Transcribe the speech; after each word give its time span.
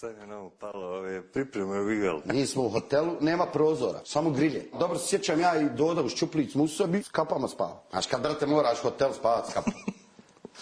Sad 0.00 0.16
je 0.16 0.26
nam 0.26 0.50
palo 0.60 0.86
ove 0.86 1.22
pripreme 1.22 1.80
u 1.80 1.90
igal. 1.90 2.20
Mi 2.24 2.46
smo 2.46 2.62
u 2.62 2.68
hotelu, 2.68 3.16
nema 3.20 3.46
prozora, 3.46 4.00
samo 4.04 4.30
grilje. 4.30 4.70
Dobro 4.78 4.98
se 4.98 5.08
sjećam 5.08 5.40
ja 5.40 5.60
i 5.60 5.68
Doda 5.68 6.02
u 6.02 6.08
Ščuplić 6.08 6.52
smo 6.52 6.64
u 6.64 6.68
sobi, 6.68 7.02
s 7.02 7.08
kapama 7.08 7.48
spava. 7.48 7.82
Znaš 7.90 8.06
kad, 8.06 8.22
brate, 8.22 8.46
moraš 8.46 8.78
hotel 8.78 9.12
spavat 9.12 9.50
s 9.50 9.54
kapama. 9.54 9.76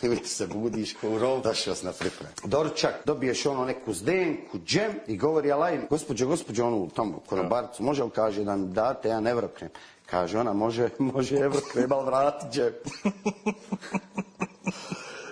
I 0.23 0.27
se 0.27 0.47
budiš 0.47 0.95
ko 0.95 1.09
u 1.09 1.19
rov, 1.19 1.41
došao 1.41 1.75
na 1.83 1.93
pripremu. 1.93 2.33
Doručak, 2.45 2.95
dobiješ 3.05 3.47
ono 3.47 3.65
neku 3.65 3.93
zdenku, 3.93 4.59
džem 4.59 4.93
i 5.07 5.17
govori 5.17 5.53
Alajn, 5.53 5.87
gospođo, 5.91 6.27
gospođo, 6.27 6.67
onu 6.67 6.91
tamo 6.97 7.21
konobarcu, 7.27 7.83
može 7.83 8.05
li 8.05 8.11
kaže 8.11 8.45
da 8.45 8.57
mi 8.57 8.69
date 8.69 9.09
jedan 9.09 9.27
evrokrem? 9.27 9.71
Kaže 10.07 10.39
ona, 10.39 10.53
može, 10.53 10.89
može 11.15 11.37
evrokrem, 11.37 11.93
ali 11.93 12.07
vrati 12.07 12.47
džem. 12.51 12.73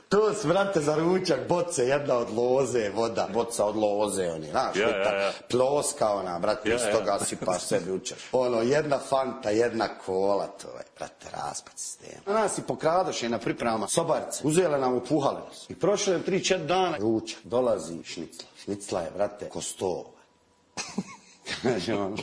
To 0.09 0.34
su, 0.34 0.48
brate, 0.48 0.80
za 0.80 0.95
ručak, 0.96 1.48
boce, 1.48 1.87
jedna 1.87 2.15
od 2.15 2.30
loze, 2.30 2.91
voda, 2.95 3.28
boca 3.33 3.65
od 3.65 3.77
loze, 3.77 4.30
oni, 4.30 4.51
znaš, 4.51 4.77
Ja, 4.77 4.88
ja, 4.88 5.23
ja. 5.23 5.32
ploska 5.51 6.10
ona, 6.10 6.38
brate, 6.38 6.69
Ja, 6.69 6.74
iz 6.77 6.82
ja. 6.82 6.92
toga 6.92 7.19
sipaš 7.24 7.62
sebi 7.62 7.92
učaš. 7.92 8.19
Ono, 8.32 8.62
jedna 8.62 8.98
fanta, 8.98 9.51
jedna 9.51 9.88
kola, 9.98 10.46
to 10.46 10.69
je, 10.69 10.84
brate, 10.98 11.27
raspad 11.32 11.73
sistema. 11.77 12.20
A 12.27 12.32
nas 12.32 12.59
i 12.59 12.62
pokradoše 12.62 13.29
na 13.29 13.38
pripremama 13.38 13.88
sobarice, 13.88 14.41
uzele 14.45 14.79
nam 14.79 14.95
upuhale 14.95 15.41
nas. 15.48 15.70
I 15.70 15.74
prošlo 15.74 16.12
je 16.12 16.23
tri, 16.23 16.45
četiri 16.45 16.66
dana, 16.66 16.96
ručak, 16.96 17.38
dolazi 17.45 18.02
šnicla. 18.04 18.48
Šnicla 18.65 19.01
je, 19.01 19.10
brate, 19.16 19.48
ko 19.48 19.60
sto. 19.60 20.12
Kaže 21.62 21.95
on, 21.95 22.16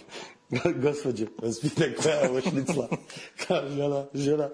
gospođo, 0.75 1.25
vas 1.41 1.59
pita 1.59 1.83
koja 2.03 2.15
je 2.15 2.29
ovo 2.29 2.41
šnicla? 2.41 2.87
Kaže 3.47 3.83
ona, 3.83 4.05
žena, 4.13 4.49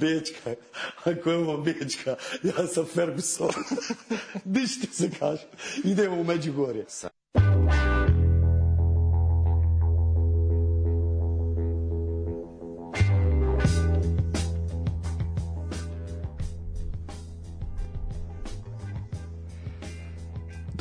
Bečka. 0.00 0.54
Ako 1.04 1.30
je 1.30 1.36
ovo 1.36 1.56
Bečka, 1.56 2.16
ja 2.42 2.66
sam 2.66 2.84
Ferguson. 2.84 3.50
Dišti 4.44 4.86
se 4.92 5.10
kaže. 5.18 5.42
Idemo 5.84 6.20
u 6.20 6.24
Međugorje. 6.24 6.86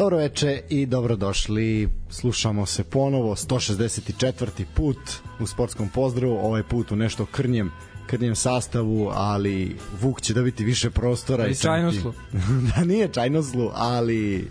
Dobro 0.01 0.17
veče 0.17 0.61
i 0.69 0.85
dobrodošli. 0.85 1.89
Slušamo 2.09 2.65
se 2.65 2.83
ponovo 2.83 3.35
164. 3.35 4.65
put 4.75 4.97
u 5.39 5.47
sportskom 5.47 5.89
pozdravu, 5.89 6.37
ovaj 6.37 6.63
put 6.63 6.91
u 6.91 6.95
nešto 6.95 7.25
krnjem 7.25 7.71
krnjem 8.07 8.35
sastavu, 8.35 9.11
ali 9.13 9.75
Vuk 10.01 10.21
će 10.21 10.33
dobiti 10.33 10.63
više 10.63 10.89
prostora. 10.89 11.43
Ali 11.43 11.51
i 11.51 11.55
samim 11.55 11.91
tim- 11.91 12.01
Čajnoslu. 12.01 12.13
da 12.75 12.83
nije 12.83 13.07
Čajnoslu, 13.07 13.71
ali 13.73 14.49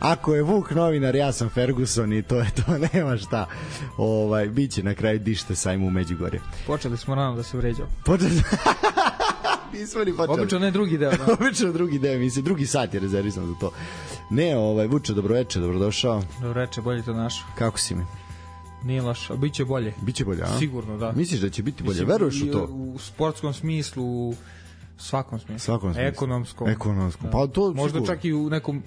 ako 0.00 0.34
je 0.34 0.42
Vuk 0.42 0.70
novinar, 0.70 1.16
ja 1.16 1.32
sam 1.32 1.48
Ferguson 1.48 2.12
i 2.12 2.22
to 2.22 2.36
je 2.36 2.50
to, 2.56 2.78
nema 2.92 3.16
šta. 3.16 3.46
Ovaj, 3.96 4.46
biće 4.48 4.82
na 4.82 4.94
kraju 4.94 5.18
dište 5.18 5.54
sajmu 5.54 5.86
u 5.86 5.90
Međugorje. 5.90 6.40
Počeli 6.66 6.96
smo 6.96 7.14
rano 7.14 7.36
da 7.36 7.42
se 7.42 7.56
vređao. 7.56 7.86
Počeli... 8.04 8.30
Nismo 9.72 10.04
ni 10.04 10.16
počeli. 10.16 10.40
Obično 10.40 10.58
ne 10.58 10.70
drugi 10.70 10.98
deo. 10.98 11.10
Da. 11.10 11.32
Obično 11.40 11.72
drugi 11.72 11.98
deo 11.98 12.14
emisije, 12.14 12.42
drugi 12.42 12.66
sat 12.66 12.94
je 12.94 13.00
rezervisan 13.00 13.46
za 13.46 13.54
to. 13.60 13.72
Ne, 14.30 14.56
ovaj, 14.56 14.86
Vuče, 14.86 15.12
dobroveče, 15.12 15.60
dobrodošao. 15.60 16.22
Dobro 16.40 16.60
reče, 16.60 16.80
bolje 16.80 17.02
to 17.02 17.12
našo. 17.12 17.44
Kako 17.58 17.78
si 17.78 17.94
mi? 17.94 18.04
Nije 18.84 19.02
loš, 19.02 19.30
a 19.30 19.36
bit 19.36 19.54
će 19.54 19.64
bolje. 19.64 19.94
Biće 20.02 20.24
bolje, 20.24 20.42
a? 20.42 20.58
Sigurno, 20.58 20.98
da. 20.98 21.12
Misliš 21.12 21.40
da 21.40 21.50
će 21.50 21.62
biti 21.62 21.82
bolje? 21.82 21.94
Mislim, 21.94 22.08
Veruješ 22.08 22.42
u 22.42 22.52
to? 22.52 22.64
U 22.64 22.98
sportskom 22.98 23.52
smislu, 23.52 24.04
u 24.04 24.34
svakom 24.98 25.38
smislu. 25.38 25.64
Svakom 25.64 25.94
smislu. 25.94 26.08
Ekonomskom. 26.08 26.68
Ekonomskom. 26.68 27.30
Pa 27.30 27.46
to 27.46 27.72
Možda 27.72 27.98
sigurno. 27.98 28.14
čak 28.14 28.24
i 28.24 28.32
u 28.32 28.50
nekom 28.50 28.82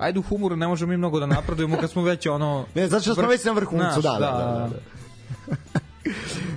Ajde 0.00 0.18
u 0.18 0.22
humoru 0.22 0.56
ne 0.56 0.68
možemo 0.68 0.90
mi 0.90 0.96
mnogo 0.96 1.20
da 1.20 1.26
napredujemo 1.26 1.76
kad 1.76 1.90
smo 1.90 2.02
već 2.02 2.26
ono... 2.26 2.66
Ne, 2.74 2.88
zato 2.88 3.02
što 3.02 3.14
smo 3.14 3.26
već 3.26 3.44
na 3.44 3.52
vrhuncu, 3.52 4.00
Znaš, 4.00 4.02
da, 4.02 4.10
da, 4.18 4.18
da, 4.18 4.70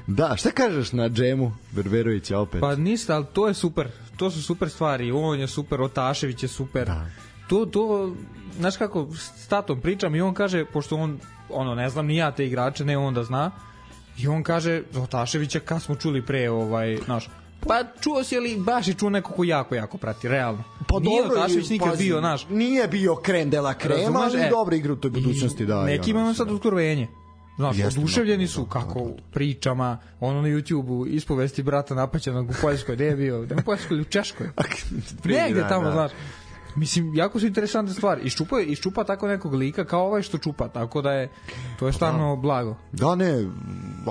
Da, 0.07 0.35
šta 0.37 0.51
kažeš 0.51 0.91
na 0.91 1.09
džemu 1.09 1.51
Berberovića 1.71 2.39
opet? 2.39 2.61
Pa 2.61 2.75
ništa, 2.75 3.15
ali 3.15 3.25
to 3.33 3.47
je 3.47 3.53
super. 3.53 3.87
To 4.17 4.31
su 4.31 4.41
super 4.41 4.69
stvari. 4.69 5.11
On 5.11 5.39
je 5.39 5.47
super, 5.47 5.81
Otašević 5.81 6.43
je 6.43 6.49
super. 6.49 6.87
Da. 6.87 7.05
To, 7.47 7.65
to, 7.65 8.15
znaš 8.59 8.77
kako, 8.77 9.07
s 9.15 9.47
tatom 9.47 9.81
pričam 9.81 10.15
i 10.15 10.21
on 10.21 10.33
kaže, 10.33 10.65
pošto 10.65 10.95
on, 10.95 11.19
ono, 11.49 11.75
ne 11.75 11.89
znam 11.89 12.05
ni 12.05 12.15
ja 12.15 12.31
te 12.31 12.45
igrače, 12.45 12.85
ne 12.85 12.97
on 12.97 13.13
da 13.13 13.23
zna, 13.23 13.51
i 14.17 14.27
on 14.27 14.43
kaže, 14.43 14.83
za 14.91 15.01
Otaševića 15.01 15.59
kad 15.59 15.81
smo 15.81 15.95
čuli 15.95 16.25
pre, 16.25 16.49
ovaj, 16.49 16.97
znaš, 17.05 17.29
Pa 17.67 17.83
čuo 18.01 18.23
si 18.23 18.37
ali 18.37 18.57
baš 18.57 18.87
je 18.87 18.93
čuo 18.93 19.09
neko 19.09 19.33
ko 19.33 19.43
jako, 19.43 19.75
jako 19.75 19.97
prati, 19.97 20.27
realno. 20.27 20.63
Pa 20.87 20.99
Nije 20.99 21.23
dobro, 21.23 21.39
Otašević 21.39 21.69
nikad 21.69 21.89
pazi, 21.89 22.03
bio, 22.03 22.19
znaš, 22.19 22.47
Nije 22.49 22.87
bio 22.87 23.15
krem 23.15 23.49
dela 23.49 23.73
krema, 23.73 23.95
Razumeš? 23.95 24.33
ali 24.33 24.41
E, 24.41 24.49
dobra 24.49 24.75
igra 24.75 24.93
u 24.93 24.95
toj 24.95 25.11
budućnosti, 25.11 25.65
da. 25.65 25.83
Neki 25.83 26.11
imaju 26.11 26.33
sad 26.33 26.51
otkrovenje. 26.51 27.07
Znaš, 27.55 27.77
Jeste, 27.77 27.99
oduševljeni 27.99 28.43
da, 28.43 28.51
su 28.51 28.61
da, 28.61 28.69
kako 28.69 28.99
da, 28.99 29.05
da. 29.05 29.21
pričama, 29.31 29.97
ono 30.19 30.41
na 30.41 30.47
YouTube-u, 30.47 31.05
ispovesti 31.07 31.63
brata 31.63 31.95
napaćenog 31.95 32.49
u 32.49 32.53
Poljskoj, 32.61 32.95
gde 32.95 33.05
je 33.05 33.15
bio? 33.15 33.41
U 33.41 33.61
Poljskoj 33.65 33.95
ili 33.95 34.01
u 34.01 34.05
Češkoj? 34.05 34.49
Negde 35.23 35.65
tamo, 35.69 35.85
da. 35.85 35.91
znaš. 35.91 36.11
Mislim, 36.75 37.15
jako 37.15 37.39
su 37.39 37.45
interesantne 37.45 37.93
stvari. 37.93 38.21
Iščupa, 38.23 38.61
iščupa 38.61 39.03
tako 39.03 39.27
nekog 39.27 39.53
lika 39.53 39.85
kao 39.85 40.05
ovaj 40.05 40.21
što 40.21 40.37
čupa, 40.37 40.67
tako 40.67 41.01
da 41.01 41.11
je, 41.11 41.29
to 41.79 41.87
je 41.87 41.93
stvarno 41.93 42.35
blago. 42.35 42.75
Da, 42.91 43.15
ne, 43.15 43.45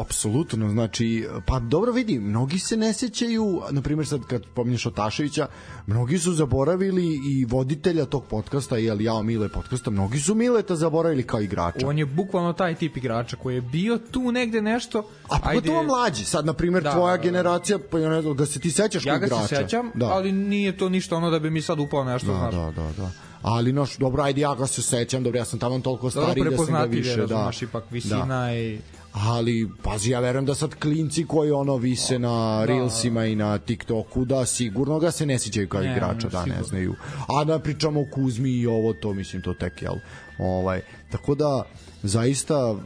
apsolutno, 0.00 0.70
znači, 0.70 1.26
pa 1.46 1.58
dobro 1.58 1.92
vidi, 1.92 2.18
mnogi 2.18 2.58
se 2.58 2.76
ne 2.76 2.92
sećaju, 2.92 3.62
na 3.70 3.82
primjer 3.82 4.06
sad 4.06 4.20
kad 4.26 4.46
pominješ 4.54 4.86
Otaševića, 4.86 5.46
mnogi 5.86 6.18
su 6.18 6.32
zaboravili 6.32 7.04
i 7.04 7.44
voditelja 7.44 8.04
tog 8.04 8.24
podcasta, 8.26 8.76
jel 8.76 9.00
ja 9.00 9.22
Mile 9.22 9.48
podcasta, 9.48 9.90
mnogi 9.90 10.18
su 10.18 10.34
Mileta 10.34 10.76
zaboravili 10.76 11.22
kao 11.22 11.40
igrača. 11.40 11.86
On 11.88 11.98
je 11.98 12.06
bukvalno 12.06 12.52
taj 12.52 12.74
tip 12.74 12.96
igrača 12.96 13.36
koji 13.36 13.54
je 13.54 13.60
bio 13.60 13.98
tu 14.10 14.32
negde 14.32 14.62
nešto. 14.62 15.08
A 15.28 15.38
pogotovo 15.38 15.82
mlađi, 15.82 16.24
sad 16.24 16.46
na 16.46 16.52
primjer 16.52 16.82
Da, 16.82 16.92
tvoja 16.92 17.16
da, 17.16 17.22
da. 17.22 17.22
generacija, 17.22 17.78
pa 17.90 17.98
ja 17.98 18.08
ne 18.10 18.22
znam, 18.22 18.36
da 18.36 18.46
se 18.46 18.60
ti 18.60 18.70
sećaš 18.70 19.06
Ja 19.06 19.12
kao 19.12 19.20
ga 19.20 19.26
igrača. 19.26 19.46
se 19.46 19.56
sećam, 19.56 19.90
da. 19.94 20.06
ali 20.06 20.32
nije 20.32 20.76
to 20.76 20.88
ništa 20.88 21.16
ono 21.16 21.30
da 21.30 21.38
bi 21.38 21.50
mi 21.50 21.62
sad 21.62 21.78
upao 21.80 22.04
nešto, 22.04 22.26
Da, 22.32 22.38
znaš. 22.38 22.51
Da, 22.56 22.70
da, 22.70 22.92
da. 22.96 23.10
Ali 23.42 23.72
noš, 23.72 23.96
dobro, 23.96 24.22
ajde 24.22 24.40
ja 24.40 24.54
ga 24.54 24.66
se 24.66 24.82
sećam, 24.82 25.22
dobro, 25.22 25.38
ja 25.38 25.44
sam 25.44 25.58
tamo 25.58 25.78
toliko 25.78 26.10
Dobro, 26.10 26.22
stariji 26.22 26.50
da 26.50 26.56
sam 26.56 26.74
ga 26.74 26.84
više, 26.84 27.16
da. 27.16 27.22
razumeš, 27.22 27.62
ipak 27.62 27.84
visina 27.90 28.54
i... 28.54 28.78
Ali, 29.12 29.68
pazi, 29.82 30.10
ja 30.10 30.20
verujem 30.20 30.46
da 30.46 30.54
sad 30.54 30.74
klinci 30.74 31.26
koji 31.26 31.50
ono 31.50 31.76
vise 31.76 32.18
na 32.18 32.64
Reelsima 32.64 33.26
i 33.26 33.34
na 33.36 33.58
TikToku, 33.58 34.24
da 34.24 34.46
sigurno 34.46 34.98
ga 34.98 35.10
se 35.10 35.26
ne 35.26 35.38
sjećaju 35.38 35.68
kao 35.68 35.80
Ne, 35.80 35.92
igrača, 35.92 36.28
da 36.28 36.44
ne 36.46 36.62
znaju. 36.62 36.94
A 37.28 37.44
da 37.44 37.58
pričamo 37.58 38.00
o 38.00 38.06
Kuzmi 38.12 38.50
i 38.50 38.66
ovo, 38.66 38.92
to 38.92 39.12
mislim, 39.12 39.42
to 39.42 39.54
tek, 39.54 39.82
jel? 39.82 39.94
Ovaj, 40.38 40.80
tako 41.10 41.34
da, 41.34 41.62
zaista, 42.02 42.76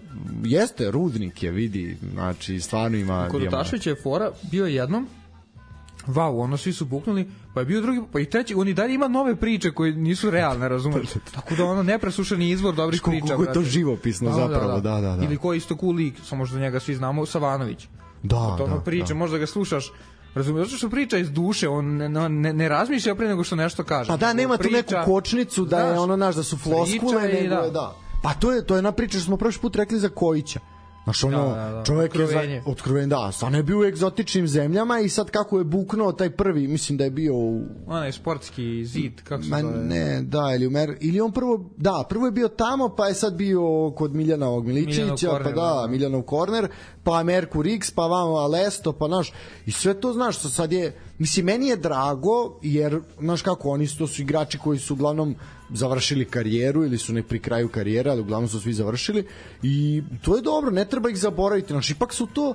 jeste, 0.45 0.91
rudnik 0.91 1.43
je, 1.43 1.51
vidi, 1.51 1.97
znači, 2.13 2.61
stvarno 2.61 2.97
ima... 2.97 3.29
Kod. 3.29 3.43
Otaševića 3.43 3.91
je 3.91 3.97
fora 4.03 4.33
bio 4.51 4.67
jednom 4.67 5.09
Wow, 6.07 6.41
ono 6.41 6.57
svi 6.57 6.73
su 6.73 6.85
buknuli, 6.85 7.29
pa 7.55 7.61
je 7.61 7.67
bio 7.67 7.81
drugi, 7.81 8.03
pa 8.13 8.21
i 8.21 8.25
treći, 8.25 8.55
on 8.55 8.69
i 8.69 8.75
dalje 8.75 8.95
ima 8.95 9.09
nove 9.09 9.37
priče 9.37 9.71
koje 9.71 9.93
nisu 9.93 10.31
realne, 10.31 10.69
razumeš? 10.69 11.09
Tako 11.35 11.55
da 11.55 11.65
ono 11.65 11.83
nepresušeni 11.83 12.51
izvor 12.51 12.75
dobrih 12.75 13.01
Kako- 13.01 13.11
priča. 13.11 13.27
kako 13.27 13.43
je 13.43 13.53
to 13.53 13.63
živopisno 13.63 14.33
zapravo, 14.33 14.81
da, 14.81 15.01
da, 15.01 15.17
da. 15.17 15.25
Ili 15.25 15.37
ko 15.37 15.53
je 15.53 15.57
isto 15.57 15.77
cool 15.77 15.93
lik, 15.93 16.15
samo 16.25 16.47
što 16.47 16.59
njega 16.59 16.81
svi 16.81 16.95
znamo, 16.95 17.27
Savanović. 17.27 17.89
Da, 18.23 18.37
to 18.59 18.65
ono 18.65 18.75
da, 18.75 18.81
priče, 18.81 19.09
da. 19.09 19.15
možda 19.15 19.39
ga 19.39 19.47
slušaš, 19.47 19.93
razumeš, 20.35 20.67
zato 20.67 20.77
što 20.77 20.91
priča 20.91 21.19
iz 21.19 21.31
duše, 21.31 21.69
on 21.69 21.87
ne, 21.87 22.09
ne, 22.29 22.53
ne 22.53 22.69
razmišlja 22.69 23.15
pre 23.15 23.29
nego 23.29 23.45
što 23.45 23.57
nešto 23.57 23.85
kaže. 23.85 24.09
Pa 24.09 24.17
da, 24.17 24.33
nema 24.33 24.57
tu 24.57 24.63
Priča- 24.63 24.77
neku 24.97 25.11
kočnicu 25.13 25.65
da 25.65 25.79
je 25.79 25.99
ono 25.99 26.17
naš 26.17 26.35
da 26.35 26.43
su 26.43 26.57
floskule, 26.57 27.23
nego 27.23 27.55
je 27.55 27.71
da. 27.71 27.95
Pa 28.23 28.35
to 28.35 28.53
je 28.53 28.67
to 28.67 28.75
je 28.75 28.79
jedna 28.79 28.93
priča 28.93 29.19
što 29.19 29.25
smo 29.25 29.37
prošli 29.37 29.61
put 29.61 29.77
rekli 29.77 29.99
za 29.99 30.09
Kojića. 30.09 30.61
Znaš, 31.07 31.25
ono, 31.25 31.49
Da, 31.49 31.55
da, 31.55 31.71
da. 31.71 31.85
čovjek 31.85 32.15
je 32.15 32.27
za, 32.27 32.41
otkroven, 32.67 33.09
da, 33.09 33.33
stvarno 33.33 33.59
je 33.59 33.63
bio 33.63 33.79
u 33.81 33.85
egzotičnim 33.85 34.49
zemljama 34.49 35.01
i 35.01 35.09
sad 35.09 35.31
kako 35.31 35.59
je 35.59 35.65
buknuo 35.65 36.13
taj 36.13 36.31
prvi, 36.31 36.69
mislim 36.69 36.99
da 36.99 37.05
je 37.05 37.11
bio 37.11 37.35
u, 37.35 37.63
Onaj 37.87 38.13
sportski 38.13 38.85
zid, 38.85 39.23
kako 39.25 39.43
se 39.43 39.49
zove? 39.49 39.85
ne, 39.85 40.23
da, 40.23 40.55
ili, 40.55 40.67
u 40.67 40.71
Mer, 40.71 40.97
ili 41.01 41.21
on 41.21 41.33
prvo, 41.33 41.71
da, 41.77 42.05
prvo 42.09 42.27
je 42.27 42.33
bio 42.33 42.49
tamo, 42.49 42.95
pa 42.97 43.07
je 43.07 43.15
sad 43.15 43.35
bio 43.35 43.91
kod 43.91 44.15
Miljana 44.15 44.49
ovog 44.49 44.67
Miljanov 44.67 45.19
pa 45.21 45.29
korner, 45.29 45.55
da, 45.55 45.81
da. 45.81 45.87
Miljanov 45.91 46.23
korner, 46.23 46.69
pa 47.07 47.23
Merkur 47.23 47.67
X, 47.67 47.91
pa 47.91 48.07
vamo 48.07 48.35
Alesto, 48.37 48.93
pa 48.93 49.09
naš, 49.09 49.33
i 49.67 49.71
sve 49.71 49.95
to, 50.01 50.13
znaš, 50.13 50.39
što 50.39 50.49
sad 50.49 50.73
je, 50.73 50.95
mislim, 51.19 51.47
meni 51.47 51.69
je 51.69 51.77
drago, 51.77 52.59
jer, 52.63 53.01
znaš 53.21 53.43
kako, 53.43 53.71
oni 53.71 53.87
su, 53.87 53.99
to 53.99 54.07
su 54.07 54.23
igrači 54.23 54.59
koji 54.59 54.79
su 54.79 54.95
uglavnom 54.95 55.35
završili 55.71 56.25
karijeru 56.25 56.85
ili 56.85 56.99
su 56.99 57.13
ne 57.13 57.23
pri 57.23 57.39
kraju 57.39 57.69
karijere, 57.69 58.11
ali 58.11 58.21
uglavnom 58.21 58.49
su 58.49 58.61
svi 58.61 58.73
završili 58.73 59.27
i 59.63 60.03
to 60.23 60.37
je 60.37 60.43
dobro, 60.43 60.71
ne 60.71 60.85
treba 60.85 61.11
ih 61.11 61.19
zaboraviti, 61.19 61.73
znači, 61.73 61.93
ipak 61.93 62.15
su 62.15 62.27
to 62.27 62.55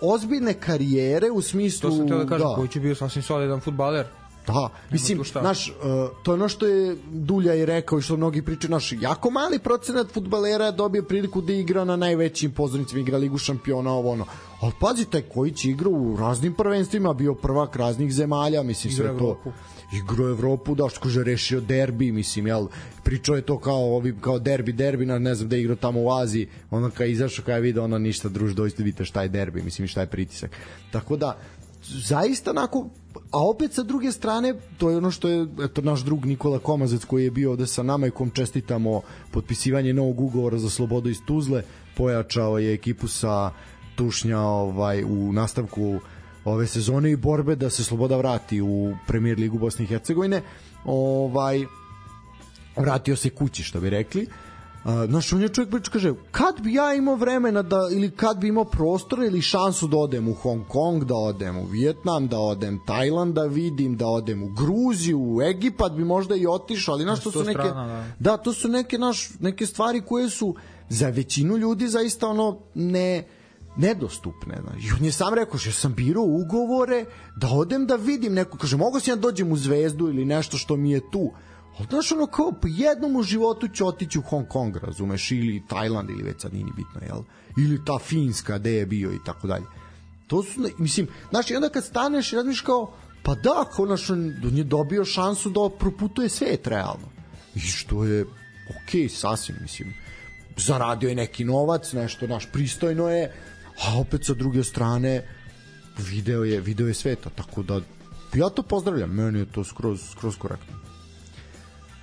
ozbiljne 0.00 0.54
karijere 0.54 1.30
u 1.30 1.42
smislu, 1.42 1.90
To 1.90 1.96
sam 1.96 2.08
teo 2.08 2.18
da 2.18 2.26
kažem, 2.26 2.48
da. 2.48 2.54
koji 2.54 2.68
će 2.68 2.80
bio 2.80 2.94
sasvim 2.94 3.22
solidan 3.22 3.60
futbaler. 3.60 4.06
Da, 4.48 4.68
mislim, 4.90 5.22
naš, 5.42 5.68
uh, 5.68 5.74
to 6.22 6.32
je 6.32 6.34
ono 6.34 6.48
što 6.48 6.66
je 6.66 6.96
Dulja 7.10 7.54
i 7.54 7.66
rekao 7.66 7.98
i 7.98 8.02
što 8.02 8.16
mnogi 8.16 8.42
pričaju, 8.42 8.70
naš, 8.70 8.92
jako 9.00 9.30
mali 9.30 9.58
procenat 9.58 10.12
futbalera 10.12 10.70
dobije 10.70 11.02
priliku 11.02 11.40
da 11.40 11.52
igra 11.52 11.84
na 11.84 11.96
najvećim 11.96 12.50
pozornicima, 12.50 13.00
igra 13.00 13.18
Ligu 13.18 13.38
šampiona, 13.38 13.92
ovo 13.92 14.10
ono. 14.10 14.26
Ali 14.60 14.72
pazi, 14.80 15.04
taj 15.04 15.22
koji 15.22 15.50
će 15.50 15.70
igra 15.70 15.88
u 15.88 16.16
raznim 16.16 16.54
prvenstvima, 16.54 17.12
bio 17.12 17.34
prvak 17.34 17.76
raznih 17.76 18.12
zemalja, 18.12 18.62
mislim, 18.62 18.92
Igra 18.92 19.04
sve 19.04 19.18
to 19.18 19.24
Evropu. 19.24 19.50
igrao 19.92 20.28
Evropu, 20.28 20.74
da 20.74 20.88
što 20.88 21.00
kaže 21.00 21.24
rešio 21.24 21.60
derbi, 21.60 22.12
mislim, 22.12 22.46
jel, 22.46 22.66
pričao 23.04 23.36
je 23.36 23.42
to 23.42 23.58
kao 23.58 23.96
ovi 23.96 24.14
kao 24.20 24.38
derbi, 24.38 24.72
derbi, 24.72 25.06
na 25.06 25.18
ne 25.18 25.34
znam 25.34 25.48
da 25.48 25.56
je 25.56 25.62
igrao 25.62 25.76
tamo 25.76 26.02
u 26.02 26.12
Aziji, 26.12 26.48
ono 26.70 26.90
kad 26.90 27.06
je 27.06 27.12
izašao, 27.12 27.44
kad 27.44 27.54
je 27.54 27.60
video, 27.60 27.84
ono 27.84 27.98
ništa, 27.98 28.28
druž, 28.28 28.54
dođite, 28.54 28.82
vidite 28.82 29.04
šta 29.04 29.22
je 29.22 29.28
derbi, 29.28 29.62
mislim, 29.62 29.88
šta 29.88 30.00
je 30.00 30.06
pritisak. 30.06 30.50
Tako 30.90 31.16
da, 31.16 31.38
zaista 31.82 32.50
onako, 32.50 32.88
a 33.30 33.48
opet 33.48 33.72
sa 33.72 33.82
druge 33.82 34.12
strane, 34.12 34.54
to 34.78 34.90
je 34.90 34.96
ono 34.96 35.10
što 35.10 35.28
je 35.28 35.46
eto, 35.64 35.82
naš 35.82 36.00
drug 36.00 36.26
Nikola 36.26 36.58
Komazac 36.58 37.04
koji 37.04 37.24
je 37.24 37.30
bio 37.30 37.50
ovde 37.50 37.66
sa 37.66 37.82
nama 37.82 38.06
i 38.06 38.10
kom 38.10 38.30
čestitamo 38.30 39.00
potpisivanje 39.30 39.92
novog 39.92 40.20
ugovora 40.20 40.58
za 40.58 40.70
slobodu 40.70 41.10
iz 41.10 41.18
Tuzle, 41.26 41.62
pojačao 41.96 42.58
je 42.58 42.74
ekipu 42.74 43.08
sa 43.08 43.50
Tušnja 43.96 44.40
ovaj, 44.40 45.04
u 45.04 45.32
nastavku 45.32 45.98
ove 46.44 46.66
sezone 46.66 47.10
i 47.12 47.16
borbe 47.16 47.56
da 47.56 47.70
se 47.70 47.84
Sloboda 47.84 48.16
vrati 48.16 48.60
u 48.60 48.94
Premier 49.06 49.38
ligu 49.38 49.58
Bosne 49.58 49.84
i 49.84 49.88
Hercegovine. 49.88 50.42
Ovaj 50.84 51.64
vratio 52.76 53.16
se 53.16 53.30
kući 53.30 53.62
što 53.62 53.80
bi 53.80 53.90
rekli. 53.90 54.22
Uh, 54.22 54.47
znaš, 55.08 55.32
on 55.32 55.42
je 55.42 55.48
čovjek 55.48 55.70
priča, 55.70 55.90
kaže, 55.90 56.12
kad 56.30 56.60
bi 56.60 56.74
ja 56.74 56.94
imao 56.94 57.14
vremena 57.14 57.62
da, 57.62 57.88
ili 57.92 58.10
kad 58.10 58.38
bi 58.38 58.48
imao 58.48 58.64
prostor 58.64 59.18
ili 59.18 59.42
šansu 59.42 59.86
da 59.86 59.96
odem 59.96 60.28
u 60.28 60.34
Hong 60.34 60.64
Kong, 60.68 61.04
da 61.04 61.14
odem 61.14 61.58
u 61.58 61.64
Vijetnam, 61.64 62.28
da 62.28 62.38
odem 62.38 62.80
Tajland 62.86 63.34
da 63.34 63.44
vidim, 63.44 63.96
da 63.96 64.06
odem 64.06 64.42
u 64.42 64.48
Gruziju, 64.48 65.18
u 65.20 65.42
Egipat 65.42 65.92
bi 65.92 66.04
možda 66.04 66.36
i 66.36 66.46
otišao, 66.46 66.94
ali 66.94 67.04
znaš, 67.04 67.20
to 67.20 67.30
su 67.30 67.44
neke, 67.44 67.52
strana, 67.52 67.86
da. 67.86 68.30
da, 68.30 68.36
to 68.36 68.52
su 68.52 68.68
neke, 68.68 68.98
naš, 68.98 69.30
neke 69.40 69.66
stvari 69.66 70.00
koje 70.00 70.30
su 70.30 70.54
za 70.88 71.08
većinu 71.08 71.56
ljudi 71.56 71.88
zaista 71.88 72.28
ono 72.28 72.58
ne 72.74 73.28
nedostupne. 73.76 74.60
Znaš. 74.62 74.84
I 74.84 74.92
on 74.98 75.04
je 75.04 75.12
sam 75.12 75.34
rekao, 75.34 75.58
što 75.58 75.72
sam 75.72 75.94
birao 75.94 76.24
ugovore 76.24 77.04
da 77.36 77.48
odem 77.48 77.86
da 77.86 77.96
vidim 77.96 78.34
neko, 78.34 78.58
kaže, 78.58 78.76
mogu 78.76 79.00
si 79.00 79.10
ja 79.10 79.16
da 79.16 79.22
dođem 79.22 79.52
u 79.52 79.56
zvezdu 79.56 80.08
ili 80.08 80.24
nešto 80.24 80.58
što 80.58 80.76
mi 80.76 80.90
je 80.90 81.10
tu. 81.10 81.30
Ali 81.78 81.86
znaš 81.90 82.12
ono 82.12 82.26
kao, 82.26 82.52
pa 82.62 82.68
jednom 82.70 83.16
u 83.16 83.22
životu 83.22 83.68
ću 83.68 83.86
otići 83.86 84.18
u 84.18 84.22
Hong 84.22 84.48
Kong, 84.48 84.76
razumeš, 84.76 85.30
ili 85.30 85.62
Tajland, 85.68 86.10
ili 86.10 86.22
već 86.22 86.40
sad 86.40 86.52
nije 86.52 86.64
ni 86.64 86.72
bitno, 86.76 87.00
jel? 87.06 87.22
Ili 87.58 87.84
ta 87.84 87.98
Finska, 87.98 88.58
gde 88.58 88.72
je 88.72 88.86
bio 88.86 89.12
i 89.12 89.18
tako 89.26 89.46
dalje. 89.46 89.64
To 90.26 90.42
su, 90.42 90.60
mislim, 90.78 91.08
znaš, 91.30 91.50
i 91.50 91.56
onda 91.56 91.68
kad 91.68 91.84
staneš 91.84 92.32
i 92.32 92.36
razmišljaš 92.36 92.66
kao, 92.66 92.92
pa 93.22 93.34
da, 93.34 93.64
on, 93.78 93.90
on 94.44 94.56
je 94.56 94.64
dobio 94.64 95.04
šansu 95.04 95.50
da 95.50 95.76
proputuje 95.78 96.28
svet, 96.28 96.66
realno. 96.66 97.08
I 97.54 97.60
što 97.60 98.04
je, 98.04 98.22
okej, 98.82 99.02
okay, 99.02 99.08
sasvim, 99.08 99.56
mislim, 99.60 99.94
zaradio 100.56 101.08
je 101.08 101.14
neki 101.14 101.44
novac, 101.44 101.92
nešto, 101.92 102.26
naš, 102.26 102.46
pristojno 102.52 103.08
je, 103.08 103.32
a 103.84 103.98
opet 103.98 104.24
sa 104.24 104.34
druge 104.34 104.64
strane, 104.64 105.28
video 105.98 106.44
je, 106.44 106.60
video 106.60 106.86
je 106.86 106.94
sveta, 106.94 107.30
tako 107.30 107.62
da, 107.62 107.80
ja 108.34 108.48
to 108.48 108.62
pozdravljam, 108.62 109.10
meni 109.10 109.38
je 109.38 109.52
to 109.52 109.64
skroz, 109.64 110.00
skroz 110.10 110.36
korektno 110.36 110.87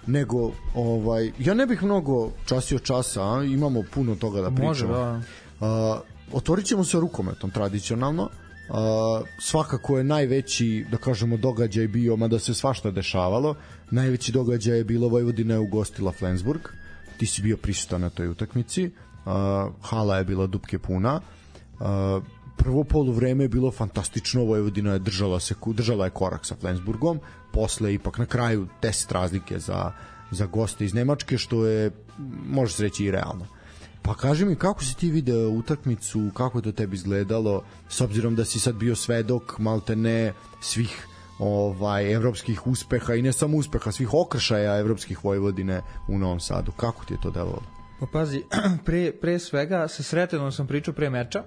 nego 0.07 0.51
ovaj 0.75 1.31
ja 1.39 1.53
ne 1.53 1.65
bih 1.65 1.83
mnogo 1.83 2.31
časio 2.45 2.79
časa, 2.79 3.21
a? 3.23 3.43
imamo 3.43 3.83
puno 3.93 4.15
toga 4.15 4.41
da 4.41 4.49
pričamo. 4.49 4.67
Može, 4.67 4.87
da. 4.87 5.21
Uh, 5.59 5.99
otvorit 6.31 6.65
ćemo 6.65 6.83
se 6.83 6.99
rukometom 6.99 7.51
tradicionalno. 7.51 8.23
Uh, 8.23 8.75
svakako 9.39 9.97
je 9.97 10.03
najveći, 10.03 10.85
da 10.91 10.97
kažemo, 10.97 11.37
događaj 11.37 11.87
bio, 11.87 12.15
mada 12.15 12.39
se 12.39 12.53
svašta 12.53 12.91
dešavalo, 12.91 13.55
najveći 13.91 14.31
događaj 14.31 14.77
je 14.77 14.83
bilo 14.83 15.07
Vojvodina 15.07 15.53
je 15.53 15.59
ugostila 15.59 16.11
Flensburg, 16.11 16.61
ti 17.17 17.25
si 17.25 17.41
bio 17.41 17.57
prisutan 17.57 18.01
na 18.01 18.09
toj 18.09 18.27
utakmici, 18.27 18.85
uh, 18.85 19.31
hala 19.81 20.17
je 20.17 20.23
bila 20.23 20.47
dupke 20.47 20.79
puna, 20.79 21.21
uh, 21.79 22.23
prvo 22.57 22.83
poluvreme 22.83 23.43
je 23.43 23.49
bilo 23.49 23.71
fantastično, 23.71 24.43
Vojvodina 24.43 24.93
je 24.93 24.99
držala 24.99 25.39
se 25.39 25.55
držala 25.65 26.05
je 26.05 26.11
korak 26.11 26.45
sa 26.45 26.55
Flensburgom, 26.55 27.19
posle 27.51 27.93
ipak 27.93 28.17
na 28.17 28.25
kraju 28.25 28.67
10 28.81 29.13
razlike 29.13 29.59
za 29.59 29.91
za 30.31 30.45
goste 30.45 30.85
iz 30.85 30.93
Nemačke 30.93 31.37
što 31.37 31.65
je 31.65 31.91
može 32.47 32.73
se 32.73 32.83
reći 32.83 33.05
i 33.05 33.11
realno. 33.11 33.47
Pa 34.01 34.13
kaži 34.13 34.45
mi 34.45 34.55
kako 34.55 34.83
si 34.83 34.97
ti 34.97 35.11
video 35.11 35.49
utakmicu, 35.49 36.29
kako 36.33 36.57
je 36.57 36.61
to 36.61 36.71
tebi 36.71 36.95
izgledalo 36.95 37.63
s 37.89 38.01
obzirom 38.01 38.35
da 38.35 38.45
si 38.45 38.59
sad 38.59 38.75
bio 38.75 38.95
svedok 38.95 39.59
malte 39.59 39.95
ne 39.95 40.33
svih 40.61 41.07
ovaj 41.39 42.13
evropskih 42.13 42.67
uspeha 42.67 43.13
i 43.13 43.21
ne 43.21 43.33
samo 43.33 43.57
uspeha, 43.57 43.91
svih 43.91 44.13
okršaja 44.13 44.77
evropskih 44.79 45.25
Vojvodine 45.25 45.81
u 46.07 46.17
Novom 46.17 46.39
Sadu. 46.39 46.71
Kako 46.71 47.05
ti 47.05 47.13
je 47.13 47.21
to 47.21 47.31
delovalo? 47.31 47.63
Pa 47.99 48.05
pazi, 48.05 48.43
pre, 48.85 49.11
pre 49.11 49.39
svega 49.39 49.87
sa 49.87 50.03
Sretenom 50.03 50.51
sam 50.51 50.67
pričao 50.67 50.93
pre 50.93 51.09
meča. 51.09 51.43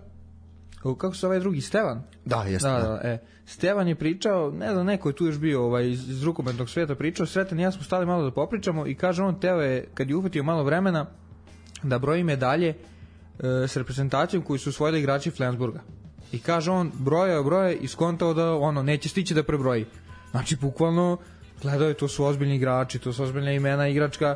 O, 0.83 0.95
Kako 0.95 1.15
se 1.15 1.27
ovaj 1.27 1.41
drugi, 1.41 1.61
Stevan? 1.61 2.03
Da, 2.25 2.43
jeste. 2.43 2.69
Da, 2.69 2.79
da, 2.79 3.09
e. 3.09 3.19
Stevan 3.47 3.89
je 3.89 3.95
pričao, 3.95 4.51
ne 4.51 4.73
znam, 4.73 4.87
neko 4.87 5.09
je 5.09 5.15
tu 5.15 5.27
još 5.27 5.39
bio 5.39 5.65
ovaj, 5.65 5.89
iz, 5.89 6.09
iz 6.11 6.23
rukometnog 6.23 6.71
sveta 6.71 6.95
pričao, 6.95 7.27
Sreten 7.27 7.61
i 7.61 7.63
ja 7.63 7.73
smo 7.73 7.83
stali 7.83 8.07
malo 8.07 8.25
da 8.25 8.31
popričamo 8.31 8.87
i 8.87 8.95
kaže 8.95 9.23
on, 9.23 9.41
teo 9.41 9.61
je, 9.61 9.87
kad 9.95 10.11
je 10.11 10.17
uhvatio 10.17 10.43
malo 10.43 10.65
vremena, 10.65 11.07
da 11.83 11.99
broji 11.99 12.25
medalje 12.25 12.69
e, 12.69 13.69
s 13.69 13.77
reprezentacijom 13.77 14.43
koju 14.43 14.59
su 14.59 14.71
osvojili 14.71 14.99
igrači 14.99 15.31
Flensburga. 15.31 15.81
I 16.33 16.39
kaže 16.39 16.71
on, 16.71 16.93
brojao, 16.95 17.45
broje 17.45 17.77
i 17.77 17.89
skontao 17.89 18.35
da 18.35 18.55
ono, 18.55 18.83
neće 18.83 19.09
stići 19.09 19.35
da 19.35 19.43
prebroji. 19.43 19.87
Znači, 20.31 20.57
bukvalno, 20.57 21.19
gledao 21.63 21.89
je, 21.89 21.95
to 21.95 22.09
su 22.09 22.25
ozbiljni 22.25 22.57
igrači, 22.57 22.99
to 22.99 23.13
su 23.13 23.23
ozbiljna 23.23 23.53
imena 23.53 23.89
igračka 23.89 24.35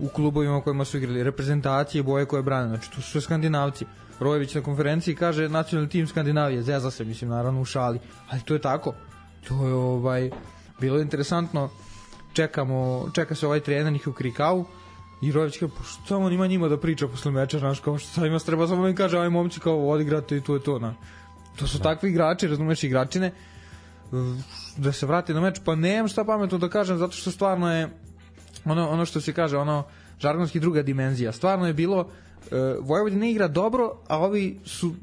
u 0.00 0.08
klubovima 0.08 0.56
u 0.56 0.62
kojima 0.62 0.84
su 0.84 0.98
igrali, 0.98 1.22
reprezentacije, 1.22 2.02
boje 2.02 2.26
koje 2.26 2.42
brane, 2.42 2.68
znači 2.68 2.90
to 2.90 3.00
su 3.00 3.10
sve 3.10 3.20
skandinavci. 3.20 3.84
Rojević 4.20 4.54
na 4.54 4.60
konferenciji 4.60 5.14
kaže 5.14 5.48
nacionalni 5.48 5.90
tim 5.90 6.06
Skandinavije, 6.06 6.62
zeza 6.62 6.90
se, 6.90 7.04
mislim, 7.04 7.30
naravno 7.30 7.60
u 7.60 7.64
šali, 7.64 7.98
ali 8.30 8.40
to 8.42 8.54
je 8.54 8.60
tako. 8.60 8.94
To 9.48 9.66
je 9.66 9.74
ovaj, 9.74 10.30
bilo 10.80 10.96
je 10.96 11.02
interesantno, 11.02 11.70
čekamo, 12.32 13.10
čeka 13.12 13.34
se 13.34 13.46
ovaj 13.46 13.60
trener 13.60 13.92
njih 13.92 14.06
u 14.06 14.12
Krikau, 14.12 14.64
I 15.20 15.32
Rojević 15.32 15.58
kaže, 15.58 15.72
pa 15.76 15.82
šta 15.82 16.16
on 16.16 16.32
ima 16.32 16.46
njima 16.46 16.68
da 16.68 16.76
priča 16.78 17.08
posle 17.08 17.30
meča, 17.30 17.58
znaš, 17.58 17.80
kao 17.80 17.98
što 17.98 18.08
sad 18.08 18.26
ima 18.26 18.38
treba 18.38 18.68
samo 18.68 18.82
da 18.82 18.88
im 18.88 18.96
kaže, 18.96 19.18
aj 19.18 19.28
momci 19.28 19.60
kao 19.60 19.88
odigrate 19.90 20.36
i 20.36 20.40
to 20.40 20.54
je 20.54 20.62
to, 20.62 20.78
na. 20.78 20.94
To 21.58 21.66
su 21.66 21.80
takvi 21.82 22.10
igrači, 22.10 22.48
razumeš, 22.48 22.84
igračine, 22.84 23.32
da 24.76 24.92
se 24.92 25.06
vrati 25.06 25.34
na 25.34 25.40
meč, 25.40 25.60
pa 25.64 25.74
nemam 25.74 26.08
šta 26.08 26.24
pametno 26.24 26.58
da 26.58 26.68
kažem, 26.68 26.98
zato 26.98 27.12
što 27.12 27.30
stvarno 27.30 27.72
je, 27.72 27.88
ono, 28.64 28.88
ono 28.88 29.04
što 29.04 29.20
se 29.20 29.32
kaže, 29.32 29.56
ono, 29.56 29.84
žargonski 30.20 30.60
druga 30.60 30.82
dimenzija. 30.82 31.32
Stvarno 31.32 31.66
je 31.66 31.74
bilo, 31.74 32.00
uh, 32.00 32.06
Vojvodina 32.80 33.26
igra 33.26 33.48
dobro, 33.48 33.92
a 34.08 34.18
ovi 34.18 34.60
su 34.64 34.94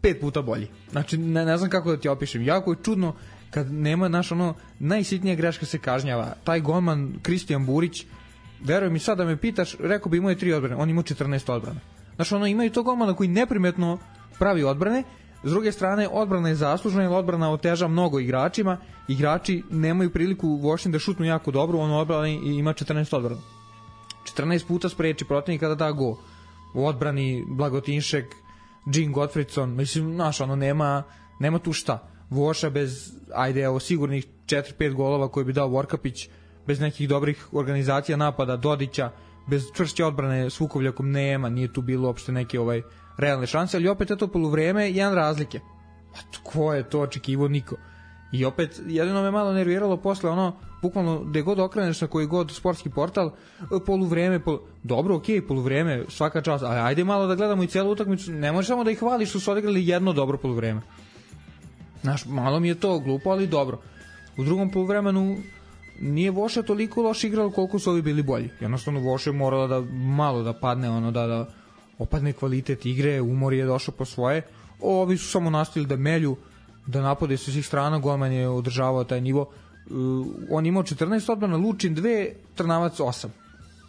pet 0.00 0.20
puta 0.20 0.42
bolji. 0.42 0.68
Znači, 0.90 1.18
ne, 1.18 1.44
ne 1.44 1.56
znam 1.56 1.70
kako 1.70 1.90
da 1.90 1.96
ti 1.96 2.08
opišem. 2.08 2.42
Jako 2.42 2.72
je 2.72 2.76
čudno 2.84 3.14
kad 3.50 3.72
nema, 3.72 4.08
naš 4.08 4.32
ono, 4.32 4.54
najsitnija 4.78 5.34
greška 5.34 5.66
se 5.66 5.78
kažnjava. 5.78 6.34
Taj 6.44 6.60
golman, 6.60 7.14
Kristijan 7.22 7.66
Burić, 7.66 8.06
veruj 8.64 8.90
mi 8.90 8.98
sad 8.98 9.18
da 9.18 9.24
me 9.24 9.36
pitaš, 9.36 9.76
rekao 9.78 10.10
bi 10.10 10.16
imao 10.16 10.30
je 10.30 10.38
tri 10.38 10.52
odbrane, 10.52 10.76
on 10.76 10.90
imao 10.90 11.02
14 11.02 11.52
odbrana. 11.52 11.80
Znači, 12.16 12.34
ono, 12.34 12.46
imaju 12.46 12.70
to 12.70 12.82
golmana 12.82 13.14
koji 13.14 13.28
neprimetno 13.28 13.98
pravi 14.38 14.64
odbrane, 14.64 15.02
S 15.46 15.50
druge 15.50 15.72
strane, 15.72 16.08
odbrana 16.08 16.48
je 16.48 16.54
zaslužna, 16.54 17.02
jer 17.02 17.12
odbrana 17.12 17.52
oteža 17.52 17.88
mnogo 17.88 18.20
igračima. 18.20 18.78
Igrači 19.08 19.62
nemaju 19.70 20.10
priliku 20.10 20.48
uopšte 20.62 20.88
da 20.88 20.98
šutnu 20.98 21.26
jako 21.26 21.50
dobro, 21.50 21.78
on 21.78 22.26
i 22.26 22.58
ima 22.58 22.72
14 22.72 23.16
odbrana. 23.16 23.40
14 24.36 24.66
puta 24.66 24.88
spreči 24.88 25.24
protivnika 25.24 25.68
da 25.68 25.74
da 25.74 25.92
go. 25.92 26.18
U 26.74 26.86
odbrani 26.86 27.44
Blagotinšek, 27.48 28.34
Jean 28.86 29.12
Gottfriedson, 29.12 29.74
mislim, 29.74 30.14
znaš, 30.14 30.40
ono, 30.40 30.56
nema, 30.56 31.02
nema 31.40 31.58
tu 31.58 31.72
šta. 31.72 32.08
Voša 32.30 32.70
bez, 32.70 33.12
ajde, 33.34 33.60
evo, 33.60 33.80
sigurnih 33.80 34.26
4-5 34.46 34.94
golova 34.94 35.28
koje 35.28 35.44
bi 35.44 35.52
dao 35.52 35.68
Vorkapić, 35.68 36.28
bez 36.66 36.80
nekih 36.80 37.08
dobrih 37.08 37.48
organizacija 37.52 38.16
napada, 38.16 38.56
Dodića, 38.56 39.10
bez 39.46 39.64
čvršće 39.74 40.04
odbrane 40.04 40.50
s 40.50 40.60
Vukovljakom 40.60 41.10
nema, 41.10 41.48
nije 41.48 41.72
tu 41.72 41.82
bilo 41.82 42.08
uopšte 42.08 42.32
neke 42.32 42.60
ovaj 42.60 42.82
realne 43.18 43.46
šanse, 43.46 43.76
ali 43.76 43.88
opet 43.88 44.10
eto 44.10 44.28
poluvreme 44.28 44.90
jedan 44.90 45.14
razlike. 45.14 45.60
Pa 46.12 46.20
ko 46.42 46.72
je 46.74 46.88
to 46.88 47.00
očekivo 47.00 47.48
niko. 47.48 47.76
I 48.32 48.44
opet, 48.44 48.80
jedino 48.86 49.22
me 49.22 49.30
malo 49.30 49.52
nerviralo 49.52 49.96
posle 49.96 50.30
ono, 50.30 50.56
bukvalno, 50.82 51.18
gde 51.24 51.42
god 51.42 51.60
okreneš 51.60 52.00
na 52.00 52.06
koji 52.06 52.26
god 52.26 52.50
sportski 52.50 52.90
portal, 52.90 53.30
e, 53.60 53.84
poluvreme, 53.86 54.40
pol... 54.40 54.58
dobro, 54.82 55.16
okej, 55.16 55.40
okay, 55.40 55.46
poluvreme, 55.46 56.04
svaka 56.08 56.42
čast, 56.42 56.64
ali 56.64 56.80
ajde 56.80 57.04
malo 57.04 57.26
da 57.26 57.34
gledamo 57.34 57.62
i 57.62 57.66
celu 57.66 57.90
utakmicu, 57.90 58.32
ne 58.32 58.52
možeš 58.52 58.68
samo 58.68 58.84
da 58.84 58.90
ih 58.90 58.98
hvališ 58.98 59.30
što 59.30 59.40
su 59.40 59.50
odigrali 59.50 59.88
jedno 59.88 60.12
dobro 60.12 60.38
poluvreme. 60.38 60.80
Znaš, 62.02 62.26
malo 62.26 62.60
mi 62.60 62.68
je 62.68 62.80
to 62.80 62.98
glupo, 62.98 63.30
ali 63.30 63.46
dobro. 63.46 63.80
U 64.36 64.44
drugom 64.44 64.70
poluvremenu 64.70 65.36
nije 66.00 66.30
Voša 66.30 66.62
toliko 66.62 67.02
loš 67.02 67.24
igrao 67.24 67.50
koliko 67.50 67.78
su 67.78 67.90
ovi 67.90 68.02
bili 68.02 68.22
bolji. 68.22 68.50
Jednostavno 68.60 69.00
Voša 69.00 69.30
je 69.30 69.36
morala 69.36 69.66
da 69.66 69.80
malo 69.92 70.42
da 70.42 70.52
padne, 70.52 70.90
ono 70.90 71.10
da, 71.10 71.26
da 71.26 71.46
opadne 71.98 72.32
kvalitet 72.32 72.86
igre, 72.86 73.20
umor 73.20 73.52
je 73.52 73.64
došao 73.64 73.94
po 73.94 74.04
svoje. 74.04 74.42
Ovi 74.80 75.16
su 75.18 75.30
samo 75.30 75.50
nastavili 75.50 75.88
da 75.88 75.96
melju, 75.96 76.36
da 76.86 77.02
napade 77.02 77.36
sa 77.36 77.50
svih 77.50 77.66
strana, 77.66 77.98
golman 77.98 78.32
je 78.32 78.48
održavao 78.48 79.04
taj 79.04 79.20
nivo. 79.20 79.40
uh, 79.90 80.26
on 80.50 80.66
imao 80.66 80.82
14 80.82 81.32
odbrana, 81.32 81.56
Lučin 81.56 81.96
2, 81.96 82.32
Trnavac 82.54 82.98
8. 82.98 83.28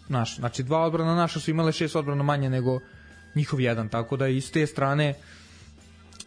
Naš, 0.10 0.36
znači 0.36 0.64
dva 0.64 0.80
odbrana 0.80 1.16
naša 1.16 1.40
su 1.40 1.52
imale 1.52 1.72
šest 1.72 1.96
odbrana 1.96 2.24
manje 2.24 2.50
nego 2.50 2.80
njihov 3.36 3.62
jedan, 3.62 3.90
tako 3.90 4.18
da 4.18 4.28
iz 4.28 4.52
te 4.52 4.68
strane 4.68 5.14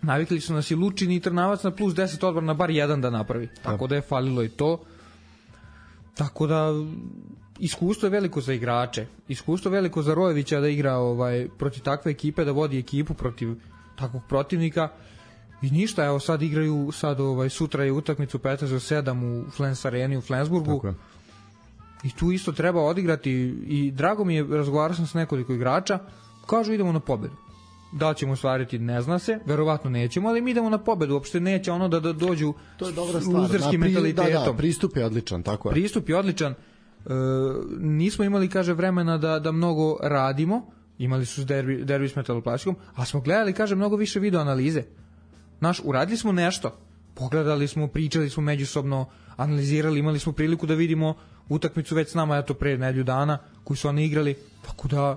navikli 0.03 0.41
su 0.41 0.55
nas 0.55 0.71
i 0.71 0.75
Lučin 0.75 1.11
i 1.11 1.21
Trnavac 1.21 1.63
na 1.63 1.71
plus 1.71 1.95
10 1.95 2.27
odbrana 2.27 2.55
bar 2.55 2.71
jedan 2.71 3.01
da 3.01 3.11
napravi. 3.11 3.49
Tako 3.63 3.87
da 3.87 3.95
je 3.95 4.01
falilo 4.03 4.43
i 4.43 4.49
to. 4.49 4.81
Tako 6.15 6.47
da 6.47 6.69
iskustvo 7.61 8.07
je 8.07 8.11
veliko 8.11 8.41
za 8.41 8.53
igrače. 8.53 9.07
Iskustvo 9.29 9.69
je 9.69 9.75
veliko 9.75 10.03
za 10.03 10.15
Rojevića 10.15 10.61
da 10.61 10.69
igra 10.69 10.95
ovaj 10.95 11.49
protiv 11.59 11.83
takve 11.83 12.11
ekipe, 12.11 12.45
da 12.45 12.53
vodi 12.53 12.79
ekipu 12.79 13.15
protiv 13.15 13.55
takvog 13.97 14.23
protivnika. 14.29 14.89
I 15.63 15.71
ništa, 15.71 16.05
evo 16.05 16.21
sad 16.21 16.43
igraju 16.43 16.91
sad 16.93 17.21
ovaj 17.21 17.49
sutra 17.51 17.85
je 17.85 17.93
utakmicu 17.93 18.39
15 18.39 18.61
do 18.61 18.77
7 18.77 19.25
u 19.47 19.51
Flens 19.51 19.85
Areni 19.85 20.17
u 20.17 20.21
Flensburgu. 20.21 20.75
Tako 20.75 20.87
je. 20.87 20.95
I 22.03 22.11
tu 22.11 22.33
isto 22.33 22.53
treba 22.53 22.81
odigrati 22.83 23.31
i 23.67 23.91
drago 23.91 24.25
mi 24.25 24.35
je, 24.35 24.47
razgovarao 24.51 24.95
sam 24.95 25.07
s 25.07 25.15
nekoliko 25.15 25.53
igrača, 25.53 25.99
kažu 26.47 26.73
idemo 26.73 26.93
na 26.93 27.01
pobedu. 27.01 27.35
Da 27.93 28.09
li 28.09 28.17
ćemo 28.17 28.33
ostvariti, 28.33 28.79
ne 28.79 29.03
zna 29.03 29.19
se, 29.19 29.39
verovatno 29.47 29.91
nećemo, 29.91 30.29
ali 30.29 30.41
mi 30.41 30.51
idemo 30.51 30.71
na 30.71 30.79
pobedu, 30.79 31.15
uopšte 31.15 31.41
neće 31.41 31.73
ono 31.73 31.89
da, 31.89 32.01
da 32.01 32.13
dođu 32.13 32.53
To 32.77 32.87
je 32.87 32.93
dobra 32.93 33.21
s 33.21 33.25
stvar. 33.25 33.41
luzerskim 33.41 33.81
Da, 33.81 33.87
pri- 33.87 33.93
mentalitetom. 33.93 34.33
Da, 34.35 34.45
da, 34.45 34.57
pristup 34.57 34.97
je 34.97 35.05
odličan, 35.05 35.43
tako 35.43 35.69
je. 35.69 35.73
Pristup 35.73 36.09
je 36.09 36.17
odličan. 36.17 36.55
E, 37.07 37.11
nismo 37.79 38.25
imali, 38.25 38.49
kaže, 38.49 38.73
vremena 38.73 39.19
da, 39.19 39.39
da 39.39 39.53
mnogo 39.53 39.97
radimo, 40.03 40.67
imali 40.99 41.27
su 41.27 41.45
derbi, 41.45 41.85
derbi 41.85 42.09
s 42.09 42.17
metaloplastikom, 42.17 42.77
a 42.95 43.05
smo 43.05 43.21
gledali, 43.21 43.53
kaže, 43.53 43.75
mnogo 43.75 43.97
više 43.97 44.21
video 44.21 44.41
analize. 44.41 44.83
Naš, 45.61 45.81
uradili 45.85 46.19
smo 46.19 46.33
nešto, 46.33 46.77
pogledali 47.15 47.69
smo, 47.69 47.89
pričali 47.89 48.31
smo 48.31 48.43
međusobno, 48.43 49.07
analizirali, 49.37 49.99
imali 49.99 50.19
smo 50.19 50.33
priliku 50.33 50.67
da 50.67 50.75
vidimo 50.75 51.15
utakmicu 51.49 51.95
već 51.95 52.11
s 52.11 52.15
nama, 52.15 52.37
eto, 52.37 52.55
pre 52.55 52.79
nedlju 52.79 53.05
dana, 53.05 53.39
koju 53.65 53.77
su 53.77 53.89
oni 53.89 54.05
igrali, 54.05 54.35
tako 54.67 54.89
da, 54.89 55.17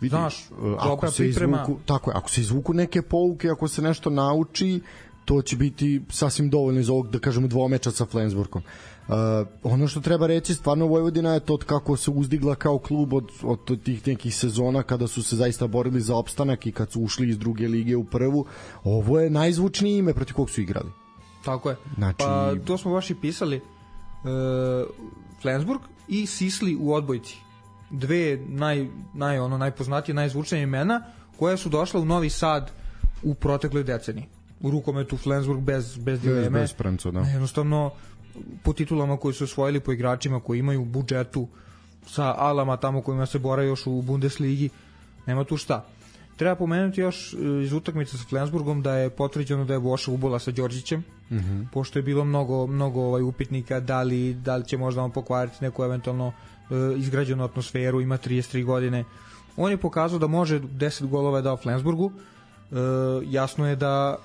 Vidi, 0.00 0.10
znaš, 0.10 0.40
e, 0.40 0.44
ako 0.78 1.10
se 1.10 1.22
priprema. 1.22 1.62
izvuku, 1.62 1.80
tako 1.86 2.10
je, 2.10 2.16
ako 2.16 2.30
se 2.30 2.40
izvuku 2.40 2.74
neke 2.74 3.02
pouke, 3.02 3.50
ako 3.50 3.68
se 3.68 3.82
nešto 3.82 4.10
nauči, 4.10 4.80
to 5.24 5.42
će 5.42 5.56
biti 5.56 6.02
sasvim 6.10 6.50
dovoljno 6.50 6.80
iz 6.80 6.90
ovog, 6.90 7.10
da 7.10 7.18
kažemo, 7.18 7.48
dvomeča 7.48 7.90
sa 7.90 8.06
Flensburgom. 8.06 8.62
Uh, 9.08 9.14
ono 9.62 9.88
što 9.88 10.00
treba 10.00 10.26
reći, 10.26 10.54
stvarno 10.54 10.86
Vojvodina 10.86 11.34
je 11.34 11.40
to 11.40 11.56
kako 11.56 11.96
se 11.96 12.10
uzdigla 12.10 12.54
kao 12.54 12.78
klub 12.78 13.12
od, 13.12 13.28
od 13.42 13.82
tih 13.82 14.06
nekih 14.06 14.34
sezona 14.36 14.82
kada 14.82 15.06
su 15.06 15.22
se 15.22 15.36
zaista 15.36 15.66
borili 15.66 16.00
za 16.00 16.16
opstanak 16.16 16.66
i 16.66 16.72
kad 16.72 16.90
su 16.92 17.00
ušli 17.00 17.28
iz 17.28 17.38
druge 17.38 17.68
lige 17.68 17.96
u 17.96 18.04
prvu. 18.04 18.46
Ovo 18.84 19.20
je 19.20 19.30
najzvučnije 19.30 19.98
ime 19.98 20.14
protiv 20.14 20.34
kog 20.34 20.50
su 20.50 20.60
igrali. 20.60 20.90
Tako 21.44 21.70
je. 21.70 21.76
Znači- 21.96 22.16
Pa 22.18 22.54
to 22.64 22.78
smo 22.78 22.92
baš 22.92 23.10
i 23.10 23.14
pisali. 23.14 23.56
E, 23.56 23.60
Flensburg 25.42 25.80
i 26.08 26.26
Sisli 26.26 26.76
u 26.80 26.92
odbojci. 26.94 27.36
Dve 27.90 28.38
naj, 28.48 28.88
naj, 29.14 29.38
ono, 29.38 29.58
najpoznatije, 29.58 30.14
najzvučnije 30.14 30.62
imena 30.62 31.02
koja 31.38 31.56
su 31.56 31.68
došla 31.68 32.00
u 32.00 32.04
Novi 32.04 32.30
Sad 32.30 32.70
u 33.22 33.34
protekloj 33.34 33.84
deceniji. 33.84 34.24
U 34.60 34.70
rukometu 34.70 35.16
Flensburg 35.16 35.60
bez, 35.60 35.96
bez 35.98 36.20
dileme. 36.20 36.60
bez 36.60 36.72
premca, 36.72 37.10
da. 37.10 37.20
Jednostavno, 37.20 37.90
po 38.62 38.72
titulama 38.72 39.16
koji 39.16 39.34
su 39.34 39.44
osvojili, 39.44 39.80
po 39.80 39.92
igračima 39.92 40.40
koji 40.40 40.58
imaju 40.58 40.84
budžetu 40.84 41.48
sa 42.06 42.34
alama 42.38 42.76
tamo 42.76 43.02
kojima 43.02 43.26
se 43.26 43.38
bora 43.38 43.62
još 43.62 43.86
u 43.86 44.02
Bundesligi, 44.02 44.68
nema 45.26 45.44
tu 45.44 45.56
šta. 45.56 45.84
Treba 46.36 46.54
pomenuti 46.54 47.00
još 47.00 47.34
e, 47.34 47.36
iz 47.64 47.72
utakmice 47.72 48.18
sa 48.18 48.24
Flensburgom 48.28 48.82
da 48.82 48.94
je 48.94 49.10
potvrđeno 49.10 49.64
da 49.64 49.72
je 49.72 49.78
Voša 49.78 50.10
ubola 50.10 50.38
sa 50.38 50.50
Đorđićem, 50.50 51.00
mm 51.30 51.36
-hmm. 51.36 51.66
pošto 51.72 51.98
je 51.98 52.02
bilo 52.02 52.24
mnogo, 52.24 52.66
mnogo 52.66 53.00
ovaj 53.00 53.22
upitnika 53.22 53.80
da 53.80 54.02
li, 54.02 54.34
da 54.34 54.56
li 54.56 54.64
će 54.64 54.78
možda 54.78 55.02
on 55.02 55.10
pokvariti 55.10 55.56
neku 55.60 55.84
eventualno 55.84 56.32
e, 56.32 56.74
izgrađenu 56.96 57.44
atmosferu, 57.44 58.00
ima 58.00 58.18
33 58.18 58.64
godine. 58.64 59.04
On 59.56 59.70
je 59.70 59.76
pokazao 59.76 60.18
da 60.18 60.26
može 60.26 60.60
10 60.60 61.06
golova 61.06 61.38
je 61.38 61.42
dao 61.42 61.56
Flensburgu. 61.56 62.12
E, 62.12 62.74
jasno 63.24 63.68
je 63.68 63.76
da 63.76 64.16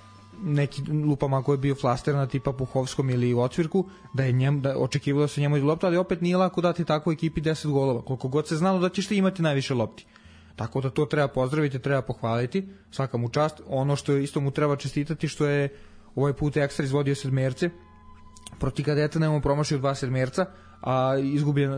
neki 0.42 0.82
lupama 0.92 1.40
ako 1.40 1.52
je 1.52 1.58
bio 1.58 1.76
flaster 1.76 2.16
na 2.16 2.28
tipa 2.28 2.54
Puhovskom 2.54 3.10
ili 3.10 3.34
u 3.34 3.40
Ocvirku, 3.40 3.86
da 4.14 4.24
je 4.24 4.32
njem, 4.32 4.62
da 4.62 4.78
očekivalo 4.78 5.24
da 5.24 5.28
se 5.28 5.42
njemu 5.42 5.58
ide 5.58 5.66
lopta, 5.66 5.88
ali 5.88 5.98
opet 5.98 6.22
nije 6.22 6.38
lako 6.38 6.62
dati 6.62 6.86
takvoj 6.86 7.14
ekipi 7.14 7.42
10 7.42 7.72
golova, 7.72 8.02
koliko 8.02 8.28
god 8.28 8.48
se 8.48 8.56
znalo 8.56 8.80
da 8.80 8.90
ćeš 8.90 9.08
ti 9.08 9.18
imati 9.18 9.42
najviše 9.42 9.74
lopti. 9.74 10.06
Tako 10.56 10.82
da 10.82 10.90
to 10.90 11.06
treba 11.06 11.28
pozdraviti, 11.28 11.80
treba 11.80 12.02
pohvaliti, 12.02 12.70
svaka 12.92 13.18
mu 13.18 13.30
čast. 13.30 13.62
Ono 13.68 13.96
što 13.96 14.18
isto 14.18 14.42
mu 14.42 14.52
treba 14.52 14.76
čestitati 14.76 15.28
što 15.28 15.46
je 15.46 15.70
ovaj 16.16 16.34
put 16.34 16.58
ekstra 16.58 16.86
izvodio 16.86 17.16
sedmerce, 17.16 17.70
proti 18.60 18.84
kadeta 18.84 19.20
nemamo 19.20 19.42
promašio 19.42 19.78
dva 19.78 19.96
sedmerca, 19.96 20.46
a 20.82 21.18
izgubljen, 21.18 21.74
e, 21.74 21.78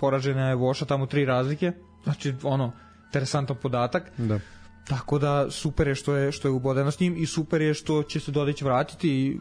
poražena 0.00 0.48
je 0.48 0.54
Voša 0.54 0.84
tamo 0.84 1.06
tri 1.06 1.24
razlike, 1.24 1.72
znači 2.04 2.34
ono, 2.42 2.72
interesantan 3.06 3.56
podatak. 3.62 4.12
Da. 4.18 4.38
Tako 4.84 5.18
da 5.18 5.50
super 5.50 5.88
je 5.88 5.94
što 5.94 6.14
je 6.14 6.32
što 6.32 6.48
je 6.48 6.52
ubodeno 6.52 6.90
s 6.90 7.00
njim 7.00 7.16
i 7.16 7.26
super 7.26 7.62
je 7.62 7.74
što 7.74 8.02
će 8.02 8.20
se 8.20 8.30
Dodić 8.30 8.62
vratiti 8.62 9.40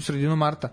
sredinom 0.00 0.38
marta. 0.38 0.68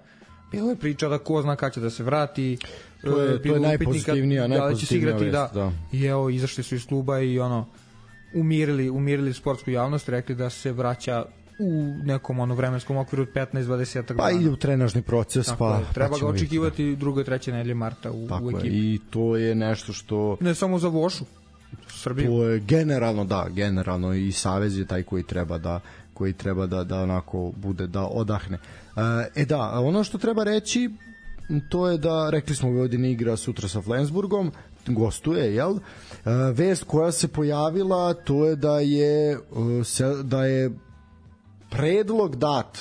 Bilo 0.52 0.70
je 0.70 0.76
priča 0.76 1.10
da 1.10 1.18
ko 1.18 1.42
zna 1.42 1.56
kada 1.56 1.70
će 1.70 1.80
da 1.80 1.90
se 1.90 2.04
vrati. 2.04 2.58
To 3.02 3.22
je- 3.22 3.26
e, 3.26 3.42
to 3.42 3.48
je 3.48 3.52
upitnika 3.52 3.60
najpozitivnija- 3.60 4.42
Da 4.42 4.48
će 4.48 4.56
se 4.56 4.60
najpozitivnija 4.60 5.10
igrati, 5.10 5.32
da. 5.32 5.42
vest, 5.44 5.54
da. 5.54 5.72
I 5.92 6.06
evo, 6.06 6.30
izašli 6.30 6.64
su 6.64 6.76
iz 6.76 6.86
kluba 6.86 7.20
i 7.20 7.40
ono, 7.40 7.68
umirili, 8.34 8.90
umirili 8.90 9.34
sportsku 9.34 9.72
javnost, 9.72 10.10
rekli 10.10 10.36
da 10.36 10.50
se 10.50 10.72
vraća 10.72 11.26
u 11.60 11.72
nekom 12.04 12.40
ono 12.40 12.56
vremenskom 12.56 12.98
okviru 12.98 13.24
od 13.24 13.30
15-20 13.30 14.04
Pa 14.08 14.14
dana. 14.16 14.32
ide 14.32 14.50
u 14.50 14.56
trenažni 14.56 15.02
proces, 15.02 15.46
Tako 15.46 15.58
pa... 15.60 15.78
je, 15.78 15.86
treba 15.94 16.10
pa 16.10 16.18
ga 16.18 16.26
vidjeti, 16.26 16.46
očekivati 16.46 16.96
druge, 16.96 17.24
treće 17.24 17.52
nedelje 17.52 17.74
marta 17.76 18.12
u, 18.12 18.18
da. 18.18 18.24
u 18.26 18.28
Tako 18.30 18.50
je, 18.50 18.56
ekipi. 18.56 18.76
i 18.76 19.00
to 19.10 19.38
je 19.38 19.56
nešto 19.56 19.94
što... 19.94 20.38
Ne 20.40 20.56
samo 20.56 20.80
za 20.80 20.88
Vošu, 20.88 21.26
Srbiju. 22.02 22.28
To 22.28 22.44
je 22.44 22.60
generalno 22.60 23.26
da, 23.26 23.48
generalno 23.50 24.14
i 24.14 24.32
savez 24.32 24.78
je 24.78 24.86
taj 24.86 25.04
koji 25.04 25.24
treba 25.24 25.58
da 25.58 25.80
koji 26.14 26.34
treba 26.34 26.68
da 26.68 26.84
da 26.84 27.02
onako 27.02 27.52
bude 27.56 27.88
da 27.88 28.02
odahne. 28.02 28.58
E, 28.58 29.42
E 29.42 29.46
da, 29.46 29.80
ono 29.80 30.04
što 30.04 30.18
treba 30.18 30.44
reći 30.44 30.90
to 31.70 31.88
je 31.90 31.98
da 31.98 32.30
rekli 32.30 32.56
smo 32.56 32.70
Vojvodina 32.70 33.08
igra 33.08 33.38
sutra 33.38 33.68
sa 33.68 33.82
Flensburgom, 33.82 34.52
gostuje, 34.88 35.56
jel? 35.56 35.76
E, 35.78 35.80
Vest 36.54 36.84
koja 36.84 37.12
se 37.12 37.28
pojavila 37.28 38.14
to 38.14 38.46
je 38.46 38.56
da 38.56 38.80
je 38.80 39.32
e, 39.32 39.38
da 40.24 40.46
je 40.46 40.72
predlog 41.70 42.36
dat 42.36 42.78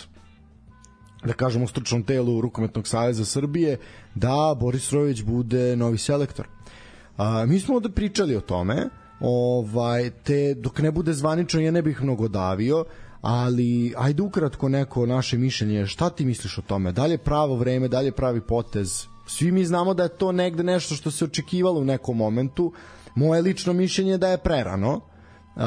da 1.24 1.32
kažemo 1.32 1.66
stručnom 1.66 2.02
telu 2.02 2.40
Rukometnog 2.40 2.88
saveza 2.88 3.24
Srbije 3.24 3.78
da 4.14 4.56
Boris 4.60 4.92
Rojević 4.92 5.22
bude 5.22 5.76
novi 5.76 5.98
selektor. 5.98 6.46
A, 7.16 7.46
mi 7.46 7.60
smo 7.60 7.74
ovde 7.74 7.88
pričali 7.88 8.36
o 8.36 8.40
tome, 8.40 8.88
ovaj, 9.20 10.10
te 10.10 10.54
dok 10.54 10.78
ne 10.78 10.90
bude 10.90 11.12
zvanično 11.12 11.60
ja 11.60 11.70
ne 11.70 11.82
bih 11.82 12.02
mnogo 12.02 12.28
davio, 12.28 12.84
ali 13.20 13.94
ajde 13.96 14.22
ukratko 14.22 14.68
neko 14.68 15.06
naše 15.06 15.38
mišljenje, 15.38 15.86
šta 15.86 16.10
ti 16.10 16.24
misliš 16.24 16.58
o 16.58 16.62
tome? 16.62 16.92
Da 16.92 17.06
li 17.06 17.12
je 17.12 17.18
pravo 17.18 17.56
vreme, 17.56 17.88
da 17.88 18.00
li 18.00 18.06
je 18.06 18.12
pravi 18.12 18.40
potez? 18.40 19.06
Svi 19.26 19.52
mi 19.52 19.64
znamo 19.64 19.94
da 19.94 20.02
je 20.02 20.08
to 20.08 20.32
negde 20.32 20.62
nešto 20.62 20.94
što 20.94 21.10
se 21.10 21.24
očekivalo 21.24 21.80
u 21.80 21.84
nekom 21.84 22.16
momentu. 22.16 22.72
Moje 23.14 23.42
lično 23.42 23.72
mišljenje 23.72 24.10
je 24.10 24.18
da 24.18 24.28
je 24.28 24.38
prerano. 24.38 24.94
Uh, 24.94 25.62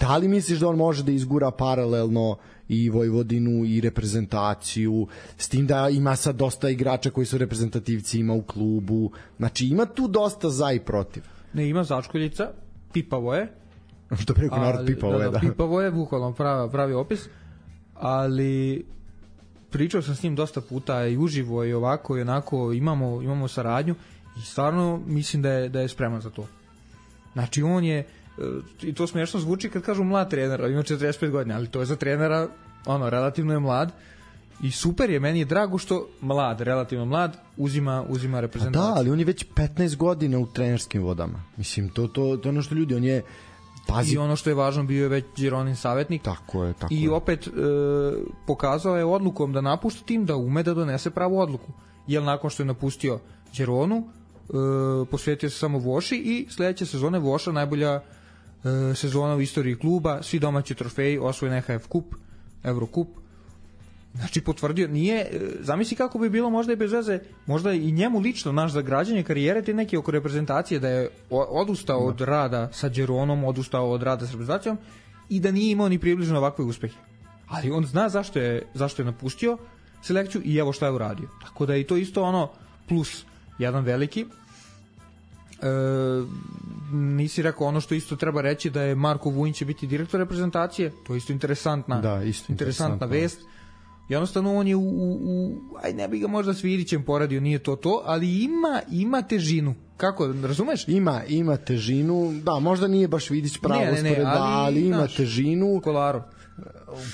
da 0.00 0.16
li 0.16 0.28
misliš 0.28 0.58
da 0.58 0.68
on 0.68 0.76
može 0.76 1.02
da 1.02 1.12
izgura 1.12 1.50
paralelno 1.50 2.36
i 2.68 2.90
Vojvodinu 2.90 3.64
i 3.64 3.80
reprezentaciju 3.80 5.06
s 5.38 5.48
tim 5.48 5.66
da 5.66 5.88
ima 5.88 6.16
sad 6.16 6.36
dosta 6.36 6.70
igrača 6.70 7.10
koji 7.10 7.26
su 7.26 7.38
reprezentativci 7.38 8.20
ima 8.20 8.34
u 8.34 8.42
klubu 8.42 9.10
znači 9.36 9.66
ima 9.66 9.86
tu 9.86 10.08
dosta 10.08 10.50
za 10.50 10.72
i 10.72 10.80
protiv 10.80 11.22
Ne, 11.52 11.68
ima 11.68 11.84
začkoljica, 11.84 12.52
pipavo 12.92 13.34
je, 13.34 13.52
što 14.22 14.34
preko 14.34 14.56
narod 14.56 14.80
ali- 14.80 14.94
pipa 14.94 15.06
ove 15.06 15.30
da, 15.30 15.38
Pipavo 15.38 15.80
je, 15.80 15.90
bukvalno 15.90 16.32
pravi, 16.32 16.70
pravi 16.70 16.94
opis, 16.94 17.28
ali 17.94 18.84
pričao 19.70 20.02
sam 20.02 20.14
s 20.14 20.22
njim 20.22 20.36
dosta 20.36 20.60
puta 20.60 21.06
i 21.06 21.16
uživo 21.16 21.64
i 21.64 21.72
ovako 21.72 22.18
i 22.18 22.20
onako, 22.20 22.72
imamo, 22.72 23.22
imamo 23.22 23.48
saradnju 23.48 23.94
i 24.38 24.40
stvarno 24.40 25.00
mislim 25.06 25.42
da 25.42 25.50
je, 25.50 25.68
da 25.68 25.80
je 25.80 25.88
spreman 25.88 26.20
za 26.20 26.30
to. 26.30 26.46
Znači 27.32 27.62
on 27.62 27.84
je, 27.84 27.98
e, 27.98 28.06
i 28.82 28.94
to 28.94 29.06
smiješno 29.06 29.40
zvuči 29.40 29.70
kad 29.70 29.82
kažu 29.82 30.04
mlad 30.04 30.30
trener, 30.30 30.62
ali 30.62 30.72
ima 30.72 30.82
45 30.82 31.30
godina, 31.30 31.56
ali 31.56 31.68
to 31.68 31.80
je 31.80 31.86
za 31.86 31.96
trenera, 31.96 32.48
ono, 32.86 33.10
relativno 33.10 33.52
je 33.52 33.58
mlad 33.58 33.92
i 34.62 34.70
super 34.70 35.10
je, 35.10 35.20
meni 35.20 35.38
je 35.38 35.44
drago 35.44 35.78
što 35.78 36.08
mlad, 36.20 36.60
relativno 36.60 37.04
mlad, 37.04 37.36
uzima, 37.56 38.04
uzima 38.08 38.36
Pa 38.36 38.40
reprezentaciju. 38.40 38.82
da, 38.82 38.94
ali 38.96 39.10
on 39.10 39.18
je 39.18 39.24
već 39.24 39.46
15 39.54 39.96
godina 39.96 40.38
u 40.38 40.46
trenerskim 40.46 41.02
vodama 41.02 41.42
mislim 41.56 41.88
to, 41.88 42.08
to, 42.08 42.36
to 42.36 42.48
je 42.48 42.50
ono 42.50 42.62
što 42.62 42.74
ljudi 42.74 42.94
on 42.94 43.04
je 43.04 43.22
pazi 43.86 44.14
I 44.14 44.18
ono 44.18 44.36
što 44.36 44.50
je 44.50 44.54
važno, 44.54 44.82
bio 44.84 45.02
je 45.02 45.08
već 45.08 45.24
Gironin 45.36 45.76
savjetnik, 45.76 46.22
tako 46.22 46.64
je 46.64 46.72
tako 46.72 46.94
I 46.94 47.02
je. 47.02 47.10
opet 47.10 47.46
e, 47.46 47.50
pokazao 48.46 48.96
je 48.96 49.04
odlukom 49.04 49.52
da 49.52 49.60
napušta 49.60 50.04
tim 50.06 50.26
da 50.26 50.36
ume 50.36 50.62
da 50.62 50.74
donese 50.74 51.10
pravu 51.10 51.38
odluku. 51.38 51.72
Jer 52.06 52.22
nakon 52.22 52.50
što 52.50 52.62
je 52.62 52.66
napustio 52.66 53.20
Đeronu, 53.56 53.96
e, 53.96 54.52
posvetio 55.10 55.50
se 55.50 55.58
samo 55.58 55.78
Voši 55.78 56.16
i 56.16 56.46
sledeće 56.50 56.86
sezone 56.86 57.18
Voša 57.18 57.52
najbolja 57.52 57.92
e, 57.92 58.94
sezona 58.94 59.34
u 59.34 59.40
istoriji 59.40 59.78
kluba, 59.78 60.22
svi 60.22 60.38
domaći 60.38 60.74
trofeji, 60.74 61.18
osvojen 61.18 61.54
EHF 61.54 61.86
kup, 61.86 62.14
Eurokup. 62.64 63.08
Znači 64.16 64.40
potvrdio, 64.40 64.88
nije, 64.88 65.20
e, 65.20 65.40
zamisli 65.60 65.96
kako 65.96 66.18
bi 66.18 66.30
bilo 66.30 66.50
možda 66.50 66.72
i 66.72 66.76
bez 66.76 66.92
veze, 66.92 67.18
možda 67.46 67.72
i 67.72 67.92
njemu 67.92 68.18
lično, 68.18 68.52
naš 68.52 68.72
za 68.72 68.82
građanje 68.82 69.22
karijere, 69.22 69.62
te 69.62 69.74
neke 69.74 69.98
oko 69.98 70.10
reprezentacije, 70.10 70.80
da 70.80 70.88
je 70.88 71.08
odustao 71.30 71.98
od 71.98 72.20
rada 72.20 72.68
sa 72.72 72.88
Đeronom, 72.88 73.44
odustao 73.44 73.90
od 73.90 74.02
rada 74.02 74.26
s 74.26 74.30
reprezentacijom 74.30 74.78
i 75.28 75.40
da 75.40 75.50
nije 75.50 75.72
imao 75.72 75.88
ni 75.88 75.98
približno 75.98 76.38
ovakve 76.38 76.64
uspehe. 76.64 76.94
Ali 77.48 77.70
on 77.70 77.86
zna 77.86 78.08
zašto 78.08 78.38
je, 78.38 78.66
zašto 78.74 79.02
je 79.02 79.06
napustio 79.06 79.58
selekciju 80.02 80.42
i 80.44 80.56
evo 80.56 80.72
šta 80.72 80.86
je 80.86 80.92
uradio. 80.92 81.28
Tako 81.42 81.66
da 81.66 81.74
je 81.74 81.80
i 81.80 81.84
to 81.84 81.96
isto 81.96 82.22
ono 82.22 82.50
plus 82.88 83.24
jedan 83.58 83.84
veliki. 83.84 84.26
E, 85.62 85.66
nisi 86.92 87.42
rekao 87.42 87.66
ono 87.66 87.80
što 87.80 87.94
isto 87.94 88.16
treba 88.16 88.40
reći 88.40 88.70
da 88.70 88.82
je 88.82 88.94
Marko 88.94 89.30
Vujin 89.30 89.54
će 89.54 89.64
biti 89.64 89.86
direktor 89.86 90.20
reprezentacije, 90.20 90.92
to 91.06 91.14
je 91.14 91.18
isto 91.18 91.32
interesantna, 91.32 92.00
Da, 92.00 92.22
isto 92.22 92.52
interesantna 92.52 92.94
interesantno. 92.94 93.06
vest. 93.06 93.55
Jednostavno 94.08 94.56
on 94.56 94.68
je 94.68 94.76
u, 94.76 94.80
u, 94.80 95.18
u 95.24 95.60
aj 95.82 95.92
ne 95.92 96.08
bi 96.08 96.18
ga 96.18 96.28
možda 96.28 96.54
s 96.54 96.64
Virićem 96.64 97.02
poradio, 97.02 97.40
nije 97.40 97.58
to 97.58 97.76
to, 97.76 98.02
ali 98.04 98.42
ima 98.44 98.80
ima 98.90 99.22
težinu. 99.22 99.74
Kako, 99.96 100.26
razumeš? 100.42 100.88
Ima, 100.88 101.22
ima 101.28 101.56
težinu, 101.56 102.32
da, 102.42 102.58
možda 102.58 102.88
nije 102.88 103.08
baš 103.08 103.30
Vidić 103.30 103.58
pravo 103.58 103.80
Ne, 103.80 103.92
ne, 103.92 104.02
ne, 104.02 104.10
spored, 104.10 104.26
ali, 104.26 104.38
ali, 104.40 104.86
ima 104.86 104.96
znaš, 104.96 105.14
težinu, 105.16 105.80
Kolaro. 105.84 106.22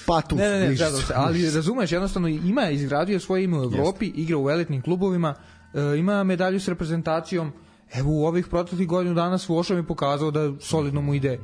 patu. 0.07 0.37
Ne, 0.37 0.51
ne, 0.51 0.61
ne, 0.61 0.75
zezam 0.75 1.03
se. 1.03 1.13
ali 1.17 1.51
razumeš, 1.55 1.93
jednostavno 1.93 2.29
ima 2.29 2.71
izgradio 2.71 3.21
svoje 3.21 3.45
ime 3.45 3.59
u 3.59 3.63
Evropi, 3.63 4.07
igra 4.07 4.39
u 4.39 4.51
elitnim 4.51 4.83
klubovima, 4.83 5.35
e, 5.75 5.99
ima 5.99 6.25
medalju 6.25 6.61
s 6.61 6.69
reprezentacijom. 6.69 7.53
Evo 7.95 8.11
u 8.11 8.27
ovih 8.27 8.47
proteklih 8.47 8.89
godinu 8.89 9.15
dana 9.15 9.39
s 9.39 9.49
Vošom 9.49 9.77
je 9.77 9.87
pokazao 9.87 10.31
da 10.31 10.53
solidno 10.61 11.01
mu 11.01 11.15
ide 11.15 11.33
e, 11.33 11.39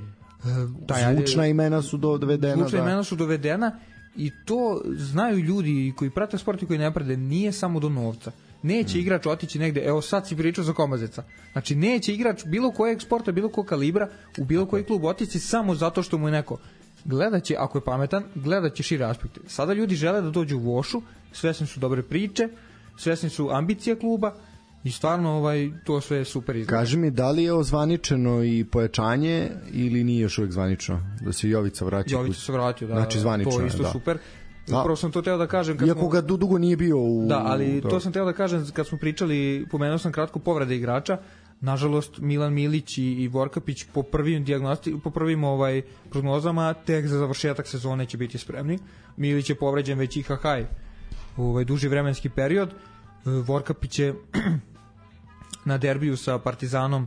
taj, 0.86 1.14
Zvučna 1.14 1.46
imena 1.46 1.82
su 1.82 1.96
dovedena. 1.96 2.54
Zvučna 2.54 2.78
da. 2.78 2.84
imena 2.84 3.04
su 3.04 3.16
dovedena 3.16 3.78
i 4.16 4.30
to 4.44 4.82
znaju 4.86 5.38
ljudi 5.38 5.92
koji 5.96 6.10
prate 6.10 6.38
sport 6.38 6.62
i 6.62 6.66
koji 6.66 6.78
ne 6.78 6.94
prate, 6.94 7.16
nije 7.16 7.52
samo 7.52 7.80
do 7.80 7.88
novca. 7.88 8.32
Neće 8.62 8.98
igrač 8.98 9.26
otići 9.26 9.58
negde, 9.58 9.80
evo 9.80 10.02
sad 10.02 10.28
si 10.28 10.36
pričao 10.36 10.64
za 10.64 10.72
Komazeca. 10.72 11.22
Znači 11.52 11.74
neće 11.74 12.14
igrač 12.14 12.44
bilo 12.44 12.70
kojeg 12.70 13.02
sporta, 13.02 13.32
bilo 13.32 13.48
kog 13.48 13.66
kalibra, 13.66 14.08
u 14.38 14.44
bilo 14.44 14.66
koji 14.66 14.84
klub 14.84 15.04
otići 15.04 15.38
samo 15.38 15.74
zato 15.74 16.02
što 16.02 16.18
mu 16.18 16.28
je 16.28 16.32
neko 16.32 16.58
gledaće, 17.04 17.56
ako 17.58 17.78
je 17.78 17.84
pametan, 17.84 18.24
gledaće 18.34 18.82
šire 18.82 19.04
aspekte. 19.04 19.40
Sada 19.46 19.72
ljudi 19.72 19.94
žele 19.94 20.20
da 20.20 20.30
dođu 20.30 20.56
u 20.56 20.60
Vošu, 20.60 21.02
svesni 21.32 21.66
su 21.66 21.80
dobre 21.80 22.02
priče, 22.02 22.48
svesni 22.96 23.30
su 23.30 23.50
ambicije 23.50 23.96
kluba 23.96 24.34
i 24.84 24.90
stvarno 24.90 25.30
ovaj, 25.30 25.70
to 25.84 26.00
sve 26.00 26.24
super 26.24 26.56
izgleda. 26.56 26.80
Kaži 26.80 26.96
mi, 26.96 27.10
da 27.10 27.30
li 27.30 27.42
je 27.42 27.52
ozvaničeno 27.52 28.44
i 28.44 28.64
pojačanje 28.64 29.50
ili 29.72 30.04
nije 30.04 30.20
još 30.20 30.38
uvijek 30.38 30.52
zvanično? 30.52 31.00
Da 31.20 31.32
se 31.32 31.48
Jovica 31.48 31.84
vraća 31.84 32.16
Jovica 32.16 32.40
se 32.40 32.52
vratio, 32.52 32.88
da, 32.88 32.94
Znači, 32.94 33.20
zvanično 33.20 33.52
to 33.52 33.60
je 33.60 33.64
je, 33.64 33.66
isto 33.66 33.82
da. 33.82 33.90
super. 33.90 34.18
Da. 34.66 34.80
Upravo 34.80 34.96
sam 34.96 35.12
to 35.12 35.22
teo 35.22 35.36
da 35.36 35.46
kažem. 35.46 35.78
Kad 35.78 35.88
Iako 35.88 36.00
smo... 36.00 36.08
ga 36.08 36.20
du- 36.20 36.36
dugo 36.36 36.58
nije 36.58 36.76
bio 36.76 36.98
u... 36.98 37.26
Da, 37.28 37.42
ali 37.46 37.80
da. 37.80 37.88
to 37.88 38.00
sam 38.00 38.12
teo 38.12 38.24
da 38.24 38.32
kažem 38.32 38.66
kad 38.72 38.86
smo 38.86 38.98
pričali, 38.98 39.66
pomenuo 39.70 39.98
sam 39.98 40.12
kratko 40.12 40.38
povrede 40.38 40.76
igrača. 40.76 41.18
Nažalost 41.60 42.18
Milan 42.18 42.52
Milić 42.52 42.98
i, 42.98 43.02
i 43.02 43.28
Vorkapić 43.28 43.84
po 43.94 44.02
prvim 44.02 44.44
dijagnosti, 44.44 44.96
po 45.04 45.10
prvim 45.10 45.44
ovaj 45.44 45.82
prognozama 46.10 46.74
tek 46.74 47.06
za 47.06 47.18
završetak 47.18 47.66
sezone 47.66 48.06
će 48.06 48.16
biti 48.16 48.38
spremni. 48.38 48.78
Milić 49.16 49.50
je 49.50 49.54
povređen 49.54 49.98
već 49.98 50.16
i 50.16 50.22
Hahaj 50.22 50.66
ovaj 51.36 51.64
duži 51.64 51.88
vremenski 51.88 52.28
period. 52.28 52.70
Vorkapić 53.24 53.98
je 53.98 54.14
na 55.70 55.78
derbiju 55.78 56.16
sa 56.16 56.38
Partizanom 56.38 57.06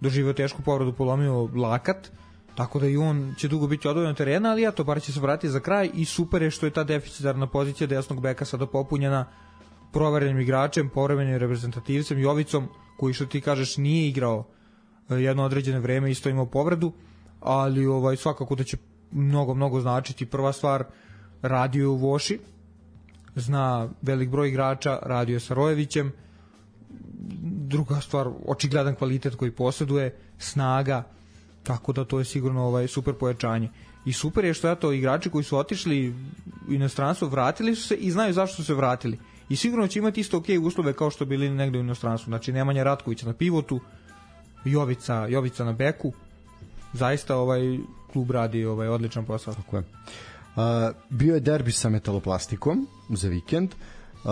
doživio 0.00 0.32
tešku 0.32 0.62
povredu, 0.62 0.92
polomio 0.92 1.48
lakat, 1.56 2.10
tako 2.54 2.78
da 2.78 2.86
i 2.86 2.96
on 2.96 3.34
će 3.38 3.48
dugo 3.48 3.66
biti 3.66 3.88
odvojen 3.88 4.10
od 4.10 4.16
terena, 4.16 4.50
ali 4.50 4.68
eto, 4.68 4.84
bar 4.84 5.00
će 5.00 5.12
se 5.12 5.20
vratiti 5.20 5.50
za 5.50 5.60
kraj 5.60 5.90
i 5.94 6.04
super 6.04 6.42
je 6.42 6.50
što 6.50 6.66
je 6.66 6.72
ta 6.72 6.84
deficitarna 6.84 7.46
pozicija 7.46 7.86
desnog 7.86 8.20
beka 8.20 8.44
sada 8.44 8.66
popunjena 8.66 9.24
proverenim 9.92 10.40
igračem, 10.40 10.88
povremenim 10.88 11.36
reprezentativcem, 11.36 12.18
Jovicom, 12.18 12.68
koji 12.96 13.14
što 13.14 13.26
ti 13.26 13.40
kažeš 13.40 13.76
nije 13.76 14.08
igrao 14.08 14.44
e, 15.10 15.14
jedno 15.14 15.44
određeno 15.44 15.80
vreme, 15.80 16.10
isto 16.10 16.28
imao 16.28 16.46
povredu, 16.46 16.92
ali 17.40 17.86
ovaj 17.86 18.16
svakako 18.16 18.54
da 18.54 18.64
će 18.64 18.76
mnogo, 19.12 19.54
mnogo 19.54 19.80
značiti. 19.80 20.26
Prva 20.26 20.52
stvar, 20.52 20.84
radio 21.42 21.92
u 21.92 21.96
Voši, 21.96 22.38
zna 23.40 23.88
velik 24.02 24.28
broj 24.28 24.48
igrača, 24.48 24.98
radio 25.02 25.34
je 25.34 25.40
sa 25.40 25.54
Rojevićem, 25.54 26.12
druga 27.68 28.00
stvar, 28.00 28.28
očigledan 28.46 28.94
kvalitet 28.94 29.34
koji 29.34 29.50
posjeduje, 29.50 30.16
snaga, 30.38 31.02
tako 31.62 31.92
da 31.92 32.04
to 32.04 32.18
je 32.18 32.24
sigurno 32.24 32.64
ovaj 32.64 32.88
super 32.88 33.14
pojačanje. 33.14 33.68
I 34.04 34.12
super 34.12 34.44
je 34.44 34.54
što 34.54 34.70
eto 34.70 34.92
igrači 34.92 35.30
koji 35.30 35.44
su 35.44 35.58
otišli 35.58 36.14
u 36.68 36.72
inostranstvo 36.72 37.28
vratili 37.28 37.74
su 37.74 37.88
se 37.88 37.94
i 37.94 38.10
znaju 38.10 38.32
zašto 38.32 38.56
su 38.56 38.64
se 38.64 38.74
vratili. 38.74 39.18
I 39.48 39.56
sigurno 39.56 39.88
će 39.88 39.98
imati 39.98 40.20
isto 40.20 40.38
ok 40.38 40.44
uslove 40.62 40.92
kao 40.92 41.10
što 41.10 41.24
bili 41.24 41.50
negde 41.50 41.78
u 41.78 41.80
inostranstvu. 41.80 42.30
Znači 42.30 42.52
Nemanja 42.52 42.82
Ratković 42.82 43.22
na 43.22 43.32
pivotu, 43.32 43.80
Jovica, 44.64 45.26
Jovica 45.26 45.64
na 45.64 45.72
beku. 45.72 46.12
Zaista 46.92 47.36
ovaj 47.36 47.78
klub 48.12 48.30
radi 48.30 48.64
ovaj 48.64 48.88
odličan 48.88 49.24
posao. 49.24 49.54
Tako 49.54 49.76
je. 49.76 49.82
Uh, 50.58 50.94
bio 51.10 51.34
je 51.34 51.40
derbi 51.40 51.72
sa 51.72 51.88
metaloplastikom 51.88 52.86
za 53.08 53.28
vikend. 53.28 53.74
Uh, 54.24 54.30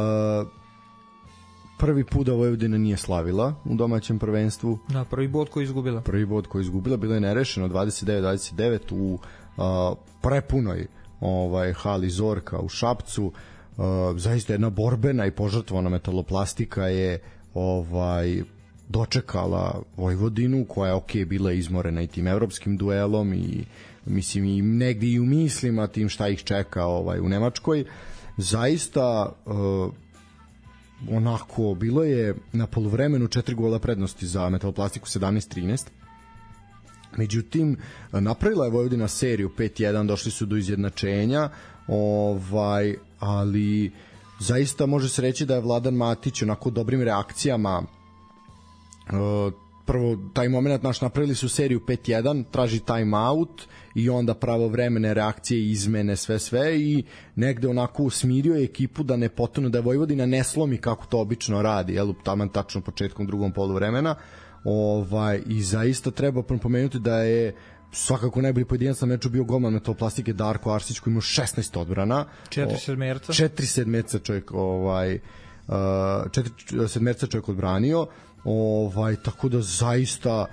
prvi 1.78 2.04
put 2.04 2.26
da 2.26 2.32
Vojvodina 2.32 2.78
nije 2.78 2.96
slavila 2.96 3.54
u 3.64 3.74
domaćem 3.74 4.18
prvenstvu. 4.18 4.78
Na 4.88 5.04
prvi 5.04 5.28
bod 5.28 5.48
koji 5.48 5.64
izgubila. 5.64 6.00
Prvi 6.00 6.26
bod 6.26 6.46
koji 6.46 6.62
izgubila 6.62 6.96
bilo 6.96 7.14
je 7.14 7.20
nerešeno 7.20 7.68
29-29 7.68 8.78
u 8.92 9.14
uh, 9.14 9.98
prepunoj 10.22 10.86
ovaj 11.20 11.72
hali 11.72 12.10
Zorka 12.10 12.58
u 12.58 12.68
Šapcu. 12.68 13.26
Uh, 13.26 13.84
zaista 14.16 14.52
jedna 14.52 14.70
borbena 14.70 15.26
i 15.26 15.30
požrtvovana 15.30 15.88
metaloplastika 15.88 16.86
je 16.86 17.18
ovaj 17.54 18.42
dočekala 18.88 19.82
Vojvodinu 19.96 20.64
koja 20.68 20.88
je 20.88 20.94
ok 20.94 21.12
bila 21.26 21.52
izmorena 21.52 22.02
i 22.02 22.06
tim 22.06 22.26
evropskim 22.26 22.76
duelom 22.76 23.34
i 23.34 23.64
mislim 24.06 24.44
i 24.44 24.62
negdje 24.62 25.12
i 25.12 25.20
u 25.20 25.24
mislima 25.24 25.86
tim 25.86 26.08
šta 26.08 26.28
ih 26.28 26.42
čeka 26.44 26.84
ovaj 26.84 27.20
u 27.20 27.28
Nemačkoj. 27.28 27.84
Zaista 28.36 29.32
uh, 29.46 29.92
onako 31.10 31.74
bilo 31.74 32.04
je 32.04 32.34
na 32.52 32.66
poluvremenu 32.66 33.28
četiri 33.28 33.54
gola 33.54 33.78
prednosti 33.78 34.26
za 34.26 34.48
metaloplastiku 34.48 35.06
17-13 35.06 35.86
Međutim, 37.16 37.76
napravila 38.12 38.64
je 38.64 38.70
Vojvodina 38.70 39.08
seriju 39.08 39.50
5-1, 39.58 40.06
došli 40.06 40.30
su 40.30 40.46
do 40.46 40.56
izjednačenja, 40.56 41.48
ovaj, 41.88 42.94
ali 43.18 43.92
zaista 44.40 44.86
može 44.86 45.08
se 45.08 45.22
reći 45.22 45.46
da 45.46 45.54
je 45.54 45.60
Vladan 45.60 45.94
Matić 45.94 46.42
onako 46.42 46.70
dobrim 46.70 47.02
reakcijama 47.02 47.82
uh, 47.82 49.52
prvo 49.86 50.18
taj 50.34 50.48
moment 50.48 50.82
naš 50.82 51.00
napravili 51.00 51.34
su 51.34 51.48
seriju 51.48 51.80
5-1, 51.80 52.44
traži 52.50 52.80
time 52.80 53.18
out 53.18 53.62
i 53.96 54.10
onda 54.10 54.34
pravovremene 54.34 55.14
reakcije, 55.14 55.70
izmene, 55.70 56.16
sve 56.16 56.38
sve 56.38 56.80
i 56.80 57.04
negde 57.36 57.68
onako 57.68 58.10
smirio 58.10 58.54
je 58.54 58.64
ekipu 58.64 59.02
da 59.02 59.16
ne 59.16 59.28
potonu, 59.28 59.68
da 59.68 59.78
je 59.78 59.82
Vojvodina 59.82 60.26
ne 60.26 60.44
slomi 60.44 60.78
kako 60.78 61.06
to 61.06 61.20
obično 61.20 61.62
radi, 61.62 61.94
jel, 61.94 62.12
taman 62.24 62.48
tačno 62.48 62.80
početkom 62.80 63.26
drugom 63.26 63.52
poluvremena 63.52 64.14
ovaj, 64.64 65.42
i 65.46 65.62
zaista 65.62 66.10
treba 66.10 66.42
pomenuti 66.42 66.98
da 66.98 67.18
je 67.18 67.54
svakako 67.92 68.42
najbolji 68.42 68.64
pojedinac 68.64 69.00
na 69.00 69.06
meču 69.06 69.30
bio 69.30 69.44
golman 69.44 69.72
metoplastike 69.72 70.32
Darko 70.32 70.74
Arsić 70.74 70.98
koji 70.98 71.12
ima 71.12 71.20
16 71.20 71.78
odbrana. 71.78 72.24
Četiri 72.48 72.78
sedmerca. 72.78 73.32
Četiri 73.32 73.66
sedmerca 73.66 74.18
čovjek 74.18 74.50
ovaj 74.52 75.14
uh, 75.14 75.74
četiri 76.30 76.88
sedmerca 76.88 77.26
čovjek 77.26 77.48
odbranio. 77.48 78.06
Ovaj 78.44 79.16
tako 79.16 79.48
da 79.48 79.60
zaista 79.60 80.46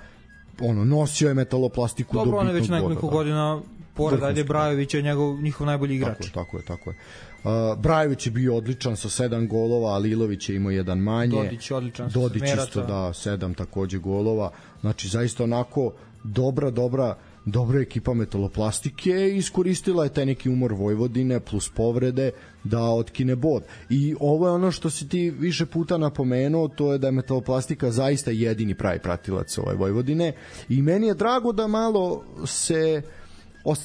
ono 0.60 0.84
nosio 0.84 1.28
je 1.28 1.34
metaloplastiku 1.34 2.16
Dobro, 2.16 2.30
do 2.30 2.36
on 2.36 2.46
je 2.46 2.52
već 2.52 2.68
nekoliko 2.68 3.06
da. 3.06 3.12
godina 3.12 3.60
pored. 3.94 4.22
Ajde 4.22 4.44
Brajović 4.44 4.94
je 4.94 5.02
njegov, 5.02 5.42
njihov 5.42 5.66
najbolji 5.66 5.94
igrač. 5.94 6.16
Tako 6.16 6.24
je, 6.24 6.32
tako 6.32 6.56
je, 6.56 6.64
tako 6.64 6.90
je. 6.90 6.96
Uh, 7.44 7.80
Brajević 7.80 8.26
je 8.26 8.30
bio 8.30 8.56
odličan 8.56 8.96
sa 8.96 9.08
sedam 9.08 9.48
golova, 9.48 9.94
a 9.94 9.98
Lilović 9.98 10.48
je 10.48 10.56
imao 10.56 10.70
jedan 10.70 10.98
manje. 10.98 11.42
Dodić 11.42 11.70
je 11.70 11.76
odličan 11.76 12.10
Dodić 12.14 12.42
isto, 12.42 12.82
da, 12.86 13.12
sedam 13.12 13.54
takođe 13.54 13.98
golova. 13.98 14.50
Znači, 14.80 15.08
zaista 15.08 15.44
onako 15.44 15.92
dobra, 16.24 16.70
dobra 16.70 17.16
dobra 17.44 17.80
ekipa 17.80 18.14
metaloplastike 18.14 19.36
iskoristila 19.36 20.04
je 20.04 20.12
taj 20.12 20.26
neki 20.26 20.48
umor 20.48 20.72
Vojvodine 20.72 21.40
plus 21.40 21.68
povrede 21.68 22.30
da 22.64 22.82
otkine 22.82 23.36
bod. 23.36 23.62
I 23.90 24.14
ovo 24.20 24.46
je 24.46 24.52
ono 24.52 24.70
što 24.70 24.90
si 24.90 25.08
ti 25.08 25.30
više 25.30 25.66
puta 25.66 25.98
napomenuo, 25.98 26.68
to 26.68 26.92
je 26.92 26.98
da 26.98 27.06
je 27.06 27.12
metaloplastika 27.12 27.90
zaista 27.90 28.30
jedini 28.30 28.74
pravi 28.74 28.98
pratilac 28.98 29.58
ove 29.58 29.74
Vojvodine 29.74 30.32
i 30.68 30.82
meni 30.82 31.06
je 31.06 31.14
drago 31.14 31.52
da 31.52 31.66
malo 31.66 32.24
se 32.46 33.02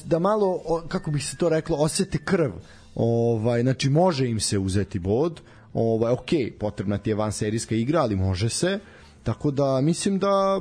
da 0.04 0.18
malo, 0.18 0.82
kako 0.88 1.10
bi 1.10 1.20
se 1.20 1.36
to 1.36 1.48
reklo, 1.48 1.76
osete 1.76 2.18
krv. 2.18 2.50
Ovaj, 2.94 3.62
znači, 3.62 3.90
može 3.90 4.28
im 4.28 4.40
se 4.40 4.58
uzeti 4.58 4.98
bod. 4.98 5.40
Ovaj, 5.74 6.12
ok, 6.12 6.30
potrebna 6.58 6.98
ti 6.98 7.10
je 7.10 7.14
van 7.14 7.32
serijska 7.32 7.74
igra, 7.74 8.00
ali 8.00 8.16
može 8.16 8.48
se. 8.48 8.78
Tako 9.22 9.50
da, 9.50 9.80
mislim 9.80 10.18
da 10.18 10.60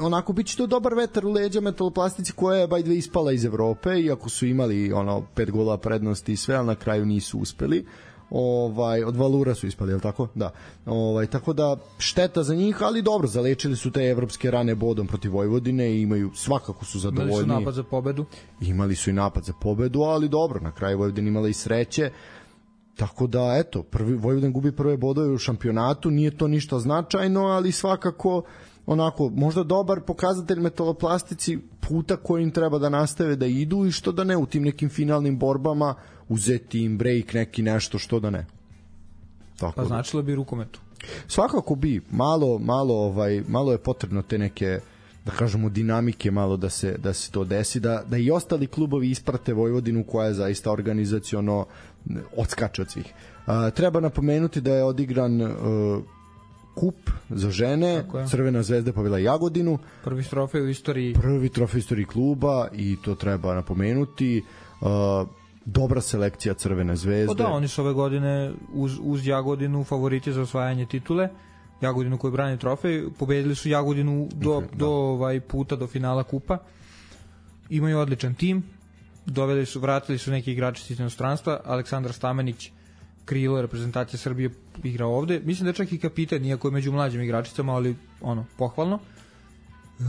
onako 0.00 0.32
biće 0.32 0.56
to 0.56 0.66
dobar 0.66 0.94
vetar 0.94 1.26
u 1.26 1.30
leđa 1.30 1.60
metaloplastici 1.60 2.32
koja 2.32 2.58
je 2.60 2.68
by 2.68 2.82
the 2.82 2.90
way 2.90 2.96
ispala 2.96 3.32
iz 3.32 3.44
Evrope 3.44 4.00
iako 4.00 4.28
su 4.28 4.46
imali 4.46 4.92
ono 4.92 5.22
pet 5.34 5.50
gola 5.50 5.78
prednosti 5.78 6.32
i 6.32 6.36
sve 6.36 6.54
al 6.54 6.66
na 6.66 6.74
kraju 6.74 7.06
nisu 7.06 7.38
uspeli 7.38 7.86
ovaj 8.30 9.04
od 9.04 9.16
Valura 9.16 9.54
su 9.54 9.66
ispali, 9.66 9.92
je 9.92 9.98
tako? 9.98 10.28
Da. 10.34 10.50
Ovaj 10.86 11.26
tako 11.26 11.52
da 11.52 11.76
šteta 11.98 12.42
za 12.42 12.54
njih, 12.54 12.82
ali 12.82 13.02
dobro, 13.02 13.28
zalečili 13.28 13.76
su 13.76 13.90
te 13.90 14.04
evropske 14.04 14.50
rane 14.50 14.74
bodom 14.74 15.06
protiv 15.06 15.32
Vojvodine 15.32 15.90
i 15.92 16.02
imaju 16.02 16.30
svakako 16.34 16.84
su 16.84 16.98
zadovoljni. 16.98 17.32
Imali 17.32 17.42
su 17.42 17.60
napad 17.60 17.74
za 17.74 17.82
pobedu. 17.82 18.24
Imali 18.60 18.96
su 18.96 19.10
i 19.10 19.12
napad 19.12 19.44
za 19.44 19.52
pobedu, 19.60 20.00
ali 20.00 20.28
dobro, 20.28 20.60
na 20.60 20.74
kraju 20.74 20.98
Vojvodina 20.98 21.28
imala 21.28 21.48
i 21.48 21.52
sreće. 21.52 22.10
Tako 22.96 23.26
da, 23.26 23.56
eto, 23.56 23.82
prvi, 23.82 24.14
Vojvodin 24.14 24.52
gubi 24.52 24.72
prve 24.72 24.96
bodove 24.96 25.32
u 25.32 25.38
šampionatu, 25.38 26.10
nije 26.10 26.36
to 26.36 26.48
ništa 26.48 26.78
značajno, 26.78 27.40
ali 27.40 27.72
svakako 27.72 28.42
onako, 28.90 29.28
možda 29.28 29.62
dobar 29.62 30.00
pokazatelj 30.00 30.60
metaloplastici 30.60 31.58
puta 31.80 32.16
kojim 32.16 32.50
treba 32.50 32.78
da 32.78 32.88
nastave 32.88 33.36
da 33.36 33.46
idu 33.46 33.86
i 33.86 33.92
što 33.92 34.12
da 34.12 34.24
ne 34.24 34.36
u 34.36 34.46
tim 34.46 34.62
nekim 34.62 34.88
finalnim 34.88 35.38
borbama 35.38 35.94
uzeti 36.28 36.82
im 36.84 36.98
break 36.98 37.34
neki 37.34 37.62
nešto 37.62 37.98
što 37.98 38.20
da 38.20 38.30
ne. 38.30 38.46
Tako 39.56 39.72
pa 39.76 39.82
da. 39.82 39.88
značilo 39.88 40.22
bi 40.22 40.34
rukometu. 40.34 40.80
Svakako 41.28 41.74
bi, 41.74 42.00
malo, 42.10 42.58
malo, 42.58 42.94
ovaj, 42.94 43.42
malo 43.48 43.72
je 43.72 43.78
potrebno 43.78 44.22
te 44.22 44.38
neke 44.38 44.80
da 45.24 45.32
kažemo 45.32 45.68
dinamike 45.68 46.30
malo 46.30 46.56
da 46.56 46.70
se 46.70 46.96
da 46.98 47.12
se 47.12 47.30
to 47.30 47.44
desi 47.44 47.80
da 47.80 48.02
da 48.06 48.16
i 48.16 48.30
ostali 48.30 48.66
klubovi 48.66 49.10
isprate 49.10 49.52
Vojvodinu 49.52 50.04
koja 50.04 50.26
je 50.26 50.34
zaista 50.34 50.72
organizaciono 50.72 51.66
odskače 52.36 52.82
od 52.82 52.90
svih. 52.90 53.12
Uh, 53.46 53.52
treba 53.74 54.00
napomenuti 54.00 54.60
da 54.60 54.74
je 54.74 54.84
odigran 54.84 55.42
uh, 55.42 55.50
kup 56.80 57.10
za 57.30 57.50
žene, 57.50 58.04
Crvena 58.30 58.62
zvezda 58.62 58.92
pobila 58.92 59.18
Jagodinu. 59.18 59.78
Prvi 60.04 60.24
trofej 60.24 60.62
u 60.62 60.68
istoriji. 60.68 61.14
Prvi 61.14 61.48
trofej 61.48 61.78
u 61.78 61.84
istoriji 61.84 62.06
kluba 62.06 62.68
i 62.72 62.96
to 63.04 63.14
treba 63.14 63.54
napomenuti. 63.54 64.42
Uh, 64.80 64.88
dobra 65.64 66.00
selekcija 66.00 66.54
Crvene 66.54 66.96
zvezde. 66.96 67.26
Pa 67.26 67.34
da, 67.34 67.48
oni 67.48 67.68
su 67.68 67.82
ove 67.82 67.92
godine 67.92 68.52
uz, 68.72 68.98
uz 69.02 69.26
Jagodinu 69.26 69.84
favoriti 69.84 70.32
za 70.32 70.42
osvajanje 70.42 70.86
titule. 70.86 71.28
Jagodinu 71.80 72.18
koji 72.18 72.32
brani 72.32 72.58
trofej, 72.58 73.04
pobedili 73.18 73.54
su 73.54 73.68
Jagodinu 73.68 74.28
do, 74.32 74.60
da. 74.60 74.66
do 74.76 74.88
ovaj 74.88 75.40
puta 75.40 75.76
do 75.76 75.86
finala 75.86 76.22
kupa. 76.22 76.58
Imaju 77.70 77.98
odličan 77.98 78.34
tim, 78.34 78.62
doveli 79.26 79.66
su, 79.66 79.80
vratili 79.80 80.18
su 80.18 80.30
neki 80.30 80.52
igrači 80.52 80.92
iz 80.92 81.00
inostranstva, 81.00 81.60
Aleksandar 81.64 82.12
Stamenić, 82.12 82.72
krilo 83.24 83.62
reprezentacije 83.62 84.18
Srbije 84.18 84.50
igra 84.82 85.06
ovde. 85.06 85.40
Mislim 85.44 85.64
da 85.64 85.70
je 85.70 85.74
čak 85.74 85.92
i 85.92 85.98
kapitan, 85.98 86.44
iako 86.44 86.68
je 86.68 86.72
među 86.72 86.92
mlađim 86.92 87.22
igračicama, 87.22 87.74
ali 87.74 87.96
ono, 88.20 88.44
pohvalno. 88.58 88.98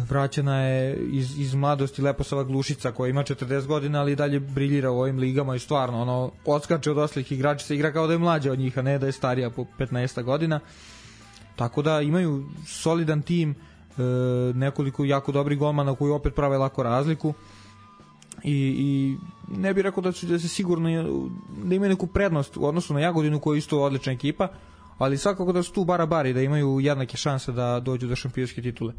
Vraćena 0.09 0.61
je 0.61 0.95
iz, 1.11 1.39
iz 1.39 1.55
mladosti 1.55 2.01
Leposava 2.01 2.43
Glušica 2.43 2.91
koja 2.91 3.09
ima 3.09 3.23
40 3.23 3.65
godina, 3.65 3.99
ali 3.99 4.15
dalje 4.15 4.39
briljira 4.39 4.91
u 4.91 4.99
ovim 4.99 5.17
ligama 5.17 5.55
i 5.55 5.59
stvarno 5.59 6.01
ono, 6.01 6.31
odskače 6.45 6.91
od 6.91 6.97
oslih 6.97 7.31
igračica, 7.31 7.73
igra 7.73 7.91
kao 7.93 8.07
da 8.07 8.13
je 8.13 8.19
mlađa 8.19 8.51
od 8.51 8.59
njih, 8.59 8.77
a 8.77 8.81
ne 8.81 8.97
da 8.99 9.05
je 9.05 9.11
starija 9.11 9.49
po 9.49 9.65
15 9.79 10.23
godina. 10.23 10.59
Tako 11.55 11.81
da 11.81 12.01
imaju 12.01 12.45
solidan 12.67 13.21
tim, 13.21 13.51
e, 13.51 13.55
nekoliko 14.53 15.05
jako 15.05 15.31
dobrih 15.31 15.59
golmana 15.59 15.95
koji 15.95 16.11
opet 16.11 16.35
prave 16.35 16.57
lako 16.57 16.83
razliku 16.83 17.33
i, 18.43 18.75
i 18.77 19.17
ne 19.57 19.73
bih 19.73 19.83
rekao 19.83 20.03
da 20.03 20.11
su 20.11 20.25
da 20.25 20.39
se 20.39 20.47
sigurno 20.47 20.89
da 21.63 21.75
imaju 21.75 21.89
neku 21.89 22.07
prednost 22.07 22.57
u 22.57 22.65
odnosu 22.65 22.93
na 22.93 22.99
Jagodinu 22.99 23.39
koja 23.39 23.55
je 23.55 23.59
isto 23.59 23.81
odlična 23.81 24.13
ekipa, 24.13 24.47
ali 24.97 25.17
svakako 25.17 25.51
da 25.51 25.63
su 25.63 25.73
tu 25.73 25.85
bara-bari, 25.85 26.33
da 26.33 26.41
imaju 26.41 26.79
jednake 26.79 27.17
šanse 27.17 27.51
da 27.51 27.79
dođu 27.79 28.07
do 28.07 28.15
šampionske 28.15 28.61
titule. 28.61 28.93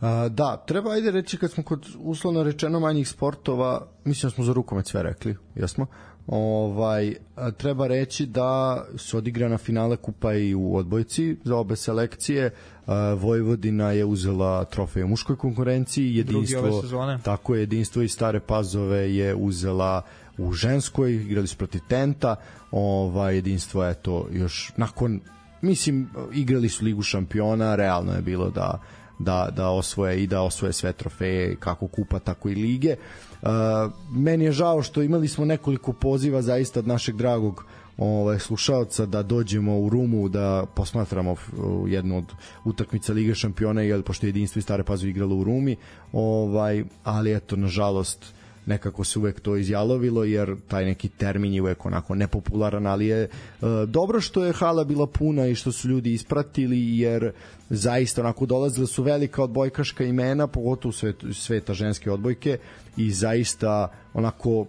A, 0.00 0.28
da, 0.28 0.56
treba 0.66 0.90
ajde 0.90 1.10
reći 1.10 1.38
kad 1.38 1.50
smo 1.50 1.62
kod 1.62 1.86
uslovno 1.98 2.42
rečeno 2.42 2.80
manjih 2.80 3.08
sportova, 3.08 3.86
mislim 4.04 4.30
da 4.30 4.34
smo 4.34 4.44
za 4.44 4.52
rukomet 4.52 4.86
sve 4.86 5.02
rekli, 5.02 5.36
jesmo? 5.54 5.86
Ovaj, 6.26 7.14
treba 7.56 7.86
reći 7.86 8.26
da 8.26 8.84
su 8.96 9.18
odigrana 9.18 9.58
finale 9.58 9.96
kupa 9.96 10.34
i 10.34 10.54
u 10.54 10.76
odbojci 10.76 11.36
za 11.44 11.56
obe 11.56 11.76
selekcije. 11.76 12.50
Vojvodina 13.18 13.92
je 13.92 14.04
uzela 14.04 14.64
trofej 14.64 15.02
u 15.02 15.08
muškoj 15.08 15.36
konkurenciji, 15.36 16.16
jedinstvo 16.16 16.82
tako 17.24 17.54
je 17.54 17.60
jedinstvo 17.60 18.02
i 18.02 18.08
stare 18.08 18.40
pazove 18.40 19.14
je 19.14 19.34
uzela 19.34 20.02
u 20.38 20.52
ženskoj, 20.52 21.14
igrali 21.14 21.46
su 21.46 21.56
protiv 21.56 21.80
Tenta. 21.88 22.36
Ovaj 22.70 23.34
jedinstvo 23.34 23.84
je 23.84 23.94
to 23.94 24.28
još 24.32 24.72
nakon 24.76 25.20
mislim 25.60 26.10
igrali 26.32 26.68
su 26.68 26.84
ligu 26.84 27.02
šampiona, 27.02 27.76
realno 27.76 28.12
je 28.12 28.22
bilo 28.22 28.50
da 28.50 28.80
da 29.18 29.48
da 29.56 29.68
osvoje 29.68 30.22
i 30.22 30.26
da 30.26 30.42
osvoje 30.42 30.72
sve 30.72 30.92
trofeje 30.92 31.56
kako 31.60 31.88
kupa 31.88 32.18
tako 32.18 32.48
i 32.48 32.54
lige. 32.54 32.96
Meni 34.10 34.44
je 34.44 34.52
žao 34.52 34.82
što 34.82 35.02
imali 35.02 35.28
smo 35.28 35.44
nekoliko 35.44 35.92
poziva 35.92 36.42
zaista 36.42 36.80
od 36.80 36.86
našeg 36.86 37.16
dragog 37.16 37.64
ovaj 37.98 38.38
slušaoca 38.38 39.06
da 39.06 39.22
dođemo 39.22 39.78
u 39.78 39.88
Rumu 39.88 40.28
da 40.28 40.64
posmatramo 40.74 41.34
jednu 41.86 42.18
od 42.18 42.24
utakmica 42.64 43.12
Lige 43.12 43.34
šampiona 43.34 43.82
jer 43.82 44.02
pošto 44.02 44.26
je 44.26 44.28
jedinstvo 44.28 44.58
i 44.58 44.62
Stare 44.62 44.84
Pazove 44.84 45.10
igralo 45.10 45.36
u 45.36 45.44
Rumi 45.44 45.76
ovaj 46.12 46.84
ali 47.04 47.34
eto 47.34 47.56
nažalost 47.56 48.35
nekako 48.66 49.04
se 49.04 49.18
uvek 49.18 49.40
to 49.40 49.56
izjalovilo 49.56 50.24
jer 50.24 50.56
taj 50.68 50.84
neki 50.84 51.08
termin 51.08 51.54
je 51.54 51.62
uvek 51.62 51.86
onako 51.86 52.14
nepopularan 52.14 52.86
ali 52.86 53.06
je 53.06 53.22
e, 53.22 53.28
dobro 53.86 54.20
što 54.20 54.44
je 54.44 54.52
hala 54.52 54.84
bila 54.84 55.06
puna 55.06 55.46
i 55.46 55.54
što 55.54 55.72
su 55.72 55.88
ljudi 55.88 56.12
ispratili 56.12 56.98
jer 56.98 57.32
zaista 57.70 58.20
onako 58.20 58.46
dolazile 58.46 58.86
su 58.86 59.02
velika 59.02 59.42
odbojkaška 59.42 60.04
imena 60.04 60.46
pogotovo 60.46 60.92
sveta, 60.92 61.26
sveta 61.32 61.74
ženske 61.74 62.10
odbojke 62.10 62.58
i 62.96 63.10
zaista 63.10 63.88
onako 64.14 64.66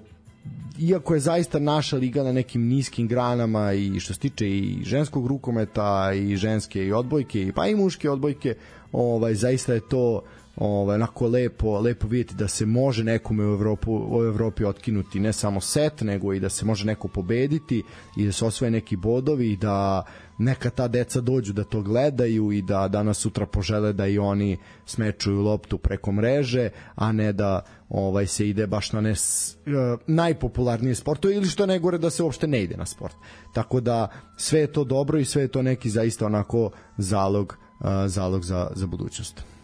iako 0.80 1.14
je 1.14 1.20
zaista 1.20 1.60
naša 1.60 1.98
liga 1.98 2.24
na 2.24 2.32
nekim 2.32 2.68
niskim 2.68 3.08
granama 3.08 3.74
i 3.74 4.00
što 4.00 4.14
se 4.14 4.20
tiče 4.20 4.50
i 4.50 4.84
ženskog 4.84 5.28
rukometa 5.28 6.12
i 6.14 6.36
ženske 6.36 6.86
i 6.86 6.94
odbojke 6.94 7.52
pa 7.56 7.68
i 7.68 7.76
muške 7.76 8.10
odbojke 8.10 8.56
ovaj 8.92 9.36
zaista 9.36 9.74
je 9.74 9.82
to 9.90 10.22
ovaj 10.58 10.96
onako 10.96 11.28
lepo 11.28 11.80
lepo 11.80 12.08
videti 12.08 12.36
da 12.36 12.48
se 12.48 12.65
može 12.65 13.04
nekome 13.04 13.46
u 13.46 13.54
Evropu 13.54 14.08
u 14.10 14.24
Evropi 14.24 14.65
otkinuti 14.65 15.20
ne 15.20 15.34
samo 15.34 15.62
set 15.62 16.02
nego 16.02 16.34
i 16.34 16.39
da 16.39 16.50
se 16.50 16.65
može 16.65 16.86
neko 16.86 17.08
pobediti 17.08 17.84
i 18.17 18.26
da 18.26 18.32
se 18.32 18.46
osvoje 18.46 18.72
neki 18.72 18.96
bodovi 18.96 19.52
i 19.52 19.58
da 19.58 20.04
neka 20.38 20.70
ta 20.70 20.88
deca 20.88 21.22
dođu 21.22 21.54
da 21.54 21.63
to 21.63 21.82
gledaju 21.82 22.52
i 22.52 22.62
da 22.62 22.88
danas 22.88 23.17
sutra 23.17 23.46
požele 23.46 23.93
da 23.93 24.08
i 24.08 24.20
oni 24.20 24.58
smečuju 24.86 25.41
loptu 25.41 25.78
preko 25.78 26.12
mreže, 26.12 26.70
a 26.96 27.12
ne 27.12 27.34
da 27.34 27.62
ovaj 27.89 28.28
se 28.28 28.50
ide 28.50 28.67
baš 28.67 28.91
na 28.91 29.02
ne 29.02 29.12
uh, 29.12 30.00
najpopularnije 30.08 30.96
sportove 30.96 31.36
ili 31.36 31.48
što 31.48 31.65
ne 31.65 31.80
gore 31.80 31.98
da 31.98 32.10
se 32.10 32.24
uopšte 32.24 32.48
ne 32.48 32.63
ide 32.63 32.78
na 32.78 32.86
sport. 32.86 33.15
Tako 33.54 33.80
da 33.80 34.08
sve 34.38 34.60
je 34.60 34.72
to 34.74 34.84
dobro 34.84 35.20
i 35.20 35.26
sve 35.26 35.41
je 35.41 35.48
to 35.48 35.62
neki 35.62 35.89
zaista 35.89 36.26
onako 36.26 36.72
zalog 36.98 37.58
uh, 37.80 37.88
zalog 38.08 38.46
za 38.46 38.72
za 38.76 38.88
budućnost. 38.88 39.57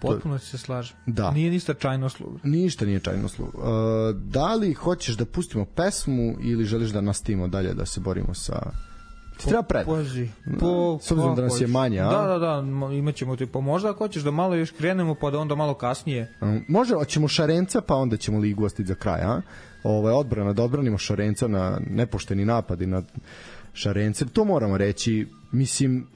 Potpuno 0.00 0.38
se 0.38 0.58
slažem. 0.58 0.96
Da. 1.06 1.30
Nije 1.30 1.50
ništa 1.50 1.74
čajnoslov. 1.74 2.30
Ništa 2.42 2.86
nije 2.86 3.00
čajnoslov. 3.00 3.48
Uh, 3.48 3.62
da 4.16 4.54
li 4.54 4.72
hoćeš 4.72 5.16
da 5.16 5.24
pustimo 5.24 5.64
pesmu 5.64 6.36
ili 6.40 6.64
želiš 6.64 6.90
da 6.90 7.00
nastavimo 7.00 7.48
dalje 7.48 7.74
da 7.74 7.86
se 7.86 8.00
borimo 8.00 8.34
sa 8.34 8.70
Ti 9.38 9.46
treba 9.46 9.62
pred. 9.62 9.84
Poži. 9.84 10.28
Po, 10.60 10.98
S 11.02 11.10
obzirom 11.10 11.36
da 11.36 11.42
nas 11.42 11.60
je 11.60 11.66
manje, 11.66 12.00
a? 12.00 12.08
Da, 12.08 12.26
da, 12.26 12.38
da, 12.38 12.94
imaćemo 12.94 13.36
ti. 13.36 13.46
Pa 13.46 13.60
možda 13.60 13.90
ako 13.90 13.98
hoćeš 13.98 14.22
da 14.22 14.30
malo 14.30 14.54
još 14.54 14.70
krenemo, 14.70 15.14
pa 15.14 15.30
da 15.30 15.38
onda 15.38 15.54
malo 15.54 15.74
kasnije. 15.74 16.34
Um, 16.40 16.64
može, 16.68 16.94
hoćemo 16.94 17.28
Šarenca, 17.28 17.80
pa 17.80 17.94
onda 17.94 18.16
ćemo 18.16 18.38
ligu 18.38 18.64
ostiti 18.64 18.88
za 18.88 18.94
kraj, 18.94 19.20
a? 19.20 19.40
Ovaj, 19.82 20.12
odbrana, 20.12 20.52
da 20.52 20.62
odbranimo 20.62 20.98
Šarenca 20.98 21.48
na 21.48 21.80
nepošteni 21.90 22.44
napadi 22.44 22.86
na 22.86 23.02
Šarence. 23.72 24.26
To 24.26 24.44
moramo 24.44 24.76
reći. 24.78 25.26
Mislim, 25.52 26.06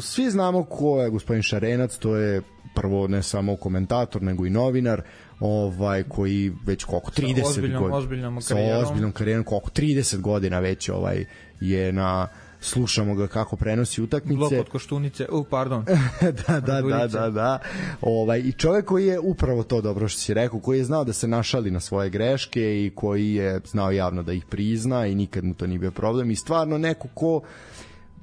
svi 0.00 0.30
znamo 0.30 0.64
ko 0.64 1.02
je 1.02 1.10
gospodin 1.10 1.42
Šarenac, 1.42 1.96
to 1.96 2.16
je 2.16 2.42
prvo 2.80 3.08
ne 3.08 3.22
samo 3.22 3.56
komentator, 3.56 4.22
nego 4.22 4.46
i 4.46 4.50
novinar, 4.50 5.02
ovaj 5.40 6.02
koji 6.02 6.52
već 6.66 6.84
koliko 6.84 7.10
30 7.10 7.42
sa 7.42 7.48
ozbiljnom, 7.48 7.82
godina 7.82 7.96
ozbiljnom 7.96 8.40
karijerom. 8.48 8.82
sa 8.82 8.88
ozbiljnom 8.88 9.12
karijerom 9.12 9.44
koliko 9.44 9.70
30 9.70 10.20
godina 10.20 10.58
već 10.60 10.88
ovaj 10.88 11.24
je 11.60 11.92
na 11.92 12.28
slušamo 12.60 13.14
ga 13.14 13.26
kako 13.26 13.56
prenosi 13.56 14.02
utakmice. 14.02 14.36
Blok 14.36 14.52
od 14.52 14.68
Koštunice, 14.68 15.26
u, 15.30 15.38
uh, 15.38 15.46
pardon. 15.50 15.84
da, 16.46 16.60
da, 16.60 16.80
da, 16.82 17.06
da, 17.06 17.30
da. 17.30 17.58
Ovaj, 18.00 18.38
I 18.38 18.52
čovek 18.52 18.84
koji 18.84 19.06
je 19.06 19.20
upravo 19.20 19.62
to 19.62 19.80
dobro 19.80 20.08
što 20.08 20.20
si 20.20 20.34
rekao, 20.34 20.60
koji 20.60 20.78
je 20.78 20.84
znao 20.84 21.04
da 21.04 21.12
se 21.12 21.28
našali 21.28 21.70
na 21.70 21.80
svoje 21.80 22.10
greške 22.10 22.60
i 22.60 22.92
koji 22.94 23.34
je 23.34 23.60
znao 23.64 23.90
javno 23.90 24.22
da 24.22 24.32
ih 24.32 24.44
prizna 24.44 25.06
i 25.06 25.14
nikad 25.14 25.44
mu 25.44 25.54
to 25.54 25.66
nije 25.66 25.78
bio 25.78 25.90
problem 25.90 26.30
i 26.30 26.36
stvarno 26.36 26.78
neko 26.78 27.08
ko 27.14 27.40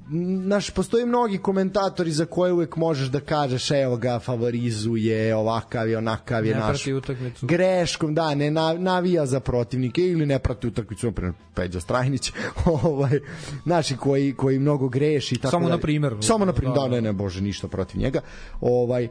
naš, 0.08 0.70
postoji 0.70 1.06
mnogi 1.06 1.38
komentatori 1.38 2.10
za 2.10 2.24
koje 2.24 2.52
uvek 2.52 2.76
možeš 2.76 3.08
da 3.08 3.20
kažeš 3.20 3.70
evo 3.70 3.96
ga 3.96 4.18
favorizuje, 4.18 5.36
ovakav 5.36 5.88
je, 5.88 5.98
onakav 5.98 6.46
je 6.46 6.54
Ne 6.54 6.60
naš. 6.60 6.68
prati 6.68 6.92
utakmicu. 6.92 7.46
Greškom, 7.46 8.14
da, 8.14 8.34
ne 8.34 8.50
na, 8.50 8.72
navija 8.72 9.26
za 9.26 9.40
protivnike 9.40 10.02
ili 10.02 10.26
ne 10.26 10.38
prati 10.38 10.66
utakmicu, 10.66 11.06
naprimjer 11.06 11.34
Peđa 11.54 11.80
Strajnić, 11.80 12.32
ovaj, 12.82 13.20
naši 13.64 13.96
koji, 13.96 14.34
koji 14.34 14.58
mnogo 14.58 14.88
greši 14.88 15.36
tako 15.36 15.50
Samo 15.50 15.64
dalje. 15.64 15.76
na 15.76 15.80
primer. 15.80 16.14
Samo 16.20 16.44
na 16.44 16.52
primer, 16.52 16.74
Da, 16.74 16.82
da, 16.82 16.88
da. 16.88 16.94
ne, 16.94 17.00
ne, 17.00 17.12
bože, 17.12 17.40
ništa 17.40 17.68
protiv 17.68 18.00
njega. 18.00 18.20
Ovaj, 18.60 19.08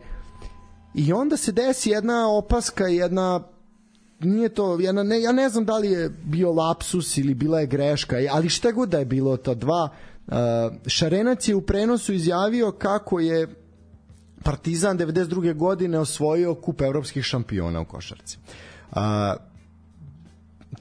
I 0.93 1.13
onda 1.13 1.38
se 1.38 1.51
desi 1.51 1.89
jedna 1.89 2.29
opaska, 2.29 2.84
jedna 2.84 3.43
nije 4.19 4.49
to, 4.49 4.79
ja 4.79 4.91
ne, 4.91 5.21
ja 5.21 5.31
ne 5.31 5.49
znam 5.49 5.65
da 5.65 5.77
li 5.77 5.91
je 5.91 6.10
bio 6.23 6.51
lapsus 6.51 7.17
ili 7.17 7.34
bila 7.34 7.60
je 7.60 7.67
greška, 7.67 8.15
ali 8.31 8.49
šta 8.49 8.71
god 8.71 8.89
da 8.89 8.99
je 8.99 9.05
bilo 9.05 9.38
to 9.38 9.55
dva, 9.55 9.89
Šarenac 10.88 11.48
je 11.48 11.56
u 11.56 11.62
prenosu 11.62 12.14
izjavio 12.14 12.72
kako 12.72 13.20
je 13.20 13.48
Partizan 14.44 14.98
92. 14.98 15.54
godine 15.54 16.00
osvojio 16.00 16.56
kup 16.56 16.82
evropskih 16.82 17.24
šampiona 17.24 17.82
u 17.82 17.86
košarci. 17.86 18.38
Uh, 18.92 18.98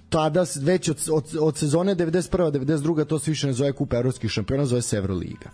tada 0.09 0.47
već 0.61 0.89
od, 0.89 1.09
od, 1.13 1.37
od 1.41 1.57
sezone 1.57 1.95
91. 1.95 2.51
92. 2.51 3.05
to 3.05 3.19
se 3.19 3.31
više 3.31 3.47
ne 3.47 3.53
zove 3.53 3.73
kup 3.73 3.93
evropskih 3.93 4.31
šampiona, 4.31 4.67
zove 4.67 4.83
se 4.83 4.97
Euroliga 4.97 5.51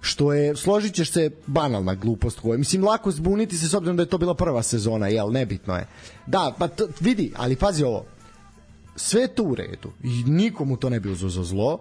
što 0.00 0.32
je, 0.32 0.56
složit 0.56 0.94
ćeš 0.94 1.12
se, 1.12 1.30
banalna 1.46 1.94
glupost 1.94 2.40
koja, 2.40 2.58
mislim, 2.58 2.84
lako 2.84 3.10
zbuniti 3.10 3.58
se 3.58 3.68
s 3.68 3.74
obzirom 3.74 3.96
da 3.96 4.02
je 4.02 4.08
to 4.08 4.18
bila 4.18 4.34
prva 4.34 4.62
sezona, 4.62 5.08
jel, 5.08 5.32
nebitno 5.32 5.74
je. 5.74 5.86
Da, 6.26 6.54
pa 6.58 6.68
t, 6.68 6.84
vidi, 7.00 7.32
ali 7.36 7.56
pazi 7.56 7.84
ovo, 7.84 8.04
sve 8.96 9.26
to 9.28 9.42
u 9.42 9.54
redu 9.54 9.90
i 10.04 10.24
nikomu 10.26 10.76
to 10.76 10.90
ne 10.90 11.00
bi 11.00 11.10
uzeo 11.10 11.28
za 11.28 11.44
zlo, 11.44 11.78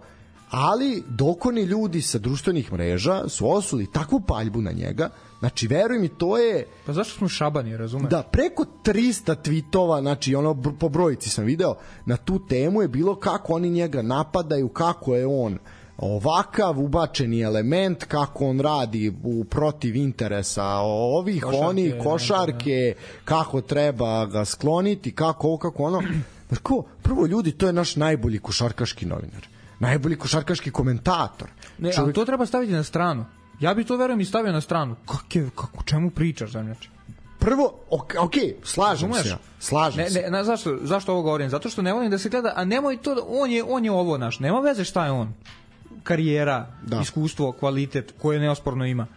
ali 0.50 1.04
dokoni 1.08 1.62
ljudi 1.62 2.02
sa 2.02 2.18
društvenih 2.18 2.74
mreža 2.74 3.24
su 3.28 3.52
osuli 3.52 3.92
takvu 3.92 4.20
paljbu 4.20 4.62
na 4.62 4.72
njega, 4.72 5.10
znači 5.40 5.68
veruj 5.68 6.00
mi 6.00 6.08
to 6.08 6.38
je 6.38 6.68
Pa 6.86 6.94
zašto 6.94 7.18
smo 7.18 7.28
šabani, 7.28 7.78
razumeš? 7.78 8.10
da 8.10 8.24
preko 8.24 8.66
300 8.84 9.42
tvitova, 9.42 10.02
znači 10.02 10.36
ono 10.36 10.64
po 10.80 10.90
brojici 10.90 11.30
sam 11.30 11.46
video, 11.46 11.76
na 12.06 12.18
tu 12.18 12.48
temu 12.48 12.82
je 12.82 12.88
bilo 12.88 13.16
kako 13.16 13.54
oni 13.54 13.70
njega 13.70 14.02
napadaju, 14.02 14.70
kako 14.70 15.16
je 15.16 15.28
on 15.28 15.58
ovakav 15.98 16.80
ubačeni 16.80 17.42
element, 17.42 18.04
kako 18.04 18.46
on 18.46 18.60
radi 18.60 19.14
u 19.24 19.44
protiv 19.44 19.96
interesa 19.96 20.66
ovih, 20.84 21.44
Košarke, 21.44 21.66
onih, 21.66 21.96
da, 21.96 22.04
košarke, 22.04 22.96
kako 23.26 23.62
treba 23.62 24.26
ga 24.26 24.46
skloniti, 24.46 25.12
kako 25.12 25.48
ovo, 25.48 25.58
kako 25.58 25.84
ono. 25.84 26.02
Ko, 26.64 26.84
prvo 27.02 27.26
ljudi, 27.26 27.52
to 27.52 27.68
je 27.68 27.74
naš 27.74 27.96
najbolji 27.96 28.40
košarkaški 28.40 29.06
novinar. 29.06 29.48
Najbolji 29.80 30.16
košarkaški 30.16 30.72
komentator. 30.72 31.48
Ne, 31.78 31.92
ali 31.98 32.14
to 32.14 32.26
treba 32.26 32.46
staviti 32.46 32.74
na 32.74 32.84
stranu. 32.84 33.26
Ja 33.60 33.74
bi 33.74 33.84
to 33.84 33.98
verujem 33.98 34.20
i 34.20 34.26
stavio 34.26 34.52
na 34.52 34.62
stranu. 34.62 34.96
Kake, 35.08 35.50
kako, 35.52 35.84
čemu 35.84 36.10
pričaš, 36.10 36.52
zemljače? 36.52 36.90
Prvo, 37.40 37.74
ok, 37.90 38.14
okay 38.14 38.54
slažem 38.64 39.10
Razumeš? 39.10 39.24
se. 39.24 39.30
ja, 39.30 39.38
Slažem 39.60 39.98
Ne, 39.98 40.10
se. 40.10 40.22
ne, 40.22 40.30
na, 40.30 40.44
zašto, 40.44 40.78
zašto 40.82 41.12
ovo 41.12 41.22
govorim? 41.22 41.50
Zato 41.50 41.70
što 41.70 41.82
ne 41.82 41.94
volim 41.94 42.12
da 42.12 42.18
se 42.18 42.30
gleda, 42.30 42.54
a 42.56 42.66
nemoj 42.66 42.98
to, 42.98 43.16
da- 43.16 43.22
on 43.30 43.52
je, 43.52 43.64
on 43.64 43.86
je 43.86 43.92
ovo 43.92 44.18
naš, 44.18 44.40
nema 44.40 44.60
veze 44.60 44.84
šta 44.84 45.06
je 45.06 45.12
on. 45.12 45.34
Karijera, 46.04 46.68
Da. 46.82 46.96
da. 46.96 47.02
iskustvo, 47.02 47.52
kvalitet, 47.52 48.14
koje 48.18 48.40
neosporno 48.40 48.86
ima. 48.86 49.08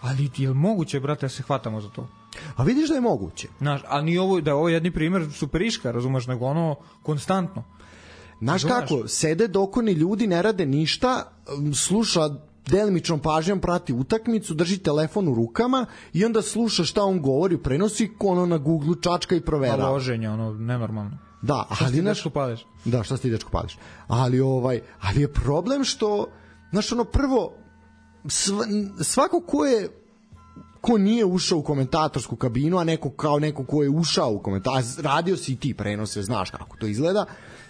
Ali 0.00 0.30
je 0.36 0.48
li 0.48 0.54
moguće, 0.54 1.00
brate, 1.00 1.20
da 1.20 1.28
se 1.28 1.42
hvatamo 1.42 1.80
za 1.80 1.88
to? 1.88 2.08
A 2.56 2.62
vidiš 2.62 2.88
da 2.88 2.94
je 2.94 3.00
moguće. 3.00 3.48
Znaš, 3.58 3.80
a 3.88 4.00
ni 4.00 4.18
ovo, 4.18 4.40
da 4.40 4.50
je 4.50 4.54
ovo 4.54 4.68
jedni 4.68 4.90
primer 4.90 5.26
superiška, 5.32 5.90
razumeš, 5.90 6.26
nego 6.26 6.44
ono 6.46 6.76
konstantno. 7.02 7.64
Znaš 8.40 8.64
kako, 8.64 9.08
sede 9.08 9.48
dokoni 9.48 9.92
ljudi, 9.92 10.26
ne 10.26 10.42
rade 10.42 10.66
ništa, 10.66 11.32
sluša 11.74 12.28
delimičnom 12.66 13.20
pažnjom 13.20 13.60
prati 13.60 13.92
utakmicu, 13.92 14.54
drži 14.54 14.78
telefon 14.78 15.28
u 15.28 15.34
rukama 15.34 15.86
i 16.12 16.24
onda 16.24 16.42
sluša 16.42 16.84
šta 16.84 17.04
on 17.04 17.22
govori, 17.22 17.58
prenosi 17.58 18.10
ono 18.20 18.46
na 18.46 18.58
Google 18.58 18.94
čačka 19.00 19.36
i 19.36 19.40
Pa 19.40 19.46
provera. 19.46 19.88
loženje, 19.88 20.30
ono, 20.30 20.52
nenormalno. 20.54 21.18
Da, 21.42 21.66
Šta 21.74 21.84
ali 21.84 21.94
ti 21.94 22.02
naš, 22.02 22.16
nešto 22.16 22.30
pališ? 22.30 22.66
Da, 22.84 23.02
šta 23.02 23.16
ti 23.16 23.30
dečko 23.30 23.50
pališ? 23.50 23.78
Ali 24.08 24.40
ovaj, 24.40 24.80
ali 25.00 25.20
je 25.20 25.32
problem 25.32 25.84
što 25.84 26.26
znaš 26.70 26.92
ono 26.92 27.04
prvo 27.04 27.52
sv, 28.28 28.52
svako 29.02 29.40
ko 29.40 29.64
je 29.64 29.88
ko 30.80 30.98
nije 30.98 31.24
ušao 31.24 31.58
u 31.58 31.62
komentatorsku 31.62 32.36
kabinu, 32.36 32.78
a 32.78 32.84
neko 32.84 33.10
kao 33.10 33.38
neko 33.38 33.64
ko 33.64 33.82
je 33.82 33.88
ušao 33.88 34.32
u 34.32 34.38
komentar, 34.38 34.82
radio 34.98 35.36
si 35.36 35.52
i 35.52 35.56
ti 35.56 35.74
prenose, 35.74 36.22
znaš 36.22 36.50
kako 36.50 36.76
to 36.76 36.86
izgleda. 36.86 37.24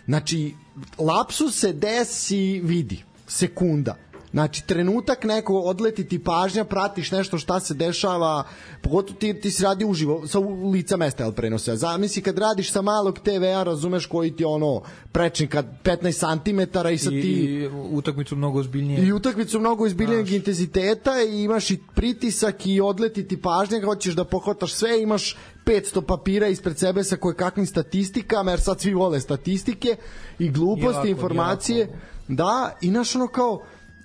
Znači, 0.08 0.54
lapsus 0.98 1.60
se 1.60 1.72
desi, 1.72 2.60
vidi, 2.64 3.04
sekunda. 3.26 3.94
Znači, 4.30 4.66
trenutak 4.66 5.24
neko 5.24 5.54
odleti 5.54 6.04
ti 6.04 6.18
pažnja, 6.18 6.64
pratiš 6.64 7.10
nešto 7.10 7.38
šta 7.38 7.60
se 7.60 7.74
dešava, 7.74 8.44
pogotovo 8.82 9.18
ti, 9.18 9.40
ti 9.40 9.50
si 9.50 9.62
radi 9.62 9.84
uživo, 9.84 10.26
sa 10.26 10.38
lica 10.72 10.96
mesta, 10.96 11.22
jel 11.22 11.32
prenose. 11.32 11.76
Zamisli 11.76 12.22
kad 12.22 12.38
radiš 12.38 12.72
sa 12.72 12.82
malog 12.82 13.18
TV-a, 13.18 13.62
razumeš 13.62 14.06
koji 14.06 14.36
ti 14.36 14.42
je 14.42 14.46
ono 14.46 14.82
prečnik 15.12 15.50
kad 15.50 15.66
15 15.84 16.42
cm 16.42 16.88
i 16.88 16.98
sa 16.98 17.10
ti... 17.10 17.16
i 17.16 17.68
utakmicu 17.90 18.36
mnogo 18.36 18.58
ozbiljnije. 18.58 19.06
I 19.06 19.12
utakmicu 19.12 19.60
mnogo 19.60 19.86
izbiljenog 19.86 20.30
intenziteta 20.30 21.22
i 21.22 21.42
imaš 21.42 21.70
i 21.70 21.78
pritisak 21.94 22.66
i 22.66 22.80
odleti 22.80 23.28
ti 23.28 23.42
pažnja, 23.42 23.84
hoćeš 23.84 24.14
da 24.14 24.24
pohvataš 24.24 24.72
sve, 24.72 25.02
imaš 25.02 25.36
500 25.68 26.00
papira 26.06 26.48
ispred 26.48 26.78
sebe 26.78 27.04
sa 27.04 27.16
koje 27.16 27.34
kakvim 27.34 27.66
statistikama, 27.66 28.50
jer 28.50 28.60
sad 28.60 28.80
svi 28.80 28.94
vole 28.94 29.20
statistike 29.20 29.96
i 30.38 30.50
gluposti, 30.50 30.86
Jako, 30.96 31.06
informacije. 31.06 31.78
jako. 31.78 31.92
Da, 32.28 32.76
i 32.80 32.90
naš 32.90 33.16
ono 33.16 33.28
kao 33.28 33.62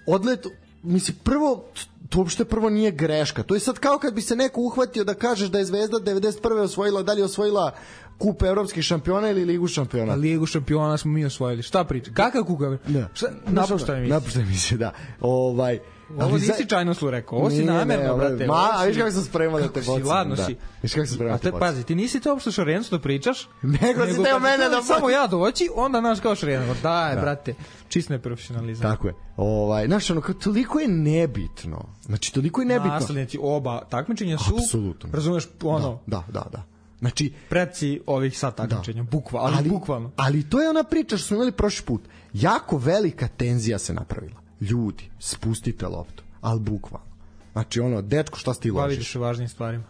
odlet, 0.07 0.47
mislim, 0.83 1.17
prvo, 1.23 1.65
to 2.09 2.19
uopšte 2.19 2.45
prvo 2.45 2.69
nije 2.69 2.91
greška. 2.91 3.43
To 3.43 3.53
je 3.53 3.59
sad 3.59 3.79
kao 3.79 3.97
kad 3.99 4.13
bi 4.13 4.21
se 4.21 4.35
neko 4.35 4.61
uhvatio 4.61 5.03
da 5.03 5.13
kažeš 5.13 5.49
da 5.49 5.57
je 5.59 5.65
Zvezda 5.65 5.97
91. 5.99 6.59
osvojila, 6.59 7.03
da 7.03 7.13
li 7.13 7.19
je 7.19 7.25
osvojila 7.25 7.71
kup 8.17 8.43
evropskih 8.43 8.83
šampiona 8.83 9.29
ili 9.29 9.45
ligu 9.45 9.67
šampiona. 9.67 10.13
A 10.13 10.15
Ligu 10.15 10.45
šampiona 10.45 10.97
smo 10.97 11.11
mi 11.11 11.25
osvojili. 11.25 11.63
Šta 11.63 11.83
priča? 11.83 12.11
Kakav 12.13 12.43
kuka? 12.43 12.77
Da. 12.87 13.09
Šta, 13.13 13.27
napuštaj 13.47 14.01
mi. 14.01 14.07
Napuštaj 14.07 14.45
mi 14.45 14.55
se, 14.57 14.77
da. 14.77 14.93
Ovaj, 15.21 15.79
Ovo 16.19 16.37
nisi 16.37 16.65
čajno 16.69 16.93
slu 16.93 17.09
rekao, 17.09 17.37
ovo 17.37 17.49
si 17.49 17.55
Nije, 17.55 17.65
namerno, 17.65 18.17
brate. 18.17 18.47
Ma, 18.47 18.69
a 18.73 18.85
viš 18.85 18.97
kako 18.97 19.11
sam 19.11 19.23
spremao 19.23 19.59
da 19.59 19.67
te 19.67 19.81
bocam, 19.81 20.07
ladno 20.07 20.35
da. 20.35 20.45
si. 20.45 20.55
Viš 20.81 20.93
kako 20.93 21.07
sam 21.07 21.15
spremao 21.15 21.33
A 21.33 21.37
da 21.37 21.41
te 21.41 21.43
te, 21.43 21.51
bocam. 21.51 21.67
pazi, 21.67 21.83
ti 21.83 21.95
nisi 21.95 22.19
te 22.19 22.31
uopšte 22.31 22.51
šarencu 22.51 22.97
da 22.97 23.01
pričaš, 23.01 23.49
Nego 23.81 24.05
si 24.05 24.23
teo 24.23 24.39
mene 24.39 24.69
da 24.69 24.81
Samo 24.81 25.09
ja 25.09 25.27
doći, 25.27 25.69
onda 25.75 26.01
naš 26.01 26.19
kao 26.19 26.35
šarencu. 26.35 26.75
Daj, 26.83 27.15
brate, 27.15 27.53
čist 27.87 28.09
neprofesionalizam. 28.09 28.91
Tako 28.91 29.07
je. 29.07 29.13
Ovaj, 29.37 29.85
znaš, 29.85 30.09
ono, 30.09 30.21
kao, 30.21 30.35
toliko 30.35 30.79
je 30.79 30.87
nebitno. 30.87 31.85
Znači, 32.01 32.33
toliko 32.33 32.61
je 32.61 32.65
nebitno. 32.65 32.93
Naslednici 32.93 33.39
oba 33.41 33.81
takmičenja 33.89 34.37
su, 34.37 34.55
Apsolutno. 34.55 35.09
razumeš, 35.13 35.47
ono, 35.63 35.99
Da, 36.05 36.23
da, 36.27 36.45
da. 36.51 36.63
Znači, 36.99 37.33
preci 37.49 38.01
ovih 38.05 38.39
sad 38.39 38.55
takmičenja, 38.55 39.03
bukva, 39.03 39.41
ali, 39.41 39.55
ali, 39.57 39.69
bukvalno. 39.69 40.11
Ali 40.15 40.49
to 40.49 40.61
je 40.61 40.69
ona 40.69 40.83
priča 40.83 41.17
što 41.17 41.27
smo 41.27 41.35
imali 41.35 41.51
prošli 41.51 41.85
put. 41.85 42.01
Jako 42.33 42.77
velika 42.77 43.27
tenzija 43.27 43.79
se 43.79 43.93
napravila. 43.93 44.42
Ljudi, 44.69 45.03
spustite 45.19 45.87
loptu. 45.87 46.23
Ali 46.41 46.59
bukvalno. 46.59 47.07
Znači, 47.51 47.79
ono, 47.79 48.01
dečko, 48.01 48.37
šta 48.37 48.53
ti 48.53 48.71
ložiš? 48.71 49.11
se 49.11 49.19
važnim 49.19 49.49
stvarima. 49.49 49.83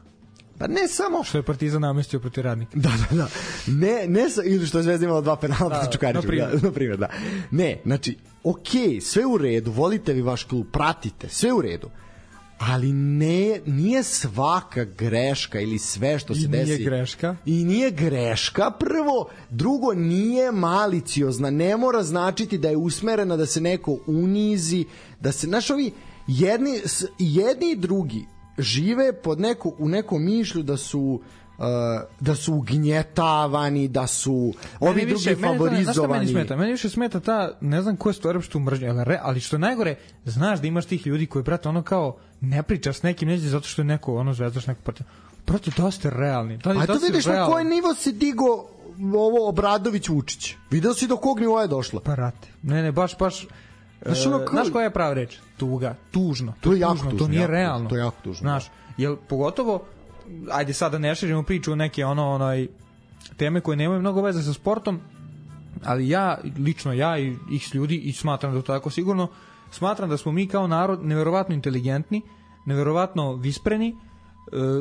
Pa 0.58 0.68
ne 0.68 0.88
samo 0.88 1.24
Što 1.24 1.38
je 1.38 1.44
Partizan 1.44 1.82
namestio 1.82 2.20
protiv 2.20 2.44
radnika. 2.44 2.72
Da, 2.76 2.90
da, 3.10 3.16
da. 3.16 3.28
Ne, 3.68 4.08
ne 4.08 4.30
sa, 4.30 4.42
ili 4.46 4.68
što 4.68 4.78
je 4.78 4.84
Zvezda 4.84 5.06
imala 5.06 5.22
dva 5.22 5.36
penala 5.36 5.70
Da, 5.70 5.76
protiv 5.76 5.92
Čukariča. 5.92 6.22
na 6.22 6.28
primjer. 6.28 6.50
Da, 6.54 6.68
na 6.68 6.72
primjer, 6.74 6.98
da. 6.98 7.10
Ne, 7.52 7.82
znači, 7.86 8.18
okej, 8.44 9.02
sve 9.02 9.26
u 9.26 9.38
redu, 9.38 9.72
volite 9.72 10.14
vi 10.14 10.22
vaš 10.22 10.44
klub, 10.44 10.66
pratite, 10.72 11.30
sve 11.30 11.54
u 11.54 11.62
redu. 11.62 11.90
Ali 12.70 12.94
ne, 12.94 13.60
nije 13.66 14.04
svaka 14.04 14.84
greška 14.84 15.60
ili 15.60 15.80
sve 15.80 16.20
što 16.20 16.34
I 16.34 16.36
se 16.36 16.48
nije 16.48 16.66
desi. 16.66 16.84
greška. 16.84 17.36
I 17.46 17.64
nije 17.64 17.92
greška, 17.92 18.72
prvo. 18.72 19.30
Drugo, 19.50 19.94
nije 19.94 20.52
maliciozna. 20.52 21.50
Ne 21.50 21.78
mora 21.78 22.04
značiti 22.04 22.58
da 22.58 22.70
je 22.70 22.78
usmerena 22.78 23.38
da 23.38 23.46
se 23.46 23.62
neko 23.62 23.98
unizi, 24.08 24.86
da 25.20 25.32
se, 25.32 25.48
znaš, 25.48 25.70
ovi 25.70 25.92
jedni, 26.28 26.80
jedni 27.20 27.72
i 27.72 27.76
drugi 27.76 28.26
žive 28.58 29.14
pod 29.14 29.40
neko, 29.40 29.74
u 29.80 29.90
nekom 29.90 30.26
mišlju 30.26 30.64
da 30.64 30.78
su 30.78 31.22
uh, 31.58 31.66
da 32.20 32.36
su 32.36 32.54
ugnjetavani, 32.54 33.88
da 33.88 34.08
su 34.08 34.54
ovi 34.80 34.96
Meni 34.96 35.08
drugi 35.08 35.14
više- 35.20 35.36
favorizovani. 35.38 36.14
Meni, 36.16 36.32
smeta? 36.32 36.56
meni 36.56 36.72
više 36.72 36.90
smeta 36.90 37.20
ta, 37.20 37.52
ne 37.62 37.82
znam 37.82 37.96
ko 37.96 38.10
je 38.10 38.14
stvorio 38.14 38.42
tu 38.42 38.60
mržnju, 38.60 38.90
ali, 38.90 39.04
re, 39.04 39.20
ali 39.22 39.40
što 39.40 39.58
najgore, 39.58 39.96
znaš 40.26 40.60
da 40.60 40.68
imaš 40.68 40.86
tih 40.86 41.08
ljudi 41.08 41.26
koji, 41.26 41.44
brate, 41.44 41.70
ono 41.70 41.82
kao, 41.82 42.18
ne 42.42 42.64
pričaš 42.64 42.98
s 42.98 43.04
nekim 43.04 43.28
neđe 43.28 43.50
zato 43.50 43.68
što 43.68 43.82
je 43.82 43.86
neko, 43.86 44.16
ono, 44.16 44.34
zvezdaš 44.34 44.68
neko 44.68 44.82
partija. 44.82 45.08
Brate, 45.48 45.72
da 45.78 45.92
ste 45.92 46.10
realni. 46.10 46.58
Da, 46.58 46.70
A 46.70 46.74
da 46.76 46.86
to 46.86 47.00
vidiš 47.02 47.26
na 47.26 47.32
realni. 47.32 47.54
koji 47.54 47.66
nivo 47.66 47.94
se 47.94 48.12
digo 48.12 48.46
ovo 49.14 49.50
Obradović 49.50 50.10
Vučić. 50.10 50.56
Video 50.72 50.94
si 50.94 51.08
do 51.08 51.18
kog 51.18 51.40
nivoa 51.40 51.62
je 51.62 51.68
došla. 51.68 52.02
Brate, 52.06 52.48
ne, 52.64 52.84
ne, 52.84 52.92
baš, 52.92 53.18
baš, 53.18 53.48
Znaš, 54.02 54.26
e, 54.26 54.30
ono 54.30 54.38
kao- 54.38 54.48
znaš 54.50 54.68
koja 54.70 54.84
je 54.84 54.90
prava 54.90 55.14
reč? 55.14 55.38
Tuga, 55.58 55.96
tužno. 56.12 56.54
To 56.62 56.74
je 56.74 56.80
jako 56.80 56.96
tužno, 56.96 57.12
To 57.12 57.28
nije 57.28 57.42
jako 57.42 57.52
realno. 57.52 57.90
to 57.90 57.96
je 57.96 58.00
jako 58.00 58.18
tužno, 58.24 58.40
Znaš, 58.42 58.72
jel 58.98 59.16
pogotovo, 59.20 59.84
ajde 60.52 60.74
sad 60.74 60.92
da 60.92 60.98
ne 60.98 61.16
širimo 61.16 61.44
priču 61.44 61.72
o 61.72 61.76
neke 61.76 62.06
ono, 62.06 62.30
onaj, 62.30 62.68
teme 63.38 63.62
koje 63.62 63.78
nemaju 63.78 64.00
mnogo 64.00 64.22
veze 64.22 64.44
sa 64.44 64.54
sportom, 64.54 65.00
ali 65.84 66.10
ja, 66.10 66.38
lično 66.58 66.94
ja 66.94 67.18
i 67.18 67.36
x 67.56 67.74
ljudi, 67.74 67.98
i 67.98 68.14
smatram 68.14 68.54
da 68.54 68.62
to 68.62 68.74
tako 68.74 68.90
sigurno, 68.90 69.28
smatram 69.72 70.10
da 70.10 70.18
smo 70.18 70.32
mi 70.32 70.48
kao 70.48 70.68
narod 70.68 71.06
neverovatno 71.06 71.56
inteligentni, 71.56 72.22
neverovatno 72.66 73.36
vispreni, 73.36 73.90
e, 73.90 73.96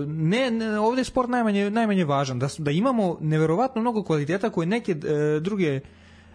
ne, 0.06 0.50
ne 0.50 0.78
ovde 0.78 1.00
je 1.00 1.04
sport 1.04 1.28
najmanje, 1.28 1.70
najmanje 1.70 2.04
važan, 2.04 2.38
da, 2.38 2.48
da 2.58 2.70
imamo 2.70 3.18
neverovatno 3.20 3.80
mnogo 3.80 4.02
kvaliteta 4.02 4.50
koje 4.50 4.66
neke 4.66 4.92
e, 4.92 5.40
druge 5.40 5.80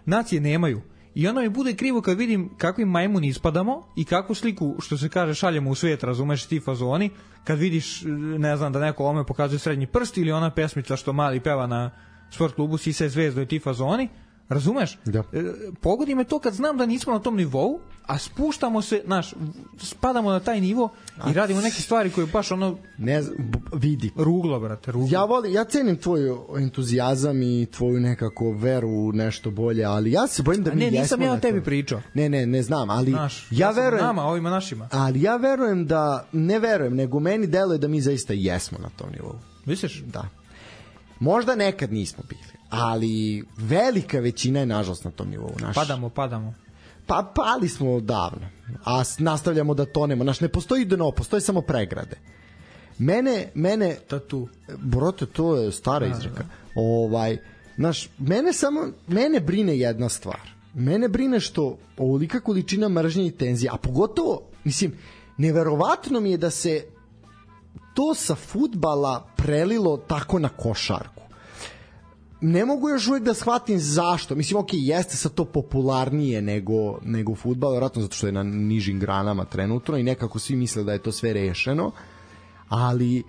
nacije 0.06 0.41
nemaju. 0.41 0.82
I 1.18 1.28
onda 1.28 1.42
mi 1.42 1.50
bude 1.50 1.74
krivo 1.76 2.02
kad 2.02 2.18
vidim 2.18 2.50
kakvim 2.58 2.88
majmun 2.88 3.24
ispadamo 3.24 3.88
i 3.96 4.06
kakvu 4.06 4.36
sliku, 4.36 4.76
što 4.80 4.98
se 4.98 5.10
kaže, 5.10 5.34
šaljemo 5.34 5.70
u 5.70 5.76
svijet, 5.76 6.04
razumeš 6.04 6.46
ti 6.46 6.60
fazoni, 6.60 7.10
kad 7.44 7.60
vidiš, 7.60 8.04
ne 8.38 8.58
znam, 8.58 8.74
da 8.74 8.80
neko 8.80 9.06
ome 9.06 9.26
pokazuje 9.26 9.60
srednji 9.60 9.88
prst 9.88 10.18
ili 10.18 10.32
ona 10.32 10.52
pesmica 10.52 10.96
što 10.96 11.14
mali 11.14 11.40
peva 11.40 11.68
na 11.68 11.92
sport 12.32 12.56
klubu 12.56 12.78
Sise 12.78 13.10
zvezdo 13.10 13.42
i 13.42 13.46
ti 13.46 13.60
fazoni, 13.60 14.10
razumeš? 14.50 14.98
Da. 15.06 15.20
E, 15.20 15.44
pogodi 15.82 16.16
me 16.16 16.24
to 16.24 16.40
kad 16.40 16.54
znam 16.54 16.78
da 16.78 16.86
nismo 16.86 17.14
na 17.14 17.20
tom 17.20 17.36
nivou, 17.36 17.80
a 18.06 18.18
spuštamo 18.18 18.82
se, 18.82 19.02
znaš, 19.06 19.34
spadamo 19.80 20.32
na 20.32 20.40
taj 20.40 20.62
nivo 20.62 20.90
i 21.30 21.34
radimo 21.34 21.62
neke 21.62 21.82
stvari 21.82 22.10
koje 22.10 22.28
baš 22.28 22.52
ono 22.52 22.78
Ne 22.98 23.22
znam, 23.22 23.38
vidi. 23.74 24.12
ruglo, 24.16 24.60
brate, 24.60 24.92
ruglo. 24.92 25.08
Ja 25.12 25.24
volim, 25.24 25.54
ja 25.54 25.64
cenim 25.64 25.98
tvoj 25.98 26.22
entuzijazam 26.58 27.42
i 27.42 27.68
tvoju 27.68 28.00
nekako 28.00 28.52
veru 28.52 28.90
u 28.90 29.12
nešto 29.12 29.52
bolje, 29.52 29.84
ali 29.84 30.12
ja 30.12 30.28
se 30.28 30.44
bojim 30.44 30.64
da 30.64 30.74
mi 30.74 30.80
ne, 30.82 30.92
nisam 30.92 31.22
ja 31.22 31.34
o 31.34 31.38
tebi 31.38 31.64
pričao. 31.64 32.02
Ne, 32.14 32.30
ne, 32.30 32.46
ne 32.46 32.62
znam, 32.64 32.90
ali 32.90 33.12
Znaš, 33.12 33.48
ja 33.52 33.74
sam 33.74 33.84
verujem, 33.84 34.06
Nama, 34.06 34.24
ovima 34.24 34.50
našima. 34.50 34.90
ali 34.92 35.22
ja 35.22 35.36
verujem 35.36 35.86
da, 35.86 36.28
ne 36.32 36.60
verujem, 36.60 36.96
nego 36.96 37.20
meni 37.20 37.48
deluje 37.48 37.78
da 37.78 37.88
mi 37.88 38.02
zaista 38.02 38.34
jesmo 38.34 38.78
na 38.78 38.90
tom 38.90 39.10
nivou. 39.12 39.36
Misliš? 39.66 40.04
Da. 40.04 40.30
Možda 41.20 41.56
nekad 41.56 41.94
nismo 41.94 42.24
bili, 42.30 42.42
ali 42.70 43.46
velika 43.58 44.20
većina 44.20 44.60
je 44.60 44.66
nažalost 44.66 45.04
na 45.04 45.12
tom 45.12 45.30
nivou. 45.30 45.52
Naš, 45.60 45.76
Padamo, 45.76 46.10
padamo. 46.10 46.54
Pa 47.06 47.32
pali 47.36 47.70
smo 47.70 48.00
davno, 48.00 48.48
a 48.86 49.04
nastavljamo 49.20 49.74
da 49.74 49.86
tonemo. 49.86 50.24
Naš, 50.24 50.40
ne 50.40 50.50
postoji 50.50 50.86
dno, 50.86 51.12
postoje 51.12 51.42
samo 51.42 51.62
pregrade. 51.62 52.18
Mene, 52.98 53.50
mene, 53.56 53.98
Tatu. 54.08 54.48
brote, 54.78 55.26
to 55.26 55.56
je 55.56 55.72
stara 55.72 56.08
izreka. 56.08 56.44
Ovaj, 56.76 57.38
znaš, 57.76 58.10
mene 58.18 58.54
samo, 58.54 58.88
mene 59.08 59.40
brine 59.40 59.78
jedna 59.78 60.10
stvar. 60.10 60.40
Mene 60.74 61.08
brine 61.10 61.40
što 61.40 61.78
ovolika 61.98 62.40
količina 62.40 62.90
mržnje 62.90 63.28
i 63.28 63.32
tenzije, 63.32 63.70
a 63.74 63.78
pogotovo, 63.78 64.42
mislim, 64.64 64.94
neverovatno 65.38 66.20
mi 66.20 66.32
je 66.32 66.38
da 66.38 66.50
se 66.50 66.86
to 67.94 68.14
sa 68.14 68.36
futbala 68.36 69.28
prelilo 69.36 69.98
tako 69.98 70.40
na 70.40 70.50
košarku 70.50 71.17
ne 72.41 72.65
mogu 72.65 72.89
još 72.89 73.08
uvek 73.08 73.23
da 73.23 73.34
shvatim 73.34 73.80
zašto. 73.80 74.36
Mislim, 74.36 74.60
ok, 74.60 74.69
jeste 74.71 75.15
sad 75.15 75.34
to 75.34 75.45
popularnije 75.45 76.41
nego, 76.41 77.00
nego 77.04 77.36
futbal, 77.36 77.71
vjerojatno 77.71 78.02
zato 78.02 78.15
što 78.15 78.28
je 78.28 78.32
na 78.32 78.43
nižim 78.43 79.00
granama 79.00 79.45
trenutno 79.45 79.97
i 79.97 80.04
nekako 80.04 80.39
svi 80.39 80.56
misle 80.56 80.84
da 80.84 80.93
je 80.93 81.00
to 81.00 81.12
sve 81.12 81.34
rešeno, 81.34 81.91
ali 82.69 83.23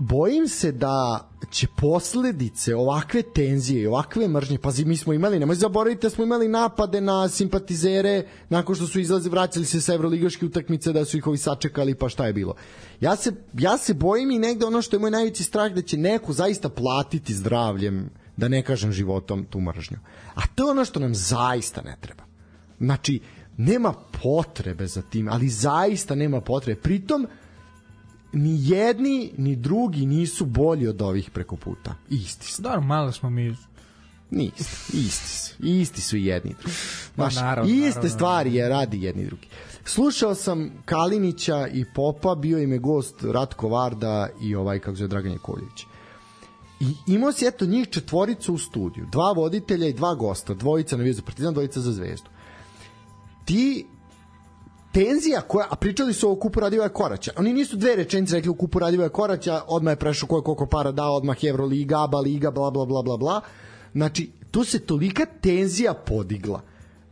bojim 0.00 0.48
se 0.48 0.72
da 0.72 1.28
će 1.50 1.66
posledice 1.76 2.74
ovakve 2.74 3.22
tenzije 3.22 3.82
i 3.82 3.86
ovakve 3.86 4.28
mržnje, 4.28 4.58
pazi, 4.58 4.84
mi 4.84 4.96
smo 4.96 5.12
imali, 5.12 5.38
nemoj 5.38 5.56
zaboraviti 5.56 6.02
da 6.02 6.10
smo 6.10 6.24
imali 6.24 6.48
napade 6.48 7.00
na 7.00 7.28
simpatizere 7.28 8.26
nakon 8.48 8.74
što 8.74 8.86
su 8.86 9.00
izlazi, 9.00 9.28
vraćali 9.28 9.64
se 9.64 9.80
sa 9.80 9.94
evroligaške 9.94 10.46
utakmice 10.46 10.92
da 10.92 11.04
su 11.04 11.18
ih 11.18 11.26
ovi 11.26 11.38
sačekali, 11.38 11.94
pa 11.94 12.08
šta 12.08 12.26
je 12.26 12.32
bilo. 12.32 12.54
Ja 13.00 13.16
se, 13.16 13.32
ja 13.58 13.78
se 13.78 13.94
bojim 13.94 14.30
i 14.30 14.38
negde 14.38 14.66
ono 14.66 14.82
što 14.82 14.96
je 14.96 15.00
moj 15.00 15.10
najveći 15.10 15.44
strah 15.44 15.72
da 15.72 15.82
će 15.82 15.96
neko 15.96 16.32
zaista 16.32 16.68
platiti 16.68 17.34
zdravljem, 17.34 18.10
da 18.36 18.48
ne 18.48 18.62
kažem 18.62 18.92
životom, 18.92 19.44
tu 19.44 19.60
mržnju. 19.60 19.98
A 20.34 20.46
to 20.54 20.66
je 20.66 20.70
ono 20.70 20.84
što 20.84 21.00
nam 21.00 21.14
zaista 21.14 21.82
ne 21.82 21.96
treba. 22.00 22.22
Znači, 22.78 23.20
nema 23.56 23.94
potrebe 24.22 24.86
za 24.86 25.02
tim, 25.02 25.28
ali 25.28 25.48
zaista 25.48 26.14
nema 26.14 26.40
potrebe. 26.40 26.80
Pritom, 26.80 27.26
ni 28.32 28.58
jedni 28.68 29.32
ni 29.38 29.56
drugi 29.56 30.06
nisu 30.06 30.44
bolji 30.44 30.88
od 30.88 31.02
ovih 31.02 31.30
preko 31.30 31.56
puta. 31.56 31.94
Isti 32.10 32.46
su. 32.46 32.62
Da, 32.62 32.80
malo 32.80 33.12
smo 33.12 33.30
mi... 33.30 33.56
Nisu. 34.30 34.96
Isti 34.96 35.28
su. 35.28 35.54
Isti 35.66 36.00
su 36.00 36.16
i 36.16 36.24
jedni 36.24 36.54
drugi. 36.60 36.76
Ma, 37.16 37.24
Znaš, 37.24 37.34
naravno, 37.36 37.72
iste 37.72 37.88
naravno. 37.88 38.08
stvari 38.08 38.54
je 38.54 38.68
radi 38.68 39.02
jedni 39.02 39.26
drugi. 39.26 39.48
Slušao 39.84 40.34
sam 40.34 40.70
Kalinića 40.84 41.68
i 41.68 41.84
Popa, 41.94 42.34
bio 42.34 42.58
im 42.58 42.72
je 42.72 42.78
gost 42.78 43.14
Ratko 43.22 43.68
Varda 43.68 44.28
i 44.42 44.54
ovaj, 44.54 44.78
kako 44.78 44.96
zove, 44.96 45.08
Dragan 45.08 45.32
Jakovljević. 45.32 45.84
I 46.80 46.94
imao 47.06 47.32
si 47.32 47.46
eto 47.46 47.66
njih 47.66 47.88
četvoricu 47.88 48.54
u 48.54 48.58
studiju, 48.58 49.06
dva 49.12 49.32
voditelja 49.32 49.88
i 49.88 49.92
dva 49.92 50.14
gosta, 50.14 50.54
dvojica 50.54 50.96
navija 50.96 51.14
za 51.14 51.22
Partizan, 51.22 51.54
dvojica 51.54 51.80
za 51.80 51.92
Zvezdu. 51.92 52.28
Ti 53.44 53.86
tenzija 54.92 55.40
koja, 55.40 55.66
a 55.70 55.76
pričali 55.76 56.12
su 56.14 56.30
o 56.30 56.36
kupu 56.36 56.60
Radivoja 56.60 56.88
Koraća. 56.88 57.32
Oni 57.36 57.52
nisu 57.52 57.76
dve 57.76 57.96
rečenice 57.96 58.34
rekli 58.34 58.50
o 58.50 58.54
kupu 58.54 58.78
Radivoja 58.78 59.08
Koraća, 59.08 59.62
odmah 59.66 59.92
je 59.92 59.96
prešao 59.96 60.28
ko 60.28 60.36
je 60.36 60.42
koliko 60.42 60.66
para 60.66 60.92
dao, 60.92 61.16
odmah 61.16 61.44
je 61.44 61.50
Euroliga, 61.50 62.04
ABA 62.04 62.18
liga, 62.18 62.50
bla 62.50 62.70
bla 62.70 62.86
bla 62.86 63.02
bla 63.02 63.16
bla. 63.16 63.40
Znači, 63.92 64.30
tu 64.50 64.64
se 64.64 64.78
tolika 64.78 65.26
tenzija 65.40 65.94
podigla. 65.94 66.60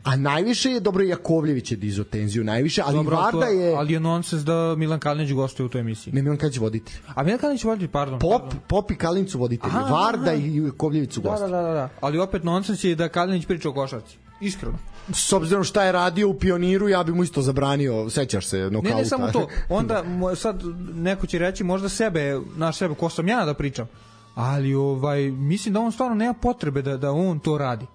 A 0.05 0.17
najviše 0.17 0.71
je, 0.71 0.81
dobro, 0.81 1.05
Jakovljević 1.05 1.71
je 1.71 1.77
dizo 1.77 2.05
tenziju 2.05 2.45
najviše, 2.45 2.83
ali 2.85 2.95
Dobro, 2.97 3.17
Varda 3.17 3.47
je... 3.47 3.75
Ali 3.77 3.93
je 3.93 4.01
nonsens 4.01 4.43
da 4.43 4.75
Milan 4.77 5.01
Kalinić 5.01 5.33
gostuje 5.33 5.67
u 5.67 5.69
toj 5.69 5.81
emisiji. 5.81 6.13
Ne, 6.13 6.23
Milan 6.23 6.39
Kalinić 6.39 6.59
voditelj. 6.59 6.97
A 7.15 7.23
Milan 7.23 7.39
Kalinić 7.39 7.65
vodi, 7.65 7.89
pardon. 7.89 8.19
Pop, 8.19 8.43
pardon. 8.43 8.59
Pop 8.69 8.91
i 8.91 8.97
Kalinić 8.97 9.31
su 9.31 9.39
voditelji. 9.39 9.73
Aha, 9.77 9.95
Varda 9.95 10.31
aha. 10.31 10.35
i 10.35 10.57
Jakovljević 10.57 11.13
su 11.13 11.21
Da, 11.21 11.31
gosti. 11.31 11.51
da, 11.51 11.63
da, 11.63 11.73
da. 11.73 11.89
Ali 12.01 12.19
opet 12.19 12.45
nonsens 12.45 12.85
je 12.85 12.95
da 12.95 13.09
Kalinić 13.09 13.47
priča 13.47 13.69
o 13.69 13.73
košarci. 13.73 14.19
Iskreno. 14.41 14.79
S 15.13 15.33
obzirom 15.33 15.65
šta 15.65 15.85
je 15.85 15.93
radio 15.93 16.29
u 16.29 16.35
Pioniru, 16.35 16.89
ja 16.89 17.05
bi 17.05 17.13
mu 17.13 17.25
isto 17.25 17.43
zabranio, 17.43 18.11
sećaš 18.11 18.47
se, 18.47 18.59
nokauta. 18.59 18.97
Ne, 18.97 19.03
ne 19.03 19.05
samo 19.05 19.33
to. 19.33 19.49
Onda 19.69 20.05
sad 20.37 20.63
neko 20.95 21.27
će 21.27 21.39
reći 21.39 21.65
možda 21.65 21.89
sebe, 21.89 22.41
naš 22.57 22.77
sebe, 22.77 22.95
ko 22.95 23.09
sam 23.09 23.29
ja 23.29 23.45
da 23.45 23.55
pričam. 23.55 23.87
Ali 24.35 24.75
ovaj 24.75 25.31
mislim 25.31 25.75
da 25.75 25.81
on 25.81 25.93
stvarno 25.93 26.15
nema 26.15 26.35
potrebe 26.35 26.83
da 26.83 26.97
da 26.97 27.11
on 27.13 27.39
to 27.39 27.59
radi. 27.59 27.87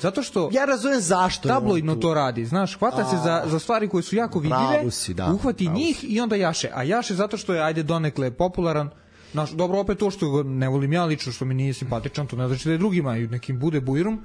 Zato 0.00 0.22
što 0.22 0.48
Ja 0.52 0.64
razumem 0.64 1.00
zašto. 1.00 1.48
tabloidno 1.48 1.96
to 1.96 2.14
radi, 2.14 2.46
znaš, 2.46 2.78
hvata 2.78 3.04
se 3.04 3.16
za, 3.16 3.42
za 3.46 3.58
stvari 3.58 3.88
koje 3.88 4.02
su 4.02 4.16
jako 4.16 4.38
vidljive, 4.38 4.90
si, 4.90 5.14
da, 5.14 5.32
uhvati 5.32 5.68
njih 5.68 6.04
i 6.08 6.20
onda 6.20 6.36
jaše. 6.36 6.70
A 6.74 6.82
jaše 6.82 7.14
zato 7.14 7.36
što 7.36 7.54
je, 7.54 7.62
ajde, 7.62 7.82
donekle 7.82 8.30
popularan, 8.30 8.90
Znaš, 9.32 9.50
dobro, 9.50 9.78
opet 9.78 9.98
to 9.98 10.10
što 10.10 10.42
ne 10.42 10.68
volim 10.68 10.92
ja 10.92 11.04
lično, 11.04 11.32
što 11.32 11.44
mi 11.44 11.54
nije 11.54 11.72
simpatičan, 11.74 12.26
to 12.26 12.36
ne 12.36 12.48
znači 12.48 12.68
da 12.68 12.72
je 12.72 12.78
drugima 12.78 13.16
i 13.16 13.26
nekim 13.26 13.58
bude 13.58 13.80
bujrum, 13.80 14.20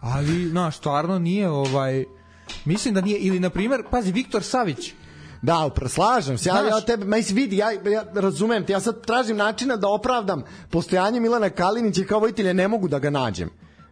ali, 0.00 0.48
znaš, 0.48 0.76
stvarno 0.76 1.18
nije, 1.18 1.48
ovaj, 1.48 2.04
mislim 2.64 2.94
da 2.94 3.00
nije, 3.00 3.18
ili, 3.18 3.40
na 3.40 3.50
primjer, 3.50 3.82
pazi, 3.90 4.12
Viktor 4.12 4.42
Savić, 4.42 4.92
Da, 5.42 5.70
slažem 5.88 6.38
se. 6.38 6.48
Ja, 6.48 6.62
ja 6.68 6.80
tebe, 6.80 7.04
ma 7.04 7.16
isi 7.16 7.34
vidi, 7.34 7.56
ja, 7.56 7.70
ja 7.70 8.04
razumem 8.14 8.64
te. 8.66 8.72
Ja 8.72 8.80
sad 8.80 9.06
tražim 9.06 9.36
načina 9.36 9.76
da 9.76 9.88
opravdam 9.88 10.42
postojanje 10.70 11.20
Milana 11.20 11.50
Kalinića 11.50 12.04
kao 12.04 12.20
vojitelja 12.20 12.52
ne 12.52 12.68
mogu 12.68 12.88
da 12.88 12.98
ga 12.98 13.10
nađem. 13.10 13.50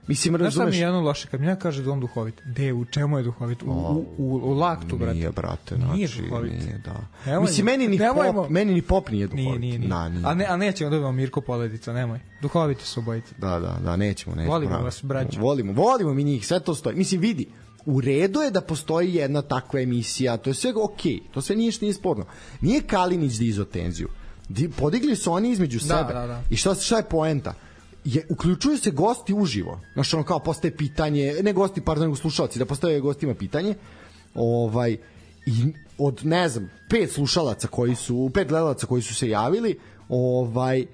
Mislim, 0.09 0.37
Znaš 0.37 0.53
šta 0.53 0.61
mi 0.61 0.64
razumeš? 0.64 0.75
je 0.77 0.81
jedno 0.81 1.01
loše? 1.01 1.29
Kad 1.29 1.40
mi 1.40 1.47
ja 1.47 1.57
kaže 1.57 1.83
da 1.83 1.90
on 1.90 2.01
duhovit. 2.01 2.35
De, 2.44 2.73
u 2.73 2.85
čemu 2.85 3.18
je 3.18 3.23
duhovit? 3.25 3.62
U, 3.62 3.66
u, 3.66 4.07
u, 4.18 4.35
u 4.35 4.55
laktu, 4.55 4.97
brate. 4.97 5.14
Nije, 5.14 5.31
brate, 5.31 5.77
Nije 5.79 6.07
znači, 6.09 6.23
duhovit. 6.23 6.53
nije, 6.53 6.81
da. 6.85 6.94
Nemojmo. 7.27 7.47
Mislim, 7.47 7.66
meni 7.66 7.88
ni, 7.88 7.99
Nemojmo. 7.99 8.42
pop, 8.42 8.51
meni 8.51 8.75
ni 8.75 8.83
pop 8.83 9.11
nije 9.11 9.27
duhovit. 9.27 9.44
Nije, 9.47 9.59
nije, 9.59 9.79
nije. 9.79 9.88
Da, 9.88 10.09
nije. 10.09 10.27
A, 10.27 10.35
ne, 10.35 10.47
a 10.47 10.57
nećemo 10.57 10.90
da 10.90 10.97
imamo 10.97 11.12
Mirko 11.12 11.40
Poledica, 11.40 11.92
nemoj. 11.92 12.21
Duhoviti 12.42 12.85
su 12.85 13.01
obojice. 13.01 13.35
Da, 13.38 13.59
da, 13.61 13.79
da, 13.85 13.97
nećemo, 13.97 14.37
nećemo. 14.37 14.53
Volimo 14.53 14.71
bravo. 14.71 14.85
vas, 14.85 15.01
braćo. 15.05 15.40
Volimo, 15.40 15.73
volimo 15.73 16.14
mi 16.14 16.25
njih, 16.25 16.47
sve 16.47 16.61
to 16.61 16.75
stoji. 16.75 16.97
Mislim, 16.97 17.21
vidi, 17.21 17.49
u 17.87 18.01
redu 18.01 18.40
je 18.40 18.51
da 18.51 18.61
postoji 18.61 19.14
jedna 19.14 19.42
takva 19.42 19.81
emisija, 19.81 20.37
to 20.37 20.51
je 20.51 20.55
sve 20.55 20.73
okej, 20.85 21.18
to 21.35 21.40
sve 21.40 21.57
nije, 21.57 21.73
nije 21.81 21.94
sporno. 21.94 22.25
Nije 22.61 22.81
Kalinić 22.81 23.33
dizo 23.33 23.64
tenziju. 23.64 24.09
Di, 24.49 24.68
podigli 24.68 25.16
su 25.16 25.33
oni 25.33 25.51
između 25.51 25.81
sebe. 25.81 26.12
da, 26.12 26.27
da. 26.27 26.42
I 26.51 26.57
šta, 26.57 26.75
šta 26.75 26.97
je 26.97 27.03
poenta? 27.03 27.55
Je, 28.09 28.27
uključuju 28.29 28.79
se 28.79 28.90
gosti 28.90 29.35
uživo. 29.35 29.81
Znaš, 29.92 30.14
ono 30.14 30.23
kao 30.25 30.38
postaje 30.38 30.77
pitanje, 30.77 31.35
ne 31.42 31.53
gosti, 31.53 31.81
pardon, 31.81 32.07
nego 32.07 32.16
slušalci, 32.16 32.59
da 32.59 32.64
postaje 32.64 33.01
gostima 33.01 33.35
pitanje. 33.35 33.75
Ovaj, 34.35 34.97
i 35.47 35.53
od, 35.99 36.21
ne 36.25 36.49
znam, 36.49 36.71
pet 36.90 37.12
slušalaca 37.12 37.68
koji 37.68 37.94
su, 37.94 38.31
pet 38.35 38.49
gledalaca 38.49 38.87
koji 38.87 39.03
su 39.03 39.14
se 39.14 39.29
javili, 39.29 39.79
ovaj, 40.09 40.87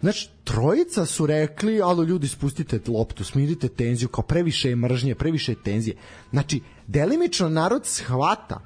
Znači, 0.00 0.28
trojica 0.44 1.06
su 1.06 1.26
rekli, 1.26 1.82
alo 1.82 2.02
ljudi, 2.02 2.28
spustite 2.28 2.80
loptu, 2.88 3.24
smirite 3.24 3.68
tenziju, 3.68 4.08
kao 4.08 4.24
previše 4.24 4.68
je 4.68 4.76
mržnje, 4.76 5.14
previše 5.14 5.52
je 5.52 5.62
tenzije. 5.62 5.96
Znači, 6.30 6.60
delimično 6.86 7.48
narod 7.48 7.86
shvata, 7.86 8.60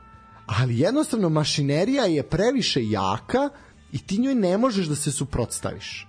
ali 0.46 0.78
jednostavno 0.78 1.28
mašinerija 1.28 2.04
je 2.04 2.22
previše 2.22 2.80
jaka 2.84 3.48
i 3.92 3.98
ti 3.98 4.18
njoj 4.18 4.34
ne 4.34 4.58
možeš 4.58 4.86
da 4.86 4.94
se 4.94 5.12
suprotstaviš. 5.12 6.08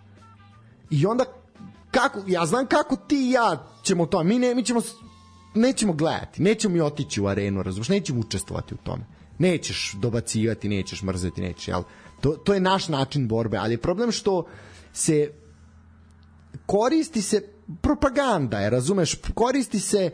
I 0.90 1.06
onda 1.06 1.26
kako 1.92 2.20
ja 2.28 2.46
znam 2.46 2.66
kako 2.66 2.96
ti 2.96 3.28
i 3.28 3.32
ja 3.32 3.68
ćemo 3.84 4.06
to 4.06 4.24
mi 4.24 4.40
ne 4.40 4.56
mi 4.56 4.64
ćemo 4.64 4.82
nećemo 5.56 5.94
gledati 5.94 6.42
nećemo 6.42 6.74
mi 6.74 6.82
otići 6.82 7.22
u 7.22 7.28
arenu 7.28 7.64
razumeš 7.64 7.90
nećemo 7.90 8.20
učestvovati 8.20 8.74
u 8.74 8.78
tome. 8.78 9.06
Nećeš 9.40 9.94
dobacivati 10.02 10.70
nećeš 10.70 11.02
mrzeti 11.02 11.42
nećeš 11.42 11.68
jel? 11.68 11.84
To 12.22 12.30
to 12.32 12.54
je 12.54 12.60
naš 12.60 12.88
način 12.88 13.28
borbe 13.28 13.58
ali 13.58 13.74
je 13.74 13.82
problem 13.82 14.12
što 14.12 14.48
se 14.94 15.32
koristi 16.66 17.22
se 17.22 17.42
propaganda 17.82 18.60
je 18.60 18.70
razumeš? 18.70 19.16
Koristi 19.34 19.80
se 19.80 19.98
e, 19.98 20.12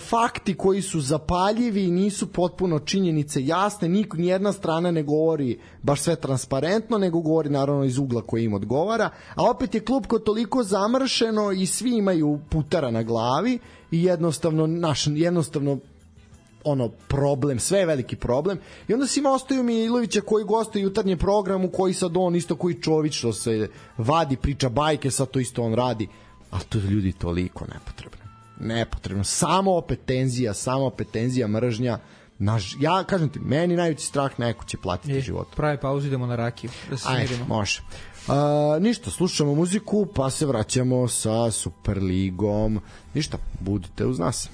fakti 0.00 0.54
koji 0.54 0.82
su 0.82 1.00
zapaljivi 1.00 1.90
nisu 1.90 2.26
potpuno 2.26 2.78
činjenice 2.78 3.46
jasne, 3.46 3.88
nik, 3.88 4.14
nijedna 4.14 4.52
strana 4.52 4.90
ne 4.90 5.02
govori 5.02 5.58
baš 5.82 6.00
sve 6.00 6.16
transparentno, 6.16 6.98
nego 6.98 7.20
govori 7.20 7.50
naravno 7.50 7.84
iz 7.84 7.98
ugla 7.98 8.22
koji 8.22 8.44
im 8.44 8.54
odgovara, 8.54 9.10
a 9.34 9.50
opet 9.50 9.74
je 9.74 9.80
klub 9.80 10.06
ko 10.06 10.18
toliko 10.18 10.62
zamršeno 10.62 11.52
i 11.52 11.66
svi 11.66 11.96
imaju 11.96 12.40
putara 12.50 12.90
na 12.90 13.02
glavi 13.02 13.58
i 13.90 14.04
jednostavno, 14.04 14.66
naš, 14.66 15.06
jednostavno 15.06 15.78
ono 16.64 16.88
problem, 17.08 17.58
sve 17.58 17.78
je 17.78 17.86
veliki 17.86 18.16
problem. 18.16 18.58
I 18.88 18.94
onda 18.94 19.06
si 19.06 19.20
ima 19.20 19.30
ostaju 19.30 19.62
Milovića 19.62 20.20
koji 20.20 20.44
gostuje 20.44 20.82
jutarnji 20.82 21.16
program 21.16 21.64
u 21.64 21.70
koji 21.70 21.94
sad 21.94 22.12
on 22.16 22.36
isto 22.36 22.56
koji 22.56 22.82
Čović 22.82 23.14
što 23.14 23.32
se 23.32 23.68
vadi, 23.98 24.36
priča 24.36 24.68
bajke, 24.68 25.10
sad 25.10 25.30
to 25.30 25.38
isto 25.38 25.62
on 25.62 25.74
radi. 25.74 26.08
A 26.50 26.58
to 26.68 26.78
ljudi 26.78 27.12
toliko 27.12 27.66
nepotrebno. 27.74 28.21
Nepotrebno. 28.62 29.24
Samo 29.24 29.76
opet 29.76 30.00
tenzija, 30.06 30.54
samo 30.54 30.84
opet 30.86 31.10
tenzija, 31.10 31.48
mržnja. 31.48 31.98
Naš, 32.38 32.76
ja 32.80 33.04
kažem 33.04 33.28
ti, 33.28 33.38
meni 33.38 33.76
najveći 33.76 34.06
strah 34.06 34.40
neko 34.40 34.64
će 34.64 34.76
platiti 34.76 35.16
E, 35.18 35.20
život. 35.20 35.48
Pravi 35.56 35.78
pauzu, 35.78 36.06
idemo 36.06 36.26
na 36.26 36.36
rakiju. 36.36 36.70
Da 36.90 36.96
se 36.96 37.08
Ajde, 37.08 37.26
smirimo. 37.26 37.54
može. 37.56 37.82
A, 38.28 38.78
ništa, 38.80 39.10
slušamo 39.10 39.54
muziku, 39.54 40.06
pa 40.14 40.30
se 40.30 40.46
vraćamo 40.46 41.08
sa 41.08 41.50
Superligom. 41.50 42.80
Ništa, 43.14 43.38
budite 43.60 44.06
uz 44.06 44.18
nas. 44.18 44.48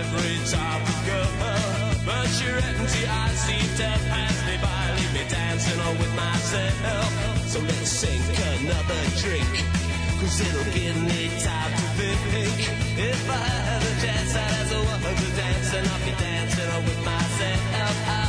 Every 0.00 0.36
type 0.48 0.82
of 0.92 0.98
girl, 1.04 1.30
but 2.06 2.30
your 2.40 2.56
empty 2.56 3.04
eyes 3.06 3.38
seem 3.44 3.68
to 3.76 3.88
pass 4.08 4.36
me 4.48 4.56
by, 4.64 4.80
leave 4.96 5.12
me 5.12 5.24
dancing 5.28 5.80
on 5.80 5.94
with 5.98 6.14
myself. 6.16 7.10
So 7.52 7.60
let's 7.60 7.90
sink 7.90 8.24
another 8.56 9.02
drink, 9.20 9.52
cause 10.20 10.40
it'll 10.40 10.72
give 10.72 10.96
me 11.04 11.28
time 11.44 11.72
to 11.80 11.86
think. 12.00 12.58
If 12.96 13.28
I 13.28 13.46
had 13.68 13.82
a 13.82 13.94
chance, 14.02 14.32
I'd 14.36 14.52
ask 14.58 14.72
a 14.72 14.80
woman 14.88 15.14
to 15.22 15.28
dance, 15.36 15.74
and 15.74 15.86
I'll 15.86 16.04
be 16.08 16.14
dancing 16.16 16.70
on 16.74 16.82
with 16.84 17.00
myself. 17.04 18.19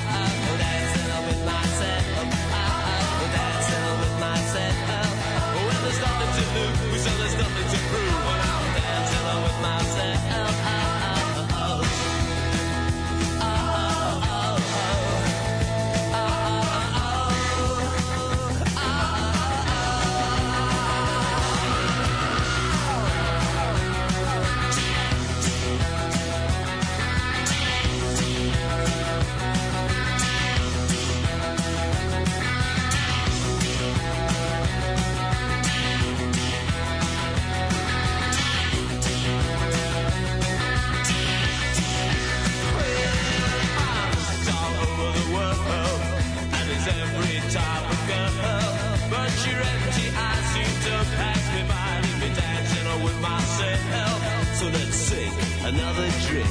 To 50.83 50.93
pass 51.15 51.43
me 51.53 51.61
by, 51.67 52.01
leave 52.01 52.19
me 52.21 52.29
dancing 52.35 53.03
with 53.03 53.17
myself. 53.21 54.17
So 54.57 54.65
let's 54.67 54.95
sing 54.95 55.33
another 55.65 56.09
drink, 56.27 56.49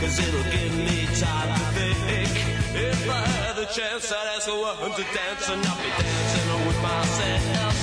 cause 0.00 0.18
it'll 0.18 0.48
give 0.50 0.74
me 0.76 1.06
time 1.18 1.50
to 1.78 1.86
think. 2.06 2.34
If 2.74 3.08
I 3.08 3.26
had 3.26 3.56
the 3.56 3.66
chance, 3.66 4.10
I'd 4.12 4.36
ask 4.36 4.48
a 4.48 4.56
woman 4.56 4.90
to 4.98 5.04
dance, 5.14 5.48
and 5.48 5.62
I'll 5.66 5.78
be 5.78 5.90
dancing 6.02 6.48
with 6.66 6.80
myself. 6.82 7.74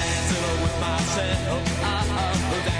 Dancing 0.00 0.44
with 0.62 0.76
myself. 0.80 1.62
Dancing 1.80 2.79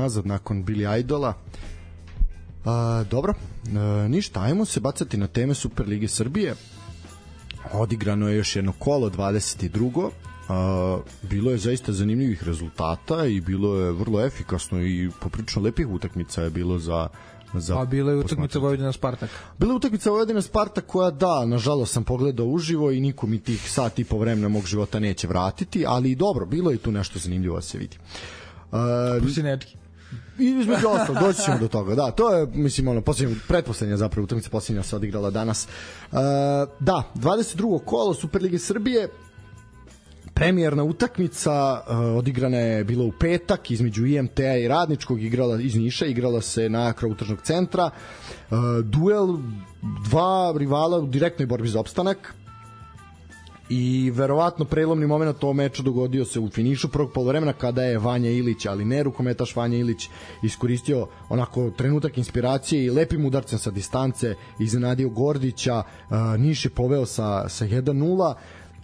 nazad 0.00 0.26
nakon 0.26 0.64
Billy 0.64 1.00
Idola. 1.00 1.34
A, 2.64 3.04
dobro, 3.10 3.34
e, 3.34 4.08
ništa, 4.08 4.42
ajmo 4.42 4.64
se 4.64 4.80
bacati 4.80 5.16
na 5.16 5.26
teme 5.26 5.54
Superlige 5.54 6.08
Srbije. 6.08 6.54
Odigrano 7.72 8.28
je 8.28 8.36
još 8.36 8.56
jedno 8.56 8.72
kolo, 8.78 9.10
22. 9.10 10.10
A, 10.48 10.98
bilo 11.22 11.50
je 11.50 11.58
zaista 11.58 11.92
zanimljivih 11.92 12.44
rezultata 12.44 13.26
i 13.26 13.40
bilo 13.40 13.76
je 13.76 13.92
vrlo 13.92 14.24
efikasno 14.26 14.82
i 14.82 15.10
poprično 15.20 15.62
lepih 15.62 15.88
utakmica 15.88 16.42
je 16.42 16.50
bilo 16.50 16.78
za 16.78 17.08
za 17.54 17.80
A 17.80 17.84
bila 17.84 18.12
je 18.12 18.18
utakmica 18.18 18.58
Vojvodina 18.58 18.92
Spartak. 18.92 19.30
Bila 19.58 19.72
je 19.72 19.76
utakmica 19.76 20.10
Vojvodina 20.10 20.42
Spartak 20.42 20.86
koja 20.86 21.10
da, 21.10 21.46
nažalost 21.46 21.92
sam 21.92 22.04
pogledao 22.04 22.46
uživo 22.46 22.90
i 22.90 23.00
niko 23.00 23.26
mi 23.26 23.38
tih 23.38 23.70
sat 23.70 23.98
i 23.98 24.04
po 24.04 24.18
vremena 24.18 24.48
mog 24.48 24.66
života 24.66 24.98
neće 24.98 25.26
vratiti, 25.26 25.84
ali 25.86 26.14
dobro, 26.14 26.46
bilo 26.46 26.70
je 26.70 26.78
tu 26.78 26.92
nešto 26.92 27.18
zanimljivo 27.18 27.56
da 27.56 27.62
se 27.62 27.78
vidi. 27.78 27.96
Uh, 28.72 28.78
Pusinečki. 29.22 29.79
Između 30.38 30.88
ostalo, 30.88 31.20
doći 31.20 31.42
ćemo 31.42 31.58
do 31.58 31.68
toga. 31.68 31.94
Da, 31.94 32.10
to 32.10 32.34
je, 32.34 32.46
mislim, 32.46 32.88
ono, 32.88 33.00
posljednja, 33.00 33.36
pretposlednja 33.48 33.96
zapravo 33.96 34.24
utakmica 34.24 34.50
posljednja 34.50 34.82
se 34.82 34.96
odigrala 34.96 35.30
danas. 35.30 35.68
Uh, 36.12 36.18
da, 36.80 37.02
22. 37.14 37.84
kolo 37.84 38.14
Superlige 38.14 38.58
Srbije, 38.58 39.08
premijerna 40.34 40.84
utakmica 40.84 41.82
uh, 41.88 41.96
odigrana 42.18 42.56
je 42.56 42.84
bila 42.84 43.04
u 43.04 43.12
petak 43.12 43.70
između 43.70 44.06
IMT-a 44.06 44.56
i 44.56 44.68
Radničkog 44.68 45.22
igrala 45.22 45.60
iz 45.60 45.74
Niša, 45.74 46.06
igrala 46.06 46.40
se 46.40 46.68
na 46.68 46.92
kraju 46.92 47.16
centra. 47.42 47.90
Uh, 48.50 48.58
duel 48.84 49.38
dva 50.04 50.54
rivala 50.56 50.98
u 50.98 51.06
direktnoj 51.06 51.46
borbi 51.46 51.68
za 51.68 51.80
opstanak 51.80 52.34
i 53.70 54.10
verovatno 54.10 54.64
prelomni 54.64 55.06
moment 55.06 55.38
to 55.38 55.52
meču 55.52 55.82
dogodio 55.82 56.24
se 56.24 56.40
u 56.40 56.48
finišu 56.48 56.88
prvog 56.88 57.12
polovremena 57.12 57.52
kada 57.52 57.82
je 57.82 57.98
Vanja 57.98 58.30
Ilić, 58.30 58.66
ali 58.66 58.84
ne 58.84 59.02
rukometaš 59.02 59.56
Vanja 59.56 59.78
Ilić, 59.78 60.08
iskoristio 60.42 61.06
onako 61.28 61.70
trenutak 61.70 62.18
inspiracije 62.18 62.84
i 62.84 62.90
lepim 62.90 63.24
udarcem 63.26 63.58
sa 63.58 63.70
distance 63.70 64.34
iznenadio 64.58 65.08
Gordića, 65.08 65.76
uh, 65.76 66.16
Niš 66.38 66.64
je 66.64 66.70
poveo 66.70 67.06
sa, 67.06 67.48
sa 67.48 67.64
1-0 67.64 68.34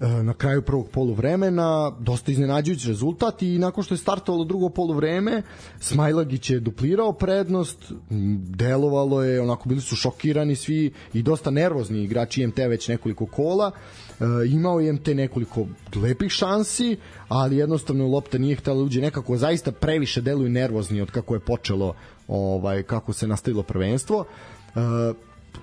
na 0.00 0.34
kraju 0.34 0.62
prvog 0.62 0.88
poluvremena, 0.88 1.92
dosta 2.00 2.32
iznenađujući 2.32 2.88
rezultat 2.88 3.42
i 3.42 3.58
nakon 3.58 3.84
što 3.84 3.94
je 3.94 3.98
startovalo 3.98 4.44
drugo 4.44 4.68
poluvreme, 4.68 5.42
Smajlagić 5.80 6.50
je 6.50 6.60
duplirao 6.60 7.12
prednost, 7.12 7.92
delovalo 8.38 9.22
je, 9.22 9.40
onako 9.40 9.68
bili 9.68 9.80
su 9.80 9.96
šokirani 9.96 10.56
svi 10.56 10.92
i 11.12 11.22
dosta 11.22 11.50
nervozni 11.50 12.02
igrači 12.02 12.42
IMT 12.42 12.58
već 12.58 12.88
nekoliko 12.88 13.26
kola, 13.26 13.70
e, 13.70 14.05
imao 14.48 14.80
je 14.80 14.88
IMT 14.88 15.06
nekoliko 15.06 15.66
lepih 16.02 16.32
šansi, 16.32 16.96
ali 17.28 17.56
jednostavno 17.56 18.06
lopta 18.06 18.38
nije 18.38 18.56
htela 18.56 18.76
da 18.76 18.82
uđe 18.82 19.00
nekako 19.00 19.36
zaista 19.36 19.72
previše 19.72 20.20
deluju 20.20 20.48
nervozni 20.48 21.00
od 21.00 21.10
kako 21.10 21.34
je 21.34 21.40
počelo 21.40 21.94
ovaj 22.28 22.82
kako 22.82 23.12
se 23.12 23.26
nastavilo 23.26 23.62
prvenstvo. 23.62 24.24
E, 24.24 24.80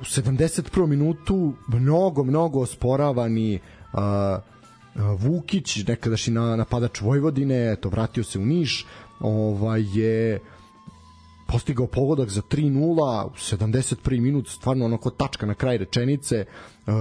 u 0.01 0.03
71. 0.03 0.87
minutu 0.87 1.53
mnogo, 1.67 2.23
mnogo 2.23 2.59
osporavani 2.59 3.59
uh, 3.93 3.99
Vukić, 5.19 5.87
nekadašnji 5.87 6.33
na, 6.33 6.55
napadač 6.55 7.01
Vojvodine, 7.01 7.71
eto, 7.71 7.89
vratio 7.89 8.23
se 8.23 8.39
u 8.39 8.45
Niš, 8.45 8.85
ovaj, 9.19 9.83
je 9.99 10.39
postigao 11.53 11.87
pogodak 11.87 12.29
za 12.29 12.41
3-0 12.41 13.25
u 13.25 13.29
71. 13.29 14.21
minut, 14.21 14.47
stvarno 14.47 14.85
onako 14.85 15.09
tačka 15.09 15.45
na 15.45 15.53
kraj 15.53 15.77
rečenice 15.77 16.45
uh, 16.45 16.93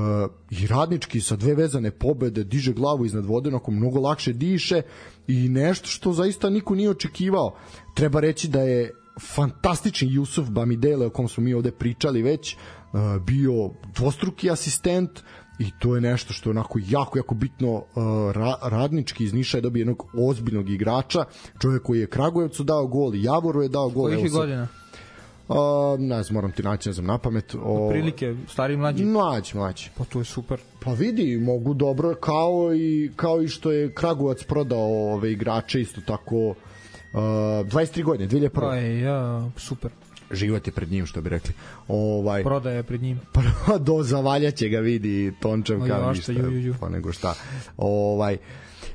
i 0.50 0.66
radnički 0.66 1.20
sa 1.20 1.36
dve 1.36 1.54
vezane 1.54 1.90
pobede 1.90 2.44
diže 2.44 2.72
glavu 2.72 3.06
iznad 3.06 3.26
vode, 3.26 3.48
onako 3.48 3.70
mnogo 3.70 4.00
lakše 4.00 4.32
diše 4.32 4.82
i 5.28 5.48
nešto 5.48 5.88
što 5.88 6.12
zaista 6.12 6.50
niko 6.50 6.74
nije 6.74 6.90
očekivao. 6.90 7.56
Treba 7.94 8.20
reći 8.20 8.48
da 8.48 8.60
je 8.60 8.90
fantastični 9.34 10.08
Jusuf 10.12 10.48
Bamidele 10.48 11.06
o 11.06 11.10
kom 11.10 11.28
smo 11.28 11.44
mi 11.44 11.54
ovde 11.54 11.70
pričali 11.70 12.22
već 12.22 12.56
uh, 12.56 13.00
bio 13.26 13.70
dvostruki 13.94 14.50
asistent 14.50 15.22
i 15.62 15.70
to 15.78 15.94
je 15.94 16.00
nešto 16.00 16.32
što 16.32 16.50
je 16.50 16.52
onako 16.52 16.78
jako, 16.88 17.18
jako 17.18 17.34
bitno 17.34 17.72
uh, 17.72 17.82
ra, 18.32 18.54
radnički 18.62 19.24
iz 19.24 19.32
Niša 19.32 19.56
je 19.56 19.60
dobio 19.60 19.80
jednog 19.80 20.06
ozbiljnog 20.18 20.70
igrača 20.70 21.24
čovjek 21.60 21.82
koji 21.82 22.00
je 22.00 22.06
Kragujevcu 22.06 22.64
dao 22.64 22.86
gol 22.86 23.14
Javoru 23.14 23.62
je 23.62 23.68
dao 23.68 23.88
gol 23.88 24.04
Kojih 24.04 24.24
je 24.24 24.30
godina? 24.30 24.68
Uh, 25.48 25.56
ne 25.98 26.22
znam, 26.22 26.34
moram 26.34 26.52
ti 26.52 26.62
naći, 26.62 26.88
ne 26.88 26.92
znam, 26.92 27.06
na 27.06 27.18
pamet. 27.18 27.54
O, 27.62 27.88
Prilike, 27.90 28.36
stari 28.48 28.74
i 28.74 28.76
mlađi. 28.76 29.04
Mlađi, 29.04 29.56
mlađi. 29.56 29.90
Pa 29.98 30.04
to 30.04 30.18
je 30.18 30.24
super. 30.24 30.60
Pa 30.84 30.92
vidi, 30.92 31.38
mogu 31.38 31.74
dobro, 31.74 32.14
kao 32.14 32.74
i, 32.74 33.10
kao 33.16 33.42
i 33.42 33.48
što 33.48 33.72
je 33.72 33.92
Kragujevac 33.94 34.44
prodao 34.44 35.12
ove 35.12 35.32
igrače, 35.32 35.80
isto 35.80 36.00
tako 36.00 36.36
uh, 36.48 36.56
23 37.14 38.04
godine, 38.04 38.28
2001. 38.28 38.48
Pa 38.48 38.74
je, 38.76 39.00
ja, 39.00 39.50
super. 39.56 39.90
Život 40.32 40.66
je 40.66 40.72
pred 40.72 40.92
njim, 40.92 41.06
što 41.06 41.20
bi 41.20 41.28
rekli. 41.28 41.54
Ovaj, 41.88 42.42
Prodaje 42.42 42.82
pred 42.82 43.02
njim. 43.02 43.20
prva 43.32 43.78
doza 43.78 44.20
valjaće 44.20 44.68
ga 44.68 44.78
vidi 44.78 45.32
Tončev 45.40 45.80
kao 45.88 46.12
ništa, 46.12 46.32
šta, 46.32 46.42
ju, 46.42 46.50
ju, 46.50 46.60
ju. 46.60 46.74
pa 46.80 46.88
nego 46.88 47.12
šta. 47.12 47.34
Ovaj, 47.76 48.38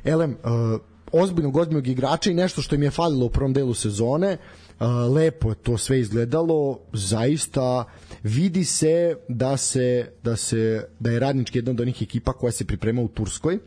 elem, 0.04 0.38
uh, 0.44 0.82
ozbiljnog, 1.12 1.58
ozbiljnog 1.58 1.88
igrača 1.88 2.32
i 2.32 2.34
nešto 2.34 2.62
što 2.62 2.76
im 2.76 2.84
je 2.84 2.92
falilo 2.92 3.26
u 3.26 3.30
prvom 3.30 3.54
delu 3.54 3.74
sezone, 3.74 4.38
uh, 4.80 4.88
lepo 5.16 5.50
je 5.50 5.56
to 5.56 5.78
sve 5.78 6.00
izgledalo, 6.00 6.80
zaista 6.94 7.86
vidi 8.24 8.64
se 8.64 9.16
da 9.28 9.58
se 9.58 10.12
da 10.24 10.36
se 10.36 10.88
da 11.00 11.12
je 11.12 11.20
radnički 11.20 11.58
jedna 11.58 11.72
od 11.72 11.82
onih 11.82 12.02
ekipa 12.02 12.34
koja 12.34 12.52
se 12.52 12.66
priprema 12.66 13.02
u 13.02 13.08
Turskoj 13.08 13.60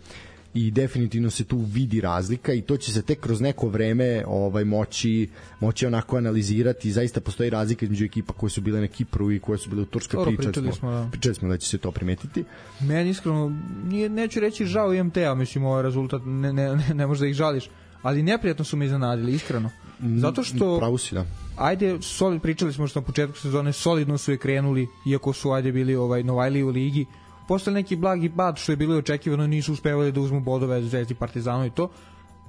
i 0.54 0.70
definitivno 0.70 1.30
se 1.30 1.44
tu 1.44 1.58
vidi 1.58 2.00
razlika 2.00 2.52
i 2.52 2.62
to 2.62 2.76
će 2.76 2.92
se 2.92 3.02
tek 3.02 3.20
kroz 3.20 3.40
neko 3.40 3.68
vreme 3.68 4.24
ovaj 4.26 4.64
moći 4.64 5.28
moći 5.60 5.86
onako 5.86 6.16
analizirati. 6.16 6.92
Zaista 6.92 7.20
postoji 7.20 7.50
razlika 7.50 7.84
između 7.84 8.04
ekipa 8.04 8.32
koje 8.32 8.50
su 8.50 8.60
bile 8.60 8.80
na 8.80 8.86
Kipru 8.86 9.32
i 9.32 9.40
koje 9.40 9.58
su 9.58 9.70
bile 9.70 9.82
u 9.82 9.86
Turskoj 9.86 10.24
pričali, 10.24 10.52
pričali 10.52 10.72
smo, 10.72 10.90
da. 10.90 11.08
pričali 11.10 11.34
smo 11.34 11.48
da 11.48 11.56
će 11.56 11.68
se 11.68 11.78
to 11.78 11.90
primetiti. 11.90 12.44
Meni 12.80 13.10
iskreno, 13.10 13.58
nije, 13.84 14.08
neću 14.08 14.40
reći 14.40 14.66
žao 14.66 14.94
IMT-a, 14.94 15.34
mislim 15.34 15.64
ovaj 15.64 15.82
rezultat, 15.82 16.22
ne, 16.24 16.52
ne, 16.52 16.76
ne, 16.76 16.94
ne 16.94 17.06
možeš 17.06 17.20
da 17.20 17.26
ih 17.26 17.34
žališ, 17.34 17.70
ali 18.02 18.22
neprijatno 18.22 18.64
su 18.64 18.76
me 18.76 18.84
iznenadili, 18.84 19.32
iskreno. 19.32 19.70
Zato 20.16 20.42
što, 20.42 20.78
pravo 20.78 20.98
si 20.98 21.14
da. 21.14 21.24
Ajde, 21.56 21.98
solid, 22.00 22.42
pričali 22.42 22.72
smo 22.72 22.86
što 22.86 23.00
na 23.00 23.06
početku 23.06 23.38
sezone, 23.38 23.72
solidno 23.72 24.18
su 24.18 24.30
je 24.30 24.38
krenuli, 24.38 24.88
iako 25.06 25.32
su 25.32 25.50
ajde 25.50 25.72
bili 25.72 25.96
ovaj, 25.96 26.22
Novajli 26.22 26.62
u 26.62 26.68
ligi, 26.68 27.06
posle 27.50 27.72
neki 27.72 27.96
blagi 27.96 28.30
pad 28.36 28.56
što 28.58 28.72
je 28.72 28.76
bilo 28.76 28.96
očekivano, 28.96 29.46
nisu 29.46 29.72
uspevali 29.72 30.12
da 30.12 30.20
uzmu 30.20 30.40
bodove 30.40 30.82
Zvezdi 30.82 31.14
Partizanu 31.14 31.66
i 31.66 31.70
to, 31.70 31.90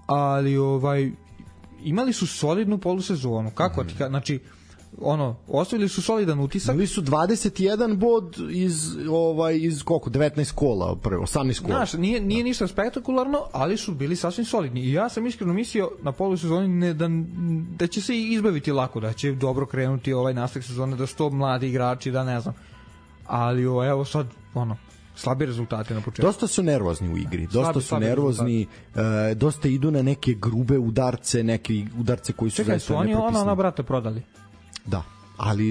ali 0.05 0.57
ovaj 0.57 1.11
imali 1.83 2.13
su 2.13 2.27
solidnu 2.27 2.77
polusezonu. 2.77 3.51
Kako 3.51 3.83
ti 3.83 3.93
ka, 3.97 4.07
znači 4.07 4.39
ono, 5.01 5.35
ostavili 5.47 5.89
su 5.89 6.01
solidan 6.01 6.39
utisak. 6.39 6.73
Imali 6.73 6.87
su 6.87 7.01
21 7.01 7.95
bod 7.95 8.37
iz 8.51 8.97
ovaj 9.09 9.57
iz 9.57 9.83
koliko 9.83 10.09
19 10.09 10.53
kola, 10.53 10.95
prvo 10.95 11.25
18 11.25 11.61
kola. 11.61 11.75
Znaš, 11.75 11.93
nije, 11.93 12.21
nije 12.21 12.43
ništa 12.43 12.67
spektakularno, 12.67 13.39
ali 13.51 13.77
su 13.77 13.93
bili 13.93 14.15
sasvim 14.15 14.45
solidni. 14.45 14.81
I 14.81 14.93
ja 14.93 15.09
sam 15.09 15.25
iskreno 15.25 15.53
mislio 15.53 15.91
na 16.01 16.11
polusezoni 16.11 16.67
ne, 16.67 16.93
da, 16.93 17.07
da 17.79 17.87
će 17.87 18.01
se 18.01 18.17
izbaviti 18.17 18.71
lako, 18.71 18.99
da 18.99 19.13
će 19.13 19.31
dobro 19.31 19.65
krenuti 19.65 20.13
ovaj 20.13 20.33
nastavak 20.33 20.65
sezone, 20.65 20.95
da 20.95 21.05
što 21.05 21.29
mladi 21.29 21.67
igrači, 21.67 22.11
da 22.11 22.23
ne 22.23 22.39
znam. 22.39 22.55
Ali 23.27 23.61
evo 23.63 24.05
sad, 24.05 24.27
ono, 24.53 24.77
slabi 25.21 25.45
rezultati 25.45 25.93
na 25.93 26.01
početku. 26.01 26.21
Dosta 26.21 26.47
su 26.47 26.63
nervozni 26.63 27.13
u 27.13 27.17
igri, 27.17 27.45
dosta 27.45 27.63
Slabi, 27.63 27.81
su 27.81 27.87
slabi 27.87 28.05
nervozni, 28.05 28.67
e, 29.31 29.35
dosta 29.35 29.67
idu 29.67 29.91
na 29.91 30.01
neke 30.01 30.33
grube 30.33 30.77
udarce, 30.77 31.43
neke 31.43 31.85
udarce 31.99 32.33
koji 32.33 32.51
su 32.51 32.55
Čekaj, 32.57 32.73
zaista 32.73 32.87
su 32.87 32.95
oni 32.95 33.13
ono 33.13 33.21
nepropisni. 33.21 33.47
na 33.47 33.55
brata 33.55 33.83
prodali. 33.83 34.23
Da, 34.85 35.03
ali 35.37 35.65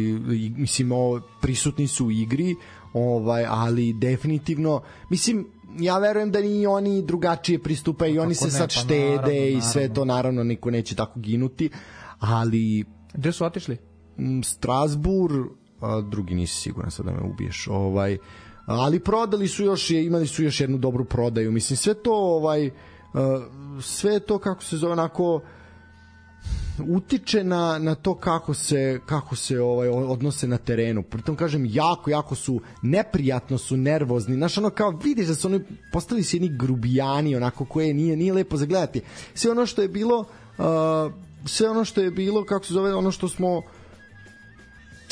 mislim 0.56 0.92
o, 0.92 1.20
prisutni 1.40 1.88
su 1.88 2.06
u 2.06 2.10
igri, 2.10 2.56
ovaj 2.92 3.46
ali 3.48 3.92
definitivno 3.92 4.82
mislim 5.10 5.46
ja 5.78 5.98
verujem 5.98 6.30
da 6.30 6.40
ni 6.40 6.66
oni 6.66 7.02
drugačije 7.02 7.58
pristupaju 7.62 8.14
i 8.14 8.18
oni 8.18 8.34
se 8.34 8.44
ne, 8.44 8.50
sad 8.50 8.68
pa 8.74 8.80
štede 8.80 9.16
naravno, 9.16 9.32
i 9.32 9.60
sve 9.60 9.80
naravno. 9.80 9.94
to 9.94 10.04
naravno 10.04 10.44
niko 10.44 10.70
neće 10.70 10.94
tako 10.94 11.20
ginuti, 11.20 11.70
ali 12.18 12.84
Gde 13.14 13.32
su 13.32 13.44
otišli? 13.44 13.76
Strasbourg, 14.44 15.46
a 15.80 16.00
drugi 16.00 16.34
nisi 16.34 16.60
siguran 16.60 16.90
sad 16.90 17.06
da 17.06 17.12
me 17.12 17.20
ubiješ, 17.20 17.68
ovaj 17.70 18.18
ali 18.70 19.00
prodali 19.00 19.48
su 19.48 19.64
još 19.64 19.90
imali 19.90 20.26
su 20.26 20.42
još 20.42 20.60
jednu 20.60 20.78
dobru 20.78 21.04
prodaju. 21.04 21.52
Mislim 21.52 21.76
sve 21.76 21.94
to 21.94 22.14
ovaj 22.14 22.66
uh, 22.66 22.72
sve 23.82 24.20
to 24.20 24.38
kako 24.38 24.62
se 24.62 24.76
zove 24.76 24.92
onako 24.92 25.40
utiče 26.88 27.44
na, 27.44 27.78
na 27.78 27.94
to 27.94 28.14
kako 28.14 28.54
se 28.54 29.00
kako 29.06 29.36
se 29.36 29.60
ovaj 29.60 29.88
odnose 29.88 30.48
na 30.48 30.58
terenu. 30.58 31.02
Pritom 31.02 31.36
kažem 31.36 31.66
jako 31.66 32.10
jako 32.10 32.34
su 32.34 32.60
neprijatno 32.82 33.58
su 33.58 33.76
nervozni. 33.76 34.36
Znaš 34.36 34.58
ono 34.58 34.70
kao 34.70 34.90
vidiš 35.04 35.26
da 35.26 35.34
su 35.34 35.48
oni 35.48 35.60
postali 35.92 36.22
se 36.22 36.36
jedni 36.36 36.56
grubijani 36.58 37.36
onako 37.36 37.64
koje 37.64 37.94
nije 37.94 38.16
nije 38.16 38.32
lepo 38.32 38.56
zagledati. 38.56 39.00
Sve 39.34 39.50
ono 39.50 39.66
što 39.66 39.82
je 39.82 39.88
bilo 39.88 40.18
uh, 40.18 41.12
sve 41.46 41.70
ono 41.70 41.84
što 41.84 42.00
je 42.00 42.10
bilo 42.10 42.44
kako 42.44 42.64
se 42.64 42.74
zove 42.74 42.94
ono 42.94 43.10
što 43.10 43.28
smo 43.28 43.62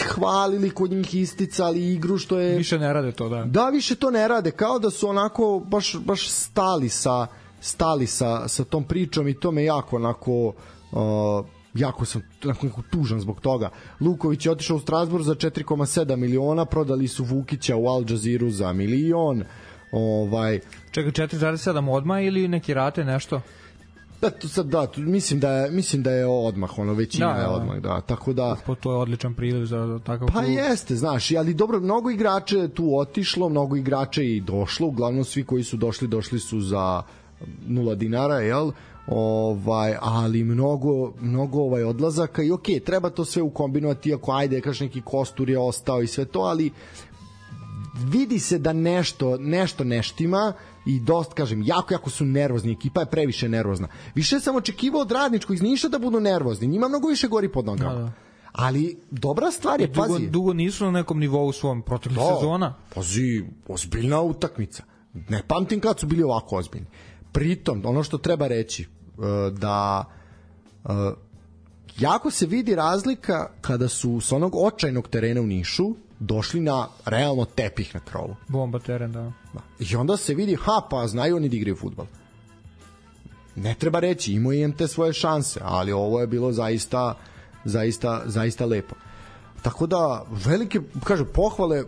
hvalili 0.02 0.70
kod 0.70 0.90
njih 0.90 1.14
isticali 1.14 1.92
igru 1.92 2.18
što 2.18 2.38
je 2.38 2.58
Više 2.58 2.78
ne 2.78 2.92
rade 2.92 3.12
to, 3.12 3.28
da. 3.28 3.44
Da, 3.44 3.68
više 3.68 3.94
to 3.94 4.10
ne 4.10 4.28
rade, 4.28 4.50
kao 4.50 4.78
da 4.78 4.90
su 4.90 5.08
onako 5.08 5.62
baš, 5.66 5.96
baš 5.96 6.30
stali 6.30 6.88
sa 6.88 7.26
stali 7.60 8.06
sa, 8.06 8.48
sa 8.48 8.64
tom 8.64 8.84
pričom 8.84 9.28
i 9.28 9.34
to 9.34 9.52
me 9.52 9.64
jako 9.64 9.96
onako 9.96 10.46
uh, 10.92 11.46
jako 11.74 12.04
sam 12.04 12.22
onako 12.44 12.66
nekako 12.66 12.82
tužan 12.90 13.20
zbog 13.20 13.40
toga. 13.40 13.70
Luković 14.00 14.46
je 14.46 14.52
otišao 14.52 14.76
u 14.76 14.80
Strasbourg 14.80 15.24
za 15.24 15.34
4,7 15.34 16.16
miliona, 16.16 16.64
prodali 16.64 17.08
su 17.08 17.24
Vukića 17.24 17.76
u 17.76 17.88
Al 17.88 18.04
Jazeera 18.10 18.50
za 18.50 18.72
milion. 18.72 19.44
Ovaj 19.92 20.60
Čekaj, 20.90 21.26
4,7 21.26 21.90
odma 21.90 22.20
ili 22.20 22.48
neki 22.48 22.74
rate, 22.74 23.04
nešto? 23.04 23.40
Da, 24.20 24.30
to 24.30 24.48
sad, 24.48 24.66
da, 24.66 24.88
mislim 24.96 25.40
da 25.40 25.50
je, 25.50 25.70
mislim 25.70 26.02
da 26.02 26.10
je 26.10 26.26
odmah, 26.26 26.78
ono, 26.78 26.94
većina 26.94 27.32
Da, 27.32 27.40
je 27.40 27.46
da. 27.46 27.50
odmah, 27.50 27.76
da, 27.78 28.00
tako 28.00 28.32
da... 28.32 28.56
Po 28.66 28.74
to 28.74 28.92
je 28.92 28.96
odličan 28.96 29.34
priliv 29.34 29.66
za, 29.66 30.00
takav 30.04 30.28
Pa 30.28 30.40
klub. 30.40 30.52
jeste, 30.52 30.96
znaš, 30.96 31.30
ali 31.32 31.54
dobro, 31.54 31.80
mnogo 31.80 32.10
igrača 32.10 32.68
tu 32.68 32.98
otišlo, 32.98 33.48
mnogo 33.48 33.76
igrača 33.76 34.20
je 34.20 34.36
i 34.36 34.40
došlo, 34.40 34.86
uglavnom 34.86 35.24
svi 35.24 35.44
koji 35.44 35.64
su 35.64 35.76
došli, 35.76 36.08
došli 36.08 36.38
su 36.38 36.60
za 36.60 37.02
nula 37.66 37.94
dinara, 37.94 38.40
jel? 38.40 38.70
Ovaj, 39.06 39.94
ali 40.00 40.44
mnogo, 40.44 41.12
mnogo 41.20 41.58
ovaj 41.58 41.84
odlazaka 41.84 42.42
i 42.42 42.50
okej, 42.50 42.80
treba 42.80 43.10
to 43.10 43.24
sve 43.24 43.42
ukombinovati, 43.42 44.14
ako 44.14 44.32
ajde, 44.32 44.60
kaš 44.60 44.80
neki 44.80 45.00
kostur 45.04 45.50
je 45.50 45.58
ostao 45.58 46.02
i 46.02 46.06
sve 46.06 46.24
to, 46.24 46.40
ali 46.40 46.70
vidi 48.04 48.38
se 48.38 48.58
da 48.58 48.72
nešto 48.72 49.36
nešto 49.38 49.84
neštima 49.84 50.52
i 50.88 51.00
dosta 51.00 51.34
kažem 51.34 51.62
jako 51.62 51.94
jako 51.94 52.10
su 52.10 52.24
nervozni 52.24 52.72
ekipa 52.72 53.00
je 53.00 53.06
previše 53.06 53.48
nervozna 53.48 53.88
više 54.14 54.40
sam 54.40 54.56
očekivao 54.56 55.00
od 55.00 55.12
radničkog 55.12 55.54
iz 55.56 55.62
Niša 55.62 55.88
da 55.88 55.98
budu 55.98 56.20
nervozni 56.20 56.66
njima 56.66 56.88
mnogo 56.88 57.08
više 57.08 57.28
gori 57.28 57.52
pod 57.52 57.66
nogama 57.66 57.94
Da, 57.94 57.98
da. 57.98 58.12
ali 58.52 58.98
dobra 59.10 59.50
stvar 59.50 59.80
je 59.80 59.86
Dugo, 59.86 60.06
pazi 60.08 60.26
dugo 60.26 60.52
nisu 60.52 60.84
na 60.84 60.90
nekom 60.90 61.18
nivou 61.18 61.52
svom 61.52 61.82
proteklih 61.82 62.18
Da. 62.18 62.34
sezona. 62.34 62.74
Pazi, 62.94 63.44
ozbiljna 63.68 64.20
utakmica. 64.20 64.82
Ne 65.28 65.42
pamtim 65.48 65.80
kad 65.80 65.98
su 66.00 66.06
bili 66.06 66.22
ovako 66.22 66.56
ozbiljni. 66.56 66.86
Pritom, 67.32 67.82
ono 67.84 68.02
što 68.02 68.18
treba 68.18 68.46
reći, 68.46 68.82
e, 68.82 68.86
da 69.50 70.04
e, 70.84 70.88
jako 71.98 72.30
se 72.30 72.46
vidi 72.46 72.74
razlika 72.74 73.50
kada 73.60 73.88
su 73.88 74.20
s 74.20 74.32
onog 74.32 74.56
očajnog 74.56 75.08
terena 75.08 75.40
u 75.40 75.46
Nišu 75.46 75.94
došli 76.20 76.60
na 76.60 76.88
realno 77.04 77.44
tepih 77.44 77.94
na 77.94 78.00
krovu. 78.00 78.36
Bomba 78.48 78.78
teren, 78.78 79.12
da. 79.12 79.32
Da. 79.52 79.60
I 79.78 79.96
onda 79.96 80.16
se 80.16 80.34
vidi, 80.34 80.54
ha, 80.54 80.80
pa 80.90 81.06
znaju 81.06 81.36
oni 81.36 81.48
da 81.48 81.56
igraju 81.56 81.76
futbal. 81.76 82.06
Ne 83.56 83.74
treba 83.74 84.00
reći, 84.00 84.32
imao 84.32 84.52
je 84.52 84.72
te 84.76 84.88
svoje 84.88 85.12
šanse, 85.12 85.60
ali 85.62 85.92
ovo 85.92 86.20
je 86.20 86.26
bilo 86.26 86.52
zaista, 86.52 87.14
zaista, 87.64 88.22
zaista 88.26 88.66
lepo. 88.66 88.94
Tako 89.62 89.86
da, 89.86 90.24
velike, 90.30 90.80
kaže, 91.04 91.24
pohvale 91.24 91.84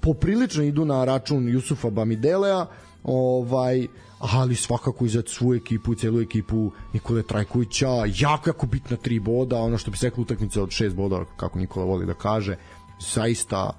poprilično 0.00 0.62
idu 0.62 0.84
na 0.84 1.04
račun 1.04 1.48
Jusufa 1.48 1.90
Bamidelea, 1.90 2.66
ovaj, 3.04 3.86
ali 4.18 4.54
svakako 4.54 5.04
i 5.04 5.08
za 5.08 5.22
svu 5.26 5.54
ekipu, 5.54 5.94
celu 5.94 6.20
ekipu 6.20 6.70
Nikole 6.92 7.22
Trajkovića, 7.22 7.88
jako, 8.16 8.50
jako 8.50 8.66
bitna 8.66 8.96
tri 8.96 9.20
boda, 9.20 9.56
ono 9.56 9.78
što 9.78 9.90
bi 9.90 9.96
se 9.96 10.06
rekla 10.06 10.22
utakmica 10.22 10.62
od 10.62 10.70
šest 10.70 10.96
boda, 10.96 11.24
kako 11.36 11.58
Nikola 11.58 11.86
voli 11.86 12.06
da 12.06 12.14
kaže, 12.14 12.56
zaista 13.02 13.70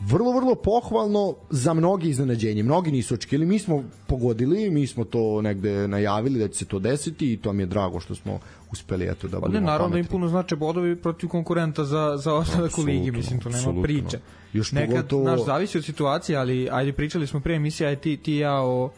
vrlo, 0.00 0.32
vrlo 0.32 0.54
pohvalno 0.54 1.34
za 1.50 1.74
mnogi 1.74 2.08
iznenađenje. 2.08 2.62
Mnogi 2.62 2.92
nisu 2.92 3.14
očekili, 3.14 3.46
mi 3.46 3.58
smo 3.58 3.84
pogodili, 4.06 4.70
mi 4.70 4.86
smo 4.86 5.04
to 5.04 5.42
negde 5.42 5.88
najavili 5.88 6.38
da 6.38 6.48
će 6.48 6.54
se 6.54 6.64
to 6.64 6.78
desiti 6.78 7.32
i 7.32 7.36
to 7.36 7.52
mi 7.52 7.62
je 7.62 7.66
drago 7.66 8.00
što 8.00 8.14
smo 8.14 8.38
uspeli 8.72 9.06
eto 9.06 9.28
da 9.28 9.32
Pa 9.32 9.36
ne, 9.38 9.48
budemo 9.48 9.66
naravno 9.66 9.92
da 9.92 9.98
im 9.98 10.06
puno 10.06 10.28
znače 10.28 10.56
bodovi 10.56 10.96
protiv 10.96 11.28
konkurenta 11.28 11.84
za, 11.84 12.16
za 12.16 12.34
ostanak 12.34 12.78
u 12.78 12.82
ligi, 12.82 13.10
mislim, 13.10 13.40
to 13.40 13.48
nema 13.48 13.58
apsolutno. 13.58 13.82
priče. 13.82 14.18
Još 14.52 14.72
Nekad, 14.72 14.96
pogotovo- 14.96 15.22
znaš, 15.22 15.44
zavisi 15.44 15.78
od 15.78 15.84
situacije, 15.84 16.38
ali 16.38 16.68
ajde, 16.70 16.92
pričali 16.92 17.26
smo 17.26 17.40
pre 17.40 17.54
emisije, 17.54 17.88
aj 17.88 17.96
ti, 17.96 18.16
ti 18.16 18.34
ja 18.34 18.54
o 18.54 18.90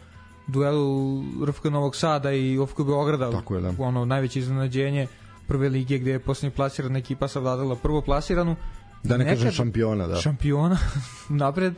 duelu 0.46 1.22
RFK 1.44 1.64
Novog 1.64 1.96
Sada 1.96 2.32
i 2.32 2.58
OFK 2.58 2.76
Beograda, 2.78 3.30
Tako 3.30 3.54
je, 3.54 3.60
da. 3.60 3.72
ono, 3.78 4.04
najveće 4.04 4.38
iznenađenje 4.38 5.06
prve 5.48 5.68
lige 5.68 5.98
gde 5.98 6.10
je 6.10 6.18
poslednji 6.18 6.56
plasirana 6.56 6.98
ekipa 6.98 7.28
savladala 7.28 7.76
prvo 7.76 8.00
plasiranu. 8.00 8.56
Da 9.04 9.16
ne 9.16 9.24
kažem 9.24 9.52
šampiona, 9.52 10.06
da. 10.06 10.16
Šampiona 10.16 10.78
napred. 11.42 11.74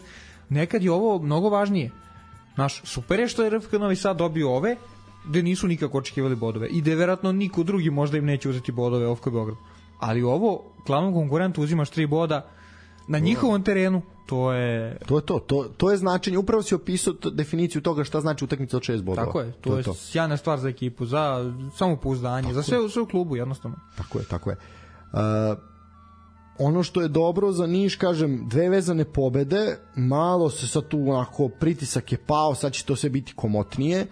Nekad 0.49 0.83
je 0.83 0.93
ovo 0.93 1.18
mnogo 1.22 1.49
važnije. 1.49 1.91
Naš, 2.57 2.83
super 2.85 3.20
je 3.20 3.29
što 3.29 3.45
je 3.45 3.51
RFK 3.51 3.72
Novi 3.72 3.97
Sad 3.97 4.16
dobio 4.16 4.51
ove, 4.51 4.77
gde 5.29 5.43
nisu 5.43 5.68
nikako 5.68 5.99
očekivali 5.99 6.37
bodove. 6.37 6.68
I 6.68 6.83
je 6.85 6.97
verovatno 6.97 7.33
niko 7.33 7.62
drugi 7.62 7.91
možda 7.91 8.18
im 8.18 8.24
neće 8.24 8.49
uzeti 8.49 8.72
bodove 8.72 9.07
OFK 9.07 9.29
Beograd. 9.29 9.57
Ali 9.99 10.22
ovo, 10.22 10.62
glavnom 10.87 11.14
konkurentu 11.14 11.62
uzimaš 11.62 11.91
tri 11.91 12.07
boda 12.07 12.51
na 13.09 13.18
njihovom 13.18 13.62
terenu, 13.62 14.03
to 14.27 14.53
je... 14.53 14.99
To 15.07 15.18
je 15.18 15.27
to, 15.27 15.39
to, 15.39 15.64
to 15.77 15.91
je 15.91 15.97
značenje, 15.97 16.39
upravo 16.39 16.62
si 16.62 16.74
opisao 16.74 17.12
to, 17.12 17.31
definiciju 17.31 17.83
toga 17.83 18.05
šta 18.05 18.20
znači 18.20 18.45
utakmica 18.45 18.77
od 18.77 18.83
šest 18.83 19.05
bodova. 19.05 19.27
Tako 19.27 19.41
je, 19.41 19.53
to, 19.53 19.79
je, 19.79 19.85
sjajna 19.95 20.37
stvar 20.37 20.59
za 20.59 20.68
ekipu, 20.68 21.07
za 21.07 21.53
samopouzdanje, 21.77 22.55
za 22.55 22.62
sve, 22.62 22.89
sve 22.89 23.03
u 23.03 23.07
klubu, 23.07 23.37
jednostavno. 23.37 23.77
Tako 23.97 24.18
je, 24.18 24.24
tako 24.24 24.51
je. 24.51 24.57
Uh, 25.12 25.59
ono 26.59 26.83
što 26.83 27.03
je 27.03 27.09
dobro 27.09 27.53
za 27.53 27.67
Niš, 27.67 27.97
kažem, 27.97 28.49
dve 28.49 28.69
vezane 28.69 29.05
pobede, 29.05 29.79
malo 29.97 30.51
se 30.51 30.69
sad 30.69 30.89
tu 30.89 31.11
onako 31.11 31.49
pritisak 31.49 32.13
je 32.13 32.19
pao, 32.27 32.55
sad 32.55 32.73
će 32.73 32.85
to 32.85 32.97
sve 32.97 33.11
biti 33.11 33.33
komotnije. 33.37 34.07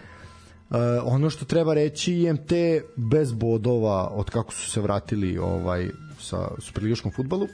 Uh, 0.71 0.77
ono 1.05 1.31
što 1.31 1.45
treba 1.45 1.75
reći, 1.75 2.15
IMT 2.15 2.53
bez 2.97 3.33
bodova 3.33 4.09
od 4.09 4.31
kako 4.31 4.53
su 4.53 4.71
se 4.71 4.81
vratili 4.81 5.39
ovaj 5.39 5.89
sa 6.21 6.49
superligaškom 6.59 7.13
futbalu. 7.13 7.47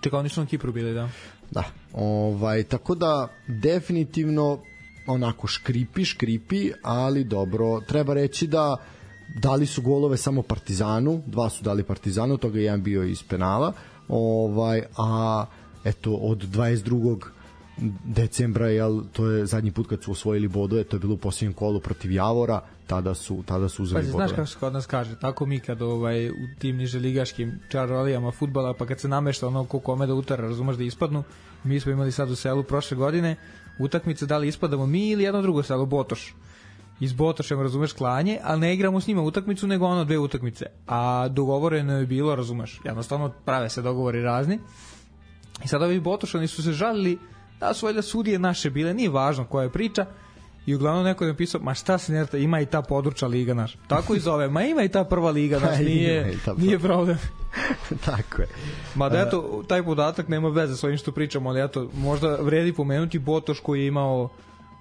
Čekaj, 0.00 0.20
oni 0.20 0.28
su 0.28 0.40
na 0.40 0.46
Kipru 0.46 0.72
bili, 0.72 0.94
da. 0.94 1.08
Da, 1.50 1.64
ovaj, 1.92 2.62
tako 2.64 2.94
da 2.94 3.28
definitivno 3.46 4.58
onako 5.06 5.46
škripi, 5.46 6.04
škripi, 6.04 6.72
ali 6.82 7.24
dobro, 7.24 7.80
treba 7.80 8.14
reći 8.14 8.46
da 8.46 8.76
dali 9.38 9.66
su 9.66 9.82
golove 9.82 10.16
samo 10.16 10.42
Partizanu, 10.42 11.22
dva 11.26 11.50
su 11.50 11.64
dali 11.64 11.82
Partizanu, 11.82 12.36
toga 12.36 12.58
je 12.58 12.64
jedan 12.64 12.82
bio 12.82 13.04
iz 13.04 13.22
penala, 13.22 13.72
ovaj, 14.08 14.82
a 14.96 15.44
eto 15.84 16.12
od 16.12 16.38
22 16.38 17.18
decembra, 18.04 18.68
jel, 18.68 19.00
to 19.12 19.26
je 19.30 19.46
zadnji 19.46 19.70
put 19.70 19.88
kad 19.88 20.02
su 20.02 20.12
osvojili 20.12 20.48
bodove, 20.48 20.84
to 20.84 20.96
je 20.96 21.00
bilo 21.00 21.14
u 21.14 21.16
posljednjem 21.16 21.52
kolu 21.52 21.80
protiv 21.80 22.12
Javora, 22.12 22.60
tada 22.86 23.14
su, 23.14 23.42
tada 23.46 23.68
su 23.68 23.82
uzeli 23.82 24.00
Pazi, 24.00 24.12
bodove. 24.12 24.28
znaš 24.28 24.36
kako 24.36 24.46
se 24.46 24.58
kod 24.60 24.72
nas 24.72 24.86
kaže, 24.86 25.20
tako 25.20 25.46
mi 25.46 25.60
kad 25.60 25.82
ovaj, 25.82 26.30
u 26.30 26.34
tim 26.58 26.76
niželigaškim 26.76 27.60
čarolijama 27.68 28.30
futbala, 28.30 28.74
pa 28.74 28.86
kad 28.86 29.00
se 29.00 29.08
namešta 29.08 29.46
ono 29.46 29.64
ko 29.64 29.80
kome 29.80 30.06
da 30.06 30.14
utara, 30.14 30.48
razumeš 30.48 30.76
da 30.76 30.84
ispadnu, 30.84 31.22
mi 31.64 31.80
smo 31.80 31.92
imali 31.92 32.12
sad 32.12 32.30
u 32.30 32.36
selu 32.36 32.62
prošle 32.62 32.96
godine 32.96 33.36
utakmice 33.78 34.26
da 34.26 34.38
li 34.38 34.48
ispadamo 34.48 34.86
mi 34.86 35.10
ili 35.10 35.24
jedno 35.24 35.42
drugo 35.42 35.62
selo, 35.62 35.86
Botoš. 35.86 36.34
Iz 37.00 37.12
Botošem, 37.12 37.60
razumeš, 37.60 37.92
klanje, 37.92 38.38
ali 38.42 38.60
ne 38.60 38.74
igramo 38.74 39.00
s 39.00 39.06
njima 39.06 39.22
utakmicu, 39.22 39.66
nego 39.66 39.86
ono 39.86 40.04
dve 40.04 40.18
utakmice. 40.18 40.66
A 40.86 41.28
dogovoreno 41.28 41.98
je 41.98 42.06
bilo, 42.06 42.36
razumeš, 42.36 42.80
jednostavno 42.84 43.32
prave 43.44 43.68
se 43.68 43.82
dogovori 43.82 44.22
razni. 44.22 44.58
I 45.64 45.68
sad 45.68 45.82
ovi 45.82 46.00
Botošani 46.00 46.46
su 46.46 46.62
se 46.62 46.72
žalili 46.72 47.18
da 47.60 47.74
su 47.74 47.86
valjda 47.86 48.02
sudije 48.02 48.38
naše 48.38 48.70
bile, 48.70 48.94
nije 48.94 49.10
važno 49.10 49.44
koja 49.44 49.62
je 49.62 49.72
priča, 49.72 50.06
I 50.68 50.74
uglavnom 50.74 51.04
neko 51.04 51.24
je 51.24 51.28
napisao, 51.28 51.60
ma 51.60 51.74
šta 51.74 51.98
se 51.98 52.12
ne 52.12 52.20
rata, 52.20 52.38
ima 52.38 52.60
i 52.60 52.66
ta 52.66 52.82
područna 52.82 53.28
liga 53.28 53.54
naš. 53.54 53.76
Tako 53.86 54.14
i 54.14 54.20
zove, 54.20 54.48
ma 54.48 54.62
ima 54.62 54.82
i 54.82 54.88
ta 54.88 55.04
prva 55.04 55.30
liga 55.30 55.58
naš, 55.66 55.78
nije, 55.78 56.36
nije 56.56 56.78
problem. 56.78 57.18
tako 58.06 58.42
je. 58.42 58.48
Ma 58.94 59.08
da 59.08 59.18
eto, 59.18 59.64
taj 59.68 59.82
podatak 59.82 60.28
nema 60.28 60.48
veze 60.48 60.76
s 60.76 60.84
ovim 60.84 60.96
što 60.96 61.12
pričamo, 61.12 61.50
ali 61.50 61.64
eto, 61.64 61.90
možda 61.94 62.36
vredi 62.36 62.72
pomenuti 62.72 63.18
Botoš 63.18 63.60
koji 63.60 63.80
je 63.80 63.86
imao 63.86 64.28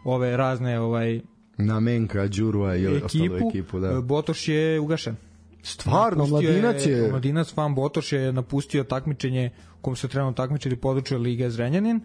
ove 0.04 0.38
razne 0.38 0.80
ovaj 0.80 1.22
Namenka, 1.58 2.28
Đurua 2.28 2.76
i 2.76 2.86
ekipu, 2.86 3.36
ekipu, 3.36 3.50
ekipu 3.50 3.80
da. 3.80 4.02
Botoš 4.02 4.48
je 4.48 4.80
ugašen. 4.80 5.16
Stvarno, 5.64 6.24
Napustio 6.24 6.52
mladinac 6.52 6.86
je... 6.86 7.10
Mladinac 7.12 7.54
Fan 7.54 7.76
Botoš 7.76 8.12
je 8.12 8.34
napustio 8.34 8.84
takmičenje 8.84 9.50
u 9.80 9.82
kom 9.82 9.96
se 9.96 10.08
trenutno 10.08 10.34
takmičili 10.34 10.76
područje 10.76 11.18
Lige 11.18 11.50
Zrenjanin. 11.50 12.02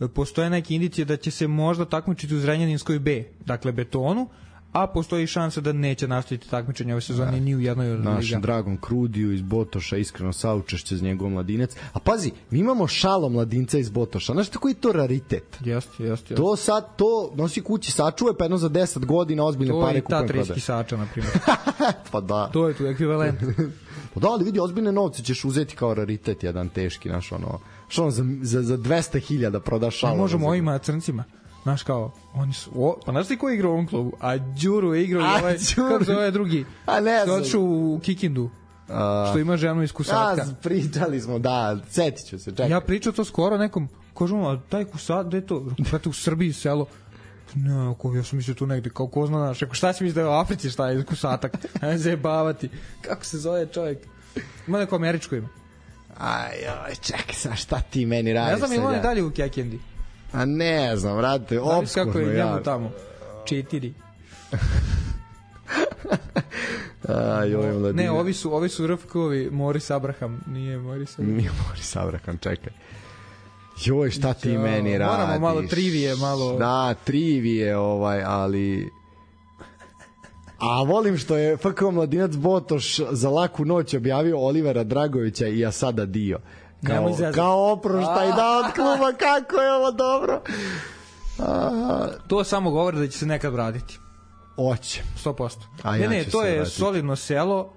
E, 0.00 0.08
Postoje 0.08 0.50
neke 0.50 0.74
indicije 0.74 1.04
da 1.04 1.16
će 1.16 1.30
se 1.30 1.46
možda 1.46 1.84
takmičiti 1.84 2.34
u 2.34 2.40
Zrenjaninskoj 2.40 2.98
B, 2.98 3.24
dakle 3.46 3.72
betonu, 3.72 4.28
a 4.72 4.86
postoji 4.86 5.26
šansa 5.26 5.60
da 5.60 5.72
neće 5.72 6.08
nastaviti 6.08 6.48
takmičenje 6.50 6.92
ove 6.92 7.00
sezone 7.00 7.40
ni 7.40 7.56
u 7.56 7.60
jednoj 7.60 7.92
od 7.92 8.04
našem 8.04 8.36
liga. 8.36 8.40
dragom 8.40 8.76
Krudiju 8.76 9.32
iz 9.32 9.42
Botoša, 9.42 9.96
iskreno 9.96 10.32
saučešće 10.32 10.96
z 10.96 11.02
njegov 11.02 11.30
mladinac. 11.30 11.76
A 11.92 11.98
pazi, 11.98 12.32
mi 12.50 12.58
imamo 12.58 12.86
šalo 12.86 13.28
mladinca 13.28 13.78
iz 13.78 13.90
Botoša. 13.90 14.32
Znaš 14.32 14.48
koji 14.48 14.70
je 14.70 14.80
to 14.80 14.92
raritet? 14.92 15.44
Jeste, 15.60 15.64
jeste, 15.64 16.02
jeste. 16.02 16.34
To 16.34 16.56
sad, 16.56 16.96
to 16.96 17.32
nosi 17.34 17.60
kući, 17.60 17.92
sačuvaj 17.92 18.34
pa 18.38 18.44
jedno 18.44 18.56
za 18.56 18.68
10 18.68 19.04
godina 19.06 19.44
ozbiljne 19.44 19.72
To 19.72 19.80
je 19.80 19.86
pare 19.86 19.98
i 19.98 20.02
ta 20.02 20.20
kupujem 20.20 20.28
30 20.28 20.32
prodaje. 20.32 20.54
kisača, 20.54 20.96
na 20.96 21.06
primjer. 21.12 21.32
Pa 22.12 22.20
da. 22.20 22.50
to 22.52 22.68
je 22.68 22.74
tu 22.74 22.86
ekvivalent. 22.86 23.40
Pa 24.14 24.20
da, 24.20 24.28
ali 24.28 24.44
vidi, 24.44 24.60
ozbiljne 24.60 24.92
novce 24.92 25.22
ćeš 25.22 25.44
uzeti 25.44 25.76
kao 25.76 25.94
raritet 25.94 26.42
jedan 26.42 26.68
teški, 26.68 27.08
naš 27.08 27.32
ono, 27.32 27.58
što 27.88 28.02
ono, 28.02 28.10
za, 28.10 28.24
za, 28.42 28.62
za 28.62 28.78
200.000 28.78 29.60
prodaš 29.60 29.98
šalo. 29.98 30.12
A 30.14 30.16
možemo 30.16 30.48
ovima 30.48 30.78
crncima. 30.78 31.24
Znaš 31.62 31.82
kao, 31.82 32.12
oni 32.34 32.52
su, 32.52 32.70
o, 32.74 32.96
pa 33.06 33.12
znaš 33.12 33.28
ti 33.28 33.36
ko 33.36 33.48
je 33.48 33.54
igrao 33.54 33.70
u 33.70 33.74
ovom 33.74 33.86
klubu? 33.86 34.12
A 34.20 34.36
Đuru 34.36 34.94
je 34.94 35.04
igrao 35.04 35.22
ovaj, 35.22 35.56
kako 35.76 36.04
zove 36.04 36.30
drugi? 36.30 36.64
A 36.86 37.00
ne 37.00 37.24
znam. 37.24 37.40
otišao 37.40 37.60
u 37.60 38.00
Kikindu, 38.02 38.50
A, 38.88 39.26
što 39.30 39.38
ima 39.38 39.56
ženu 39.56 39.82
iz 39.82 39.92
Kusatka. 39.92 40.42
a, 40.42 40.54
pričali 40.62 41.20
smo, 41.20 41.38
da, 41.38 41.78
setit 41.90 42.26
ću 42.26 42.38
se, 42.38 42.50
čekaj. 42.50 42.68
Ja 42.68 42.80
pričao 42.80 43.12
to 43.12 43.24
skoro 43.24 43.58
nekom, 43.58 43.88
kažem, 44.18 44.44
a 44.44 44.60
taj 44.68 44.84
Kusat, 44.84 45.26
gde 45.26 45.36
je 45.36 45.46
to? 45.46 45.64
Brate, 45.90 46.08
u 46.08 46.12
Srbiji 46.12 46.52
selo. 46.52 46.86
Ne, 47.54 47.90
ako 47.90 48.14
ja 48.14 48.22
sam 48.22 48.36
mislio 48.36 48.54
tu 48.54 48.66
negde, 48.66 48.90
kao 48.90 49.06
ko 49.06 49.26
zna 49.26 49.38
naš. 49.38 49.62
Ako 49.62 49.74
šta 49.74 49.92
si 49.92 50.04
mislio 50.04 50.24
da 50.24 50.30
je 50.30 50.36
u 50.36 50.40
Africi 50.40 50.70
šta 50.70 50.88
je 50.88 51.04
Kusatak? 51.04 51.52
Ajde 51.82 51.98
zajebavati. 51.98 52.68
Kako 53.02 53.24
se 53.24 53.38
zove 53.38 53.66
čovjek? 53.66 53.98
Ima 54.66 54.78
neko 54.78 54.96
američko 54.96 55.36
ime. 55.36 55.48
Aj, 56.18 56.66
aj, 56.86 56.94
čekaj, 57.00 57.34
sa 57.34 57.54
šta 57.54 57.80
ti 57.80 58.06
meni 58.06 58.32
radiš 58.32 58.60
Ne 58.60 58.66
znam 58.66 58.72
ima 58.72 58.88
on 58.88 59.02
dalje 59.02 59.22
u 59.22 59.30
Kekendi. 59.30 59.80
A 60.32 60.44
ne 60.44 60.96
znam, 60.96 61.16
brate, 61.16 61.54
Znaš 61.54 61.64
kako 61.64 61.78
obskurno 62.08 62.20
je 62.22 62.36
njemu 62.36 62.62
tamo? 62.62 62.90
Četiri. 63.44 63.94
A, 67.04 67.44
joj, 67.44 67.72
mladine. 67.72 68.02
Ne, 68.02 68.10
ovi 68.10 68.32
su, 68.32 68.54
ovi 68.54 68.68
su 68.68 68.86
RFK-ovi 68.86 69.50
Moris 69.50 69.90
Abraham, 69.90 70.40
nije 70.46 70.78
Moris 70.78 71.12
Abraham. 71.12 71.36
Nije 71.36 71.50
Moris 71.66 71.96
Abraham, 71.96 72.38
čekaj. 72.38 72.72
Joj, 73.78 74.10
šta 74.10 74.34
ti 74.34 74.50
Jo, 74.50 74.60
meni 74.60 74.98
radiš? 74.98 75.18
moramo 75.18 75.38
malo 75.40 75.62
trivije, 75.62 76.16
malo- 76.16 76.58
Da, 76.58 76.94
trivije, 76.96 77.76
ovaj, 77.76 78.22
ali... 78.22 78.90
A 80.58 80.82
volim 80.82 81.18
što 81.18 81.36
je 81.36 81.56
FK 81.56 81.64
Mladinac 81.82 82.32
Botoš 82.32 83.00
za 83.10 83.28
laku 83.28 83.64
noć 83.64 83.94
objavio 83.94 84.38
Olivera 84.38 84.84
Dragovića 84.84 85.46
i 85.46 85.58
ja 85.58 85.72
sada 85.72 86.06
dio. 86.06 86.38
Kao, 86.86 87.10
kao 87.34 87.72
oproštaj 87.72 88.26
da 88.26 88.58
od 88.58 88.74
kluba, 88.74 89.12
kako 89.18 89.56
je 89.56 89.72
ovo 89.72 89.90
dobro. 89.90 90.40
A, 91.38 92.06
To 92.26 92.44
samo 92.44 92.70
govori 92.70 92.98
da 92.98 93.08
će 93.08 93.18
se 93.18 93.26
nekad 93.26 93.52
vratiti. 93.52 93.98
oće. 94.56 95.02
100%. 95.24 95.56
A 95.82 95.92
ne, 95.92 96.00
ja 96.00 96.10
ne, 96.10 96.24
ću 96.24 96.30
to 96.30 96.42
je 96.42 96.54
vratiti. 96.54 96.76
solidno 96.76 97.16
selo 97.16 97.72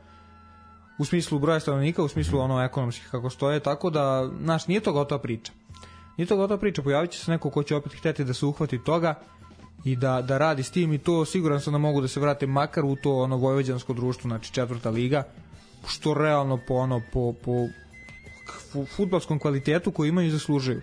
u 1.00 1.06
smislu 1.06 1.40
broja 1.40 1.60
stanovnika, 1.60 2.04
u 2.04 2.08
smislu 2.08 2.40
ono 2.40 2.64
ekonomski 2.64 3.06
kako 3.12 3.30
stoje, 3.30 3.60
tako 3.60 3.90
da, 3.90 4.30
znaš, 4.44 4.68
nije 4.68 4.80
to 4.80 4.94
gotova 4.94 5.22
priča. 5.22 5.52
Nije 6.18 6.28
to 6.28 6.36
gotova 6.38 6.60
priča, 6.60 6.82
pojavit 6.82 7.12
će 7.12 7.20
se 7.20 7.32
neko 7.32 7.50
ko 7.50 7.64
će 7.64 7.76
opet 7.76 7.94
hteti 7.94 8.24
da 8.24 8.34
se 8.34 8.46
uhvati 8.46 8.84
toga 8.84 9.16
i 9.84 9.96
da, 9.96 10.22
da 10.22 10.38
radi 10.38 10.64
s 10.64 10.72
tim 10.72 10.94
i 10.94 10.98
to 10.98 11.26
siguran 11.26 11.62
sam 11.62 11.74
da 11.74 11.80
mogu 11.80 12.02
da 12.02 12.08
se 12.08 12.20
vrate 12.20 12.48
makar 12.48 12.86
u 12.86 12.96
to 12.96 13.18
ono 13.18 13.38
vojvođansko 13.38 13.94
društvo, 13.94 14.28
znači 14.28 14.54
četvrta 14.54 14.90
liga, 14.90 15.24
što 15.88 16.14
realno 16.14 16.60
po 16.68 16.74
ono 16.74 17.02
po, 17.14 17.34
po 17.46 17.52
fu- 18.74 18.86
fudbalskom 18.86 19.40
kvalitetu 19.40 19.92
koji 19.92 20.10
imaju 20.10 20.32
zaslužuju. 20.32 20.82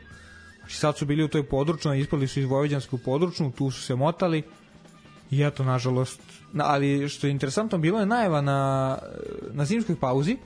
Znači 0.58 0.76
sad 0.76 0.98
su 0.98 1.06
bili 1.06 1.24
u 1.24 1.28
toj 1.28 1.42
područnoj, 1.42 2.00
ispali 2.00 2.28
su 2.28 2.40
iz 2.40 2.46
Vojvođanske 2.46 2.96
u 2.96 2.98
područnu, 2.98 3.52
tu 3.52 3.70
su 3.70 3.82
se 3.82 3.94
motali 3.94 4.42
i 5.30 5.42
eto, 5.42 5.64
nažalost, 5.64 6.20
na, 6.52 6.64
ali 6.66 7.08
što 7.08 7.26
je 7.26 7.30
interesantno 7.30 7.78
bilo 7.78 8.00
je 8.00 8.06
najava 8.06 8.40
na, 8.40 8.98
na 9.52 9.64
zimskoj 9.64 9.96
pauzi 9.96 10.36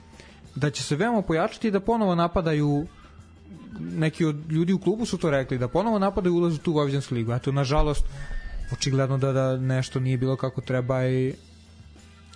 da 0.55 0.69
će 0.69 0.83
se 0.83 0.95
veoma 0.95 1.21
pojačati 1.21 1.67
i 1.67 1.71
da 1.71 1.79
ponovo 1.79 2.15
napadaju 2.15 2.87
neki 3.79 4.25
od 4.25 4.51
ljudi 4.51 4.73
u 4.73 4.79
klubu 4.79 5.05
su 5.05 5.17
to 5.17 5.29
rekli, 5.29 5.57
da 5.57 5.67
ponovo 5.67 5.99
napadaju 5.99 6.35
ulaz 6.35 6.55
u 6.55 6.57
tu 6.57 6.73
Vojvođansku 6.73 7.15
ligu. 7.15 7.33
Eto, 7.33 7.51
nažalost, 7.51 8.05
očigledno 8.71 9.17
da, 9.17 9.31
da 9.31 9.57
nešto 9.57 9.99
nije 9.99 10.17
bilo 10.17 10.35
kako 10.35 10.61
treba 10.61 11.07
i 11.07 11.33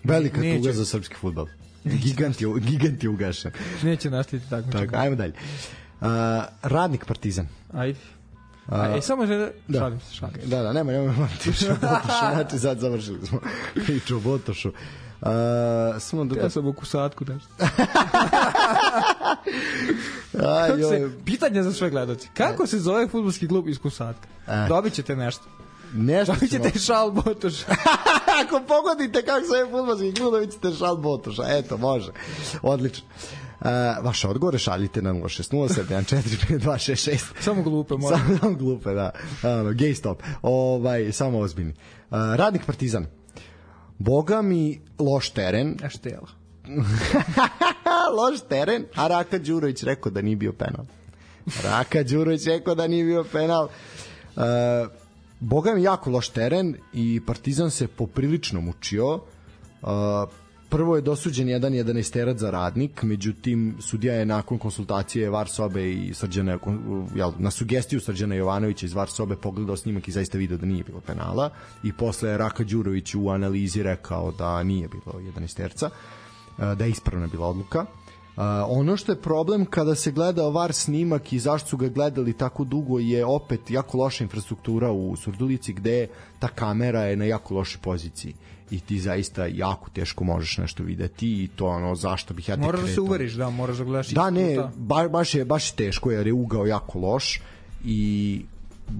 Velika 0.03 0.41
Neće. 0.41 0.57
tuga 0.57 0.73
za 0.73 0.85
srpski 0.85 1.15
futbal. 1.15 1.45
Gigant 1.83 2.41
je, 2.41 2.47
gigant 2.59 3.03
je 3.03 3.09
ugašen. 3.09 3.51
neće 3.83 4.09
nastaviti 4.09 4.49
tako. 4.49 4.71
Tako, 4.71 4.95
ajmo 4.95 5.15
dalje. 5.15 5.33
Uh, 6.01 6.07
radnik 6.61 7.05
Partizan. 7.05 7.47
Ajde. 7.73 7.99
A, 8.67 8.97
e, 8.97 9.01
samo 9.01 9.25
da, 9.25 9.49
Da. 9.67 9.79
šalim 9.79 9.99
se, 9.99 10.15
šalim 10.15 10.35
se. 10.41 10.47
Da, 10.47 10.61
da, 10.61 10.73
nema, 10.73 10.91
nema, 10.91 11.29
priča 11.41 11.71
o 11.71 11.75
Botošu, 11.75 12.33
znači 12.33 12.59
sad 12.65 12.79
završili 12.79 13.25
smo 13.27 13.39
priču 13.85 14.17
o 14.17 14.19
Botošu. 14.19 14.69
Uh, 15.21 15.27
samo 15.99 16.25
da... 16.25 16.41
Ja 16.41 16.49
sam 16.49 16.67
u 16.67 16.73
kusatku 16.73 17.25
nešto. 17.25 17.49
Aj, 20.47 20.69
se, 20.69 20.79
joj, 20.79 21.09
pitanje 21.25 21.63
za 21.63 21.73
sve 21.73 21.89
gledaoci. 21.89 22.29
Kako 22.33 22.67
se 22.67 22.79
zove 22.79 23.07
fudbalski 23.07 23.47
klub 23.47 23.67
iz 23.67 23.79
Kusatka? 23.79 24.27
E. 24.47 24.65
Dobit 24.67 24.93
ćete 24.93 25.15
nešto. 25.15 25.43
nešto 25.93 26.33
Dobit 26.33 26.49
ćete 26.49 26.79
šal 26.79 27.11
Botoš. 27.11 27.53
Ako 28.43 28.61
pogodite 28.67 29.25
kako 29.25 29.41
se 29.41 29.47
zove 29.47 29.71
futbolski 29.71 30.13
klub, 30.13 30.33
dobit 30.33 30.51
ćete 30.51 30.71
šal 30.71 30.97
Botoša. 30.97 31.43
Eto, 31.47 31.77
može. 31.77 32.11
Odlično. 32.61 33.05
Uh, 33.59 33.65
vaše 34.05 34.27
odgovore 34.27 34.57
šaljite 34.57 35.01
na 35.01 35.13
060 35.13 35.67
714 35.99 37.19
Samo 37.39 37.63
glupe, 37.63 37.93
moram. 37.97 38.19
Samo, 38.19 38.37
samo 38.37 38.55
glupe, 38.55 38.93
da. 38.93 39.11
Ano, 39.43 39.69
gay 39.69 39.93
stop. 39.93 40.23
Ovaj, 40.41 41.11
samo 41.11 41.39
ozbiljni. 41.39 41.71
Uh, 41.71 42.17
radnik 42.35 42.65
Partizan. 42.65 43.05
Boga 43.97 44.41
mi 44.41 44.81
loš 44.99 45.29
teren, 45.29 45.77
Eštela. 45.83 46.27
loš 48.17 48.39
teren, 48.49 48.85
a 48.95 49.07
Raka 49.07 49.37
Đurović 49.37 49.83
rekao 49.83 50.11
da 50.11 50.21
nije 50.21 50.35
bio 50.35 50.53
penal. 50.53 50.85
Raka 51.63 52.03
Đurović 52.03 52.45
rekao 52.45 52.75
da 52.75 52.87
nije 52.87 53.05
bio 53.05 53.23
penal. 53.31 53.67
Uh, 54.35 54.43
Boga 55.39 55.73
mi 55.75 55.83
jako 55.83 56.09
loš 56.09 56.29
teren 56.29 56.75
i 56.93 57.21
Partizan 57.27 57.71
se 57.71 57.87
poprilično 57.87 58.61
mučio. 58.61 59.19
Prvo 60.69 60.95
je 60.95 61.01
dosuđen 61.01 61.49
jedan 61.49 61.73
11 61.73 62.37
za 62.37 62.51
radnik, 62.51 63.03
međutim 63.03 63.75
sudija 63.79 64.13
je 64.13 64.25
nakon 64.25 64.57
konsultacije 64.57 65.29
VAR 65.29 65.47
sobe 65.47 65.91
i 65.91 66.13
Srđana, 66.13 66.57
jel, 67.15 67.31
na 67.37 67.51
sugestiju 67.51 67.99
Srđana 67.99 68.35
Jovanovića 68.35 68.85
iz 68.85 68.93
VAR 68.93 69.09
sobe 69.09 69.35
pogledao 69.35 69.77
snimak 69.77 70.07
i 70.07 70.11
zaista 70.11 70.37
video 70.37 70.57
da 70.57 70.65
nije 70.65 70.83
bilo 70.83 71.01
penala 71.01 71.49
i 71.83 71.93
posle 71.93 72.29
je 72.29 72.37
Raka 72.37 72.63
Đurović 72.63 73.15
u 73.15 73.29
analizi 73.29 73.83
rekao 73.83 74.31
da 74.31 74.63
nije 74.63 74.87
bilo 74.87 75.21
11 75.37 75.55
terca 75.55 75.89
da 76.57 76.85
je 76.85 76.89
ispravna 76.89 77.27
bila 77.27 77.47
odluka. 77.47 77.85
Uh, 78.39 78.45
ono 78.67 78.97
što 78.97 79.11
je 79.11 79.21
problem 79.21 79.65
kada 79.65 79.95
se 79.95 80.11
gleda 80.11 80.47
VAR 80.47 80.73
snimak 80.73 81.33
i 81.33 81.39
zašto 81.39 81.69
su 81.69 81.77
ga 81.77 81.87
gledali 81.87 82.33
tako 82.33 82.63
dugo 82.63 82.99
je 82.99 83.25
opet 83.25 83.71
jako 83.71 83.97
loša 83.97 84.23
infrastruktura 84.23 84.91
u 84.91 85.15
Surdulici 85.15 85.73
gde 85.73 86.07
ta 86.39 86.47
kamera 86.47 87.01
je 87.01 87.15
na 87.15 87.25
jako 87.25 87.53
lošoj 87.53 87.81
poziciji. 87.81 88.33
I 88.71 88.79
ti 88.79 88.99
zaista 88.99 89.45
jako 89.45 89.89
teško 89.89 90.23
možeš 90.23 90.57
nešto 90.57 90.83
videti 90.83 91.43
i 91.43 91.47
to 91.55 91.65
ono 91.65 91.95
zašto 91.95 92.33
bih 92.33 92.49
ja 92.49 92.55
te 92.55 92.61
Moraš 92.61 92.81
da 92.81 92.87
se 92.87 93.01
uveriš, 93.01 93.33
da, 93.33 93.49
moraš 93.49 93.77
da 93.77 93.83
gledaš 93.83 94.07
Da, 94.07 94.29
ne, 94.29 94.57
ba, 94.75 95.07
baš, 95.07 95.35
je, 95.35 95.45
baš 95.45 95.71
je 95.71 95.75
teško 95.75 96.11
jer 96.11 96.27
je 96.27 96.33
ugao 96.33 96.65
jako 96.65 96.99
loš 96.99 97.41
i 97.85 98.41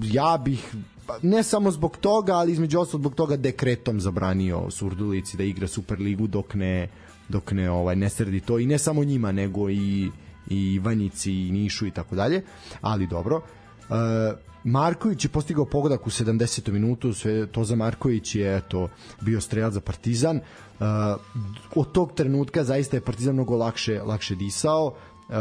ja 0.04 0.42
bih 0.46 0.76
pa, 1.08 1.18
ne 1.22 1.44
samo 1.44 1.72
zbog 1.72 1.98
toga, 1.98 2.34
ali 2.34 2.52
između 2.52 2.80
ostalog 2.80 3.02
zbog 3.02 3.16
toga 3.16 3.38
dekretom 3.38 4.02
zabranio 4.02 4.72
Surdulici 4.72 5.38
da 5.38 5.44
igra 5.44 5.68
Superligu 5.68 6.28
dok 6.28 6.54
ne 6.54 6.88
dok 7.30 7.51
ne 7.51 7.71
ovaj 7.71 7.95
ne 7.95 8.09
sredi 8.09 8.39
to 8.39 8.59
i 8.59 8.65
ne 8.65 8.77
samo 8.77 9.03
njima 9.03 9.32
nego 9.32 9.69
i 9.69 10.11
i 10.49 10.73
Ivanjici 10.73 11.34
i 11.34 11.51
Nišu 11.51 11.88
i 11.88 11.91
tako 11.91 12.15
dalje, 12.15 12.41
ali 12.82 13.07
dobro. 13.07 13.41
E, 13.89 13.93
Marković 14.63 15.25
je 15.25 15.30
postigao 15.30 15.65
pogodak 15.65 16.07
u 16.07 16.09
70. 16.09 16.71
minutu, 16.71 17.13
sve 17.13 17.47
to 17.47 17.63
za 17.63 17.75
Marković 17.75 18.36
je 18.36 18.57
eto 18.57 18.89
bio 19.21 19.41
strelac 19.41 19.73
za 19.73 19.82
Partizan. 19.82 20.38
E, 20.38 20.41
od 21.75 21.91
tog 21.91 22.13
trenutka 22.13 22.63
zaista 22.63 22.97
je 22.97 23.01
Partizan 23.01 23.34
mnogo 23.34 23.57
lakše 23.57 24.01
lakše 24.01 24.36
disao. 24.36 24.95
E, 25.30 25.34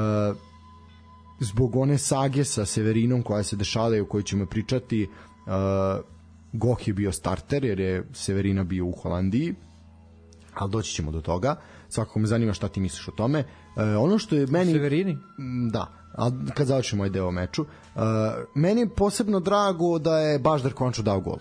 zbog 1.40 1.76
one 1.76 1.98
sage 1.98 2.44
sa 2.44 2.64
Severinom 2.64 3.22
koja 3.22 3.42
se 3.42 3.56
dešala 3.56 3.96
i 3.96 4.00
o 4.00 4.06
kojoj 4.06 4.22
ćemo 4.22 4.46
pričati 4.46 5.06
uh, 5.06 5.52
Goh 6.52 6.88
je 6.88 6.94
bio 6.94 7.12
starter 7.12 7.64
jer 7.64 7.80
je 7.80 8.04
Severina 8.12 8.64
bio 8.64 8.86
u 8.86 8.92
Holandiji 8.92 9.54
ali 10.54 10.70
doći 10.70 10.94
ćemo 10.94 11.10
do 11.10 11.20
toga 11.20 11.56
svakako 11.88 12.18
me 12.18 12.26
zanima 12.26 12.52
šta 12.52 12.68
ti 12.68 12.80
misliš 12.80 13.08
o 13.08 13.10
tome 13.10 13.38
uh, 13.38 13.82
ono 13.98 14.18
što 14.18 14.36
je 14.36 14.46
meni 14.46 14.72
Severini? 14.72 15.12
Mm, 15.38 15.68
Da, 15.68 15.86
a 16.14 16.30
kad 16.54 16.66
završimo 16.66 17.02
ovaj 17.02 17.10
deo 17.10 17.26
o 17.26 17.30
meču. 17.30 17.62
Uh, 17.62 18.02
meni 18.54 18.80
je 18.80 18.94
posebno 18.94 19.40
drago 19.40 19.98
da 19.98 20.18
je 20.18 20.38
Baždar 20.38 20.72
končno 20.72 21.04
dao 21.04 21.20
gol. 21.20 21.38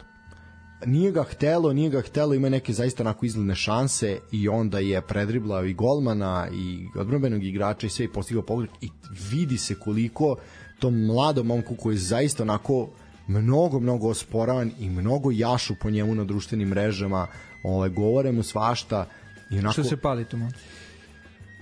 Nije 0.86 1.12
ga 1.12 1.24
htelo, 1.24 1.74
nije 1.74 1.90
ga 1.90 2.02
htelo, 2.02 2.34
ima 2.34 2.50
neke 2.50 2.74
zaista 2.74 3.04
onako 3.04 3.26
izgledne 3.26 3.56
šanse 3.56 4.20
i 4.32 4.50
onda 4.50 4.80
je 4.80 5.02
predriblao 5.02 5.66
i 5.66 5.74
golmana 5.74 6.48
i 6.54 6.88
odbranbenog 7.00 7.44
igrača 7.44 7.88
i 7.88 7.90
sve 7.90 8.06
i 8.06 8.12
postigao 8.14 8.44
pogled 8.44 8.70
i 8.82 8.90
vidi 9.32 9.58
se 9.58 9.76
koliko 9.76 10.36
tom 10.80 11.06
mladom 11.06 11.48
momku 11.48 11.76
koji 11.76 11.94
je 11.94 12.00
zaista 12.00 12.44
onako 12.44 12.90
mnogo, 13.28 13.80
mnogo 13.80 14.10
osporavan 14.10 14.72
i 14.80 14.90
mnogo 14.90 15.32
jašu 15.32 15.74
po 15.82 15.90
njemu 15.90 16.16
na 16.16 16.24
društvenim 16.24 16.70
mrežama, 16.70 17.28
ovaj, 17.64 17.90
govore 17.90 18.32
mu 18.32 18.44
svašta 18.44 19.06
i 19.50 19.60
onako... 19.60 19.74
Što 19.74 19.84
se 19.84 19.98
pali 19.98 20.26
tu 20.26 20.38
momci? 20.38 20.60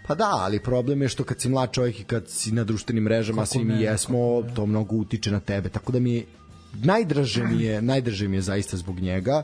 Pa 0.07 0.15
da, 0.15 0.29
ali 0.31 0.59
problem 0.59 1.01
je 1.01 1.09
što 1.09 1.23
kad 1.23 1.41
si 1.41 1.49
mlad 1.49 1.71
čovjek 1.71 1.99
i 1.99 2.03
kad 2.03 2.29
si 2.29 2.51
na 2.51 2.63
društvenim 2.63 3.03
mrežama, 3.03 3.41
Kako 3.41 3.53
svi 3.53 3.63
mi 3.63 3.73
ne, 3.73 3.81
jesmo, 3.81 4.43
to 4.55 4.65
mnogo 4.65 4.95
utiče 4.95 5.31
na 5.31 5.39
tebe. 5.39 5.69
Tako 5.69 5.91
da 5.91 5.99
mi 5.99 6.13
je 6.13 6.25
najdraže 6.83 7.43
mi 7.43 7.63
je, 7.63 7.81
najdraže 7.91 8.27
mi 8.27 8.37
je 8.37 8.41
zaista 8.41 8.77
zbog 8.77 8.99
njega. 8.99 9.43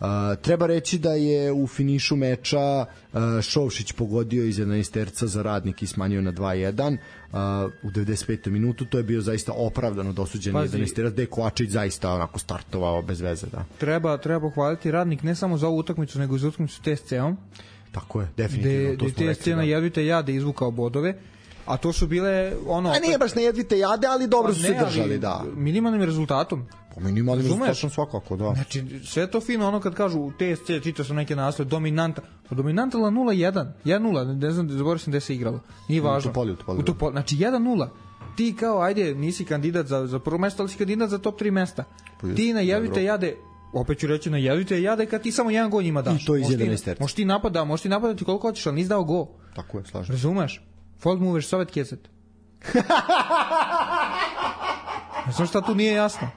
Uh, 0.00 0.08
treba 0.42 0.66
reći 0.66 0.98
da 0.98 1.12
je 1.12 1.52
u 1.52 1.66
finišu 1.66 2.16
meča 2.16 2.86
uh, 3.12 3.20
Šovšić 3.42 3.92
pogodio 3.92 4.44
iz 4.44 4.58
11 4.58 4.90
terca 4.90 5.26
za 5.26 5.42
radnik 5.42 5.82
i 5.82 5.86
smanjio 5.86 6.22
na 6.22 6.32
2-1 6.32 6.90
uh, 6.92 7.38
u 7.82 7.90
95. 7.90 8.50
minutu 8.50 8.84
to 8.84 8.98
je 8.98 9.04
bio 9.04 9.20
zaista 9.20 9.52
opravdano 9.52 10.12
dosuđen 10.12 10.52
Pazi. 10.52 10.78
11 10.78 10.94
terac 10.94 11.12
gde 11.12 11.22
je 11.22 11.26
Kovačić 11.26 11.70
zaista 11.70 12.12
onako 12.12 12.38
startovao 12.38 13.02
bez 13.02 13.20
veze 13.20 13.46
da. 13.46 13.64
Treba, 13.78 14.16
treba 14.16 14.40
pohvaliti 14.40 14.90
radnik 14.90 15.22
ne 15.22 15.34
samo 15.34 15.58
za 15.58 15.68
ovu 15.68 15.78
utakmicu, 15.78 16.18
nego 16.18 16.36
i 16.36 16.38
za 16.38 16.48
utakmicu 16.48 16.82
TSC-om, 16.82 17.36
tako 17.92 18.20
je, 18.20 18.28
definitivno 18.36 18.88
gde, 18.88 18.98
to 18.98 19.08
smo 19.08 19.26
rekli, 19.26 19.34
TSC 19.34 19.46
na 19.46 19.56
da. 19.56 19.62
jedvite 19.62 20.06
jade 20.06 20.34
izvukao 20.34 20.70
bodove, 20.70 21.18
a 21.66 21.76
to 21.76 21.92
su 21.92 22.06
bile 22.06 22.52
ono... 22.66 22.90
A 22.90 22.98
nije 22.98 23.18
baš 23.18 23.34
na 23.34 23.40
jedvite 23.42 23.78
jade, 23.78 24.06
ali 24.06 24.26
dobro 24.26 24.48
Pa 24.48 24.54
su 24.54 24.62
se 24.62 24.76
ali 24.78 24.86
držali, 24.86 25.18
da. 25.18 25.44
Minimalnim 25.56 26.02
rezultatom. 26.02 26.66
Po 26.94 27.00
minimalnim 27.00 27.46
Razumeš? 27.46 27.68
rezultatom 27.68 27.90
svakako, 27.90 28.36
da. 28.36 28.54
Znači, 28.54 29.00
sve 29.04 29.26
to 29.26 29.40
fino, 29.40 29.68
ono 29.68 29.80
kad 29.80 29.94
kažu 29.94 30.20
u 30.20 30.30
TSC, 30.32 30.82
čitao 30.82 31.04
sam 31.04 31.16
neke 31.16 31.36
naslove, 31.36 31.70
dominanta. 31.70 32.22
Pa 32.48 32.54
dominanta 32.54 32.98
la 32.98 33.10
0-1, 33.10 33.66
1-0, 33.84 34.40
ne 34.40 34.50
znam, 34.50 34.70
zaboravio 34.70 34.98
sam 34.98 35.10
gde 35.10 35.20
se 35.20 35.34
igralo. 35.34 35.60
Nije 35.88 36.00
važno. 36.00 36.30
Topoli, 36.30 36.52
u 36.52 36.56
Topoli, 36.56 36.78
U 36.78 36.82
Topoli, 36.82 37.12
znači 37.12 37.36
1-0. 37.36 37.88
Ti 38.36 38.56
kao, 38.60 38.80
ajde, 38.80 39.14
nisi 39.14 39.44
kandidat 39.44 39.86
za, 39.86 40.06
za 40.06 40.18
prvo 40.18 40.38
mesto, 40.38 40.62
ali 40.62 40.70
si 40.70 40.78
kandidat 40.78 41.10
za 41.10 41.18
top 41.18 41.40
3 41.40 41.50
mesta. 41.50 41.84
Pa 42.20 42.28
Ti 42.36 42.52
najavite 42.52 43.04
jade 43.04 43.36
opet 43.72 43.98
ću 43.98 44.06
reći 44.06 44.30
najedite 44.30 44.82
jade 44.82 45.06
kad 45.06 45.22
ti 45.22 45.32
samo 45.32 45.50
jedan 45.50 45.70
gol 45.70 45.82
njima 45.82 46.02
daš. 46.02 46.22
I 46.22 46.26
to 46.26 46.36
iz 46.36 46.42
Možeš 46.42 46.58
ti- 46.58 46.64
11 46.64 46.84
terca. 46.84 47.02
Možeš 47.02 47.14
ti 47.14 47.24
napada, 47.24 47.64
možeš 47.64 47.82
ti 47.82 47.88
napadati 47.88 48.24
koliko 48.24 48.48
hoćeš, 48.48 48.66
ali 48.66 48.76
nisi 48.76 48.88
dao 48.88 49.04
gol. 49.04 49.26
Tako 49.56 49.78
je, 49.78 49.84
slažem. 49.84 50.12
Razumeš? 50.12 50.62
Fold 50.98 51.20
moveš 51.20 51.46
Sovet 51.48 51.70
Keset. 51.70 52.08
Ne 55.26 55.32
znam 55.32 55.46
šta 55.46 55.60
tu 55.60 55.74
nije 55.74 55.94
jasno. 55.94 56.28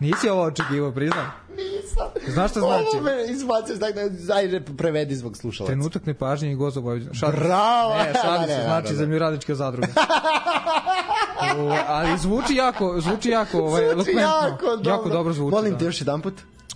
Nisi 0.00 0.28
ovo 0.28 0.42
očekivao, 0.42 0.92
priznam. 0.92 1.32
Nisam. 1.50 2.06
Znaš 2.32 2.50
šta 2.50 2.60
znači? 2.60 2.84
Ovo 2.94 3.02
me 3.02 3.12
izbaciš, 3.28 3.78
tako 3.80 3.92
da, 4.10 4.34
ajde, 4.34 4.60
prevedi 4.60 5.16
zbog 5.16 5.36
slušalaca. 5.36 5.72
Trenutak 5.72 6.06
nepažnje 6.06 6.52
i 6.52 6.54
se. 6.54 7.36
Bravo! 7.40 7.94
Ne, 7.94 8.12
šalim 8.22 8.48
se, 8.48 8.62
znači 8.66 8.94
zemljoradnička 8.94 9.54
zadruga. 9.54 9.86
O, 11.56 11.76
ali 11.86 12.18
zvuči 12.18 12.54
jako, 12.54 13.00
zvuči 13.00 13.28
jako, 13.30 13.58
ovaj, 13.58 13.82
Zvuči 13.92 14.10
jako 14.12 14.66
dobro. 14.68 14.90
Jako 14.90 15.08
dobro 15.08 15.32
zvuči. 15.32 15.50
Molim 15.50 15.72
da. 15.72 15.78
te 15.78 15.84
još 15.84 16.00
jedan 16.00 16.20
put. 16.20 16.34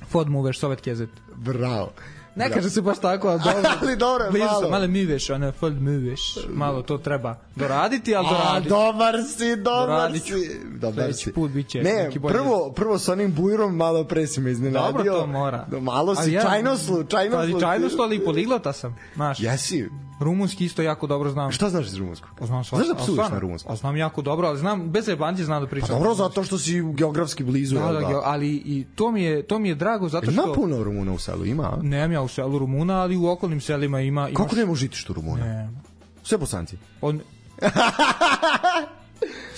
Fod 0.09 0.29
moveš 0.29 0.59
Sovet 0.59 0.81
Kezet. 0.81 1.11
Bravo. 1.37 1.91
Ne 2.35 2.51
kaže 2.51 2.71
se 2.71 2.83
baš 2.83 2.99
tako, 2.99 3.29
ali 3.29 3.41
dobro. 3.41 3.71
Ali 3.83 3.97
dobro 3.97 4.25
Blizu 4.31 4.47
malo. 4.47 4.61
sam, 4.61 4.71
malo 4.71 4.87
miveš, 4.87 5.31
a 5.31 5.39
ne 5.39 5.53
fod 5.53 5.73
miveš. 5.75 6.21
Malo 6.49 6.83
to 6.83 6.99
treba 6.99 7.37
doraditi, 7.57 8.15
ali 8.15 8.27
A, 8.27 8.31
doraditi. 8.33 8.69
dobar 8.69 9.15
si, 9.29 9.57
dobar 9.57 9.87
Doradit 9.89 10.25
ću. 10.25 10.35
si. 10.35 10.61
Dobar 10.71 10.95
Sledeći 10.95 11.19
si. 11.19 11.33
put 11.33 11.51
bit 11.51 11.69
će 11.69 11.83
Ne, 11.83 12.11
prvo, 12.23 12.73
prvo 12.73 12.99
s 12.99 13.09
onim 13.09 13.35
bujrom 13.35 13.77
malo 13.77 14.05
pre 14.05 14.27
si 14.27 14.41
me 14.41 14.51
iznenadio. 14.51 14.93
Dobro, 15.05 15.13
to 15.13 15.27
mora. 15.29 15.67
Malo 15.73 16.15
si, 16.17 16.33
ja- 16.33 16.43
čajno 16.43 16.77
slu, 16.77 17.05
čajno 17.05 17.37
Pa, 17.37 17.47
slu. 17.47 17.61
čajno 17.61 17.89
slu, 17.89 18.03
ali 18.03 18.17
i 18.17 18.25
poliglota 18.25 18.73
sam. 18.73 18.97
Znaš, 19.15 19.41
Jesi. 19.41 19.89
Rumunski 20.21 20.65
isto 20.65 20.83
jako 20.83 21.07
dobro 21.07 21.31
znam. 21.31 21.53
Šta 21.53 21.71
znaš 21.71 21.87
iz 21.87 21.95
rumunskog? 21.95 22.31
Pa 22.39 22.47
Znam 22.47 22.65
Znaš 22.65 22.89
da 22.89 22.95
psuješ 22.95 23.29
na 23.31 23.39
rumunskom? 23.39 23.77
Znam 23.77 23.97
jako 23.97 24.23
dobro, 24.23 24.49
ali 24.49 24.59
znam, 24.59 24.91
bez 24.91 25.09
jebanci 25.09 25.45
znam 25.45 25.61
da 25.63 25.67
Pa 25.67 25.71
pričam. 25.71 25.89
dobro, 25.89 26.15
zato 26.15 26.45
što 26.45 26.59
si 26.59 26.83
geografski 26.83 27.45
blizu. 27.45 27.75
Da, 27.75 27.93
da, 27.93 28.01
da, 28.01 28.21
ali 28.25 28.49
i 28.49 28.87
to 28.95 29.11
mi 29.11 29.23
je, 29.23 29.43
to 29.43 29.59
mi 29.59 29.69
je 29.69 29.75
drago 29.75 30.09
zato 30.09 30.31
Ima 30.31 30.43
što... 30.43 30.53
puno 30.55 30.85
Rumuna 30.85 31.13
u 31.13 31.19
selu, 31.19 31.45
ima. 31.47 31.63
a? 31.63 31.79
Nemam 31.83 32.13
ja 32.13 32.23
u 32.23 32.29
selu 32.29 32.59
Rumuna, 32.59 33.01
ali 33.01 33.17
u 33.17 33.29
okolnim 33.29 33.61
selima 33.61 34.01
ima... 34.01 34.29
Imaš, 34.29 34.37
Kako 34.37 34.57
nema 34.57 34.73
u 34.73 34.75
žitištu 34.75 35.13
Rumuna? 35.13 35.45
Ne. 35.45 35.71
Sve 36.23 36.39
bosanci. 36.39 36.77
On... 37.01 37.21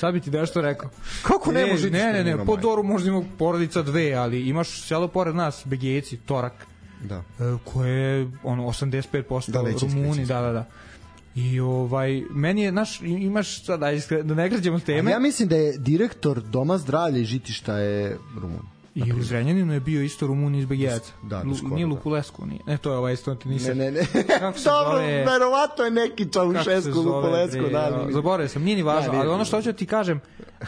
Sad 0.00 0.14
bi 0.14 0.20
ti 0.20 0.30
nešto 0.30 0.60
rekao. 0.60 0.90
Kako 1.22 1.52
nema 1.52 1.74
u 1.74 1.76
žitištu 1.76 2.06
Ne, 2.06 2.12
ne, 2.12 2.24
ne, 2.36 2.44
po? 2.44 2.56
Doru 2.56 2.82
možda 2.82 3.08
ima 3.08 3.22
porodica 3.38 3.82
dve, 3.82 4.14
ali 4.14 4.48
imaš 4.48 4.82
selo 4.82 5.08
pored 5.08 5.34
nas, 5.34 5.62
Begejci, 5.64 6.16
Torak, 6.16 6.66
Da. 7.00 7.16
e, 7.16 7.22
koje 7.64 7.90
je 8.18 8.30
ono 8.42 8.64
85% 8.64 9.50
Da, 9.50 9.60
većinski, 9.60 9.86
Rumuni, 9.88 10.08
većinski. 10.08 10.26
da, 10.26 10.40
da, 10.40 10.52
da. 10.52 10.66
I 11.34 11.60
ovaj, 11.60 12.22
meni 12.30 12.62
je, 12.62 12.72
naš, 12.72 13.00
imaš 13.00 13.64
sad, 13.64 13.80
iskre- 13.82 14.22
da 14.22 14.34
ne 14.34 14.50
krećemo 14.50 14.78
s 14.78 14.84
teme. 14.84 15.10
Ja 15.10 15.18
mislim 15.18 15.48
da 15.48 15.56
je 15.56 15.78
direktor 15.78 16.40
Doma 16.42 16.78
zdravlja 16.78 17.18
i 17.18 17.24
žitišta 17.24 17.74
je 17.74 18.18
Rumun. 18.34 18.62
I 18.94 19.12
u 19.12 19.22
Zrenjaninu 19.22 19.74
je 19.74 19.80
bio 19.80 20.02
isto 20.02 20.26
Rumun 20.26 20.54
iz 20.54 20.66
Begejaca. 20.66 21.12
Da, 21.22 21.42
Lu, 21.42 21.54
skoro, 21.54 21.74
nije 21.74 21.86
da. 21.86 21.90
Lukulesku, 21.90 22.46
nije. 22.46 22.60
Ne, 22.66 22.78
to 22.78 22.90
je 22.90 22.98
ovaj 22.98 23.12
isto, 23.12 23.36
nisam. 23.44 23.78
Ne, 23.78 23.84
ne, 23.84 23.90
ne. 23.92 24.06
Kako 24.40 24.58
se 24.58 24.68
Dobro, 24.70 24.92
zove? 24.92 25.24
verovatno 25.24 25.84
je 25.84 25.90
neki 25.90 26.32
Čaušesku, 26.32 27.02
bre, 27.22 27.70
da. 27.70 27.90
ali- 27.94 28.12
Zaboravio 28.12 28.48
sam, 28.48 28.62
nije 28.62 28.76
ni 28.76 28.82
važno, 28.82 29.12
Da, 29.12 29.18
ali 29.18 29.28
ono 29.28 29.44
što 29.44 29.56
hoću 29.56 29.68
da 29.68 29.78
ti 29.78 29.86
kažem, 29.86 30.20
e, 30.60 30.66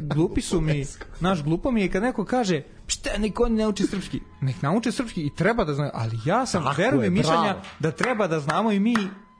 glupi 0.00 0.40
su 0.42 0.60
mi, 0.60 0.84
naš 1.20 1.42
glupo 1.42 1.70
mi 1.70 1.82
je 1.82 1.90
kad 1.90 2.02
neko 2.02 2.24
kaže, 2.24 2.62
šta, 2.86 3.18
nek 3.18 3.40
oni 3.40 3.54
ne 3.56 3.66
uče 3.68 3.84
srpski. 3.84 4.20
Nek 4.40 4.62
nauče 4.62 4.92
srpski 4.92 5.22
i 5.22 5.34
treba 5.34 5.64
da 5.64 5.74
znaju, 5.74 5.90
ali 5.94 6.18
ja 6.24 6.46
sam, 6.46 6.64
Tako 6.64 6.82
verujem 6.82 7.04
je, 7.04 7.10
mi 7.10 7.18
mišljenja 7.18 7.42
bravo. 7.42 7.60
da 7.80 7.90
treba 7.90 8.26
da 8.26 8.40
znamo 8.40 8.72
i 8.72 8.80
mi 8.80 8.94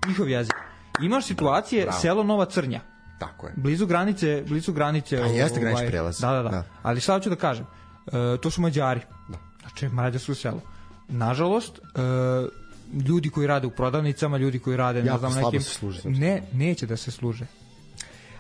njihov 0.09 0.29
jezik. 0.29 0.55
Imaš 1.03 1.27
situacije, 1.27 1.89
selo 2.01 2.25
Nova 2.25 2.45
Crnja, 2.45 2.81
Tako 3.19 3.47
je. 3.47 3.53
blizu 3.57 3.87
granice, 3.87 4.45
blizu 4.49 4.73
granice. 4.73 5.17
A 5.17 5.27
jeste 5.27 5.59
ovaj, 5.59 5.61
granični 5.61 5.87
prelaz. 5.89 6.21
Da, 6.21 6.31
da, 6.31 6.43
da, 6.43 6.49
Da. 6.49 6.65
Ali 6.83 7.01
šta 7.01 7.13
hoću 7.13 7.31
da 7.31 7.37
kažem? 7.37 7.67
E, 8.07 8.11
to 8.43 8.51
su 8.51 8.61
Mađari. 8.61 9.01
Da. 9.29 9.39
Znači, 9.61 9.89
mađarsko 9.89 10.35
selo. 10.35 10.61
Nažalost, 11.09 11.79
e, 11.79 11.83
ljudi 13.09 13.31
koji 13.31 13.47
rade 13.47 13.67
u 13.67 13.71
prodavnicama, 13.71 14.37
ljudi 14.37 14.59
koji 14.59 14.77
rade, 14.77 15.01
ne 15.03 15.07
Jako 15.07 15.19
znam, 15.31 15.45
nekim... 15.45 15.61
služe 15.61 16.01
srpskim. 16.01 16.25
Ne, 16.25 16.43
neće 16.53 16.87
da 16.87 16.97
se 16.97 17.11
služe. 17.11 17.47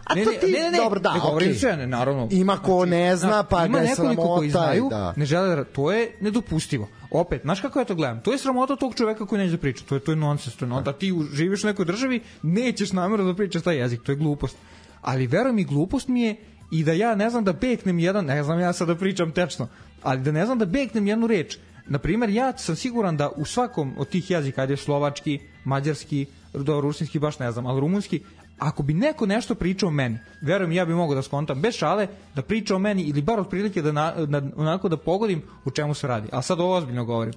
A 0.04 0.14
ne, 0.14 0.24
to 0.24 0.30
ti, 0.30 0.52
ne, 0.52 0.58
ne, 0.58 0.70
ne, 0.70 0.78
dobro, 0.78 1.00
da, 1.00 1.14
ne 1.14 1.20
govorim 1.20 1.48
okej. 1.48 1.58
sve, 1.58 1.76
ne, 1.76 1.86
naravno. 1.86 2.28
Ima 2.30 2.56
ko 2.56 2.86
ne 2.86 3.16
zna, 3.16 3.42
pa 3.42 3.66
ima 3.66 3.78
ga 3.78 3.84
je 3.84 3.96
koji 3.96 4.14
sramota 4.14 4.44
i 4.44 4.50
znaju, 4.50 4.88
da. 4.90 5.14
ne 5.16 5.24
žele 5.24 5.56
da, 5.56 5.64
to 5.64 5.92
je 5.92 6.16
nedopustivo. 6.20 6.88
Opet, 7.10 7.42
znaš 7.42 7.60
kako 7.60 7.78
ja 7.78 7.84
to 7.84 7.94
gledam? 7.94 8.20
To 8.20 8.32
je 8.32 8.38
sramota 8.38 8.76
tog 8.76 8.94
čoveka 8.94 9.26
koji 9.26 9.38
neće 9.38 9.52
da 9.52 9.58
priča. 9.58 9.84
To 9.88 9.94
je 9.94 10.00
to 10.00 10.12
je 10.12 10.16
nonsens, 10.16 10.56
to 10.56 10.64
je 10.64 10.68
nonsens. 10.68 10.84
Da 10.84 10.92
ti 10.92 11.12
živiš 11.32 11.64
u 11.64 11.66
nekoj 11.66 11.84
državi, 11.84 12.20
nećeš 12.42 12.92
namjerno 12.92 13.26
da 13.26 13.34
pričaš 13.34 13.62
taj 13.62 13.76
jezik, 13.76 14.02
to 14.02 14.12
je 14.12 14.16
glupost. 14.16 14.56
Ali 15.00 15.26
veruj 15.26 15.52
mi, 15.52 15.64
glupost 15.64 16.08
mi 16.08 16.22
je 16.22 16.36
i 16.70 16.84
da 16.84 16.92
ja 16.92 17.14
ne 17.14 17.30
znam 17.30 17.44
da 17.44 17.52
beknem 17.52 17.98
jedan, 17.98 18.24
ne 18.24 18.42
znam 18.42 18.60
ja 18.60 18.72
sad 18.72 18.88
da 18.88 18.94
pričam 18.94 19.32
tečno, 19.32 19.68
ali 20.02 20.20
da 20.20 20.32
ne 20.32 20.46
znam 20.46 20.58
da 20.58 20.64
beknem 20.64 21.06
jednu 21.06 21.26
reč. 21.26 21.58
Na 21.86 21.98
primer, 21.98 22.30
ja 22.30 22.52
sam 22.58 22.76
siguran 22.76 23.16
da 23.16 23.30
u 23.36 23.44
svakom 23.44 23.94
od 23.98 24.08
tih 24.08 24.30
jezika, 24.30 24.60
ajde 24.60 24.76
slovački, 24.76 25.40
mađarski, 25.64 26.26
do 26.54 26.80
rusinski 26.80 27.18
baš 27.18 27.38
ne 27.38 27.52
znam, 27.52 27.66
ali 27.66 27.80
rumunski, 27.80 28.22
ako 28.58 28.82
bi 28.82 28.94
neko 28.94 29.26
nešto 29.26 29.54
pričao 29.54 29.88
o 29.88 29.92
meni, 29.92 30.18
verujem 30.40 30.72
ja 30.72 30.84
bi 30.84 30.94
mogao 30.94 31.14
da 31.14 31.22
skontam 31.22 31.60
bez 31.60 31.74
šale 31.74 32.08
da 32.34 32.42
priča 32.42 32.76
o 32.76 32.78
meni 32.78 33.02
ili 33.02 33.22
bar 33.22 33.40
otprilike 33.40 33.82
da, 33.82 33.92
na, 33.92 34.26
da 34.26 34.42
onako 34.56 34.88
da 34.88 34.96
pogodim 34.96 35.42
u 35.64 35.70
čemu 35.70 35.94
se 35.94 36.06
radi. 36.06 36.28
A 36.32 36.42
sad 36.42 36.60
ovo 36.60 36.76
ozbiljno 36.76 37.04
govorim. 37.04 37.34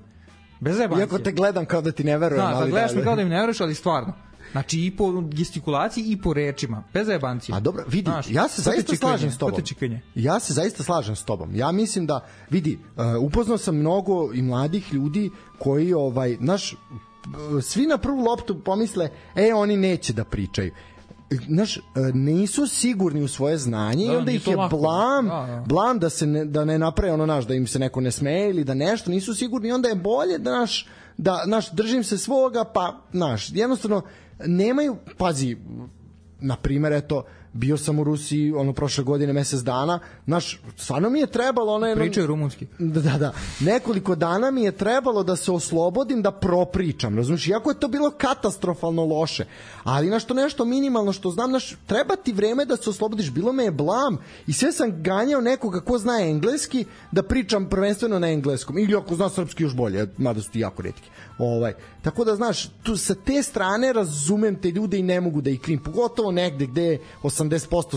Bez 0.60 0.78
zebancije. 0.78 1.04
Iako 1.04 1.20
te 1.20 1.32
gledam 1.32 1.66
kao 1.66 1.82
da 1.82 1.92
ti 1.92 2.04
ne 2.04 2.18
verujem, 2.18 2.46
Da, 2.46 2.52
da 2.52 2.58
ali 2.58 2.72
gledaš 2.72 2.92
da, 2.92 2.98
me 2.98 3.04
kao 3.04 3.16
da 3.16 3.24
mi 3.24 3.30
ne 3.30 3.40
veruješ, 3.40 3.62
ali 3.62 3.76
stvarno. 3.76 4.14
Znači 4.52 4.80
i 4.80 4.92
po 4.98 5.22
gestikulaciji 5.22 6.04
i 6.08 6.22
po 6.22 6.34
rečima, 6.34 6.84
bez 6.94 7.08
zajebancije. 7.08 7.56
A 7.56 7.60
dobro, 7.60 7.84
vidi, 7.88 8.12
Znaš, 8.12 8.30
ja 8.30 8.48
se 8.48 8.62
zaista 8.62 8.94
čikanje, 8.94 9.12
slažem 9.12 9.32
s 9.32 9.38
tobom. 9.38 9.62
Ja 10.16 10.40
se 10.40 10.54
zaista 10.54 10.84
slažem 10.84 11.16
s 11.16 11.24
tobom. 11.24 11.56
Ja 11.56 11.72
mislim 11.72 12.06
da, 12.06 12.26
vidi, 12.50 12.80
uh, 12.96 13.04
upoznao 13.24 13.58
sam 13.58 13.76
mnogo 13.76 14.34
i 14.34 14.42
mladih 14.42 14.94
ljudi 14.94 15.32
koji, 15.60 15.94
ovaj, 15.94 16.38
naš, 16.40 16.74
uh, 16.74 16.80
svi 17.64 17.86
na 17.86 17.98
prvu 17.98 18.24
loptu 18.24 18.60
pomisle, 18.60 19.10
e, 19.36 19.54
oni 19.54 19.78
neće 19.78 20.14
da 20.14 20.24
pričaju. 20.24 20.72
Znaš, 21.48 21.78
uh, 21.78 21.84
nisu 22.14 22.68
sigurni 22.68 23.24
u 23.24 23.28
svoje 23.28 23.58
znanje 23.58 24.08
Da, 24.08 24.14
i 24.14 24.16
onda 24.16 24.32
ih 24.32 24.48
je 24.48 24.56
lako. 24.56 24.78
blam, 24.78 25.28
Da, 25.28 25.34
da. 25.34 25.64
blam 25.68 26.00
da 26.00 26.10
se 26.10 26.28
ne, 26.28 26.46
da 26.46 26.66
ne 26.66 26.80
naprave 26.80 27.14
ono 27.14 27.26
naš, 27.26 27.48
da 27.48 27.54
im 27.54 27.68
se 27.68 27.80
neko 27.80 28.02
ne 28.02 28.12
smeje 28.12 28.50
ili 28.50 28.64
da 28.64 28.74
nešto 28.74 29.12
nisu 29.12 29.34
sigurni 29.34 29.68
i 29.68 29.72
onda 29.72 29.90
je 29.90 29.96
bolje 29.96 30.38
da 30.38 30.60
naš, 30.60 30.88
da 31.18 31.44
naš 31.46 31.72
držim 31.72 32.04
se 32.04 32.18
svoga 32.18 32.64
pa 32.64 33.02
naš 33.12 33.50
jednostavno 33.52 34.02
nemaju 34.46 34.96
pazi 35.18 35.58
na 36.40 36.56
primjer, 36.56 36.94
eto, 36.94 37.26
bio 37.56 37.78
sam 37.78 38.00
u 38.00 38.04
Rusiji 38.04 38.54
ono 38.54 38.74
prošle 38.74 39.04
godine 39.04 39.34
mesec 39.34 39.60
dana, 39.60 40.00
naš, 40.26 40.62
stvarno 40.78 41.10
mi 41.10 41.20
je 41.20 41.28
trebalo 41.28 41.74
ono 41.74 41.88
jedno... 41.88 42.04
Pričaju 42.04 42.28
rumunski. 42.28 42.68
Da, 42.80 43.02
da, 43.02 43.18
da. 43.18 43.34
Nekoliko 43.60 44.16
dana 44.16 44.52
mi 44.52 44.64
je 44.64 44.72
trebalo 44.72 45.24
da 45.24 45.36
se 45.36 45.52
oslobodim 45.52 46.22
da 46.22 46.32
propričam, 46.32 47.18
razumiješ? 47.18 47.48
Iako 47.48 47.70
je 47.70 47.80
to 47.80 47.88
bilo 47.88 48.12
katastrofalno 48.12 49.06
loše, 49.06 49.46
ali 49.84 50.10
na 50.10 50.20
što 50.20 50.34
nešto 50.34 50.66
minimalno 50.66 51.14
što 51.14 51.32
znam, 51.32 51.52
naš, 51.52 51.76
treba 51.86 52.16
ti 52.16 52.34
vreme 52.34 52.66
da 52.66 52.78
se 52.78 52.90
oslobodiš, 52.90 53.32
bilo 53.32 53.54
me 53.54 53.64
je 53.64 53.72
blam 53.72 54.18
i 54.48 54.54
sve 54.54 54.72
sam 54.72 55.04
ganjao 55.04 55.42
nekoga 55.42 55.80
ko 55.80 55.98
zna 55.98 56.20
engleski 56.22 56.86
da 57.12 57.24
pričam 57.24 57.70
prvenstveno 57.70 58.20
na 58.20 58.28
engleskom 58.28 58.78
ili 58.78 58.96
ako 58.96 59.16
zna 59.16 59.30
srpski 59.30 59.64
još 59.64 59.76
bolje, 59.76 60.08
mada 60.18 60.42
su 60.42 60.52
ti 60.52 60.60
jako 60.60 60.82
retki. 60.82 61.10
Ovaj, 61.38 61.74
tako 62.02 62.24
da, 62.26 62.36
znaš, 62.36 62.70
tu 62.84 62.98
sa 62.98 63.16
te 63.16 63.44
strane 63.44 63.94
razumem 63.94 64.62
te 64.62 64.72
ljude 64.72 64.98
i 64.98 65.04
ne 65.04 65.22
mogu 65.22 65.42
da 65.42 65.50
ih 65.50 65.62
krim, 65.62 65.80
pogotovo 65.80 66.32
negde 66.32 66.66
gde 66.66 67.00
80% 67.24 67.45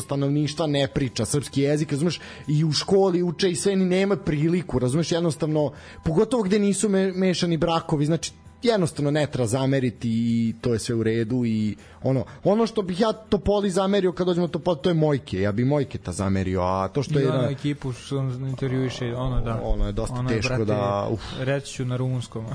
stanovništva 0.00 0.66
ne 0.66 0.88
priča 0.94 1.24
srpski 1.24 1.62
jezik, 1.62 1.92
razumeš, 1.92 2.20
i 2.48 2.64
u 2.64 2.72
školi 2.72 3.22
uče 3.22 3.50
i 3.50 3.56
sve 3.56 3.76
ni 3.76 3.84
nema 3.84 4.16
priliku, 4.16 4.78
razumeš, 4.78 5.12
jednostavno, 5.12 5.72
pogotovo 6.04 6.42
gde 6.42 6.58
nisu 6.58 6.88
me, 6.88 7.12
mešani 7.12 7.56
brakovi, 7.56 8.06
znači 8.06 8.32
jednostavno 8.62 9.10
ne 9.10 9.26
treba 9.26 9.46
zameriti 9.46 10.08
i 10.10 10.54
to 10.60 10.72
je 10.72 10.78
sve 10.78 10.94
u 10.94 11.02
redu 11.02 11.44
i 11.44 11.76
ono 12.02 12.24
ono 12.44 12.66
što 12.66 12.82
bih 12.82 13.00
ja 13.00 13.12
Topoli 13.12 13.70
zamerio 13.70 14.12
kad 14.12 14.26
dođemo 14.26 14.46
do 14.46 14.52
Topoli 14.52 14.78
to 14.82 14.90
je 14.90 14.94
Mojke 14.94 15.40
ja 15.40 15.52
bi 15.52 15.64
Mojke 15.64 15.98
ta 15.98 16.12
zamerio 16.12 16.60
a 16.62 16.88
to 16.88 17.02
što 17.02 17.18
I 17.18 17.22
je 17.22 17.28
ono 17.28 17.42
na, 17.42 17.50
ekipu 17.50 17.92
što 17.92 18.18
intervjuiše, 18.48 19.14
ono 19.16 19.40
da. 19.40 19.60
Ono 19.64 19.86
je 19.86 19.92
dosta 19.92 20.24
teško 20.28 20.64
da- 20.64 21.08
uf. 21.10 21.20
Reći 21.38 21.72
ću 21.72 21.84
na 21.84 21.96
rumunskom. 21.96 22.46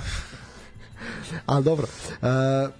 Ali 1.45 1.63
dobro. 1.63 1.87
Uh, 2.11 2.27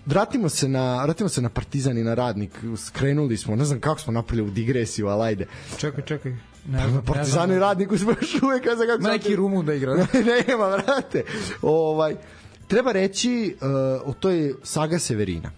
vratimo 0.06 0.50
se 0.50 0.68
na 0.68 1.04
vratimo 1.04 1.30
se 1.30 1.42
na 1.42 1.50
Partizan 1.50 1.98
i 1.98 2.04
na 2.04 2.14
Radnik. 2.14 2.52
Skrenuli 2.78 3.38
smo, 3.38 3.56
ne 3.56 3.66
znam 3.66 3.80
kako 3.80 4.00
smo 4.00 4.14
napravili 4.14 4.48
u 4.48 4.52
digresiju, 4.52 5.08
ali 5.08 5.24
ajde. 5.24 5.48
čekaj, 5.78 6.04
čekaj. 6.04 6.32
Ne 6.68 6.88
ne 6.88 7.02
Partizan 7.06 7.52
i 7.52 7.60
smo 7.98 8.12
još 8.12 8.42
uvek, 8.42 8.64
znam 8.66 8.88
kako 8.88 9.00
Ima 9.00 9.04
sam- 9.04 9.12
neki 9.12 9.36
Rumun 9.36 9.66
da 9.66 9.74
igra. 9.74 9.94
Nema, 10.48 10.68
vrate. 10.68 11.24
Ovaj, 11.62 12.16
treba 12.68 12.92
reći 12.92 13.56
uh, 13.62 13.68
o 14.06 14.14
toj 14.14 14.54
saga 14.64 15.00
Severina. 15.00 15.52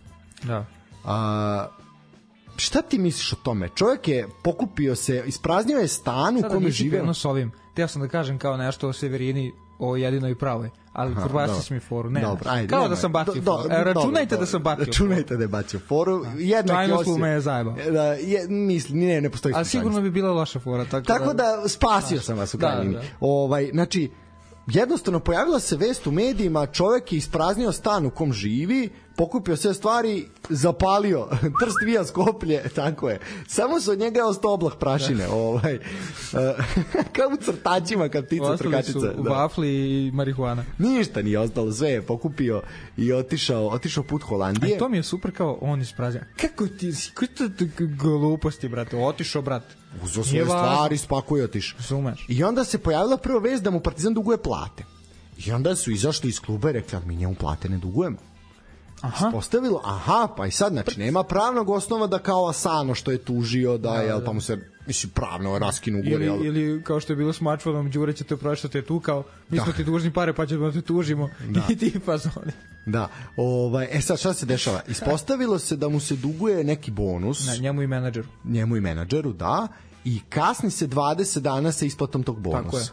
Da. 0.44 0.66
A, 1.04 1.68
šta 2.58 2.82
ti 2.82 2.98
misliš 3.00 3.34
o 3.34 3.36
tome? 3.36 3.70
Čovjek 3.76 4.08
je 4.08 4.28
pokupio 4.44 4.96
se, 4.96 5.24
ispraznio 5.26 5.78
je 5.78 5.88
stan 5.88 6.36
u 6.36 6.40
Sada 6.40 6.54
kome 6.54 6.66
nisi 6.66 6.78
žive. 6.78 6.98
krenuo 6.98 7.14
s 7.14 7.26
ovim. 7.26 7.52
Teo 7.76 7.88
sam 7.88 8.02
da 8.02 8.08
kažem 8.08 8.38
kao 8.38 8.58
nešto 8.58 8.88
o 8.88 8.94
Severini, 8.94 9.52
o 9.80 9.96
jedinoj 9.96 10.36
pravoj. 10.36 10.70
Ali 10.96 11.16
probacio 11.16 11.56
si 11.56 11.74
mi 11.74 11.80
foru. 11.80 12.10
Ne, 12.10 12.22
Dobro, 12.22 12.50
ajde. 12.50 12.68
kao 12.68 12.88
da 12.88 12.96
sam 12.96 13.12
bacio 13.12 13.34
Do- 13.36 13.42
foru. 13.54 13.70
do- 13.70 13.76
E, 13.76 13.84
računajte 13.84 14.26
dobro, 14.26 14.38
da 14.38 14.46
sam 14.46 14.64
bacio 14.64 14.86
Računajte 14.86 15.36
da 15.36 15.44
je 15.44 15.48
bacio 15.48 15.80
foru. 15.80 16.26
Jednak 16.36 16.78
Tajno 16.78 16.96
osje- 16.96 17.18
me 17.18 17.30
je 17.30 17.42
zajebao. 17.42 17.76
Da, 17.92 18.04
je, 18.04 18.48
misli, 18.48 18.96
ne, 18.98 19.22
ne 19.22 19.30
postoji 19.30 19.56
Ali 19.56 19.66
sigurno 19.66 20.02
bi 20.02 20.10
bila 20.12 20.32
loša 20.32 20.60
fora. 20.60 20.86
Tako, 20.86 21.06
Tako 21.06 21.34
da 21.34 21.64
spasio 21.68 22.22
sam 22.22 22.38
vas 22.38 22.54
u 22.54 22.58
Da, 22.58 22.82
da. 22.86 23.02
Ovaj, 23.20 23.70
znači, 23.72 24.12
jednostavno 24.68 25.20
pojavila 25.20 25.60
se 25.60 25.78
vest 25.78 26.08
u 26.08 26.12
medijima, 26.12 26.66
čovek 26.66 27.14
je 27.14 27.18
ispraznio 27.18 27.72
stan 27.72 28.06
u 28.06 28.10
kom 28.10 28.34
živi, 28.34 28.90
pokupio 29.16 29.58
sve 29.58 29.74
stvari, 29.74 30.26
zapalio, 30.50 31.28
trst 31.62 31.78
vija 31.86 32.06
skoplje, 32.06 32.70
tako 32.76 33.10
je. 33.10 33.20
Samo 33.48 33.80
se 33.80 33.92
od 33.92 34.00
njega 34.00 34.20
je 34.20 34.26
ostao 34.26 34.54
oblak 34.54 34.76
prašine, 34.76 35.28
ovaj. 35.28 35.74
e, 35.76 35.80
kao 37.16 37.28
u 37.34 37.38
crtačima 37.44 38.10
kad 38.10 38.26
ptica 38.26 38.44
Ostali 38.44 38.72
trkačica. 38.72 39.00
su 39.00 39.24
vafli 39.24 39.70
i 39.70 40.12
marihuana. 40.12 40.64
Ništa 40.78 41.22
nije 41.22 41.40
ostalo, 41.40 41.72
sve 41.72 41.90
je 41.90 42.02
pokupio 42.02 42.62
i 42.98 43.14
otišao, 43.14 43.68
otišao 43.68 44.04
put 44.04 44.24
Holandije. 44.24 44.76
E, 44.76 44.78
to 44.78 44.90
mi 44.90 44.98
je 44.98 45.04
super 45.04 45.32
kao 45.32 45.58
on 45.62 45.82
ispraznja. 45.82 46.22
Kako 46.42 46.68
ti 46.68 46.94
si, 46.94 47.12
koji 47.12 47.28
to 47.28 47.44
gluposti, 48.00 48.68
brate, 48.70 48.98
otišao, 48.98 49.42
brate. 49.42 49.76
Nije 50.02 50.24
svoje 50.24 50.46
stvari, 50.46 50.98
spakuje 50.98 51.44
otišao. 51.44 51.78
Razumeš? 51.78 52.26
I 52.28 52.44
onda 52.44 52.64
se 52.64 52.78
pojavila 52.78 53.18
prva 53.18 53.40
vest 53.40 53.64
da 53.64 53.72
mu 53.72 53.80
Partizan 53.80 54.14
duguje 54.14 54.38
plate. 54.38 54.84
I 55.46 55.52
onda 55.52 55.76
su 55.76 55.92
izašli 55.92 56.30
iz 56.30 56.40
kluba 56.40 56.70
i 56.70 56.74
rekli, 56.74 56.98
ali 56.98 57.06
mi 57.06 57.16
njemu 57.16 57.36
plate 57.36 57.70
ne 57.70 57.78
dugujemo. 57.78 58.18
Aha. 59.06 59.30
Postavilo, 59.32 59.82
aha, 59.86 60.28
pa 60.38 60.48
i 60.48 60.52
sad, 60.52 60.72
znači, 60.72 61.00
nema 61.00 61.24
pravnog 61.24 61.70
osnova 61.70 62.08
da 62.08 62.20
kao 62.20 62.48
Asano 62.50 62.96
što 62.96 63.12
je 63.12 63.18
tužio, 63.18 63.78
da, 63.78 63.94
jel, 63.96 64.22
pa 64.26 64.34
mu 64.34 64.42
se, 64.42 64.58
mislim, 64.88 65.12
pravno 65.12 65.60
raskinu 65.60 66.00
ugovor, 66.00 66.22
Ili, 66.22 66.48
ili 66.48 66.84
kao 66.84 67.00
što 67.00 67.14
je 67.14 67.18
bilo 67.18 67.34
s 67.34 67.42
Mačvanom, 67.42 67.92
Đure 67.92 68.14
će 68.14 68.24
te 68.24 68.38
proći 68.38 68.60
što 68.60 68.68
te 68.68 68.78
je 68.78 68.86
tukao, 68.86 69.24
mi 69.50 69.60
smo 69.60 69.74
ti 69.74 69.84
dužni 69.84 70.14
pare 70.14 70.34
pa 70.34 70.46
ćemo 70.46 70.66
da 70.66 70.72
te 70.72 70.82
tužimo. 70.82 71.30
I 71.70 71.76
ti 71.76 72.00
pa 72.06 72.18
zoni. 72.18 72.52
Da, 72.86 73.10
ovaj, 73.38 73.88
e 73.92 74.02
sad 74.02 74.20
šta 74.20 74.34
se 74.34 74.46
dešava? 74.46 74.82
Ispostavilo 74.88 75.60
se 75.60 75.76
da 75.76 75.90
mu 75.90 76.00
se 76.00 76.16
duguje 76.16 76.64
neki 76.64 76.92
bonus, 76.92 77.48
Na 77.48 77.56
njemu 77.56 77.82
i 77.82 77.88
menadžeru. 77.88 78.28
njemu 78.44 78.76
i 78.78 78.82
menadžeru, 78.82 79.34
da, 79.34 79.68
i 80.06 80.20
kasni 80.30 80.72
se 80.72 80.88
20 80.88 81.40
dana 81.40 81.72
sa 81.72 81.86
isplatom 81.86 82.24
tog 82.24 82.40
bonusa. 82.40 82.64
Tako 82.64 82.78
je. 82.78 82.86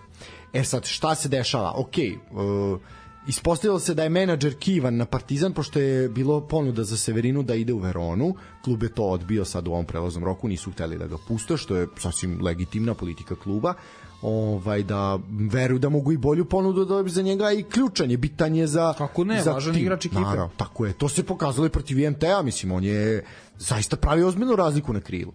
E 0.52 0.64
sad, 0.64 0.84
šta 0.84 1.14
se 1.14 1.28
dešava? 1.28 1.72
Ok, 1.76 1.94
uh, 2.30 2.80
ispostavilo 3.26 3.78
se 3.78 3.94
da 3.94 4.02
je 4.02 4.08
menadžer 4.08 4.54
kivan 4.58 4.96
na 4.96 5.04
Partizan, 5.06 5.52
pošto 5.52 5.78
je 5.78 6.08
bilo 6.08 6.40
ponuda 6.40 6.84
za 6.84 6.96
Severinu 6.96 7.42
da 7.42 7.54
ide 7.54 7.72
u 7.72 7.78
Veronu, 7.78 8.34
klub 8.64 8.82
je 8.82 8.88
to 8.88 9.04
odbio 9.04 9.44
sad 9.44 9.68
u 9.68 9.72
ovom 9.72 9.86
prelaznom 9.86 10.24
roku, 10.24 10.48
nisu 10.48 10.70
hteli 10.70 10.98
da 10.98 11.06
ga 11.06 11.16
puste, 11.28 11.56
što 11.56 11.76
je 11.76 11.88
sasvim 11.98 12.38
legitimna 12.42 12.94
politika 12.94 13.34
kluba, 13.34 13.74
ovaj 14.22 14.82
da 14.82 15.18
veruju 15.50 15.78
da 15.78 15.88
mogu 15.88 16.12
i 16.12 16.16
bolju 16.16 16.44
ponudu 16.44 16.84
da 16.84 17.08
za 17.08 17.22
njega 17.22 17.52
i 17.52 17.62
ključan 17.62 18.10
je 18.10 18.16
bitan 18.16 18.54
je 18.54 18.66
za 18.66 18.94
Kako 18.98 19.24
ne, 19.24 19.42
za 19.42 19.52
važan 19.52 19.74
tim. 19.74 19.82
igrač 19.82 20.06
ekipe. 20.06 20.20
Naravno, 20.20 20.50
tako 20.56 20.86
je. 20.86 20.92
To 20.92 21.08
se 21.08 21.22
pokazalo 21.22 21.66
i 21.66 21.70
protiv 21.70 21.98
IMT-a, 21.98 22.42
mislim, 22.42 22.72
on 22.72 22.84
je 22.84 23.24
zaista 23.58 23.96
pravi 23.96 24.22
ozbiljnu 24.22 24.56
razliku 24.56 24.92
na 24.92 25.00
krilu. 25.00 25.32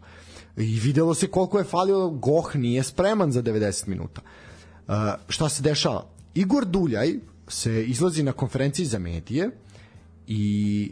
I 0.58 0.80
videlo 0.80 1.14
se 1.14 1.28
koliko 1.28 1.58
je 1.58 1.64
falio, 1.64 2.10
Goh 2.10 2.56
nije 2.56 2.84
spreman 2.84 3.32
za 3.32 3.42
90 3.44 3.88
minuta. 3.88 4.22
Uh, 4.88 4.94
šta 5.30 5.50
se 5.50 5.64
dešava? 5.64 6.04
Igor 6.34 6.66
Duljaj 6.66 7.16
se 7.48 7.84
izlazi 7.84 8.24
na 8.24 8.32
konferenciji 8.32 8.86
za 8.86 9.00
medije 9.00 9.50
i 10.28 10.92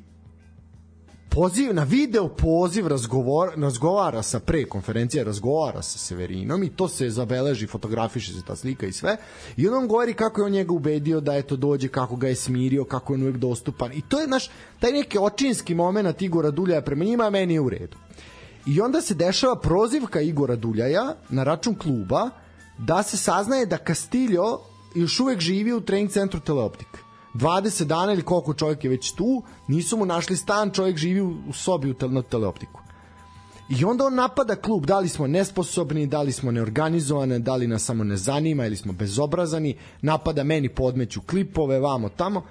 poziv 1.35 1.73
na 1.73 1.83
video 1.83 2.27
poziv 2.27 2.87
razgovor, 2.87 3.51
razgovara 3.57 4.21
sa 4.23 4.39
pre 4.39 4.65
konferencije 4.65 5.23
razgovara 5.23 5.81
sa 5.81 5.97
Severinom 5.97 6.63
i 6.63 6.69
to 6.69 6.87
se 6.87 7.09
zabeleži 7.09 7.67
fotografiše 7.67 8.33
se 8.33 8.41
ta 8.47 8.55
slika 8.55 8.85
i 8.85 8.91
sve. 8.91 9.17
I 9.57 9.67
on 9.67 9.73
nam 9.73 9.87
govori 9.87 10.13
kako 10.13 10.41
je 10.41 10.45
on 10.45 10.51
njega 10.51 10.73
ubedio 10.73 11.19
da 11.19 11.35
eto 11.35 11.55
dođe 11.55 11.87
kako 11.87 12.15
ga 12.15 12.27
je 12.27 12.35
smirio 12.35 12.85
kako 12.85 13.13
je 13.13 13.15
on 13.15 13.23
uvek 13.23 13.37
dostupan. 13.37 13.91
I 13.93 14.01
to 14.01 14.21
je 14.21 14.27
naš 14.27 14.49
taj 14.79 14.91
neki 14.91 15.17
očinski 15.17 15.75
moment 15.75 16.21
Igora 16.21 16.51
Duljaja 16.51 16.81
prema 16.81 17.03
njima 17.03 17.23
a 17.23 17.29
meni 17.29 17.53
je 17.53 17.61
u 17.61 17.69
redu. 17.69 17.97
I 18.67 18.81
onda 18.81 19.01
se 19.01 19.13
dešava 19.13 19.55
prozivka 19.55 20.21
Igora 20.21 20.55
Duljaja 20.55 21.15
na 21.29 21.43
račun 21.43 21.75
kluba 21.75 22.29
da 22.77 23.03
se 23.03 23.17
saznaje 23.17 23.65
da 23.65 23.77
Castillo 23.87 24.74
još 24.95 25.19
uvek 25.19 25.39
živi 25.39 25.73
u 25.73 25.81
trening 25.81 26.11
centru 26.11 26.39
Teleoptik. 26.39 26.87
20 27.33 27.83
dana 27.83 28.13
ili 28.13 28.21
koliko 28.21 28.53
čovjek 28.53 28.83
je 28.83 28.89
već 28.89 29.11
tu, 29.11 29.43
nisu 29.67 29.97
mu 29.97 30.05
našli 30.05 30.37
stan, 30.37 30.71
čovjek 30.71 30.97
živi 30.97 31.21
u 31.21 31.35
u 31.47 31.53
sobi 31.53 31.89
u 31.89 31.93
tel, 31.93 32.11
na 32.11 32.21
Teleoptiku. 32.21 32.81
I 33.69 33.85
onda 33.85 34.05
on 34.05 34.15
napada 34.15 34.55
klub, 34.55 34.85
da 34.85 34.99
li 34.99 35.09
smo 35.09 35.27
nesposobni, 35.27 36.07
da 36.07 36.21
li 36.21 36.31
smo 36.31 36.51
neorganizovane, 36.51 37.39
da 37.39 37.55
li 37.55 37.67
nas 37.67 37.83
samo 37.83 38.03
ne 38.03 38.17
zanima 38.17 38.65
ili 38.65 38.75
smo 38.75 38.93
bezobrazani, 38.93 39.77
napada 40.01 40.43
meni 40.43 40.69
podmeću 40.69 41.21
klipove, 41.21 41.79
vamo 41.79 42.09
tamo. 42.09 42.43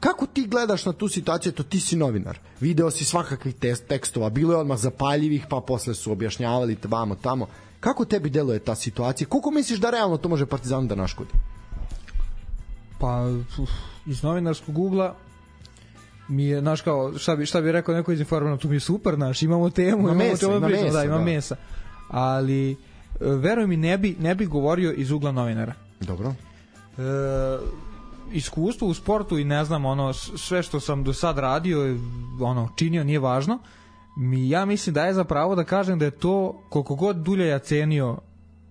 Kako 0.00 0.26
ti 0.26 0.46
gledaš 0.46 0.86
na 0.86 0.92
tu 0.92 1.08
situaciju, 1.08 1.52
to 1.52 1.62
ti 1.62 1.80
si 1.80 1.96
novinar. 1.96 2.38
Video 2.60 2.90
si 2.90 3.04
svakakvih 3.04 3.54
te- 3.54 3.74
tekstova, 3.74 4.30
bilo 4.30 4.52
je 4.52 4.58
odmah 4.58 4.78
zapaljivih, 4.78 5.46
pa 5.50 5.60
posle 5.60 5.94
su 5.94 6.12
objašnjavali 6.12 6.76
te 6.76 6.88
vamo 6.88 7.14
tamo. 7.14 7.46
Kako 7.80 8.04
tebi 8.04 8.30
deluje 8.30 8.58
ta 8.58 8.74
situacija? 8.74 9.28
Koliko 9.28 9.50
misliš 9.50 9.78
da 9.78 9.90
realno 9.90 10.16
to 10.16 10.28
može 10.28 10.46
Partizanu 10.46 10.86
da 10.86 10.94
naškodi? 10.94 11.30
Pa, 12.98 13.24
uf, 13.58 13.70
iz 14.06 14.22
novinarskog 14.22 14.78
ugla 14.78 15.14
mi 16.28 16.44
je, 16.44 16.60
znaš 16.60 16.80
kao, 16.80 17.18
šta 17.18 17.36
bi, 17.36 17.46
šta 17.46 17.60
bi 17.60 17.72
rekao 17.72 17.94
neko 17.94 18.12
iz 18.12 18.20
informera, 18.20 18.56
to 18.56 18.68
mi 18.68 18.76
je 18.76 18.80
super, 18.80 19.14
znaš, 19.14 19.42
imamo 19.42 19.70
temu, 19.70 19.98
Ima 19.98 20.12
imamo 20.12 20.14
mesa, 20.14 20.46
ima 20.46 20.68
mesa, 20.68 20.92
da, 20.92 21.04
ima 21.04 21.18
da. 21.18 21.24
mesa. 21.24 21.56
Ali, 22.08 22.70
e, 22.70 22.76
veruj 23.20 23.66
mi, 23.66 23.76
ne 23.76 23.98
bi, 23.98 24.16
ne 24.20 24.34
bi 24.34 24.46
govorio 24.46 24.92
iz 24.92 25.10
ugla 25.10 25.32
novinara. 25.32 25.74
Dobro. 26.00 26.34
E, 26.98 27.02
iskustvo 28.32 28.88
u 28.88 28.94
sportu 28.94 29.38
i 29.38 29.44
ne 29.44 29.64
znam 29.64 29.84
ono 29.84 30.12
sve 30.12 30.62
što 30.62 30.80
sam 30.80 31.04
do 31.04 31.12
sad 31.12 31.38
radio 31.38 31.88
i, 31.92 31.98
ono 32.40 32.68
činio 32.76 33.04
nije 33.04 33.18
važno 33.18 33.58
mi 34.16 34.48
ja 34.48 34.64
mislim 34.64 34.94
da 34.94 35.04
je 35.04 35.14
za 35.14 35.24
pravo 35.24 35.54
da 35.54 35.64
kažem 35.64 35.98
da 35.98 36.04
je 36.04 36.10
to 36.10 36.62
koliko 36.68 36.94
god 36.94 37.16
Dulja 37.16 37.46
ja 37.46 37.58
cenio 37.58 38.18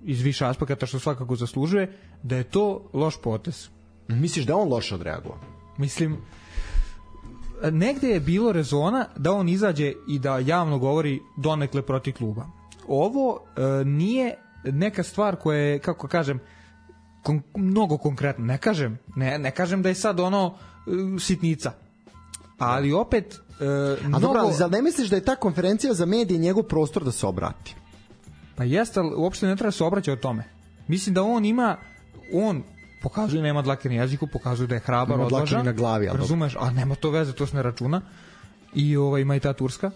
iz 0.04 0.22
više 0.22 0.46
aspekata 0.46 0.86
što 0.86 1.00
svakako 1.00 1.36
zaslužuje 1.36 1.98
da 2.24 2.36
je 2.36 2.44
to 2.44 2.90
loš 2.94 3.22
potez 3.24 3.70
Misliš 4.08 4.46
da 4.46 4.56
on 4.56 4.70
loše 4.70 4.96
odreagovao? 4.96 5.54
mislim 5.78 6.18
negde 7.72 8.08
je 8.08 8.20
bilo 8.20 8.52
rezona 8.52 9.06
da 9.16 9.32
on 9.32 9.50
izađe 9.50 9.94
i 10.08 10.20
da 10.20 10.38
javno 10.40 10.80
govori 10.80 11.22
donekle 11.38 11.82
protiv 11.82 12.14
kluba 12.14 12.46
ovo 12.88 13.40
e, 13.58 13.86
nije 13.86 14.36
neka 14.64 15.04
stvar 15.04 15.36
koja 15.36 15.60
je 15.60 15.80
kako 15.80 16.08
kažem 16.08 16.40
kon, 17.24 17.42
mnogo 17.56 17.98
konkretno 17.98 18.46
ne 18.46 18.58
kažem 18.58 19.00
ne, 19.16 19.40
ne 19.40 19.52
kažem 19.52 19.82
da 19.82 19.90
je 19.90 19.96
sad 19.96 20.20
ono 20.20 20.56
e, 20.56 21.20
sitnica 21.20 21.72
ali 22.58 22.94
opet 22.94 23.34
e, 23.34 23.66
A 24.06 24.08
mnogo, 24.08 24.28
dobro, 24.28 24.42
ali 24.42 24.54
zar 24.54 24.72
ne 24.72 24.82
misliš 24.82 25.10
da 25.10 25.16
je 25.16 25.26
ta 25.26 25.36
konferencija 25.36 25.94
za 25.94 26.06
medije 26.06 26.40
njegov 26.40 26.64
prostor 26.64 27.04
da 27.04 27.12
se 27.12 27.28
obrati? 27.28 27.76
Pa 28.56 28.64
jeste, 28.64 29.00
ali 29.00 29.16
uopšte 29.16 29.48
ne 29.48 29.56
treba 29.56 29.72
se 29.72 29.84
obraća 29.84 30.14
o 30.14 30.16
tome. 30.16 30.44
Mislim 30.88 31.16
da 31.16 31.24
on 31.24 31.46
ima, 31.46 31.78
on 32.34 32.64
pokazuje 33.04 33.42
da 33.42 33.48
nema 33.48 33.62
dlake 33.62 33.90
na 33.90 33.96
jeziku, 33.96 34.28
pokazuje 34.28 34.68
da 34.68 34.76
je 34.76 34.80
hrabar, 34.80 35.18
dlake 35.18 35.36
odvažan. 35.36 35.60
ni 35.60 35.66
na 35.66 35.72
glavi, 35.72 36.08
ali 36.08 36.20
Razumeš, 36.20 36.56
a 36.60 36.72
nema 36.72 36.96
to 36.96 37.12
veze, 37.12 37.34
to 37.34 37.48
se 37.48 37.56
ne 37.56 37.64
računa. 37.64 38.02
I 38.76 38.98
ovaj, 38.98 39.22
ima 39.22 39.36
i 39.36 39.40
ta 39.40 39.54
Turska. 39.54 39.92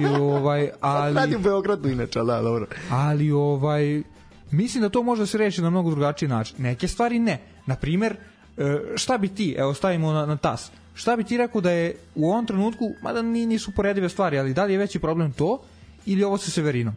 I 0.00 0.06
ovaj, 0.06 0.70
ali... 0.80 1.14
Radi 1.14 1.36
u 1.36 1.38
Beogradu 1.38 1.88
inače, 1.88 2.18
da, 2.18 2.42
dobro. 2.42 2.66
ali 2.90 3.30
ovaj 3.30 4.02
mislim 4.50 4.82
da 4.82 4.88
to 4.88 5.02
može 5.02 5.22
da 5.22 5.26
se 5.26 5.38
reši 5.38 5.62
na 5.62 5.70
mnogo 5.70 5.90
drugačiji 5.90 6.28
način. 6.28 6.56
Neke 6.58 6.88
stvari 6.88 7.18
ne. 7.18 7.40
Na 7.66 7.76
primer, 7.76 8.16
e, 8.58 8.80
šta 8.96 9.18
bi 9.18 9.28
ti, 9.28 9.54
evo 9.58 9.74
stavimo 9.74 10.12
na, 10.12 10.26
na 10.26 10.36
tas, 10.36 10.70
šta 10.94 11.16
bi 11.16 11.24
ti 11.24 11.36
rekao 11.36 11.60
da 11.60 11.70
je 11.70 11.94
u 12.14 12.30
ovom 12.30 12.46
trenutku, 12.46 12.90
mada 13.02 13.22
ni, 13.22 13.46
nisu 13.46 13.72
poredive 13.72 14.08
stvari, 14.08 14.38
ali 14.38 14.54
da 14.54 14.64
li 14.64 14.72
je 14.72 14.78
veći 14.78 14.98
problem 14.98 15.32
to 15.32 15.60
ili 16.06 16.24
ovo 16.24 16.38
sa 16.38 16.50
Severinom? 16.50 16.94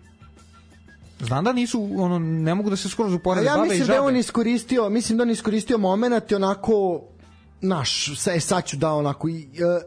Znam 1.24 1.44
da 1.44 1.54
nisu, 1.54 1.90
ono, 1.98 2.20
ne 2.20 2.56
mogu 2.56 2.70
da 2.70 2.76
se 2.76 2.90
skoro 2.90 3.10
A 3.10 3.14
uporede 3.14 3.46
ja 3.46 3.54
babe 3.54 3.66
i 3.66 3.70
mislim 3.70 3.88
da 3.88 3.94
je 3.94 4.00
on 4.02 4.16
iskoristio, 4.16 4.90
mislim 4.90 5.18
da 5.18 5.22
on 5.22 5.30
iskoristio 5.30 5.78
moment 5.78 6.32
i 6.32 6.36
onako 6.36 7.02
naš, 7.62 8.20
sa, 8.20 8.40
sad 8.40 8.66
ću 8.66 8.78
da 8.78 8.92
onako 8.92 9.30
i, 9.30 9.42
e, 9.42 9.82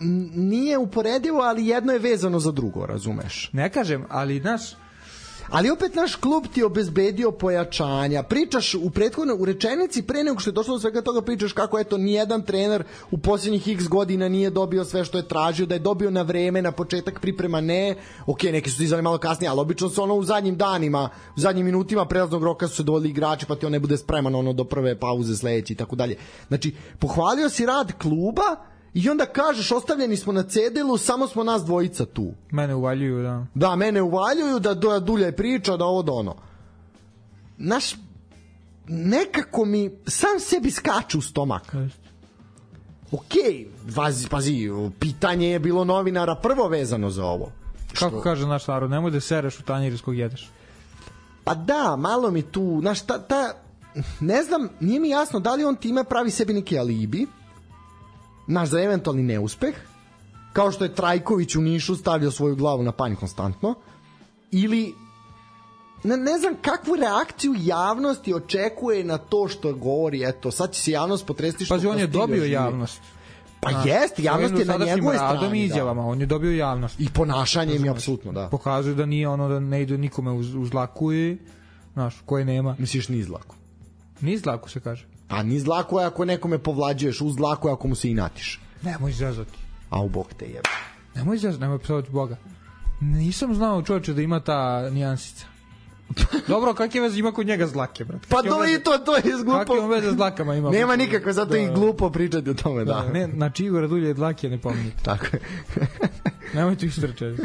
n- 0.00 0.30
nije 0.34 0.78
uporedivo, 0.78 1.40
ali 1.40 1.66
jedno 1.66 1.92
je 1.92 1.98
vezano 1.98 2.38
za 2.38 2.52
drugo, 2.52 2.86
razumeš? 2.86 3.50
Ne 3.52 3.70
kažem, 3.70 4.04
ali, 4.08 4.40
znaš, 4.40 4.62
Ali 5.50 5.70
opet 5.70 5.94
naš 5.94 6.16
klub 6.16 6.44
ti 6.54 6.62
obezbedio 6.62 7.30
pojačanja. 7.30 8.22
Pričaš 8.22 8.74
u 8.74 8.90
prethodnoj 8.90 9.36
u 9.40 9.44
rečenici 9.44 10.02
pre 10.02 10.24
nego 10.24 10.40
što 10.40 10.50
je 10.50 10.54
došlo 10.54 10.74
do 10.74 10.80
svega 10.80 11.02
toga 11.02 11.22
pričaš 11.22 11.52
kako 11.52 11.78
eto 11.78 11.98
nijedan 11.98 12.42
trener 12.42 12.84
u 13.10 13.18
posljednjih 13.18 13.68
x 13.68 13.88
godina 13.88 14.28
nije 14.28 14.50
dobio 14.50 14.84
sve 14.84 15.04
što 15.04 15.18
je 15.18 15.28
tražio, 15.28 15.66
da 15.66 15.74
je 15.74 15.78
dobio 15.78 16.10
na 16.10 16.22
vreme, 16.22 16.62
na 16.62 16.72
početak 16.72 17.20
priprema 17.20 17.60
ne. 17.60 17.96
Ok, 18.26 18.42
neki 18.42 18.70
su 18.70 18.74
stizali 18.74 19.02
malo 19.02 19.18
kasnije, 19.18 19.50
ali 19.50 19.60
obično 19.60 19.88
se 19.88 20.00
ono 20.00 20.14
u 20.14 20.24
zadnjim 20.24 20.56
danima, 20.56 21.08
u 21.36 21.40
zadnjim 21.40 21.66
minutima 21.66 22.04
prelaznog 22.04 22.44
roka 22.44 22.68
su 22.68 22.76
se 22.76 22.82
dovoljili 22.82 23.10
igrači, 23.10 23.46
pa 23.46 23.56
ti 23.56 23.66
on 23.66 23.72
ne 23.72 23.80
bude 23.80 23.96
spreman 23.96 24.34
ono 24.34 24.52
do 24.52 24.64
prve 24.64 24.98
pauze 24.98 25.36
sledeće 25.36 25.72
i 25.72 25.76
tako 25.76 25.96
dalje. 25.96 26.16
Znači, 26.48 26.74
pohvalio 26.98 27.48
si 27.48 27.66
rad 27.66 27.92
kluba 27.98 28.56
i 28.94 29.10
onda 29.10 29.26
kažeš 29.26 29.72
ostavljeni 29.72 30.16
smo 30.16 30.32
na 30.32 30.42
cedilu, 30.42 30.96
samo 30.96 31.26
smo 31.26 31.44
nas 31.44 31.64
dvojica 31.64 32.06
tu. 32.06 32.32
mene 32.50 32.74
uvaljuju, 32.74 33.22
da. 33.22 33.46
Da, 33.54 33.76
mene 33.76 34.02
uvaljuju, 34.02 34.58
da 34.58 34.74
do, 34.74 35.00
dulje 35.00 35.36
priča, 35.36 35.76
da 35.76 35.84
ovo 35.84 36.02
da 36.02 36.12
ono. 36.12 36.36
Naš, 37.58 37.94
nekako 38.88 39.64
mi 39.64 39.90
sam 40.06 40.40
sebi 40.40 40.70
skače 40.70 41.18
u 41.18 41.20
stomak. 41.20 41.76
Ok, 43.12 43.32
vazi, 43.94 44.28
pazi, 44.28 44.68
pitanje 44.98 45.48
je 45.48 45.58
bilo 45.58 45.84
novinara 45.84 46.34
prvo 46.34 46.68
vezano 46.68 47.10
za 47.10 47.24
ovo. 47.24 47.52
Kako 47.98 48.20
kaže 48.20 48.46
naš 48.46 48.66
narod, 48.66 48.90
nemoj 48.90 49.10
da 49.10 49.20
sereš 49.20 49.60
u 49.60 49.62
tanjir 49.62 49.92
iz 49.92 50.02
kog 50.02 50.16
jedeš. 50.16 50.50
Pa 51.44 51.54
da, 51.54 51.96
malo 51.96 52.30
mi 52.30 52.42
tu, 52.42 52.78
znaš, 52.80 53.00
ta, 53.00 53.18
ta, 53.18 53.54
ne 54.20 54.42
znam, 54.42 54.68
nije 54.80 55.00
mi 55.00 55.08
jasno 55.08 55.40
da 55.40 55.54
li 55.54 55.64
on 55.64 55.76
time 55.76 56.04
pravi 56.04 56.30
sebi 56.30 56.52
neki 56.52 56.78
alibi, 56.78 57.26
naš 58.50 58.68
za 58.68 58.82
eventualni 58.82 59.22
neuspeh, 59.22 59.74
kao 60.52 60.72
što 60.72 60.84
je 60.84 60.94
Trajković 60.94 61.56
u 61.56 61.60
Nišu 61.60 61.96
stavljao 61.96 62.30
svoju 62.30 62.56
glavu 62.56 62.82
na 62.82 62.92
panj 62.92 63.14
konstantno, 63.14 63.74
ili 64.50 64.94
ne, 66.04 66.16
ne 66.16 66.38
znam 66.38 66.54
kakvu 66.62 66.96
reakciju 66.96 67.54
javnosti 67.58 68.34
očekuje 68.34 69.04
na 69.04 69.18
to 69.18 69.48
što 69.48 69.74
govori, 69.74 70.24
eto, 70.24 70.50
sad 70.50 70.72
će 70.72 70.80
se 70.80 70.90
javnost 70.90 71.26
potresti 71.26 71.64
što 71.64 71.74
Pazi, 71.74 71.86
on 71.86 71.98
je 71.98 72.06
dobio 72.06 72.36
živi. 72.36 72.50
javnost. 72.50 73.00
Pa 73.60 73.70
Znaš, 73.70 73.86
jeste, 73.86 74.22
javnost 74.22 74.54
je 74.58 74.64
na 74.64 74.76
radom 74.76 75.14
strani. 75.14 75.58
i 75.58 75.68
da. 75.68 75.74
izjavama, 75.74 76.06
on 76.06 76.20
je 76.20 76.26
dobio 76.26 76.52
javnost. 76.52 77.00
I 77.00 77.08
ponašanjem 77.14 77.84
je 77.84 77.90
apsolutno, 77.90 78.32
da. 78.32 78.48
Pokazuje 78.48 78.94
da 78.94 79.06
nije 79.06 79.28
ono 79.28 79.48
da 79.48 79.60
ne 79.60 79.82
ide 79.82 79.98
nikome 79.98 80.32
uz, 80.32 80.54
uz 80.54 80.74
laku 80.74 81.12
i 81.12 81.38
znaš, 81.92 82.22
koje 82.26 82.44
nema. 82.44 82.76
Misliš 82.78 83.08
niz 83.08 83.28
lako. 83.28 83.56
Ni 84.20 84.38
zlaku 84.38 84.70
se 84.70 84.80
kaže. 84.80 85.09
A 85.30 85.42
niz 85.42 85.66
lako 85.66 86.00
je 86.00 86.06
ako 86.06 86.24
nekome 86.24 86.58
povlađuješ, 86.58 87.20
uz 87.20 87.38
lako 87.38 87.68
je 87.68 87.72
ako 87.72 87.88
mu 87.88 87.94
se 87.94 88.10
inatiš. 88.10 88.60
Nemoj 88.82 89.12
zezati. 89.12 89.58
A 89.90 90.02
u 90.02 90.08
bog 90.08 90.34
te 90.36 90.44
jebe. 90.44 90.68
Nemoj 91.14 91.38
zezati, 91.38 91.60
nemoj 91.60 91.78
psovati 91.78 92.10
Boga. 92.10 92.36
Nisam 93.00 93.54
znao 93.54 93.82
čovječe 93.82 94.12
da 94.14 94.22
ima 94.22 94.40
ta 94.40 94.90
nijansica. 94.90 95.46
Dobro, 96.48 96.74
kakve 96.74 97.00
veze 97.00 97.18
ima 97.18 97.32
kod 97.32 97.46
njega 97.46 97.66
zlake, 97.66 98.04
brate? 98.04 98.26
Pa 98.28 98.42
to 98.42 98.64
i 98.64 98.82
to, 98.82 98.98
to 98.98 99.16
je 99.16 99.22
glupo. 99.44 99.58
Kakve 99.58 99.80
on 99.80 99.90
veze 99.90 100.10
s 100.10 100.16
dlakama 100.16 100.54
ima? 100.54 100.70
Nema 100.70 100.96
nikako, 100.96 101.32
zato 101.32 101.50
Da, 101.50 101.56
je 101.56 101.64
i 101.64 101.74
glupo 101.74 102.10
pričati 102.10 102.50
o 102.50 102.54
tome, 102.54 102.84
da. 102.84 102.92
Da, 102.92 103.12
ne, 103.12 103.28
znači 103.34 103.64
Igora 103.64 103.86
Dulje 103.86 104.14
dlake 104.14 104.48
ne 104.48 104.58
pominjite. 104.58 105.02
Tako 105.02 105.26
je. 105.32 105.40
Nemojte 106.54 106.86
ih 106.86 106.94
strčati. 106.94 107.42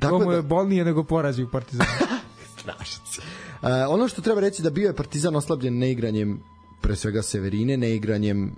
Tako 0.00 0.24
da- 0.24 0.32
je 0.36 0.42
bolnije 0.42 0.84
nego 0.84 1.04
porazi 1.04 1.42
u 1.42 1.50
Partizanu. 1.50 1.90
Strašac. 2.58 3.18
Uh, 3.18 3.68
ono 3.88 4.08
što 4.08 4.22
treba 4.22 4.40
reći 4.40 4.62
da 4.62 4.70
bio 4.70 4.86
je 4.86 4.96
Partizan 4.96 5.36
oslabljen 5.36 5.78
neigranjem 5.78 6.40
pre 6.82 6.96
svega 6.96 7.22
Severine, 7.22 7.76
neigranjem 7.76 8.44
uh, 8.44 8.52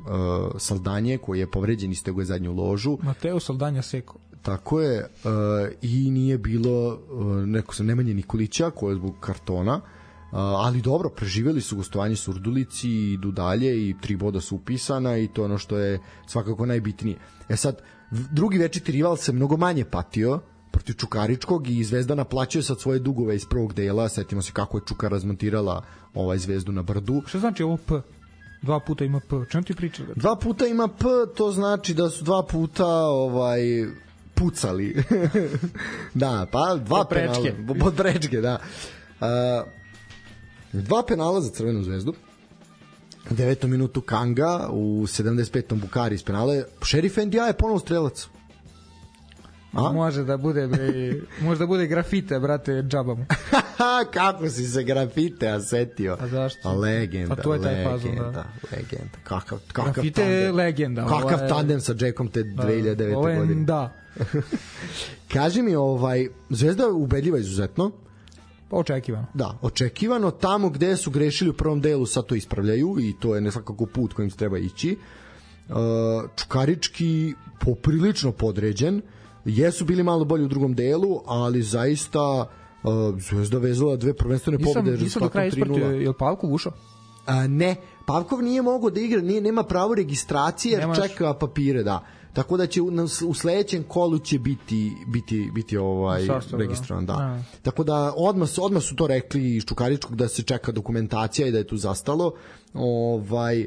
Saldanje 0.59 1.19
koji 1.19 1.39
je 1.39 1.51
povređen 1.51 1.93
i 1.93 1.95
stegao 1.95 2.21
je 2.21 2.27
zadnju 2.27 2.53
ložu. 2.53 2.99
Mateo 3.03 3.41
Saldanja 3.41 3.83
Seko. 3.83 4.19
Tako 4.43 4.81
je, 4.81 4.99
uh, 5.01 5.31
i 5.83 6.11
nije 6.11 6.39
bilo 6.39 6.95
uh, 6.95 7.37
neko 7.47 7.75
sam 7.75 7.87
Nemanje 7.87 8.15
Nikolića 8.15 8.71
koji 8.71 8.93
je 8.93 8.97
zbog 8.97 9.15
kartona, 9.21 9.75
uh, 9.75 10.39
ali 10.39 10.83
dobro, 10.83 11.11
preživeli 11.11 11.61
su 11.61 11.77
gostovanje 11.77 12.17
Surdulici 12.17 12.89
i 12.89 13.13
idu 13.13 13.31
dalje 13.31 13.89
i 13.89 13.95
tri 14.01 14.17
boda 14.17 14.41
su 14.41 14.57
upisana 14.57 15.19
i 15.19 15.29
to 15.29 15.45
ono 15.45 15.59
što 15.59 15.79
je 15.79 16.01
svakako 16.27 16.67
najbitnije. 16.67 17.17
E 17.49 17.57
sad, 17.57 17.81
drugi 18.11 18.59
večiti 18.59 18.93
rival 18.93 19.17
se 19.17 19.33
mnogo 19.33 19.57
manje 19.57 19.85
patio 19.85 20.41
protiv 20.75 20.95
Čukaričkog 20.95 21.69
i 21.69 21.85
Zvezda 21.85 22.15
naplaćuje 22.15 22.63
sad 22.63 22.81
svoje 22.81 22.99
dugove 22.99 23.37
iz 23.37 23.45
prvog 23.47 23.75
dela, 23.75 24.09
setimo 24.09 24.43
se 24.43 24.53
kako 24.53 24.79
je 24.79 24.83
Čuka 24.89 25.09
razmontirala 25.09 25.83
ovaj 26.15 26.39
Zvezdu 26.39 26.73
na 26.73 26.83
brdu. 26.83 27.23
Šta 27.27 27.39
znači 27.39 27.63
ovo 27.63 27.77
P? 27.77 27.95
Dva 28.63 28.81
puta 28.81 29.05
ima 29.05 29.21
P. 29.21 29.37
Čemu 29.51 29.65
ti 29.65 29.75
pričali? 29.75 30.09
Dva 30.17 30.37
puta 30.37 30.67
ima 30.67 30.89
P, 30.89 31.05
to 31.37 31.53
znači 31.53 31.95
da 31.95 32.11
su 32.11 32.25
dva 32.25 32.43
puta 32.43 32.87
ovaj 33.07 33.61
pucali. 34.35 34.95
da, 36.25 36.47
pa 36.53 36.75
dva 36.77 36.99
Pod 36.99 37.09
prečke. 37.09 37.55
penala. 37.57 37.79
Pod 37.81 37.95
prečke, 37.97 38.41
da. 38.41 38.59
Uh, 39.21 39.27
dva 40.73 41.03
penala 41.03 41.41
za 41.41 41.51
Crvenu 41.51 41.83
zvezdu. 41.83 42.15
U 43.31 43.35
devetom 43.35 43.71
minutu 43.71 44.01
Kanga, 44.01 44.69
u 44.73 45.03
75. 45.07 45.75
Bukari 45.75 46.15
iz 46.15 46.23
penale. 46.25 46.65
Šerif 46.83 47.17
NDA 47.17 47.47
je 47.47 47.53
ponovo 47.53 47.79
strelac. 47.79 48.27
A? 49.77 49.93
Može 49.93 50.25
da 50.25 50.37
bude, 50.37 50.67
bre, 50.67 51.15
može 51.41 51.59
da 51.59 51.67
bude 51.67 51.87
grafite, 51.87 52.39
brate, 52.39 52.83
džaba 52.83 53.15
mu. 53.15 53.25
Kako 54.15 54.49
si 54.49 54.65
se 54.65 54.83
grafite 54.85 55.49
a 55.49 55.61
setio? 55.61 56.17
A 56.21 56.29
zašto? 56.29 56.69
A 56.69 56.73
legenda, 56.73 57.37
Pa 57.37 57.43
to 57.43 57.55
je 57.55 57.63
taj 57.63 57.75
legenda, 57.75 57.91
fazon, 57.93 58.33
da. 58.33 58.45
legenda. 58.73 59.19
Kakav, 59.25 59.59
kakav 59.69 59.85
Grafite 59.85 60.23
je 60.23 60.37
tandem. 60.39 60.57
legenda, 60.57 61.05
ovo 61.05 61.19
Kakav 61.21 61.41
je- 61.41 61.49
tandem 61.49 61.81
sa 61.81 61.95
Jackom 61.99 62.29
te 62.29 62.43
2009. 62.43 63.17
Ovo 63.17 63.29
je, 63.29 63.37
godine. 63.37 63.65
Da. 63.65 63.93
Kaži 65.29 65.63
mi, 65.63 65.75
ovaj, 65.75 66.29
Zvezda 66.51 66.83
je 66.83 66.91
ubedljiva 66.91 67.39
izuzetno. 67.39 67.91
Pa 68.69 68.77
očekivano. 68.77 69.27
Da, 69.35 69.59
očekivano 69.63 70.31
tamo 70.31 70.71
gde 70.71 70.97
su 70.97 71.11
grešili 71.11 71.51
u 71.51 71.55
prvom 71.55 71.81
delu 71.81 72.07
sad 72.07 72.27
to 72.27 72.35
ispravljaju 72.35 72.97
i 73.01 73.15
to 73.21 73.35
je 73.35 73.41
nesvakako 73.41 73.87
put 73.87 74.13
kojim 74.13 74.31
se 74.31 74.37
treba 74.37 74.59
ići. 74.59 74.97
Uh, 75.69 75.75
Čukarički 76.37 77.35
poprilično 77.61 78.33
podređen, 78.33 79.03
jesu 79.47 79.85
bili 79.85 80.03
malo 80.03 80.25
bolji 80.25 80.45
u 80.45 80.49
drugom 80.49 80.75
delu, 80.75 81.21
ali 81.27 81.63
zaista 81.63 82.47
uh, 82.83 82.91
Zvezda 83.21 83.59
vezala 83.59 83.97
dve 83.97 84.15
prvenstvene 84.15 84.59
Nisam, 84.59 84.73
pobede 84.75 84.97
nisam 84.99 85.23
do 85.23 85.29
kraja 85.29 85.47
ispratio, 85.47 85.75
3:0. 85.77 85.91
je 85.93 86.09
li 86.09 86.15
Pavkov 86.19 86.53
ušao? 86.53 86.73
A, 87.27 87.47
ne, 87.47 87.77
Pavkov 88.07 88.43
nije 88.43 88.63
mogao 88.63 88.91
da 88.91 89.01
igra, 89.01 89.21
nije, 89.23 89.41
nema 89.41 89.63
pravo 89.63 89.95
registracije 89.95 90.81
Nemaš- 90.81 91.03
čeka 91.03 91.35
papire, 91.35 91.83
da. 91.83 92.05
Tako 92.33 92.57
da 92.57 92.67
će 92.67 92.83
u, 92.83 92.91
u 93.27 93.35
sledećem 93.35 93.83
kolu 93.83 94.19
će 94.19 94.39
biti 94.39 94.93
biti 95.07 95.51
biti 95.55 95.77
ovaj 95.77 96.23
U 96.23 96.27
sastavu, 96.27 96.51
da. 96.53 96.57
registrovan, 96.59 97.07
da. 97.07 97.13
Da. 97.13 97.43
Tako 97.63 97.85
da 97.85 98.15
odmah 98.17 98.49
su- 98.49 98.65
odmah 98.65 98.83
su 98.83 98.97
to 98.97 99.07
rekli 99.07 99.57
iz 99.57 99.65
Čukaričkog 99.65 100.17
da 100.17 100.29
se 100.29 100.43
čeka 100.43 100.73
dokumentacija 100.73 101.49
i 101.49 101.53
da 101.53 101.59
je 101.59 101.67
tu 101.67 101.77
zastalo. 101.77 102.33
Ovaj 102.75 103.67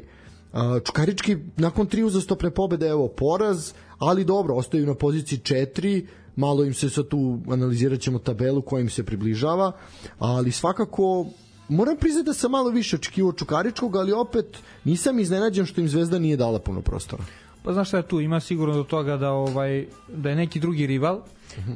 Čukarički 0.80 1.36
nakon 1.56 1.86
tri 1.86 2.04
uzastopne 2.04 2.50
pobede 2.50 2.88
evo 2.88 3.08
poraz, 3.08 3.72
ali 3.98 4.24
dobro, 4.24 4.54
ostaju 4.54 4.86
na 4.86 4.94
poziciji 4.94 5.38
4 5.38 6.06
malo 6.36 6.64
im 6.64 6.74
se 6.74 6.90
sad 6.90 7.08
tu 7.08 7.38
analizirat 7.50 8.00
ćemo 8.00 8.18
tabelu 8.18 8.62
koja 8.62 8.80
im 8.80 8.90
se 8.90 9.04
približava, 9.04 9.72
ali 10.18 10.52
svakako 10.52 11.26
moram 11.68 11.96
priznati 11.96 12.26
da 12.26 12.34
sam 12.34 12.50
malo 12.50 12.70
više 12.70 12.96
očekivao 12.96 13.32
Čukaričkog, 13.32 13.96
ali 13.96 14.12
opet 14.12 14.58
nisam 14.84 15.18
iznenađen 15.18 15.66
što 15.66 15.80
im 15.80 15.88
Zvezda 15.88 16.18
nije 16.18 16.36
dala 16.36 16.58
puno 16.58 16.80
prostora. 16.80 17.24
Pa 17.62 17.72
znaš 17.72 17.88
šta 17.88 17.96
je 17.96 18.08
tu, 18.08 18.20
ima 18.20 18.40
sigurno 18.40 18.74
do 18.74 18.84
toga 18.84 19.16
da 19.16 19.30
ovaj 19.30 19.86
da 20.08 20.30
je 20.30 20.36
neki 20.36 20.60
drugi 20.60 20.86
rival, 20.86 21.20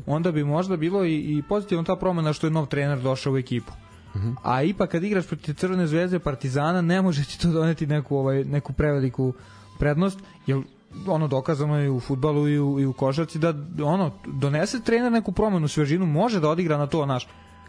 onda 0.07 0.33
bi 0.33 0.45
možda 0.45 0.77
bilo 0.77 1.05
i, 1.05 1.15
i 1.15 1.43
pozitivno 1.49 1.85
ta 1.85 1.97
promena 1.97 2.33
što 2.33 2.47
je 2.47 2.51
nov 2.51 2.67
trener 2.67 3.01
došao 3.01 3.33
u 3.33 3.39
ekipu. 3.39 3.73
A 4.43 4.63
ipak 4.63 4.91
kad 4.91 5.05
igraš 5.05 5.27
protiv 5.27 5.55
Crvene 5.55 5.87
zvezde 5.87 6.19
Partizana, 6.19 6.81
ne 6.81 7.03
može 7.03 7.25
ti 7.25 7.41
to 7.41 7.49
doneti 7.49 7.87
neku 7.87 8.17
ovaj 8.17 8.45
neku 8.45 8.73
preveliku 8.73 9.33
prednost, 9.79 10.19
jer 10.47 10.63
ono 11.07 11.29
dokazano 11.29 11.79
je 11.79 11.91
u 11.91 12.01
fudbalu 12.01 12.49
i 12.49 12.59
u, 12.61 12.81
i 12.81 12.87
u 12.87 12.93
košarci 12.93 13.39
da 13.39 13.55
ono 13.85 14.13
donese 14.27 14.81
trener 14.81 15.13
neku 15.13 15.33
promenu 15.33 15.69
svežinu 15.69 16.07
može 16.07 16.41
da 16.41 16.49
odigra 16.49 16.79
na 16.79 16.87
to 16.87 17.07
naš 17.07 17.29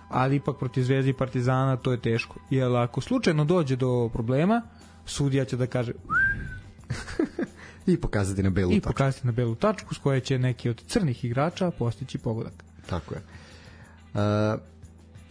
ali 0.09 0.36
ipak 0.36 0.57
protiv 0.57 0.84
Zvezde 0.84 1.09
i 1.09 1.13
Partizana 1.13 1.78
to 1.78 1.91
je 1.91 2.01
teško 2.01 2.36
jer 2.49 2.76
ako 2.76 3.01
slučajno 3.01 3.45
dođe 3.45 3.76
do 3.76 4.09
problema 4.13 4.61
sudija 5.05 5.45
će 5.45 5.57
da 5.57 5.67
kaže 5.67 5.93
I 7.88 7.97
pokazati 7.97 8.43
na 8.43 8.49
belu 8.49 8.71
i 8.71 8.76
tačku. 8.76 8.93
pokazati 8.93 9.28
na 9.28 9.32
belu 9.32 9.55
tačku 9.55 9.95
s 9.95 9.97
koje 9.97 10.19
će 10.19 10.39
neki 10.39 10.69
od 10.69 10.84
crnih 10.88 11.26
igrača 11.26 11.71
postići 11.71 12.17
pogodak. 12.17 12.53
Tako 12.89 13.15
je. 13.15 13.21
Uh, 14.13 14.61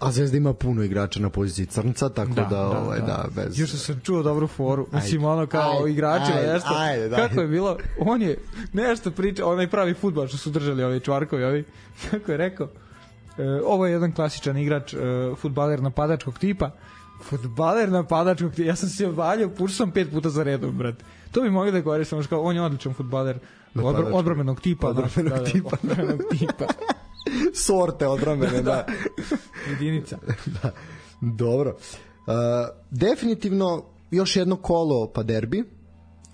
a 0.03 0.13
Zvezda 0.13 0.37
ima 0.37 0.53
puno 0.55 0.83
igrača 0.83 1.21
na 1.21 1.31
poziciji 1.31 1.67
crnca, 1.67 2.09
tako 2.09 2.31
da, 2.31 2.45
da, 2.45 2.67
ovaj, 2.67 3.01
da, 3.01 3.25
bez... 3.35 3.61
Još 3.61 3.71
sam 3.71 4.01
čuo 4.03 4.23
dobru 4.23 4.47
foru. 4.47 4.87
Mislim, 4.93 5.25
ono 5.25 5.47
kao 5.47 5.79
Ajde, 5.79 5.91
igračima, 5.93 6.37
ajde, 6.37 6.53
nešto. 6.53 6.75
ajde, 6.77 7.09
da. 7.09 7.17
Kako 7.17 7.41
je 7.41 7.47
bilo? 7.47 7.77
On 7.99 8.23
je 8.23 8.39
nešto 8.73 9.11
pričao, 9.11 9.53
onaj 9.53 9.71
pravi 9.71 9.95
futbol 9.95 10.29
što 10.29 10.37
su 10.37 10.51
držali 10.51 10.85
ovi 10.85 11.01
čvarkovi, 11.01 11.45
ovi, 11.45 11.65
kako 12.11 12.33
je 12.33 12.37
rekao, 12.37 12.69
e, 13.39 13.61
ovo 13.67 13.87
je 13.87 13.93
jedan 13.93 14.13
klasičan 14.13 14.57
igrač, 14.57 14.95
e, 14.95 14.99
futbaler 15.37 15.83
napadačkog 15.83 16.39
tipa, 16.39 16.71
futbaler 17.23 17.89
napadačkog 17.89 18.51
tipa, 18.55 18.69
ja 18.69 18.77
sam 18.77 18.89
se 18.89 19.07
valjao, 19.07 19.51
pušao 19.51 19.77
sam 19.77 19.91
pet 19.91 20.11
puta 20.11 20.31
za 20.31 20.43
redom, 20.43 20.79
brate. 20.79 21.05
To 21.33 21.41
bi 21.41 21.51
mogli 21.51 21.73
da 21.73 21.81
govori 21.81 22.05
samo 22.05 22.23
kao, 22.29 22.43
on 22.43 22.57
je 22.57 22.63
odličan 22.63 22.95
futbaler, 22.95 23.39
odbr 23.75 24.05
odbrambenog 24.13 24.61
tipa. 24.61 24.89
Odbrambenog 24.89 25.29
znaš, 25.29 25.39
da, 25.39 25.45
da, 25.45 25.51
tipa. 25.53 25.77
Odbrambenog 25.83 26.21
tipa. 26.31 26.67
sorte 27.67 28.07
odbrambene, 28.07 28.63
da. 28.63 28.87
Jedinica. 29.71 30.19
da. 30.63 30.71
Dobro. 31.21 31.71
Uh, 31.71 32.35
definitivno 32.91 33.85
još 34.11 34.37
jedno 34.37 34.57
kolo 34.57 35.11
pa 35.15 35.23
derbi. 35.23 35.65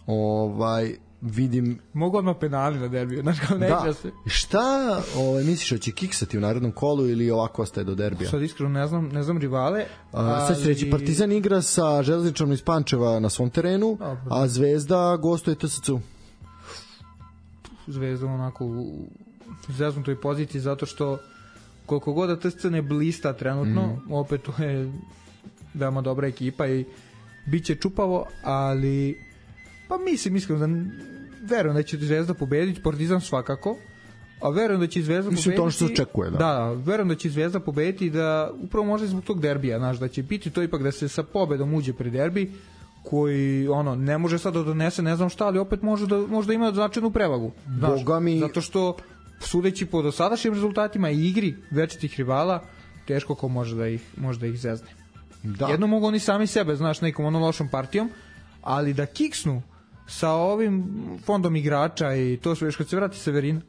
Ovaj 0.06 0.96
vidim 1.20 1.78
Mogu 1.92 2.18
odmah 2.18 2.36
penali 2.40 2.78
na 2.78 2.88
derbiju, 2.88 3.22
znaš 3.22 3.38
kao 3.48 3.58
neće 3.58 3.74
da. 3.86 3.94
se. 3.94 4.10
Šta 4.26 5.02
ovaj 5.16 5.44
misliš 5.44 5.70
da 5.70 5.78
će 5.78 5.92
kiksati 5.92 6.38
u 6.38 6.40
narednom 6.40 6.72
kolu 6.72 7.08
ili 7.08 7.30
ovako 7.30 7.62
ostaje 7.62 7.84
do 7.84 7.94
derbija? 7.94 8.30
Sad 8.30 8.42
iskreno 8.42 8.70
ne 8.70 8.86
znam, 8.86 9.08
ne 9.08 9.22
znam 9.22 9.38
rivale. 9.38 9.84
A, 10.12 10.46
sad 10.46 10.56
ali- 10.56 10.66
reći 10.68 10.90
Partizan 10.90 11.32
igra 11.32 11.62
sa 11.62 12.02
Železničom 12.02 12.52
iz 12.52 12.62
Pančeva 12.62 13.20
na 13.20 13.28
svom 13.30 13.50
terenu, 13.50 13.96
Dobro. 14.00 14.22
a 14.30 14.48
Zvezda 14.48 15.16
gostuje 15.16 15.54
TSC-u. 15.54 16.00
Zvezda 17.86 18.26
onako 18.26 18.64
u 18.64 19.08
zeznutoj 19.68 20.16
poziciji 20.16 20.60
zato 20.60 20.86
što 20.86 21.18
koliko 21.86 22.12
god 22.12 22.28
da 22.30 22.36
TSC 22.40 22.64
ne 22.64 22.82
blista 22.82 23.32
trenutno, 23.32 23.86
Mhm. 23.86 24.12
opet 24.12 24.42
to 24.42 24.62
je 24.62 24.92
veoma 25.74 26.00
dobra 26.00 26.28
ekipa 26.28 26.66
i 26.66 26.84
bit 27.46 27.64
će 27.64 27.74
čupavo, 27.74 28.26
ali 28.42 29.18
pa 29.88 29.98
mislim, 30.00 30.36
iskreno 30.36 30.66
da 30.66 30.74
verujem 31.46 31.76
da 31.76 31.82
će 31.82 31.96
Zvezda 31.98 32.34
pobediti, 32.34 32.82
Partizan 32.82 33.20
svakako, 33.20 33.76
a 34.40 34.48
verujem 34.50 34.80
da 34.80 34.86
će 34.86 35.02
Zvezda 35.02 35.30
Mislim, 35.30 35.56
to 35.56 35.62
ono 35.62 35.70
što 35.70 35.86
se 35.86 35.92
očekuje, 35.92 36.30
da. 36.30 36.38
Da, 36.38 36.72
verujem 36.72 37.08
da 37.08 37.14
će 37.14 37.30
Zvezda 37.30 37.60
pobediti 37.60 38.06
i 38.06 38.10
da 38.10 38.50
upravo 38.56 38.86
možda 38.86 39.06
zbog 39.06 39.24
tog 39.24 39.40
derbija, 39.40 39.78
znaš, 39.78 39.98
da 39.98 40.08
će 40.08 40.22
biti 40.22 40.50
to 40.50 40.62
ipak 40.62 40.82
da 40.82 40.92
se 40.92 41.08
sa 41.08 41.22
pobedom 41.22 41.74
uđe 41.74 41.92
pri 41.92 42.10
derbi 42.10 42.52
koji 43.02 43.68
ono 43.68 43.94
ne 43.94 44.18
može 44.18 44.38
sad 44.38 44.54
da 44.54 44.62
donese 44.62 45.02
ne 45.02 45.16
znam 45.16 45.28
šta, 45.28 45.46
ali 45.46 45.58
opet 45.58 45.82
može 45.82 46.06
da 46.06 46.18
možda 46.18 46.52
ima 46.52 46.72
značajnu 46.72 47.10
prevagu. 47.10 47.52
Znaš, 47.68 47.98
Boga 47.98 48.20
mi- 48.20 48.38
zato 48.38 48.60
što 48.60 48.96
sudeći 49.40 49.86
po 49.86 50.02
dosadašnjim 50.02 50.54
rezultatima 50.54 51.10
i 51.10 51.28
igri 51.28 51.56
večitih 51.70 52.14
rivala, 52.18 52.62
teško 53.06 53.34
ko 53.34 53.48
može 53.48 53.76
da 53.76 53.88
ih 53.88 54.02
može 54.16 54.40
da 54.40 54.46
ih 54.46 54.58
zezne. 54.58 54.88
Da. 55.42 55.66
Jedno 55.66 55.86
mogu 55.86 56.06
oni 56.06 56.18
sami 56.18 56.46
sebe, 56.46 56.76
znaš, 56.76 57.00
nekom 57.00 57.24
onom 57.24 57.42
lošom 57.42 57.68
partijom, 57.68 58.10
ali 58.62 58.94
da 58.94 59.06
kiksnu 59.06 59.62
sa 60.06 60.30
ovim 60.30 60.84
fondom 61.24 61.56
igrača 61.56 62.14
i 62.14 62.38
to 62.42 62.54
sve 62.54 62.68
još 62.68 62.76
kad 62.76 62.88
se 62.88 62.96
vrati 62.96 63.18
Severin, 63.18 63.60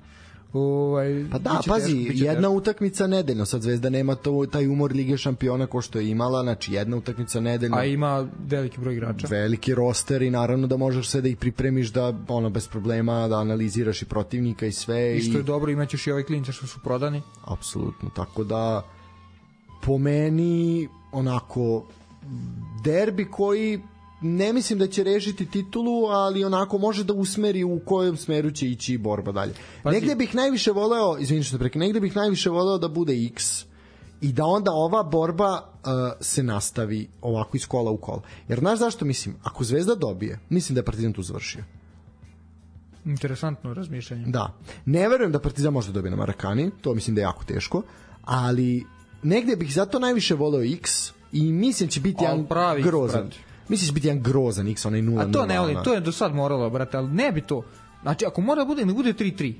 ovaj, 0.53 1.25
Pa 1.31 1.37
da, 1.37 1.61
pazi, 1.67 2.05
teško, 2.07 2.25
jedna 2.25 2.35
teško. 2.39 2.51
utakmica 2.51 3.07
nedeljno, 3.07 3.45
sad 3.45 3.61
Zvezda 3.61 3.89
nema 3.89 4.15
to, 4.15 4.45
taj 4.45 4.67
umor 4.67 4.91
Lige 4.91 5.17
šampiona 5.17 5.67
ko 5.67 5.81
što 5.81 5.99
je 5.99 6.09
imala, 6.09 6.43
znači 6.43 6.73
jedna 6.73 6.97
utakmica 6.97 7.39
nedeljno. 7.39 7.77
A 7.77 7.85
ima 7.85 8.27
veliki 8.39 8.79
broj 8.79 8.93
igrača. 8.93 9.27
veliki 9.29 9.75
roster 9.75 10.21
i 10.21 10.29
naravno 10.29 10.67
da 10.67 10.77
možeš 10.77 11.09
sve 11.09 11.21
da 11.21 11.29
ih 11.29 11.37
pripremiš 11.37 11.89
da 11.89 12.13
ono 12.27 12.49
bez 12.49 12.67
problema 12.67 13.27
da 13.27 13.37
analiziraš 13.37 14.01
i 14.01 14.05
protivnika 14.05 14.65
i 14.65 14.71
sve 14.71 15.17
I 15.17 15.21
što 15.21 15.37
je 15.37 15.43
dobro, 15.43 15.71
imaćeš 15.71 16.07
i 16.07 16.11
ove 16.11 16.23
klince 16.23 16.51
što 16.51 16.67
su 16.67 16.79
prodani. 16.83 17.21
apsolutno 17.45 18.09
tako 18.09 18.43
da 18.43 18.85
po 19.81 19.97
meni 19.97 20.87
onako 21.11 21.85
derbi 22.83 23.25
koji 23.25 23.79
ne 24.21 24.53
mislim 24.53 24.79
da 24.79 24.87
će 24.87 25.03
rešiti 25.03 25.45
titulu, 25.45 26.05
ali 26.05 26.43
onako 26.43 26.77
može 26.77 27.03
da 27.03 27.13
usmeri 27.13 27.63
u 27.63 27.79
kojem 27.85 28.17
smeru 28.17 28.51
će 28.51 28.67
ići 28.67 28.97
borba 28.97 29.31
dalje. 29.31 29.53
Pazi. 29.83 29.95
Negde 29.95 30.15
bih 30.15 30.35
najviše 30.35 30.71
voleo, 30.71 31.17
izvini 31.19 31.43
što 31.43 31.57
te 31.57 31.59
prekinem, 31.59 31.87
negde 31.87 31.99
bih 31.99 32.15
najviše 32.15 32.49
voleo 32.49 32.77
da 32.77 32.87
bude 32.87 33.25
X 33.25 33.65
i 34.21 34.31
da 34.31 34.45
onda 34.45 34.71
ova 34.71 35.03
borba 35.03 35.53
uh, 35.53 35.89
se 36.19 36.43
nastavi 36.43 37.07
ovako 37.21 37.57
iz 37.57 37.67
kola 37.67 37.91
u 37.91 37.97
kola. 37.97 38.21
Jer 38.47 38.59
znaš 38.59 38.79
zašto 38.79 39.05
mislim? 39.05 39.35
Ako 39.43 39.63
Zvezda 39.63 39.95
dobije, 39.95 40.39
mislim 40.49 40.73
da 40.75 40.79
je 40.79 40.85
Partizan 40.85 41.13
tu 41.13 41.21
završio. 41.21 41.63
Interesantno 43.05 43.73
razmišljanje. 43.73 44.25
Da. 44.27 44.53
Ne 44.85 45.09
verujem 45.09 45.31
da 45.31 45.39
Partizan 45.39 45.73
može 45.73 45.87
da 45.87 45.93
dobije 45.93 46.11
na 46.11 46.17
Marakani, 46.17 46.71
to 46.81 46.93
mislim 46.93 47.15
da 47.15 47.21
je 47.21 47.23
jako 47.23 47.43
teško, 47.43 47.81
ali 48.23 48.85
negde 49.23 49.55
bih 49.55 49.73
zato 49.73 49.99
najviše 49.99 50.35
voleo 50.35 50.63
X 50.63 51.11
i 51.31 51.51
mislim 51.51 51.89
će 51.89 52.01
biti 52.01 52.23
jedan 52.23 52.45
pravi 52.45 52.83
grozan. 52.83 53.21
brate. 53.21 53.48
Mislim 53.69 53.85
da 53.85 53.89
će 53.89 53.93
biti 53.93 54.07
jedan 54.07 54.23
grozan 54.23 54.67
X, 54.67 54.85
onaj 54.85 55.01
0 55.01 55.21
A 55.21 55.31
to 55.31 55.45
ne 55.45 55.59
volim, 55.59 55.77
to 55.83 55.93
je 55.93 55.99
do 55.99 56.11
sad 56.11 56.35
moralo, 56.35 56.69
brate, 56.69 56.97
ali 56.97 57.09
ne 57.09 57.31
bi 57.31 57.41
to. 57.41 57.63
Znači, 58.01 58.25
ako 58.25 58.41
mora 58.41 58.61
da 58.61 58.65
bude, 58.65 58.85
ne 58.85 58.93
bude 58.93 59.13
3-3. 59.13 59.53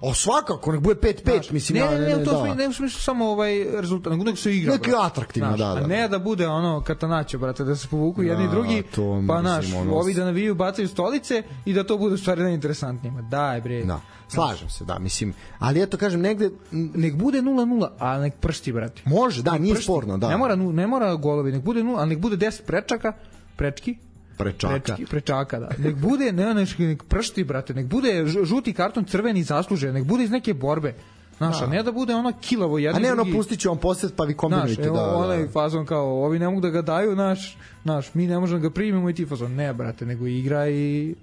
O 0.00 0.14
svakako, 0.14 0.72
nek 0.72 0.80
bude 0.80 1.00
5-5, 1.00 1.52
mislim, 1.52 1.78
ne, 1.78 1.84
ja, 1.84 1.90
ne, 1.90 1.98
ne, 1.98 2.16
ne, 2.16 2.24
to 2.24 2.42
da. 2.42 2.54
ne 2.54 2.68
u 2.68 2.72
smislu 2.72 3.00
samo 3.00 3.26
ovaj 3.26 3.64
rezultat, 3.70 4.10
nego 4.12 4.24
nek 4.24 4.38
se 4.38 4.56
igra. 4.56 4.72
Neki 4.72 4.90
atraktivno, 5.00 5.48
Znaš, 5.48 5.58
da, 5.60 5.74
da. 5.74 5.84
A 5.84 5.86
ne 5.86 6.08
da 6.08 6.18
bude 6.18 6.48
ono 6.48 6.82
katanačo, 6.82 7.38
brate, 7.38 7.64
da 7.64 7.76
se 7.76 7.88
povuku 7.88 8.22
jedni 8.22 8.44
i 8.44 8.46
Da, 8.46 8.52
drugi, 8.52 8.82
to, 8.94 9.22
pa 9.28 9.42
naš, 9.42 9.72
ono- 9.72 9.94
ovi 9.94 10.14
da 10.14 10.24
naviju, 10.24 10.54
bacaju 10.54 10.88
stolice 10.88 11.42
i 11.64 11.72
da 11.72 11.84
to 11.84 11.98
bude 11.98 12.18
stvari 12.18 12.42
najinteresantnije. 12.42 13.12
Ma 13.12 13.22
daj, 13.22 13.60
bre. 13.60 13.84
Da, 13.84 14.00
slažem 14.28 14.70
se, 14.70 14.84
da, 14.84 14.98
mislim, 14.98 15.34
ali 15.58 15.82
eto 15.82 15.96
kažem, 15.96 16.20
negde, 16.20 16.50
Nek 16.72 17.14
bude 17.14 17.42
0-0, 17.42 17.88
a 17.98 18.18
nek 18.18 18.34
pršti, 18.36 18.72
brate. 18.72 19.02
može, 19.04 19.42
da, 19.42 19.58
nije 19.58 19.74
Pršti. 19.74 19.84
sporno, 19.84 20.18
da. 20.18 20.28
Ne 20.28 20.36
mora, 20.36 20.56
ne 20.56 20.86
mora 20.86 21.14
golovi, 21.14 21.52
nek 21.52 21.62
bude 21.62 21.82
0, 21.82 21.98
a 21.98 22.04
nek 22.04 22.18
bude 22.18 22.36
10 22.36 22.62
prečaka, 22.66 23.12
prečki, 23.56 23.96
Prečaka. 24.38 24.74
Prečki, 24.74 25.06
prečaka, 25.06 25.60
da. 25.60 25.68
Nek 25.78 25.96
bude, 25.96 26.32
ne, 26.32 26.54
ne, 26.54 26.66
nek 26.78 27.04
pršti, 27.08 27.44
brate, 27.44 27.74
nek 27.74 27.86
bude 27.86 28.26
žuti 28.44 28.72
karton, 28.72 29.04
crveni 29.04 29.42
zasluže, 29.42 29.92
nek 29.92 30.04
bude 30.04 30.24
iz 30.24 30.30
neke 30.30 30.54
borbe. 30.54 30.94
Znaš, 31.36 31.62
a 31.62 31.66
ne 31.66 31.82
da 31.82 31.92
bude 31.92 32.14
ono 32.14 32.32
kilavo 32.40 32.78
jedni 32.78 32.98
A 32.98 33.02
ne 33.02 33.12
ono, 33.12 33.24
drugi. 33.24 33.36
pustit 33.36 33.60
ću 33.60 33.68
vam 33.68 33.78
posjet, 33.78 34.12
pa 34.16 34.24
vi 34.24 34.32
Znaš, 34.32 34.40
kombinujte, 34.40 34.82
evo, 34.82 34.96
da, 34.96 35.02
da. 35.02 35.16
onaj 35.16 35.48
fazon 35.48 35.86
kao, 35.86 36.24
ovi 36.24 36.38
ne 36.38 36.48
mogu 36.48 36.60
da 36.60 36.70
ga 36.70 36.82
daju, 36.82 37.16
naš, 37.16 37.58
naš, 37.84 38.14
mi 38.14 38.26
ne 38.26 38.38
možemo 38.38 38.60
da 38.60 38.68
ga 38.68 38.74
primimo 38.74 39.10
i 39.10 39.14
ti 39.14 39.26
fazon, 39.26 39.54
ne, 39.54 39.74
brate, 39.74 40.06
nego 40.06 40.26
igra 40.26 40.68
i... 40.68 41.14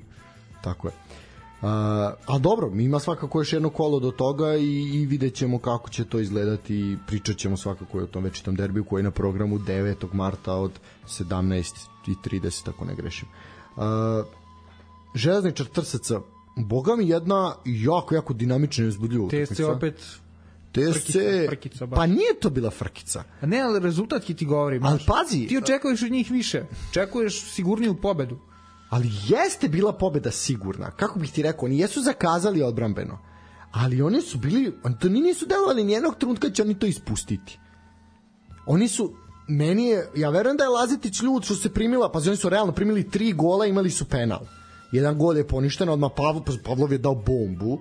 Tako 0.64 0.88
je. 0.88 0.94
Uh, 1.62 1.70
a 2.26 2.38
dobro, 2.40 2.72
ima 2.76 3.00
svakako 3.00 3.40
još 3.40 3.54
jedno 3.54 3.70
kolo 3.70 4.00
do 4.00 4.12
toga 4.12 4.56
i, 4.56 4.82
i 4.94 5.06
vidjet 5.06 5.34
ćemo 5.34 5.60
kako 5.60 5.90
će 5.90 6.06
to 6.06 6.20
izgledati 6.20 6.76
i 6.76 6.98
pričat 7.08 7.38
ćemo 7.38 7.58
svakako 7.58 8.00
i 8.00 8.04
o 8.04 8.08
tom 8.08 8.24
večitom 8.24 8.56
derbiju 8.56 8.84
koji 8.84 9.00
je 9.00 9.04
na 9.04 9.12
programu 9.12 9.60
9. 9.60 10.14
marta 10.14 10.54
od 10.54 10.72
17.30 12.08 12.70
ako 12.70 12.86
ne 12.86 12.96
grešim. 12.96 13.28
Uh, 13.76 13.84
Železničar 15.16 15.66
Trsaca 15.66 16.20
Boga 16.56 16.96
mi 16.96 17.08
jedna 17.10 17.56
jako, 17.66 18.16
jako 18.16 18.34
dinamična 18.34 18.86
i 18.86 18.88
uzbudljiva 18.88 19.28
TSC 19.28 19.52
utakmica. 19.52 19.72
opet... 19.72 19.96
TSC, 20.72 20.94
frkica, 20.94 21.20
frkica 21.50 21.86
baš. 21.86 21.98
pa 21.98 22.06
nije 22.06 22.40
to 22.42 22.50
bila 22.50 22.70
frkica. 22.70 23.24
A 23.42 23.46
ne, 23.46 23.62
ali 23.62 23.80
rezultatki 23.80 24.34
ti 24.34 24.46
govori. 24.46 24.80
Ali 24.84 25.00
pazi- 25.00 25.48
Ti 25.48 25.58
očekuješ 25.58 26.04
od 26.04 26.12
njih 26.12 26.32
više. 26.32 26.66
Očekuješ 26.90 27.42
sigurniju 27.42 27.96
pobedu. 28.02 28.40
ali 28.90 29.10
jeste 29.28 29.68
bila 29.68 29.94
pobeda 29.94 30.32
sigurna. 30.32 30.92
Kako 30.92 31.20
bih 31.20 31.32
ti 31.32 31.44
rekao, 31.44 31.66
oni 31.66 31.80
jesu 31.80 32.02
zakazali 32.02 32.62
odbrambeno, 32.62 33.20
ali 33.72 34.02
oni 34.02 34.22
su 34.22 34.38
bili, 34.38 34.74
oni 34.84 35.22
nisu 35.22 35.46
delovali 35.46 35.84
nijednog 35.84 36.16
trenutka 36.16 36.48
da 36.48 36.54
će 36.54 36.62
oni 36.62 36.80
to 36.80 36.86
ispustiti. 36.86 37.60
Oni 38.66 38.88
su, 38.88 39.14
meni 39.48 39.86
je, 39.86 40.10
ja 40.16 40.30
verujem 40.30 40.58
da 40.58 40.64
je 40.64 40.70
Lazetić 40.70 41.22
ljud 41.22 41.44
što 41.44 41.56
se 41.56 41.74
primila, 41.74 42.12
pa 42.12 42.20
oni 42.20 42.36
su 42.36 42.50
realno 42.50 42.74
primili 42.74 43.10
tri 43.10 43.34
gola, 43.34 43.66
imali 43.66 43.90
su 43.90 44.06
penal. 44.06 44.42
Jedan 44.92 45.18
gol 45.18 45.38
je 45.38 45.48
poništen, 45.48 45.90
odmah 45.90 46.12
Pavlov, 46.16 46.44
Pavlov 46.64 46.92
je 46.92 46.98
dao 46.98 47.16
bombu, 47.16 47.80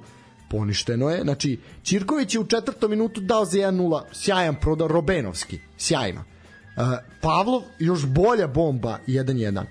poništeno 0.50 1.10
je. 1.10 1.22
Znači, 1.22 1.60
Čirković 1.82 2.34
je 2.34 2.40
u 2.40 2.46
četvrtom 2.46 2.90
minutu 2.90 3.20
dao 3.20 3.44
za 3.44 3.58
1-0, 3.58 4.02
sjajan 4.12 4.56
prodao, 4.60 4.88
Robenovski, 4.88 5.58
sjajno. 5.78 6.20
Uh, 6.20 6.82
Pavlov, 7.20 7.62
još 7.78 8.06
bolja 8.06 8.46
bomba, 8.46 8.98
1-1. 9.06 9.64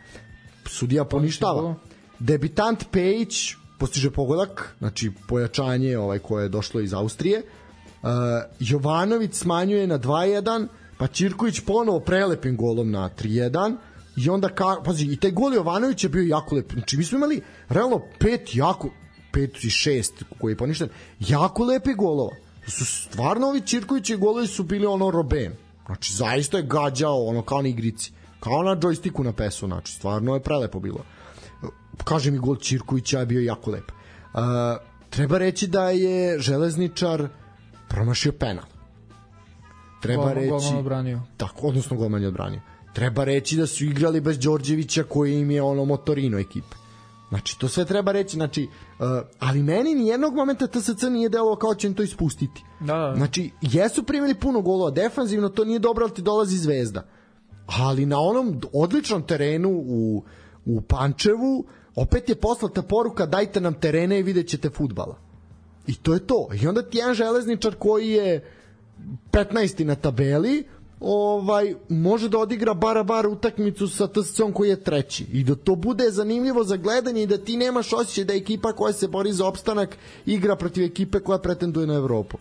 Sudija 0.66 1.06
poništava. 1.06 1.76
Debitant 2.20 2.86
Pejić 2.92 3.56
postiže 3.80 4.12
pogodak, 4.12 4.76
znači 4.80 5.12
pojačanje 5.28 5.98
ovaj 5.98 6.20
koje 6.20 6.44
je 6.44 6.50
došlo 6.50 6.82
iz 6.82 6.94
Austrije. 6.94 7.42
Uh, 7.42 8.10
Jovanović 8.60 9.34
smanjuje 9.34 9.88
na 9.88 10.00
2-1, 10.00 10.68
pa 11.02 11.08
Čirković 11.08 11.60
ponovo 11.60 12.00
prelepim 12.00 12.58
golom 12.58 12.92
na 12.92 13.10
3-1 13.20 13.76
i 14.18 14.30
onda 14.30 14.50
ka, 14.50 14.76
pazi, 14.86 15.06
i 15.06 15.16
taj 15.16 15.32
gol 15.32 15.54
Jovanović 15.54 16.04
je 16.04 16.10
bio 16.10 16.24
jako 16.24 16.56
lep. 16.56 16.74
Znači 16.74 16.98
mi 16.98 17.04
smo 17.04 17.18
imali 17.18 17.42
realno 17.70 18.02
pet 18.20 18.56
jako 18.56 18.90
pet 19.32 19.64
i 19.64 19.70
šest 19.70 20.24
koji 20.40 20.52
je 20.52 20.58
poništen, 20.58 20.90
jako 21.20 21.64
lepi 21.64 21.94
golova. 21.94 22.36
Su 22.68 22.86
stvarno 22.86 23.48
ovi 23.48 23.62
Čirkovići 23.62 24.16
golovi 24.16 24.48
su 24.48 24.64
bili 24.64 24.86
ono 24.86 25.12
Roben. 25.12 25.54
Znači 25.86 26.14
zaista 26.14 26.58
je 26.58 26.64
gađao 26.64 27.26
ono 27.26 27.42
kao 27.42 27.62
na 27.62 27.68
igrici. 27.68 28.12
Kao 28.40 28.64
na 28.64 28.76
džojstiku 28.76 29.24
na 29.24 29.34
pesu, 29.34 29.68
znači 29.68 29.94
stvarno 29.94 30.34
je 30.34 30.44
prelepo 30.44 30.80
bilo. 30.80 31.06
Kaže 32.04 32.32
mi 32.32 32.38
gol 32.38 32.56
Čirkovića 32.56 33.20
je 33.20 33.26
bio 33.26 33.42
jako 33.42 33.72
lep. 33.72 33.92
Uh, 33.92 34.40
treba 35.10 35.38
reći 35.38 35.68
da 35.68 35.90
je 35.90 36.40
železničar 36.40 37.28
promašio 37.88 38.32
penal. 38.32 38.71
Treba 40.02 40.24
Golman- 40.24 40.34
reći... 40.34 40.50
golman 40.50 40.78
odbranio. 40.78 41.20
Tako, 41.38 41.68
odnosno 41.68 41.98
golman 41.98 42.22
je 42.22 42.28
odbranio. 42.28 42.62
Treba 42.94 43.24
reći 43.24 43.58
da 43.58 43.68
su 43.68 43.86
igrali 43.86 44.22
bez 44.22 44.40
Đorđevića 44.40 45.04
koji 45.04 45.40
im 45.40 45.52
je 45.52 45.62
ono 45.62 45.86
motorino 45.86 46.40
ekipe. 46.40 46.76
Znači, 47.30 47.60
to 47.60 47.68
sve 47.68 47.86
treba 47.86 48.12
reći, 48.12 48.36
znači, 48.36 48.68
uh, 49.00 49.06
ali 49.40 49.64
meni 49.64 49.96
ni 49.96 50.08
jednog 50.08 50.36
momenta 50.36 50.68
TSC 50.68 51.04
nije 51.12 51.30
delovao 51.30 51.56
kao 51.56 51.76
će 51.76 51.88
im 51.88 51.94
to 51.94 52.04
ispustiti. 52.04 52.64
Da, 52.80 52.98
da. 52.98 53.14
Znači, 53.16 53.52
jesu 53.62 54.04
primili 54.04 54.36
puno 54.36 54.62
golova, 54.62 54.92
defanzivno 54.92 55.50
to 55.50 55.66
nije 55.66 55.80
dobro, 55.80 56.06
ali 56.06 56.14
ti 56.14 56.22
dolazi 56.22 56.58
zvezda. 56.58 57.08
Ali 57.68 58.06
na 58.06 58.20
onom 58.20 58.62
odličnom 58.74 59.24
terenu 59.24 59.70
u, 59.70 60.24
u 60.66 60.82
Pančevu, 60.82 61.66
opet 61.96 62.30
je 62.30 62.36
poslata 62.36 62.82
poruka 62.82 63.26
dajte 63.26 63.62
nam 63.62 63.74
terene 63.74 64.20
i 64.20 64.24
vidjet 64.24 64.48
ćete 64.48 64.70
futbala. 64.70 65.16
I 65.88 65.96
to 65.96 66.14
je 66.14 66.28
to. 66.28 66.48
I 66.62 66.68
onda 66.68 66.82
ti 66.82 66.98
jedan 66.98 67.14
železničar 67.14 67.76
koji 67.76 68.10
je 68.10 68.52
15. 69.32 69.84
na 69.84 69.96
tabeli, 69.96 70.64
ovaj 71.00 71.76
može 71.90 72.30
da 72.30 72.38
odigra 72.38 72.74
bara 72.74 73.04
bar 73.04 73.28
utakmicu 73.28 73.88
sa 73.88 74.08
TSC-om 74.08 74.54
koji 74.54 74.70
je 74.70 74.84
treći 74.84 75.26
i 75.34 75.44
da 75.44 75.56
to 75.56 75.76
bude 75.76 76.12
zanimljivo 76.12 76.64
za 76.64 76.78
gledanje 76.78 77.24
i 77.24 77.28
da 77.28 77.38
ti 77.38 77.58
nemaš 77.58 77.94
osjećaj 77.94 78.24
da 78.24 78.34
ekipa 78.34 78.74
koja 78.74 78.94
se 78.94 79.08
bori 79.08 79.34
za 79.34 79.46
opstanak 79.48 79.98
igra 80.26 80.56
protiv 80.56 80.84
ekipe 80.84 81.20
koja 81.20 81.38
pretenduje 81.40 81.88
na 81.88 81.94
Evropu. 81.94 82.38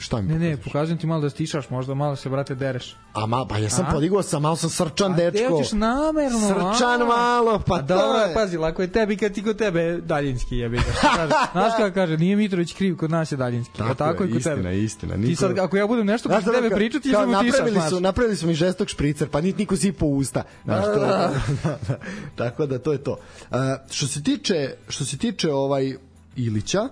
Šta 0.00 0.16
mi 0.18 0.28
Ne, 0.28 0.34
ne, 0.34 0.38
pokazuješ? 0.40 0.64
pokazujem 0.64 0.98
ti 0.98 1.06
malo 1.06 1.20
da 1.20 1.30
stišaš, 1.30 1.70
možda 1.70 1.94
malo 1.94 2.16
se, 2.16 2.28
brate, 2.28 2.54
dereš. 2.54 2.96
A 3.12 3.26
ma, 3.26 3.46
pa 3.46 3.58
ja 3.58 3.70
sam 3.70 3.86
A? 3.86 3.90
podigao 3.90 4.22
sam, 4.22 4.42
malo 4.42 4.56
sam 4.56 4.70
srčan, 4.70 5.12
A 5.12 5.16
dečko. 5.16 5.48
hoćeš 5.50 5.72
namerno. 5.72 6.40
Srčan 6.40 7.02
a? 7.02 7.06
malo, 7.06 7.58
pa 7.60 7.74
A 7.74 7.82
dobro, 7.82 8.04
to 8.12 8.20
je. 8.20 8.34
pazi, 8.34 8.56
lako 8.56 8.82
je 8.82 8.88
tebi 8.88 9.16
kad 9.16 9.32
ti 9.32 9.42
kod 9.42 9.56
tebe 9.58 9.98
daljinski 9.98 10.56
jebi 10.56 10.78
Znaš 11.52 11.72
kako 11.76 11.94
kaže, 11.94 12.16
nije 12.16 12.36
Mitrović 12.36 12.72
kriv, 12.72 12.96
kod 12.96 13.10
nas 13.10 13.32
je 13.32 13.36
daljinski. 13.36 13.78
Tako 13.78 13.90
a 13.90 13.94
tako 13.94 14.22
je, 14.22 14.28
i 14.28 14.32
kod 14.32 14.38
istina, 14.38 14.56
tebe. 14.56 14.78
istina, 14.78 15.14
Ti 15.14 15.20
niko- 15.20 15.36
sad, 15.36 15.58
ako 15.58 15.76
ja 15.76 15.86
budem 15.86 16.06
nešto 16.06 16.28
ono 16.28 16.52
tebe 16.52 16.70
pričati, 16.70 17.02
ti 17.02 17.10
samo 17.10 17.38
utišaš, 17.38 17.58
napravili 17.58 17.80
su, 17.90 18.00
napravili 18.00 18.36
su 18.36 18.46
mi 18.46 18.54
žestok 18.54 18.88
špricer, 18.88 19.28
pa 19.28 19.40
niti 19.40 19.58
niko 19.58 19.74
u 20.00 20.16
usta. 20.16 20.42
Znaš, 20.64 20.84
to, 20.84 21.30
Tako 22.36 22.66
da 22.66 22.78
to 22.78 22.92
je 22.92 22.98
to. 22.98 23.18
Uh, 23.50 23.56
što 23.90 24.06
se 24.06 24.22
tiče 24.22 24.74
što 24.88 25.04
se 25.04 25.18
tiče 25.18 25.52
ovaj 25.52 25.96
Ilića, 26.36 26.88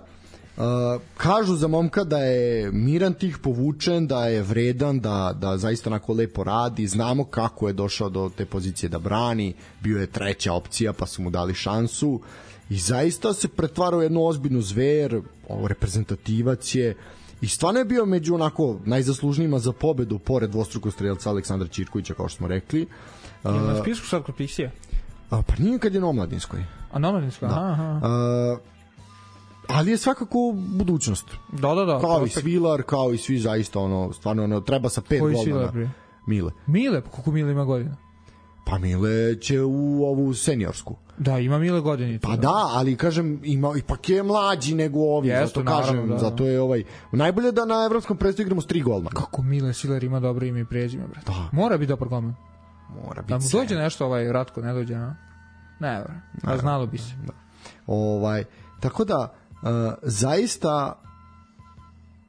Uh, 0.59 1.01
kažu 1.17 1.55
za 1.55 1.67
momka 1.67 2.03
da 2.03 2.17
je 2.17 2.71
miran 2.71 3.13
tih 3.13 3.37
povučen, 3.37 4.07
da 4.07 4.25
je 4.25 4.41
vredan, 4.41 4.99
da, 4.99 5.33
da 5.39 5.57
zaista 5.57 5.89
onako 5.89 6.13
lepo 6.13 6.43
radi, 6.43 6.87
znamo 6.87 7.23
kako 7.23 7.67
je 7.67 7.73
došao 7.73 8.09
do 8.09 8.31
te 8.37 8.45
pozicije 8.45 8.89
da 8.89 8.99
brani, 8.99 9.53
bio 9.81 9.99
je 9.99 10.07
treća 10.07 10.53
opcija 10.53 10.93
pa 10.93 11.05
su 11.05 11.21
mu 11.21 11.29
dali 11.29 11.53
šansu 11.53 12.21
i 12.69 12.77
zaista 12.77 13.33
se 13.33 13.47
pretvara 13.47 13.97
u 13.97 14.01
jednu 14.01 14.25
ozbiljnu 14.25 14.61
zver, 14.61 15.21
ovo, 15.49 15.67
reprezentativac 15.67 16.75
je 16.75 16.95
i 17.41 17.47
stvarno 17.47 17.79
je 17.79 17.85
bio 17.85 18.05
među 18.05 18.35
onako 18.35 18.79
najzaslužnijima 18.85 19.59
za 19.59 19.71
pobedu 19.71 20.19
pored 20.19 20.49
dvostrukog 20.49 20.93
strelca 20.93 21.29
Aleksandra 21.29 21.67
Čirkovića 21.67 22.13
kao 22.13 22.27
što 22.27 22.37
smo 22.37 22.47
rekli. 22.47 22.87
Uh, 23.43 23.51
na 23.51 23.81
spisku 23.81 24.07
sad 24.07 24.23
kod 24.23 24.35
Pixija. 24.35 24.69
A, 25.29 25.41
pa 25.41 25.53
nije 25.57 25.79
kad 25.79 25.93
je 25.93 26.01
na 26.01 26.07
omladinskoj. 26.07 26.63
A 26.91 26.99
na 26.99 27.09
Omladinskoj, 27.09 27.47
aha, 27.47 27.59
aha. 27.59 28.07
Uh, 28.53 28.59
ali 29.69 29.91
je 29.91 29.97
svakako 29.97 30.53
budućnost. 30.55 31.25
Da, 31.51 31.75
da, 31.75 31.85
da. 31.85 31.99
Kao 31.99 32.25
i. 32.25 32.29
Svilar, 32.29 32.83
kao 32.83 33.13
i 33.13 33.17
svi 33.17 33.37
zaista 33.37 33.79
ono, 33.79 34.13
stvarno 34.13 34.43
ono, 34.43 34.61
treba 34.61 34.89
sa 34.89 35.01
pet 35.01 35.19
golmana. 35.19 35.71
Bre? 35.71 35.89
Mile. 36.27 36.51
Mile, 36.67 37.01
koliko 37.01 37.31
Mile 37.31 37.51
ima 37.51 37.65
godina? 37.65 37.95
Pa 38.65 38.77
Mile 38.77 39.39
će 39.41 39.61
u 39.61 40.03
ovu 40.03 40.33
seniorsku. 40.33 40.95
Da, 41.17 41.39
ima 41.39 41.57
Mile 41.57 41.79
godinicu. 41.79 42.27
Pa 42.27 42.35
da, 42.35 42.69
ali 42.73 42.95
kažem, 42.95 43.41
ima, 43.43 43.73
ipak 43.77 44.09
je 44.09 44.23
mlađi 44.23 44.75
nego 44.75 44.99
ovi, 44.99 45.27
Jeste, 45.27 45.45
zato 45.45 45.63
naravno, 45.63 45.85
kažem, 45.85 46.07
da, 46.07 46.13
da. 46.13 46.19
zato 46.19 46.45
je 46.45 46.61
ovaj, 46.61 46.83
najbolje 47.11 47.51
da 47.51 47.65
na 47.65 47.85
evropskom 47.85 48.17
predstavu 48.17 48.45
igramo 48.45 48.61
s 48.61 48.67
tri 48.67 48.81
golmana. 48.81 49.15
Kako 49.15 49.41
Mile 49.41 49.73
Svilar 49.73 50.03
ima 50.03 50.19
dobro 50.19 50.45
ime 50.45 50.59
i 50.59 50.65
prezime, 50.65 51.07
brate. 51.07 51.31
Da. 51.31 51.49
Mora 51.51 51.77
biti 51.77 51.89
dobar 51.89 52.07
golman. 52.07 52.35
Mora 53.05 53.21
Da 53.21 53.35
mu 53.35 53.39
biti 53.39 53.57
dođe 53.57 53.75
nešto 53.75 54.05
ovaj 54.05 54.31
Ratko, 54.31 54.61
ne 54.61 54.73
dođe, 54.73 54.95
a? 54.95 55.13
Ne, 55.79 56.03
bre. 56.03 56.13
A 56.53 56.57
znalo 56.57 56.85
bi 56.85 56.97
se. 56.97 57.13
Ovaj, 57.87 58.43
tako 58.79 59.05
da, 59.05 59.33
uh, 59.61 59.69
zaista 60.01 61.01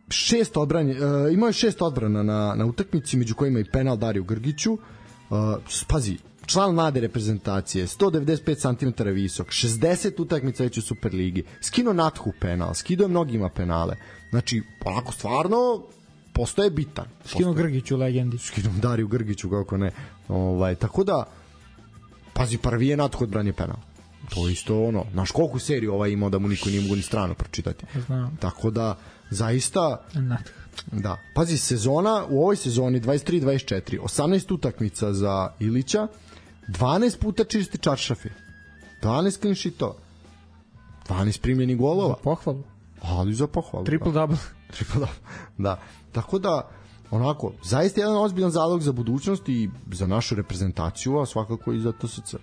šest 0.09 0.57
odbranje, 0.57 0.93
uh, 0.93 1.33
imao 1.33 1.47
je 1.47 1.53
šest 1.53 1.83
odbrana 1.83 2.23
na, 2.23 2.55
na 2.57 2.67
utakmici, 2.67 3.17
među 3.17 3.35
kojima 3.35 3.61
i 3.61 3.71
penal 3.73 3.97
Dariju 3.97 4.25
Grgiću. 4.25 4.73
Uh, 4.73 4.79
pazi, 5.89 6.19
član 6.47 6.75
mlade 6.75 7.01
reprezentacije, 7.01 7.87
195 7.87 8.95
cm 8.95 9.09
visok, 9.09 9.47
60 9.47 10.23
utakmica 10.23 10.63
već 10.63 10.79
u 10.79 10.83
Superligi, 10.83 11.45
skino 11.61 11.93
Nathu 11.93 12.33
penal, 12.41 12.75
skido 12.75 13.05
je 13.05 13.09
mnogima 13.09 13.49
penale. 13.49 13.97
Znači, 14.31 14.63
onako 14.85 15.13
stvarno 15.13 15.83
postoje 16.33 16.71
bitan. 16.71 17.05
Skino 17.25 17.53
Grgić 17.53 17.91
u 17.91 17.97
legendi. 17.97 18.39
Skidom 18.39 18.81
Dariju 18.81 19.09
Grgiću, 19.09 19.51
kako 19.51 19.77
ne. 19.77 19.91
Ovaj, 20.29 20.75
tako 20.75 21.05
da, 21.05 21.25
pazi, 22.33 22.59
prvi 22.59 22.89
je 22.89 22.97
Nathu 22.97 23.25
odbranje 23.25 23.53
penal. 23.53 23.77
To 24.35 24.49
je 24.49 24.53
isto 24.53 24.85
ono, 24.85 25.05
znaš 25.13 25.31
koliko 25.31 25.59
seriju 25.59 25.95
ovaj 25.95 26.11
imao 26.11 26.31
da 26.31 26.39
mu 26.39 26.49
niko 26.49 26.69
nije 26.69 26.83
mogu 26.83 26.97
ni 26.97 27.03
strano 27.03 27.35
pročitati. 27.35 27.85
Znam. 28.07 28.37
Tako 28.41 28.71
da, 28.71 28.97
zaista, 29.31 30.05
Nat. 30.15 30.51
da. 30.93 31.17
Pazi, 31.35 31.59
sezona, 31.59 32.25
u 32.29 32.43
ovoj 32.43 32.57
sezoni 32.57 33.01
23-24, 33.01 33.99
18 34.01 34.55
utakmica 34.55 35.13
za 35.13 35.53
Ilića, 35.61 36.09
12 36.69 37.19
puta 37.19 37.45
čisti 37.45 37.79
čaršafi, 37.79 38.29
12 39.03 39.41
clean 39.41 39.55
sheetova, 39.55 39.95
12 41.09 41.41
primljenih 41.41 41.77
golova, 41.79 42.15
Pohvalu. 42.23 42.63
ali 43.03 43.35
za 43.35 43.47
pohvalu. 43.47 43.85
Triple 43.85 44.13
double. 44.13 44.39
Triple 44.75 44.95
double. 44.95 45.15
Da. 45.59 45.81
Tako 46.13 46.39
da, 46.39 46.69
onako, 47.11 47.53
zaista 47.65 48.01
jedan 48.01 48.17
ozbiljan 48.17 48.51
zalog 48.51 48.83
za 48.83 48.93
budućnost 48.93 49.49
i 49.49 49.71
za 49.93 50.07
našu 50.07 50.35
reprezentaciju, 50.35 51.19
a 51.19 51.27
svakako 51.27 51.73
i 51.73 51.81
za 51.81 51.93
TSC. 51.93 52.35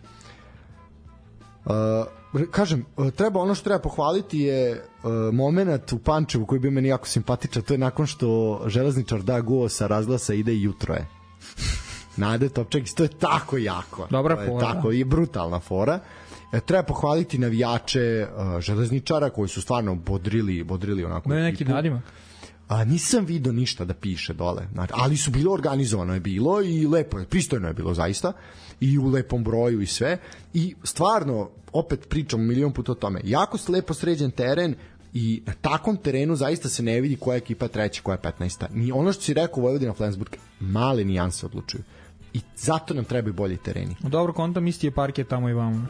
Uh, 1.67 2.51
kažem, 2.51 2.85
uh, 2.97 3.11
treba 3.11 3.39
ono 3.39 3.55
što 3.55 3.63
treba 3.63 3.79
pohvaliti 3.79 4.39
je 4.39 4.71
uh, 5.03 5.11
moment 5.33 5.93
u 5.93 5.99
Pančevu 5.99 6.45
koji 6.45 6.59
bi 6.59 6.71
meni 6.71 6.87
jako 6.87 7.07
simpatičan, 7.07 7.63
to 7.63 7.73
je 7.73 7.77
nakon 7.77 8.07
što 8.07 8.61
železničar 8.67 9.21
da 9.21 9.41
go 9.41 9.69
sa 9.69 9.87
razglasa 9.87 10.33
ide 10.33 10.53
i 10.53 10.61
jutro 10.61 10.93
je. 10.93 11.07
Nade 12.17 12.49
Topčegić, 12.49 12.93
to 12.93 13.03
je 13.03 13.09
tako 13.09 13.57
jako. 13.57 14.07
Dobra 14.09 14.35
To 14.35 14.41
je 14.41 14.47
fora, 14.47 14.73
Tako, 14.73 14.91
i 14.91 15.03
brutalna 15.03 15.59
fora. 15.59 15.99
E, 16.53 16.59
treba 16.59 16.83
pohvaliti 16.83 17.37
navijače 17.37 18.27
uh, 18.27 18.59
železničara 18.59 19.29
koji 19.29 19.49
su 19.49 19.61
stvarno 19.61 19.95
bodrili, 19.95 20.63
bodrili 20.63 21.03
onako. 21.03 21.33
Je 21.33 21.43
neki 21.43 21.55
ekipu. 21.55 21.71
nadimak. 21.71 22.03
A 22.67 22.83
nisam 22.83 23.25
video 23.25 23.53
ništa 23.53 23.85
da 23.85 23.93
piše 23.93 24.33
dole. 24.33 24.67
Znači, 24.73 24.93
ali 24.95 25.17
su 25.17 25.31
bilo 25.31 25.53
organizovano 25.53 26.13
je 26.13 26.19
bilo 26.19 26.61
i 26.61 26.87
lepo 26.87 27.19
je, 27.19 27.25
pristojno 27.25 27.67
je 27.67 27.73
bilo 27.73 27.93
zaista 27.93 28.33
i 28.79 28.97
u 28.97 29.07
lepom 29.07 29.43
broju 29.43 29.81
i 29.81 29.85
sve. 29.85 30.17
I 30.53 30.75
stvarno, 30.83 31.49
opet 31.73 32.09
pričam 32.09 32.47
milion 32.47 32.71
puta 32.71 32.91
o 32.91 32.95
tome, 32.95 33.21
jako 33.23 33.57
lepo 33.67 33.93
sređen 33.93 34.31
teren 34.31 34.75
i 35.13 35.43
na 35.45 35.53
takvom 35.61 35.97
terenu 35.97 36.35
zaista 36.35 36.69
se 36.69 36.83
ne 36.83 37.01
vidi 37.01 37.15
koja 37.15 37.35
je 37.35 37.37
ekipa 37.37 37.67
treća, 37.67 38.01
koja 38.01 38.15
je 38.15 38.33
15. 38.39 38.65
Ni 38.73 38.91
ono 38.91 39.13
što 39.13 39.23
si 39.23 39.33
rekao 39.33 39.63
Vojvodina 39.63 39.93
Flensburg, 39.93 40.35
male 40.59 41.03
nijanse 41.03 41.45
odlučuju. 41.45 41.83
I 42.33 42.41
zato 42.55 42.93
nam 42.93 43.05
trebaju 43.05 43.33
bolji 43.33 43.57
tereni. 43.57 43.95
Dobro 43.99 44.33
kontam 44.33 44.67
isti 44.67 44.87
je 44.87 44.91
parket 44.91 45.27
tamo 45.27 45.49
i 45.49 45.53
vamo. 45.53 45.87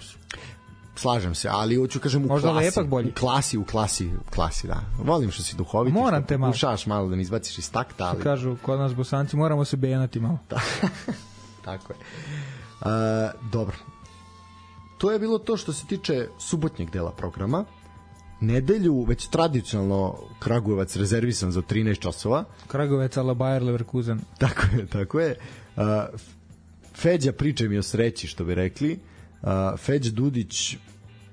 Slažem 0.96 1.36
se, 1.36 1.50
ali 1.52 1.76
hoću 1.76 2.00
kažem 2.00 2.26
u 2.26 2.28
Možda 2.28 2.52
klasi. 2.52 2.66
lepak 2.66 2.88
bolji. 2.88 3.10
U 3.10 3.14
klasi, 3.20 3.58
u 3.58 3.66
klasi, 3.66 4.08
u 4.08 4.32
klasi, 4.36 4.68
da. 4.68 4.82
Volim 5.04 5.32
što 5.32 5.44
si 5.44 5.56
duhovit. 5.56 5.94
Moram 5.94 6.22
što 6.22 6.28
te 6.28 6.38
malo. 6.38 6.52
Pokušavaš 6.52 6.86
malo 6.86 7.10
da 7.10 7.16
mi 7.16 7.22
izbaciš 7.22 7.58
iz 7.58 7.72
takta, 7.72 8.06
ali... 8.06 8.24
Kažu 8.24 8.58
kod 8.62 8.80
nas 8.80 8.96
bosanci 8.96 9.36
moramo 9.36 9.66
se 9.66 9.78
benati 9.78 10.20
malo. 10.20 10.40
Tako 11.66 11.94
je. 11.94 12.00
E, 12.82 12.88
dobro. 13.52 13.76
To 14.98 15.12
je 15.12 15.20
bilo 15.20 15.38
to 15.38 15.58
što 15.58 15.74
se 15.74 15.86
tiče 15.88 16.28
subotnjeg 16.40 16.92
dela 16.92 17.12
programa. 17.12 17.66
Nedelju, 18.42 19.04
već 19.04 19.28
tradicionalno 19.28 20.16
Kragujevac 20.40 20.96
rezervisan 20.96 21.52
za 21.52 21.62
13 21.62 22.00
časova. 22.00 22.44
Kragovec, 22.68 23.18
ala 23.18 23.34
Bayer, 23.34 23.64
Leverkusen. 23.64 24.20
Tako 24.40 24.62
je, 24.78 24.88
tako 24.88 25.20
je. 25.20 25.36
Uh, 25.76 25.84
Feđa 26.96 27.32
priča 27.32 27.66
mi 27.66 27.78
o 27.78 27.84
sreći, 27.84 28.28
što 28.28 28.46
bi 28.46 28.56
rekli. 28.56 29.00
Uh, 29.42 29.50
Feđ 29.78 30.08
Dudić 30.08 30.78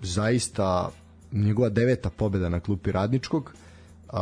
zaista 0.03 0.91
njegova 1.33 1.69
deveta 1.69 2.11
pobeda 2.11 2.49
na 2.49 2.61
klupi 2.61 2.93
Radničkog. 2.93 3.55
Uh, 4.13 4.19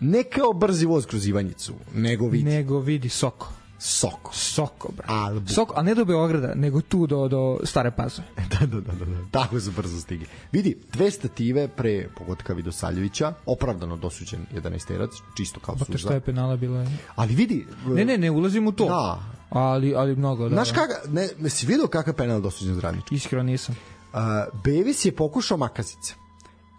ne 0.00 0.22
kao 0.22 0.52
brzi 0.52 0.86
voz 0.86 1.06
kroz 1.06 1.26
Ivanjicu, 1.26 1.74
nego 1.94 2.28
vidi 2.28 2.44
Nego 2.50 2.80
vidi 2.80 3.08
Soko. 3.08 3.52
Soko. 3.78 4.34
Soko, 4.34 4.92
bra. 4.96 5.04
Al- 5.08 5.40
Soko, 5.46 5.74
a 5.76 5.82
ne 5.82 5.94
do 5.94 6.04
Beograda, 6.04 6.54
nego 6.54 6.80
tu 6.80 7.06
do, 7.06 7.28
do 7.28 7.60
Stare 7.64 7.90
Pazove. 7.90 8.28
da, 8.60 8.66
da, 8.66 8.80
da, 8.80 8.92
da, 8.92 9.04
da. 9.04 9.18
Tako 9.30 9.60
su 9.60 9.70
brzo 9.70 10.00
stigli. 10.00 10.26
Vidi, 10.52 10.78
dve 10.92 11.10
stative 11.10 11.68
pre 11.68 12.08
pogotka 12.18 12.52
Vidosaljevića, 12.52 13.32
opravdano 13.46 13.96
dosuđen 13.96 14.46
11 14.54 14.86
terac, 14.86 15.10
čisto 15.36 15.60
kao 15.60 15.74
Pa 15.74 15.84
te 15.84 15.92
šta 15.92 15.98
suza. 15.98 16.14
je 16.14 16.20
penala 16.20 16.56
bila? 16.56 16.86
Ali 17.14 17.34
vidi... 17.34 17.66
Ne, 17.86 18.04
ne, 18.04 18.18
ne 18.18 18.30
ulazim 18.30 18.66
u 18.66 18.72
to. 18.72 18.86
Da. 18.88 19.20
Ali, 19.50 19.94
ali 19.94 20.16
mnogo, 20.16 20.48
da. 20.48 20.54
Znaš 20.54 20.68
da. 20.68 20.74
kakav, 20.74 21.12
ne, 21.14 21.28
ne 21.38 21.50
si 21.50 21.66
vidio 21.66 21.86
kakav 21.86 22.14
penal 22.14 22.40
dosuđen 22.40 22.74
za 22.74 22.80
Radnički? 22.80 23.14
Iskreno 23.14 23.42
nisam. 23.42 23.76
Uh, 24.12 24.20
Bevis 24.64 25.04
je 25.04 25.12
pokušao 25.16 25.56
makazice 25.58 26.14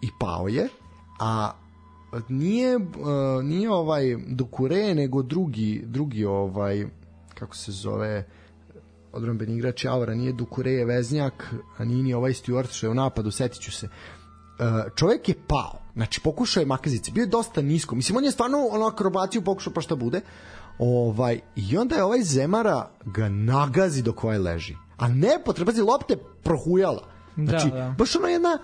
i 0.02 0.08
pao 0.20 0.48
je, 0.48 0.68
a 1.20 1.50
nije 2.28 2.76
uh, 2.76 2.84
nije 3.42 3.72
ovaj 3.72 4.16
Dukure 4.26 4.94
nego 4.94 5.22
drugi 5.22 5.82
drugi 5.86 6.24
ovaj 6.24 6.86
kako 7.34 7.56
se 7.56 7.72
zove 7.72 8.26
odbranbeni 9.12 9.54
igrač 9.54 9.84
Javora 9.84 10.14
nije 10.14 10.32
Dukure 10.32 10.72
je 10.72 10.84
veznjak 10.84 11.54
a 11.76 11.84
nije 11.84 12.02
ni 12.02 12.14
ovaj 12.14 12.34
Stuart 12.34 12.70
što 12.70 12.86
je 12.86 12.90
u 12.90 12.94
napadu 12.94 13.30
setiću 13.30 13.72
se. 13.72 13.86
Uh, 13.86 14.92
čovjek 14.94 15.28
je 15.28 15.34
pao 15.46 15.78
znači 15.94 16.20
pokušao 16.20 16.60
je 16.60 16.66
makazice 16.66 17.12
bio 17.12 17.22
je 17.22 17.26
dosta 17.26 17.62
nisko 17.62 17.94
mislim 17.94 18.16
on 18.16 18.24
je 18.24 18.30
stvarno 18.30 18.58
ono 18.70 18.86
akrobaciju 18.86 19.42
pokušao 19.42 19.72
pa 19.72 19.80
šta 19.80 19.96
bude. 19.96 20.20
Ovaj 20.78 21.40
i 21.56 21.76
onda 21.76 21.96
je 21.96 22.04
ovaj 22.04 22.22
Zemara 22.22 22.90
ga 23.04 23.28
nagazi 23.28 24.02
dok 24.02 24.24
ovaj 24.24 24.38
leži 24.38 24.76
a 24.96 25.08
ne 25.08 25.38
potrebazi 25.44 25.82
lopte 25.82 26.16
prohujala. 26.42 27.08
Znači 27.36 27.70
Da, 27.70 27.76
da. 27.76 27.94
baš 27.98 28.16
ono 28.16 28.28
jedna 28.28 28.58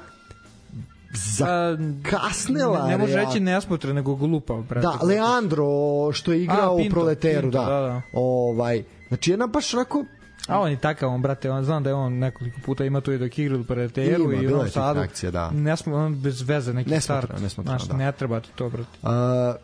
zakasnela 1.15 2.82
ne, 2.85 2.91
ne 2.91 2.99
može 2.99 3.16
reći 3.16 3.41
nesmotra, 3.41 3.93
nego 3.93 4.15
glupa. 4.15 4.55
Brate. 4.55 4.86
Da, 4.86 5.07
Leandro 5.07 5.66
što 6.12 6.32
je 6.32 6.43
igrao 6.43 6.70
A, 6.70 6.73
u 6.73 6.77
Pinto, 6.77 6.95
Proleteru, 6.95 7.43
Pinto, 7.43 7.59
da. 7.59 7.65
da, 7.65 7.81
da. 7.81 8.03
Ovaj, 8.12 8.85
znači 9.09 9.31
jedna 9.31 9.47
baš 9.47 9.74
onako 9.74 10.05
A 10.49 10.61
on 10.61 10.70
je 10.70 10.77
takav, 10.77 11.11
on, 11.11 11.23
brate, 11.23 11.51
on, 11.51 11.65
znam 11.65 11.82
da 11.82 11.91
je 11.91 11.95
on 11.95 12.19
nekoliko 12.19 12.61
puta 12.65 12.85
ima 12.85 13.01
tu 13.01 13.12
i 13.12 13.19
dok 13.19 13.39
igra 13.39 13.59
u 13.59 13.65
Preteru 13.65 14.32
Ima, 14.32 14.43
i 14.43 14.47
u 14.47 14.69
Sadu. 14.69 15.01
akcija, 15.01 15.31
da. 15.31 15.51
Ne 15.51 15.77
smo, 15.77 15.97
on 15.97 16.20
bez 16.20 16.43
veze, 16.43 16.73
neki 16.73 16.91
Nesmotreno, 16.91 17.27
start. 17.27 17.43
nesmotreno, 17.43 17.78
Znaš, 17.78 17.89
da. 17.89 17.97
ne 17.97 18.12
treba 18.12 18.41
ti 18.41 18.49
to, 18.55 18.69
brate. 18.70 18.91
A, 19.03 19.55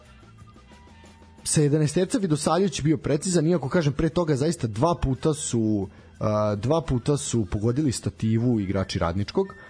sa 1.45 1.61
11 1.61 1.95
terca 1.95 2.19
Vidosaljević 2.19 2.83
bio 2.83 2.97
precizan, 2.97 3.47
iako 3.47 3.69
kažem 3.69 3.93
pre 3.93 4.09
toga 4.09 4.37
zaista 4.37 4.67
dva 4.67 4.95
puta 5.03 5.35
su 5.35 5.89
a, 6.21 6.55
dva 6.55 6.81
puta 6.81 7.17
su 7.17 7.47
pogodili 7.47 7.93
stativu 7.93 8.61
igrači 8.61 8.99
Radničkog. 8.99 9.47
A, 9.49 9.70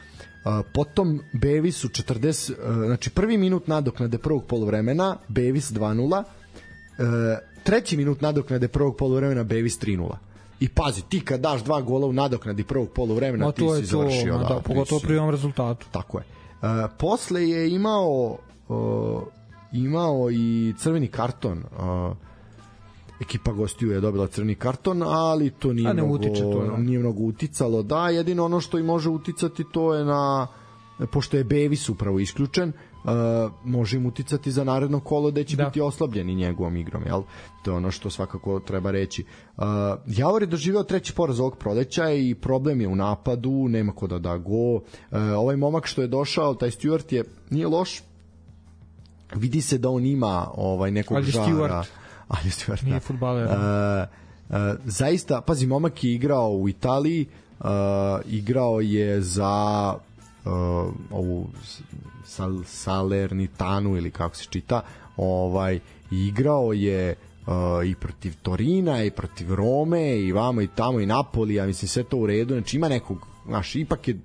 potom 0.73 1.21
Bevis 1.33 1.77
su 1.77 1.89
40 1.89 2.53
a, 2.53 2.87
znači 2.87 3.11
prvi 3.11 3.39
minut 3.39 3.67
nadoknade 3.67 4.19
prvog 4.19 4.45
poluvremena 4.45 5.17
Bevis 5.29 5.71
2:0. 5.73 6.23
E, 6.99 7.39
treći 7.63 7.97
minut 7.97 8.21
nadoknade 8.21 8.69
prvog 8.69 8.97
poluvremena 8.97 9.45
Bevis 9.45 9.81
3:0. 9.81 10.17
I 10.61 10.69
pazi, 10.69 11.03
ti 11.09 11.25
kad 11.25 11.41
daš 11.41 11.65
dva 11.65 11.81
gola 11.81 12.07
u 12.07 12.13
nadoknadi 12.13 12.65
prvog 12.65 12.89
poluvremena, 12.95 13.47
Ma 13.47 13.53
ti 13.53 13.61
to 13.61 13.75
si 13.75 13.81
je 13.81 13.87
to, 13.87 13.87
završio. 13.87 14.33
ma 14.33 14.43
da, 14.43 14.55
da, 14.55 14.61
pogotovo 14.61 15.01
pri 15.01 15.17
ovom 15.19 15.31
rezultatu. 15.31 15.87
Tako 15.91 16.19
je. 16.19 16.25
posle 16.99 17.49
je 17.49 17.71
imao 17.71 18.39
uh, 18.69 19.23
imao 19.73 20.31
i 20.31 20.75
crveni 20.79 21.09
karton 21.09 21.59
uh, 21.59 22.17
ekipa 23.21 23.53
gostiju 23.53 23.93
je 23.93 24.01
dobila 24.01 24.27
crveni 24.27 24.55
karton, 24.55 25.03
ali 25.03 25.51
to 25.51 25.73
nije 25.73 25.95
mnogo, 25.95 26.15
utiče 26.15 26.43
to, 26.43 26.65
da. 26.71 26.77
nije 26.77 26.99
mnogo 26.99 27.23
uticalo. 27.23 27.83
Da, 27.83 28.09
jedino 28.09 28.45
ono 28.45 28.61
što 28.61 28.79
i 28.79 28.83
može 28.83 29.09
uticati 29.09 29.65
to 29.73 29.95
je 29.95 30.05
na 30.05 30.47
pošto 31.07 31.37
je 31.37 31.45
Bevis 31.45 31.89
upravo 31.89 32.19
isključen, 32.19 32.69
uh, 32.69 33.11
može 33.65 33.97
im 33.97 34.07
uticati 34.07 34.53
za 34.53 34.65
naredno 34.65 35.01
kolo 35.01 35.31
da 35.31 35.45
će 35.45 35.57
Da. 35.57 35.65
biti 35.65 35.81
oslabljeni 35.81 36.35
njegovom 36.35 36.77
igrom, 36.77 37.03
jel? 37.07 37.23
To 37.65 37.71
je 37.71 37.77
ono 37.77 37.91
što 37.91 38.11
svakako 38.11 38.61
treba 38.61 38.91
reći. 38.91 39.25
Uh, 39.57 39.65
Javor 40.07 40.43
je 40.43 40.47
doživeo 40.47 40.83
treći 40.83 41.13
poraz 41.15 41.41
ovog 41.41 41.57
proleća 41.57 42.11
i 42.11 42.35
problem 42.35 42.81
je 42.81 42.89
u 42.89 42.97
napadu, 42.97 43.69
nema 43.69 43.93
ko 43.93 44.07
da 44.07 44.19
da 44.19 44.39
go. 44.39 44.75
Uh, 44.75 44.83
ovaj 45.37 45.57
momak 45.57 45.87
što 45.87 46.03
je 46.03 46.09
došao, 46.09 46.55
taj 46.55 46.71
Stuart 46.71 47.13
je, 47.13 47.25
nije 47.51 47.67
loš, 47.67 48.03
vidi 49.35 49.61
se 49.61 49.79
da 49.79 49.89
on 49.91 50.07
ima 50.07 50.51
ovaj 50.55 50.91
nekog 50.91 51.17
Ali 51.17 51.27
žara. 51.27 51.47
Stewart. 51.47 52.00
Ali 52.35 52.51
Stewart, 52.51 52.85
Nije 52.85 52.95
da. 52.95 53.01
fudbaler. 53.01 53.47
Uh, 53.47 54.09
uh, 54.49 54.57
zaista, 54.85 55.41
pazi, 55.41 55.67
momak 55.67 56.05
je 56.05 56.15
igrao 56.15 56.51
u 56.53 56.69
Italiji, 56.69 57.27
uh, 57.61 57.67
igrao 58.27 58.81
je 58.81 59.21
za 59.21 59.95
uh, 60.45 60.53
ovu 61.11 61.49
Sal, 62.25 62.63
Salernitanu 62.67 63.97
ili 63.97 64.11
kako 64.11 64.37
se 64.37 64.45
čita, 64.51 64.83
ovaj 65.17 65.79
igrao 66.11 66.73
je 66.73 67.15
uh, 67.47 67.55
i 67.87 67.95
protiv 67.95 68.35
Torina 68.43 69.05
i 69.05 69.11
protiv 69.11 69.55
Rome 69.55 70.19
i 70.19 70.33
vamo 70.33 70.61
i 70.61 70.69
tamo 70.75 71.01
i 71.01 71.07
Napoli, 71.07 71.55
ja 71.55 71.67
mislim 71.67 71.89
sve 71.89 72.03
to 72.03 72.17
u 72.17 72.27
redu, 72.27 72.55
znači 72.55 72.77
ima 72.77 72.89
nekog, 72.89 73.27
znaš, 73.47 73.77
ipak 73.77 74.09
je 74.09 74.19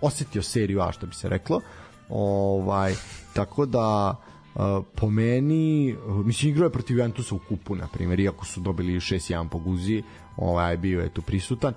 osetio 0.00 0.42
seriju 0.42 0.80
A 0.80 0.92
što 0.92 1.06
bi 1.06 1.14
se 1.14 1.28
reklo. 1.28 1.60
Ovaj 2.08 2.94
tako 3.32 3.66
da 3.66 4.16
uh, 4.54 4.84
po 4.94 5.10
meni 5.10 5.94
uh, 6.06 6.26
mislim 6.26 6.50
igrao 6.50 6.66
je 6.66 6.72
protiv 6.72 6.96
Juventusa 6.96 7.34
u 7.34 7.38
kupu 7.48 7.74
na 7.74 7.86
primjer, 7.86 8.20
iako 8.20 8.44
su 8.44 8.60
dobili 8.60 8.92
6-1 8.92 9.48
po 9.48 9.58
guzi, 9.58 10.02
ovaj 10.36 10.76
bio 10.76 11.00
je 11.00 11.08
tu 11.08 11.22
prisutan. 11.22 11.74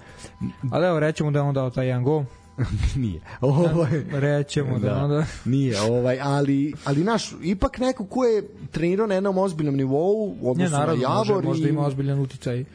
Ali 0.72 0.88
evo, 0.88 0.99
rećemo 0.99 1.31
da 1.31 1.39
je 1.39 1.43
on 1.43 1.53
dao 1.53 1.69
taj 1.69 1.88
jedan 1.88 2.03
gol. 2.03 2.23
Nije. 2.95 3.22
Ovaj 3.41 4.03
Rećemo 4.11 4.80
da, 4.80 4.89
da, 4.89 5.03
onda... 5.03 5.26
nije, 5.45 5.81
ovaj, 5.81 6.19
ali, 6.22 6.73
ali 6.85 7.03
naš, 7.03 7.31
ipak 7.43 7.80
neko 7.80 8.06
ko 8.06 8.23
je 8.23 8.48
trenirao 8.72 9.07
na 9.07 9.14
jednom 9.14 9.38
ozbiljnom 9.38 9.76
nivou 9.76 10.35
u 10.41 10.43
Ne, 10.43 10.49
odnosu 10.52 10.72
na 10.72 10.80
naravno, 10.80 11.10
može, 11.10 11.31
Javor 11.31 11.43
možda 11.43 11.69
ima 11.69 11.85
ozbiljan 11.85 12.19
uticaj. 12.19 12.65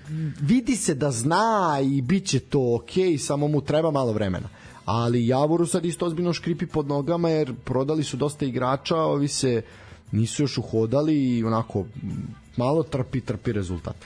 vidi 0.41 0.77
se 0.77 0.95
da 0.95 1.11
zna 1.11 1.79
i 1.83 2.03
bit 2.03 2.27
će 2.27 2.41
to 2.41 2.75
okej, 2.75 3.19
samo 3.19 3.49
mu 3.49 3.61
treba 3.61 3.91
malo 3.91 4.13
vremena. 4.13 4.49
Ali 4.85 5.27
Javoru 5.27 5.67
sad 5.67 5.85
isto 5.85 6.07
ozbiljno 6.07 6.33
škripi 6.33 6.67
pod 6.67 6.87
nogama 6.87 7.29
jer 7.29 7.55
prodali 7.65 8.05
su 8.05 8.17
dosta 8.17 8.45
igrača, 8.45 8.97
ovi 8.97 9.29
se 9.29 9.63
nisu 10.13 10.43
još 10.43 10.59
uhodali 10.59 11.39
i 11.39 11.45
onako 11.45 11.85
malo 12.57 12.83
trpi, 12.83 13.21
trpi 13.21 13.53
rezultat. 13.53 13.97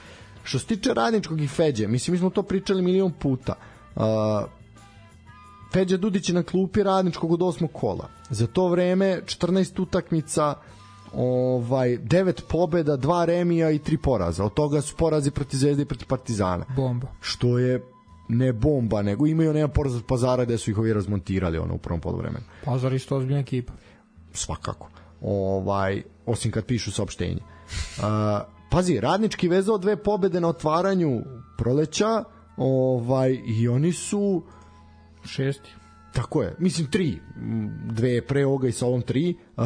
Što 0.43 0.59
se 0.59 0.67
tiče 0.67 0.95
radničkog 0.95 1.41
i 1.41 1.49
Feđe, 1.49 1.89
mislim 1.89 2.13
mi 2.13 2.19
smo 2.19 2.31
to 2.31 2.43
pričali 2.43 2.83
milion 2.83 3.13
puta. 3.13 3.55
Uh, 3.97 4.03
Feđa 5.73 5.97
Dudić 5.97 6.29
je 6.29 6.35
na 6.35 6.43
klupi 6.43 6.83
radničkog 6.83 7.33
od 7.33 7.43
osmog 7.43 7.73
kola. 7.73 8.09
Za 8.31 8.47
to 8.47 8.69
vreme 8.69 9.21
14 9.25 9.83
utakmica, 9.83 10.55
ovaj 11.15 11.89
9 11.99 12.41
pobeda, 12.49 12.97
2 12.97 13.25
remija 13.25 13.71
i 13.71 13.79
3 13.79 13.97
poraza. 13.97 14.45
Od 14.45 14.55
toga 14.55 14.81
su 14.81 14.97
porazi 14.97 15.31
protiv 15.31 15.57
Zvezde 15.57 15.83
i 15.83 15.87
protiv 15.87 16.07
Partizana. 16.07 16.65
Bomba. 16.77 17.07
Što 17.21 17.59
je 17.59 17.83
ne 18.29 18.53
bomba, 18.53 19.03
nego 19.03 19.27
imaju 19.27 19.53
nema 19.53 19.69
poraz 19.69 19.97
od 19.97 20.05
Pazara 20.07 20.45
gde 20.45 20.59
su 20.59 20.71
ih 20.71 20.79
ovi 20.79 20.93
razmontirali 20.93 21.59
ono 21.59 21.75
u 21.75 21.79
prvom 21.79 22.01
poluvremenu 22.01 22.45
Pazar 22.65 22.93
isto 22.93 23.17
ozbiljna 23.17 23.41
ekipa. 23.41 23.73
svakako. 24.33 24.89
Ovaj 25.23 26.03
osim 26.27 26.51
kad 26.51 26.65
pišu 26.65 26.93
saopštenje. 26.93 27.41
Uh, 27.41 28.05
pazi, 28.71 29.01
radnički 29.01 29.49
vezao 29.49 29.79
dve 29.79 29.97
pobede 29.97 30.41
na 30.41 30.49
otvaranju 30.49 31.23
proleća, 31.59 32.25
ovaj 32.57 33.39
i 33.47 33.69
oni 33.69 33.93
su 33.93 34.43
Šesti. 35.25 35.71
Tako 36.13 36.43
je, 36.43 36.57
mislim 36.59 36.91
tri, 36.91 37.19
dve 37.87 38.23
pre 38.27 38.47
ovoga 38.47 38.69
i 38.69 38.73
sa 38.73 38.87
ovom 38.87 39.03
tri, 39.03 39.35
uh, 39.57 39.65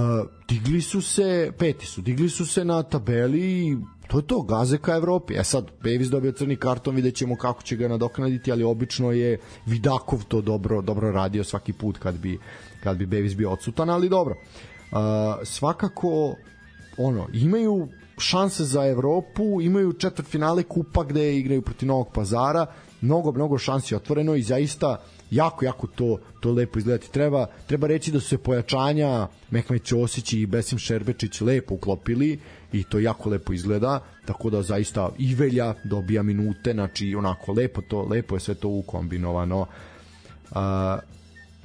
digli 0.48 0.80
su 0.80 1.00
se, 1.02 1.52
peti 1.58 1.86
su, 1.86 2.00
digli 2.00 2.28
su 2.28 2.46
se 2.46 2.64
na 2.64 2.82
tabeli 2.82 3.40
i 3.40 3.76
to 4.08 4.18
je 4.18 4.26
to, 4.26 4.42
gaze 4.42 4.78
ka 4.78 4.96
Evropi. 4.96 5.34
E 5.34 5.44
sad, 5.44 5.70
Bevis 5.82 6.08
dobio 6.08 6.32
crni 6.32 6.56
karton, 6.56 6.94
vidjet 6.94 7.14
ćemo 7.14 7.36
kako 7.36 7.62
će 7.62 7.76
ga 7.76 7.88
nadoknaditi, 7.88 8.52
ali 8.52 8.64
obično 8.64 9.12
je 9.12 9.38
Vidakov 9.66 10.24
to 10.28 10.40
dobro, 10.40 10.82
dobro 10.82 11.10
radio 11.12 11.44
svaki 11.44 11.72
put 11.72 11.98
kad 11.98 12.14
bi, 12.14 12.38
kad 12.82 12.96
bi 12.96 13.06
Bevis 13.06 13.36
bio 13.36 13.50
odsutan, 13.50 13.90
ali 13.90 14.08
dobro. 14.08 14.34
Uh, 14.34 14.73
svakako, 15.44 16.36
ono, 16.96 17.28
imaju 17.32 17.88
šanse 18.18 18.64
za 18.64 18.86
Evropu, 18.86 19.60
imaju 19.60 19.92
četvrtfinale 19.92 20.62
kupa 20.62 21.04
gde 21.04 21.36
igraju 21.36 21.62
protiv 21.62 21.88
Novog 21.88 22.12
Pazara, 22.12 22.66
mnogo, 23.00 23.32
mnogo 23.32 23.58
šansi 23.58 23.94
otvoreno 23.94 24.34
i 24.34 24.42
zaista 24.42 25.00
jako, 25.30 25.64
jako 25.64 25.86
to, 25.86 26.18
to 26.40 26.52
lepo 26.52 26.78
izgledati. 26.78 27.12
Treba, 27.12 27.46
treba 27.66 27.86
reći 27.86 28.12
da 28.12 28.20
su 28.20 28.28
se 28.28 28.38
pojačanja 28.38 29.28
Mehmet 29.50 29.84
Ćosić 29.84 30.32
i 30.32 30.46
Besim 30.46 30.78
Šerbečić 30.78 31.40
lepo 31.40 31.74
uklopili 31.74 32.40
i 32.72 32.84
to 32.84 32.98
jako 32.98 33.30
lepo 33.30 33.52
izgleda, 33.52 34.00
tako 34.24 34.50
da 34.50 34.62
zaista 34.62 35.10
i 35.18 35.34
Velja 35.34 35.74
dobija 35.84 36.22
minute, 36.22 36.72
znači 36.72 37.14
onako 37.14 37.52
lepo 37.52 37.82
to, 37.82 38.02
lepo 38.02 38.36
je 38.36 38.40
sve 38.40 38.54
to 38.54 38.68
ukombinovano. 38.68 39.60
Uh, 39.60 40.56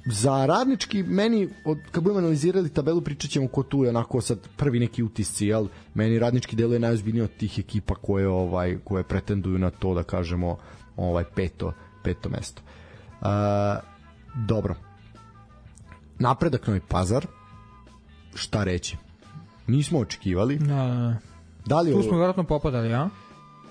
za 0.06 0.46
radnički 0.46 1.04
meni 1.04 1.50
od, 1.66 1.78
kad 1.92 2.04
budemo 2.04 2.20
analizirali 2.20 2.70
tabelu 2.70 3.02
pričat 3.02 3.32
ćemo 3.32 3.48
ko 3.48 3.64
tu 3.64 3.84
je 3.84 3.90
onako 3.90 4.22
sad 4.22 4.40
prvi 4.58 4.80
neki 4.80 5.04
utisci 5.04 5.48
jel 5.48 5.66
meni 5.94 6.20
radnički 6.20 6.56
deluje 6.56 6.80
najozbiljniji 6.80 7.24
od 7.24 7.32
tih 7.38 7.60
ekipa 7.60 7.96
koje 7.96 8.28
ovaj 8.28 8.78
koje 8.84 9.04
pretenduju 9.04 9.58
na 9.58 9.70
to 9.70 9.94
da 9.94 10.04
kažemo 10.04 10.58
ovaj 10.98 11.24
peto 11.36 11.74
peto 12.04 12.30
mesto 12.30 12.62
uh, 13.22 13.28
dobro 14.48 14.76
napredak 16.20 16.68
Novi 16.68 16.80
Pazar 16.80 17.26
šta 18.34 18.64
reći 18.64 18.98
nismo 19.68 20.00
očekivali 20.00 20.58
Da, 20.58 20.66
da, 20.66 20.86
da. 20.88 21.16
da 21.66 21.82
li 21.82 21.92
Tu 21.92 21.96
ovo- 21.96 22.04
smo 22.04 22.18
vjerojatno 22.18 22.44
popadali, 22.44 22.94
a? 22.94 23.10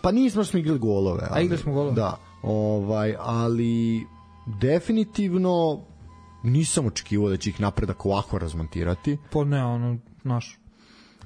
Pa 0.01 0.13
nismo 0.13 0.45
smo 0.45 0.59
igrali 0.59 0.79
golove. 0.79 1.27
Ali, 1.31 1.45
igrali 1.45 1.63
smo 1.63 1.73
golove. 1.73 1.95
Da, 1.95 2.17
ovaj, 2.43 3.15
ali 3.19 4.07
definitivno 4.61 5.81
nisam 6.43 6.87
očekivao 6.87 7.29
da 7.29 7.37
će 7.37 7.51
ih 7.51 7.61
napredak 7.61 8.07
ovako 8.07 8.39
razmontirati, 8.39 9.19
Po 9.31 9.45
ne, 9.45 9.65
ono, 9.65 9.99
naš. 10.25 10.59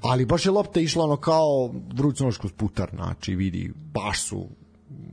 ali 0.01 0.25
baš 0.25 0.45
je 0.45 0.51
lopta 0.51 0.79
išla 0.79 1.03
ono 1.03 1.17
kao 1.17 1.73
vrućnoško 1.93 2.47
putar, 2.57 2.89
znači 2.93 3.35
vidi, 3.35 3.73
baš 3.93 4.23
su 4.23 4.47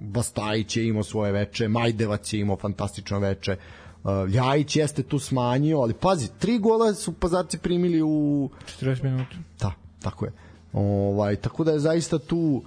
Bastajić 0.00 0.76
je 0.76 0.86
imao 0.88 1.02
svoje 1.02 1.32
veče, 1.32 1.68
Majdevac 1.68 2.32
je 2.32 2.40
imao 2.40 2.56
fantastično 2.56 3.18
veče, 3.18 3.56
uh, 4.04 4.10
Ljajić 4.28 4.76
jeste 4.76 5.02
tu 5.02 5.18
smanjio, 5.18 5.78
ali 5.78 5.94
pazi, 5.94 6.28
tri 6.38 6.58
gola 6.58 6.94
su 6.94 7.12
pazarci 7.12 7.58
primili 7.58 8.02
u 8.02 8.50
40 8.80 9.04
minuta. 9.04 9.36
Da, 9.60 9.72
tako 10.02 10.24
je. 10.24 10.32
Ovaj, 10.72 11.36
tako 11.36 11.64
da 11.64 11.72
je 11.72 11.78
zaista 11.78 12.18
tu 12.18 12.62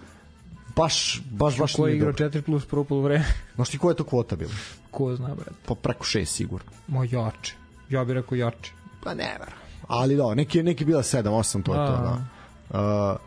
baš, 0.76 1.22
baš, 1.32 1.58
baš 1.58 1.76
Ko 1.76 1.88
je 1.88 1.96
igrao 1.96 2.12
dobro. 2.12 2.30
4 2.30 2.42
plus 2.42 2.66
prvo 2.66 2.84
polovreme? 2.84 3.26
Znaš 3.56 3.70
ti 3.70 3.78
koja 3.78 3.92
je 3.92 3.96
to 3.96 4.04
kvota 4.04 4.36
bila? 4.36 4.52
Ko 4.94 5.15
zna, 5.15 5.36
bre. 5.36 5.52
Pa 5.65 5.76
preko 5.76 6.06
šest 6.06 6.36
sigurno. 6.36 6.72
Ma 6.88 7.06
jače. 7.06 7.56
Ja 7.90 8.03
bih 8.06 8.14
rekao 8.14 8.36
jače. 8.36 8.72
Pa 9.03 9.14
ne 9.14 9.36
verujem. 9.40 9.64
Ali 9.88 10.15
da, 10.15 10.34
neki, 10.36 10.64
neki 10.64 10.86
bila 10.86 11.03
7, 11.03 11.24
8, 11.24 11.64
to 11.64 11.74
je 11.74 11.88
to, 11.88 11.94
da. 11.94 12.18
Uh, 12.70 13.18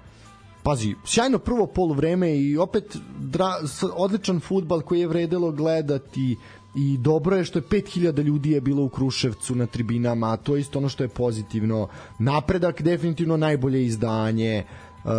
pazi, 0.62 0.94
sjajno 1.04 1.38
prvo 1.38 1.66
poluvreme 1.66 2.36
i 2.38 2.56
opet 2.56 2.96
dra, 3.18 3.54
odličan 3.94 4.40
futbal 4.40 4.80
koji 4.80 5.00
je 5.00 5.08
vredelo 5.08 5.50
gledati 5.52 6.36
i 6.76 6.98
dobro 6.98 7.36
je 7.36 7.44
što 7.44 7.58
je 7.58 7.62
5000 7.62 8.22
ljudi 8.22 8.50
je 8.50 8.60
bilo 8.60 8.82
u 8.82 8.88
Kruševcu 8.88 9.54
na 9.54 9.66
tribinama, 9.66 10.32
a 10.32 10.36
to 10.36 10.56
je 10.56 10.60
isto 10.60 10.78
ono 10.78 10.88
što 10.88 11.04
je 11.04 11.08
pozitivno. 11.08 11.88
Napredak 12.18 12.82
definitivno 12.82 13.36
najbolje 13.36 13.84
izdanje. 13.86 14.64
Uh, 15.04 15.10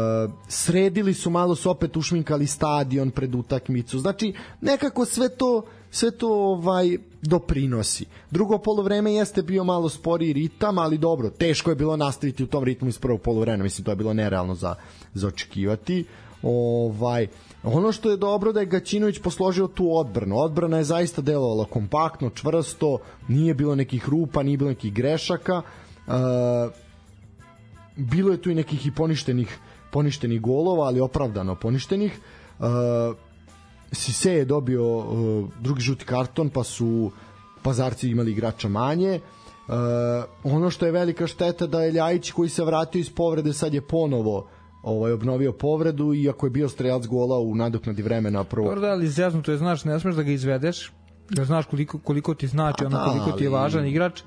sredili 0.48 1.14
su 1.14 1.30
malo 1.30 1.56
su 1.56 1.70
opet 1.70 1.98
ušminkali 1.98 2.48
stadion 2.48 3.12
pred 3.12 3.36
utakmicu. 3.36 4.00
Znači 4.00 4.34
nekako 4.62 5.06
sve 5.06 5.30
to 5.30 5.64
sve 5.92 6.12
to 6.12 6.28
ovaj 6.30 6.98
doprinosi. 7.22 8.06
Drugo 8.32 8.58
poluvreme 8.58 9.14
jeste 9.14 9.42
bio 9.42 9.64
malo 9.64 9.90
sporiji 9.90 10.34
ritam, 10.34 10.78
ali 10.78 10.98
dobro, 10.98 11.30
teško 11.30 11.72
je 11.72 11.76
bilo 11.76 11.98
nastaviti 11.98 12.44
u 12.44 12.48
tom 12.48 12.64
ritmu 12.64 12.88
iz 12.88 13.00
prvog 13.00 13.22
poluvremena, 13.22 13.64
mislim 13.64 13.86
to 13.86 13.92
je 13.92 13.96
bilo 13.96 14.14
nerealno 14.14 14.56
za 14.56 14.76
za 15.14 15.28
očekivati. 15.28 16.06
Ovaj 16.44 17.28
ono 17.64 17.92
što 17.92 18.10
je 18.10 18.18
dobro 18.18 18.52
da 18.54 18.60
je 18.60 18.66
Gaćinović 18.66 19.20
posložio 19.20 19.68
tu 19.68 19.98
odbranu. 19.98 20.38
Odbrana 20.38 20.78
je 20.78 20.84
zaista 20.84 21.22
delovala 21.22 21.66
kompaktno, 21.66 22.30
čvrsto, 22.30 22.98
nije 23.28 23.54
bilo 23.54 23.76
nekih 23.76 24.10
rupa, 24.10 24.44
nije 24.44 24.58
bilo 24.58 24.70
nekih 24.70 24.94
grešaka. 24.94 25.62
Uh, 26.08 26.14
bilo 27.96 28.32
je 28.32 28.42
tu 28.42 28.50
i 28.50 28.56
nekih 28.56 28.88
i 28.88 28.92
poništenih 28.92 29.60
poništenih 29.92 30.42
golova, 30.42 30.86
ali 30.88 31.00
opravdano 31.00 31.56
poništenih. 31.56 32.20
Uh, 32.60 32.66
Sise 33.92 34.34
je 34.34 34.46
dobio 34.46 34.98
uh, 34.98 35.50
drugi 35.60 35.82
žuti 35.82 36.06
karton, 36.06 36.50
pa 36.50 36.64
su 36.64 37.12
pazarci 37.62 38.10
imali 38.10 38.32
igrača 38.32 38.68
manje. 38.68 39.20
ono 40.44 40.70
što 40.70 40.86
je 40.86 40.92
velika 40.92 41.28
šteta 41.28 41.68
da 41.68 41.82
je 41.84 41.92
Ljajić 41.92 42.32
koji 42.32 42.50
se 42.50 42.64
vratio 42.64 43.00
iz 43.00 43.10
povrede 43.10 43.54
sad 43.54 43.74
je 43.74 43.82
ponovo 43.82 44.48
ovaj 44.84 45.12
obnovio 45.12 45.52
povredu 45.52 46.14
iako 46.14 46.46
je 46.46 46.50
bio 46.50 46.70
strelac 46.70 47.06
gola 47.06 47.40
u 47.40 47.56
nadoknadi 47.56 48.02
vremena 48.02 48.44
prvo. 48.44 48.68
Dobro 48.68 48.82
da, 48.82 48.88
ali 48.88 49.08
zjaznuto 49.08 49.52
je, 49.52 49.58
znaš, 49.58 49.84
ne 49.86 50.00
smeš 50.00 50.16
da 50.16 50.24
ga 50.24 50.32
izvedeš, 50.32 50.92
jer 51.30 51.46
znaš 51.46 51.66
koliko, 51.66 52.00
koliko 52.00 52.34
ti 52.34 52.48
znači, 52.48 52.84
A 52.84 52.88
ono, 52.88 52.98
da, 52.98 53.04
koliko 53.04 53.32
ti 53.38 53.44
je 53.44 53.50
važan 53.50 53.86
igrač, 53.86 54.22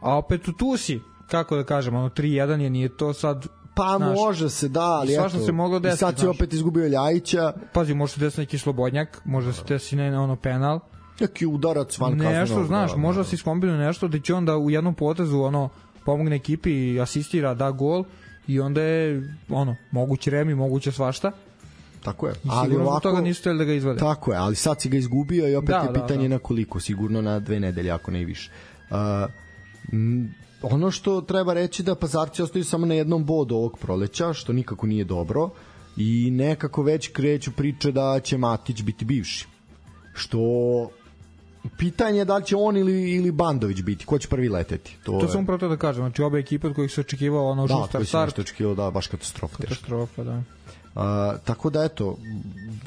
a 0.00 0.18
opet 0.18 0.42
tu 0.58 0.76
si, 0.76 1.00
kako 1.30 1.56
da 1.56 1.64
kažem, 1.64 1.96
ono, 1.96 2.08
3-1 2.08 2.60
je, 2.60 2.70
nije 2.70 2.96
to 2.96 3.12
sad, 3.12 3.46
Pa 3.78 3.94
znaš, 3.96 4.16
može 4.18 4.50
se 4.50 4.68
da, 4.68 4.80
ali 4.80 5.14
svašta 5.14 5.38
eto. 5.38 5.46
se 5.46 5.52
moglo 5.52 5.76
i 5.76 5.80
desiti, 5.80 5.98
Sad 5.98 6.14
si 6.14 6.20
znaš. 6.20 6.36
opet 6.36 6.52
izgubio 6.52 6.86
Ljajića, 6.88 7.52
pazi, 7.72 7.94
može 7.94 8.12
se 8.12 8.20
desiti 8.20 8.40
neki 8.40 8.58
slobodnjak, 8.58 9.20
može 9.24 9.46
da 9.46 9.52
se 9.52 9.62
desi 9.68 9.96
ne, 9.96 10.18
ono 10.18 10.36
penal, 10.36 10.80
neki 11.20 11.46
udarac 11.46 11.98
van 11.98 12.12
kaznenog. 12.12 12.34
nešto, 12.40 12.64
znaš, 12.64 12.90
da, 12.90 12.96
možda 12.96 13.22
da. 13.22 13.28
se 13.28 13.34
iskombinuje 13.34 13.86
nešto 13.86 14.08
da 14.08 14.20
će 14.20 14.34
onda 14.34 14.56
u 14.56 14.70
jednom 14.70 14.94
potezu 14.94 15.40
ono 15.40 15.68
pomogne 16.04 16.36
ekipi 16.36 16.70
i 16.72 17.00
asistira, 17.00 17.54
da 17.54 17.70
gol 17.70 18.04
i 18.46 18.60
onda 18.60 18.82
je 18.82 19.34
ono, 19.48 19.76
moguće 19.90 20.30
remi, 20.30 20.54
moguće 20.54 20.92
svašta. 20.92 21.32
Tako 22.04 22.26
je. 22.26 22.32
I 22.44 22.48
Ali 22.50 22.76
ovako, 22.76 23.00
toga 23.00 23.20
nisu 23.20 23.54
da 23.54 23.64
ga 23.64 23.72
izvade. 23.72 23.98
Tako 23.98 24.32
je, 24.32 24.38
ali 24.38 24.54
sad 24.56 24.80
si 24.80 24.88
ga 24.88 24.96
izgubio 24.96 25.48
i 25.48 25.54
opet 25.54 25.68
Da, 25.68 25.76
je 25.78 25.86
da, 25.86 25.92
pitanje 25.92 26.28
da. 26.28 26.34
na 26.34 26.38
koliko, 26.38 26.80
sigurno 26.80 27.22
na 27.22 27.40
dve 27.40 27.60
nedelje, 27.60 27.90
ako 27.90 28.10
ne 28.10 28.20
i 28.20 28.24
više. 28.24 28.50
Uh, 28.90 28.96
ono 30.62 30.90
što 30.90 31.20
treba 31.20 31.54
reći 31.54 31.82
da 31.82 31.94
pazarci 31.94 32.42
ostaju 32.42 32.64
samo 32.64 32.86
na 32.86 32.94
jednom 32.94 33.24
bodu 33.24 33.54
ovog 33.54 33.78
proleća, 33.78 34.32
što 34.32 34.52
nikako 34.52 34.86
nije 34.86 35.04
dobro 35.04 35.50
i 35.96 36.30
nekako 36.30 36.82
već 36.82 37.08
kreću 37.08 37.52
priče 37.52 37.92
da 37.92 38.20
će 38.20 38.38
Matić 38.38 38.82
biti 38.82 39.04
bivši. 39.04 39.46
Što 40.14 40.38
pitanje 41.78 42.18
je 42.18 42.24
da 42.24 42.36
li 42.36 42.44
će 42.44 42.56
on 42.56 42.76
ili, 42.76 43.10
ili 43.10 43.30
Bandović 43.30 43.82
biti, 43.82 44.06
ko 44.06 44.18
će 44.18 44.28
prvi 44.28 44.48
leteti. 44.48 44.96
To, 45.04 45.12
To 45.12 45.26
je, 45.26 45.32
sam 45.32 45.42
upravo 45.42 45.58
to 45.58 45.68
da 45.68 45.76
kažem, 45.76 46.02
znači 46.02 46.22
obe 46.22 46.38
ekipe 46.38 46.66
od 46.66 46.74
kojih 46.74 46.92
se 46.92 47.00
očekivao 47.00 47.48
ono 47.48 47.66
da, 47.66 47.74
žustar 47.74 48.06
start, 48.06 48.26
nešto 48.26 48.40
očekivao 48.40 48.74
da 48.74 48.90
baš 48.90 49.06
katastrofa. 49.06 49.56
katastrofa, 49.56 50.24
da. 50.24 50.42
A, 50.94 51.36
tako 51.44 51.70
da 51.70 51.84
eto 51.84 52.16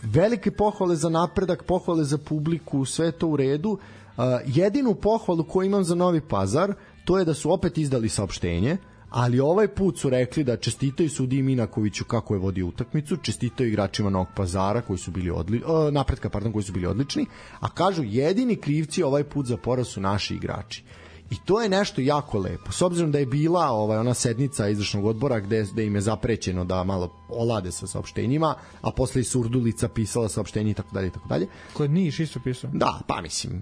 velike 0.04 0.52
pohvale 0.52 0.96
za 0.96 1.10
napredak 1.10 1.64
pohvale 1.64 2.04
za 2.04 2.18
publiku 2.18 2.86
sve 2.86 3.12
to 3.12 3.28
u 3.28 3.38
redu 3.38 3.78
A, 4.18 4.40
jedinu 4.46 4.96
pohvalu 4.96 5.44
koju 5.44 5.66
imam 5.66 5.84
za 5.84 5.96
Novi 5.96 6.22
Pazar 6.22 6.74
to 7.06 7.18
je 7.20 7.26
da 7.26 7.34
su 7.34 7.52
opet 7.52 7.78
izdali 7.78 8.10
saopštenje 8.10 8.78
ali 9.12 9.40
ovaj 9.40 9.68
put 9.68 10.00
su 10.00 10.10
rekli 10.10 10.44
da 10.44 10.58
čestitaju 10.58 11.10
sudi 11.10 11.42
Minakoviću 11.42 12.06
kako 12.06 12.34
je 12.34 12.40
vodio 12.40 12.68
utakmicu, 12.68 13.18
čestitaju 13.18 13.70
igračima 13.70 14.10
Novog 14.10 14.28
Pazara 14.36 14.82
koji 14.82 15.00
su 15.00 15.12
bili 15.12 15.30
odli, 15.30 15.64
o, 15.66 15.92
napretka, 15.92 16.30
pardon, 16.30 16.52
koji 16.52 16.64
su 16.64 16.74
bili 16.74 16.86
odlični, 16.86 17.26
a 17.60 17.70
kažu 17.70 18.04
jedini 18.04 18.56
krivci 18.56 19.04
ovaj 19.04 19.24
put 19.24 19.46
za 19.46 19.58
poraz 19.58 19.88
su 19.88 20.02
naši 20.02 20.36
igrači. 20.36 20.84
I 21.32 21.36
to 21.46 21.62
je 21.62 21.70
nešto 21.70 22.02
jako 22.02 22.40
lepo. 22.40 22.72
S 22.72 22.82
obzirom 22.82 23.12
da 23.12 23.20
je 23.20 23.26
bila 23.26 23.68
ovaj 23.68 23.98
ona 23.98 24.14
sednica 24.14 24.68
izvršnog 24.68 25.06
odbora 25.06 25.40
gde, 25.40 25.66
gde 25.74 25.86
im 25.86 25.96
je 25.96 26.02
zaprećeno 26.02 26.66
da 26.66 26.84
malo 26.84 27.12
olade 27.30 27.72
sa 27.72 27.88
saopštenjima, 27.88 28.56
a 28.82 28.92
posle 28.92 29.22
i 29.22 29.24
Surdulica 29.24 29.88
pisala 29.88 30.30
saopštenje 30.30 30.72
i 30.72 30.74
tako 30.74 30.94
dalje 30.94 31.08
i 31.08 31.12
tako 31.12 31.28
dalje. 31.28 31.48
Ko 31.74 31.88
Niš 31.88 32.20
isto 32.20 32.40
pisao. 32.44 32.70
Da, 32.74 33.00
pa 33.08 33.22
mislim, 33.22 33.62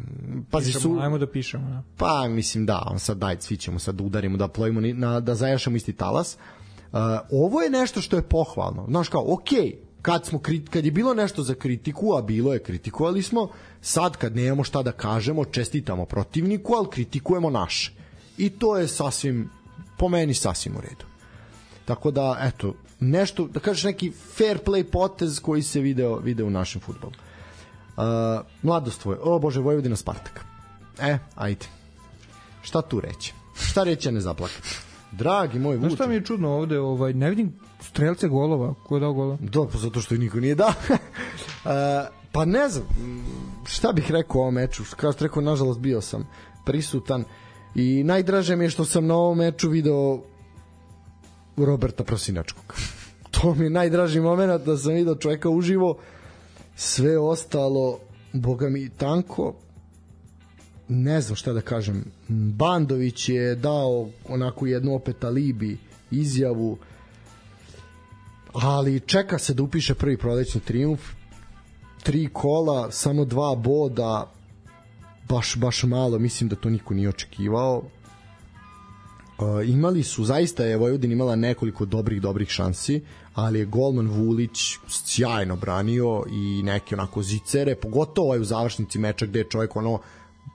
pazi 0.52 0.74
Pišemo, 0.74 0.96
su, 0.96 1.02
Ajmo 1.02 1.18
da 1.18 1.28
pišemo, 1.28 1.70
da. 1.70 1.84
pa 1.98 2.28
mislim 2.28 2.66
da, 2.66 2.84
on 2.92 3.00
sad 3.00 3.18
daj, 3.18 3.38
svi 3.40 3.58
ćemo 3.58 3.80
sad 3.80 3.96
da 3.96 4.04
udarimo, 4.04 4.38
da 4.38 4.48
plojimo, 4.48 4.82
na, 4.82 5.20
da 5.20 5.36
zajašamo 5.36 5.76
isti 5.76 5.94
talas. 5.94 6.38
Uh, 6.92 7.00
ovo 7.32 7.62
je 7.62 7.70
nešto 7.70 8.02
što 8.02 8.16
je 8.16 8.22
pohvalno. 8.22 8.86
Znaš 8.90 9.10
kao, 9.10 9.34
okej, 9.34 9.89
kad, 10.02 10.26
smo, 10.26 10.40
kad 10.70 10.86
je 10.86 10.92
bilo 10.92 11.14
nešto 11.14 11.44
za 11.44 11.54
kritiku, 11.54 12.14
a 12.18 12.22
bilo 12.22 12.54
je, 12.54 12.64
kritikovali 12.64 13.22
smo, 13.22 13.50
sad 13.82 14.18
kad 14.18 14.36
nemamo 14.36 14.64
šta 14.64 14.84
da 14.84 14.92
kažemo, 14.92 15.46
čestitamo 15.46 16.06
protivniku, 16.06 16.74
ali 16.74 16.90
kritikujemo 16.90 17.50
naše. 17.50 17.92
I 18.38 18.50
to 18.50 18.78
je 18.78 18.88
sasvim, 18.88 19.50
po 19.98 20.10
meni 20.10 20.34
sasvim 20.34 20.76
u 20.78 20.82
redu. 20.82 21.06
Tako 21.86 22.12
da, 22.12 22.38
eto, 22.42 22.74
nešto, 23.00 23.48
da 23.48 23.60
kažeš 23.60 23.84
neki 23.84 24.12
fair 24.12 24.60
play 24.66 24.84
potez 24.84 25.40
koji 25.40 25.62
se 25.62 25.80
video, 25.80 26.16
video 26.16 26.48
u 26.48 26.50
našem 26.50 26.82
futbolu. 26.82 27.14
Uh, 27.98 28.04
mladost 28.62 29.02
tvoje, 29.02 29.20
o 29.22 29.40
bože, 29.40 29.60
Vojvodina 29.60 29.96
Spartak. 29.96 30.46
E, 31.00 31.18
ajde. 31.36 31.66
Šta 32.62 32.82
tu 32.82 33.00
reći? 33.00 33.34
Šta 33.56 33.84
reći, 33.84 34.10
a 34.10 34.12
ne 34.12 34.22
zaplakati? 34.22 34.70
Dragi 35.12 35.60
moj 35.60 35.78
Znaš 35.78 35.84
Vuče. 35.84 35.96
šta 35.96 36.08
mi 36.08 36.14
je 36.14 36.26
čudno 36.26 36.50
ovde, 36.50 36.80
ovaj, 36.80 37.14
ne 37.14 37.30
vidim 37.30 37.54
strelce 37.82 38.28
golova, 38.28 38.74
ko 38.88 38.96
je 38.96 39.00
dao 39.00 39.14
gola? 39.14 39.38
Da, 39.42 39.66
pa 39.72 39.78
zato 39.78 40.02
što 40.02 40.14
ih 40.14 40.20
niko 40.20 40.40
nije 40.40 40.56
dao. 40.56 40.70
uh, 40.90 41.72
pa 42.32 42.46
ne 42.46 42.70
znam, 42.70 42.86
šta 43.66 43.92
bih 43.92 44.12
rekao 44.12 44.40
o 44.40 44.42
ovom 44.42 44.54
meču? 44.54 44.84
Kao 44.96 45.12
što 45.12 45.26
rekao, 45.26 45.42
nažalost 45.42 45.80
bio 45.80 46.02
sam 46.02 46.28
prisutan 46.66 47.24
i 47.76 48.04
najdraže 48.04 48.56
mi 48.56 48.66
je 48.66 48.70
što 48.70 48.86
sam 48.86 49.08
na 49.08 49.16
ovom 49.16 49.38
meču 49.38 49.70
video 49.70 50.22
Roberta 51.58 52.04
Prosinačkog. 52.04 52.74
to 53.32 53.56
mi 53.56 53.66
je 53.66 53.70
najdraži 53.70 54.20
moment 54.20 54.66
da 54.66 54.78
sam 54.78 54.94
video 54.94 55.16
čoveka 55.16 55.50
uživo. 55.50 55.98
Sve 56.76 57.18
ostalo, 57.20 58.00
boga 58.34 58.70
mi, 58.70 58.90
tanko, 58.90 59.54
ne 60.88 61.22
znam 61.22 61.36
šta 61.36 61.54
da 61.54 61.62
kažem. 61.62 62.04
Bandović 62.28 63.30
je 63.30 63.56
dao 63.56 64.10
onako 64.30 64.66
jednu 64.68 64.96
opet 64.96 65.24
alibi 65.24 65.78
izjavu 66.12 66.78
ali 68.54 69.00
čeka 69.00 69.40
se 69.40 69.54
da 69.54 69.64
upiše 69.64 69.94
prvi 69.94 70.18
prolećni 70.18 70.62
triumf. 70.62 71.02
Tri 72.04 72.30
kola, 72.34 72.92
samo 72.92 73.26
dva 73.26 73.56
boda. 73.56 74.32
Baš, 75.30 75.56
baš 75.56 75.84
malo 75.84 76.20
mislim 76.20 76.50
da 76.50 76.56
to 76.56 76.70
niko 76.70 76.94
nije 76.94 77.10
očekivao. 77.10 77.78
Uh, 79.40 79.70
imali 79.70 80.04
su, 80.04 80.26
zaista 80.26 80.66
je 80.66 80.78
Vojvodina 80.78 81.14
imala 81.14 81.36
nekoliko 81.36 81.86
dobrih, 81.86 82.22
dobrih 82.22 82.50
šansi, 82.50 83.02
ali 83.36 83.60
je 83.60 83.66
golman 83.66 84.08
Vulić 84.08 84.78
sjajno 84.88 85.56
branio 85.56 86.24
i 86.32 86.64
neke 86.64 86.96
onako 86.96 87.24
zicere, 87.24 87.76
pogotovo 87.76 88.28
ovaj 88.28 88.40
u 88.40 88.44
završnici 88.44 89.00
meča 89.00 89.26
gde 89.26 89.40
je 89.40 89.50
čovjek 89.50 89.76
ono 89.76 90.00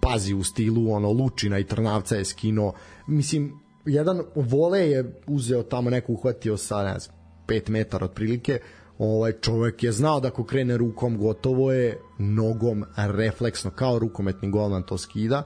pazi 0.00 0.34
u 0.34 0.44
stilu, 0.44 0.92
ono 0.92 1.12
Lučina 1.12 1.58
i 1.58 1.64
Trnavca 1.64 2.16
je 2.16 2.24
skino. 2.24 2.72
Mislim, 3.06 3.60
jedan 3.84 4.22
vole 4.34 4.80
je 4.80 5.20
uzeo 5.26 5.62
tamo 5.62 5.90
neko 5.90 6.12
uhvatio 6.12 6.56
sa, 6.56 6.82
ne 6.82 6.98
znam, 6.98 7.16
5 7.46 7.70
metara 7.70 8.04
otprilike, 8.04 8.58
ovaj 8.98 9.32
čovjek 9.32 9.82
je 9.82 9.92
znao 9.92 10.20
da 10.20 10.28
ako 10.28 10.44
krene 10.44 10.76
rukom 10.76 11.18
gotovo 11.18 11.72
je 11.72 12.00
nogom 12.18 12.84
refleksno 12.96 13.70
kao 13.70 13.98
rukometni 13.98 14.50
golman 14.50 14.82
to 14.82 14.98
skida. 14.98 15.42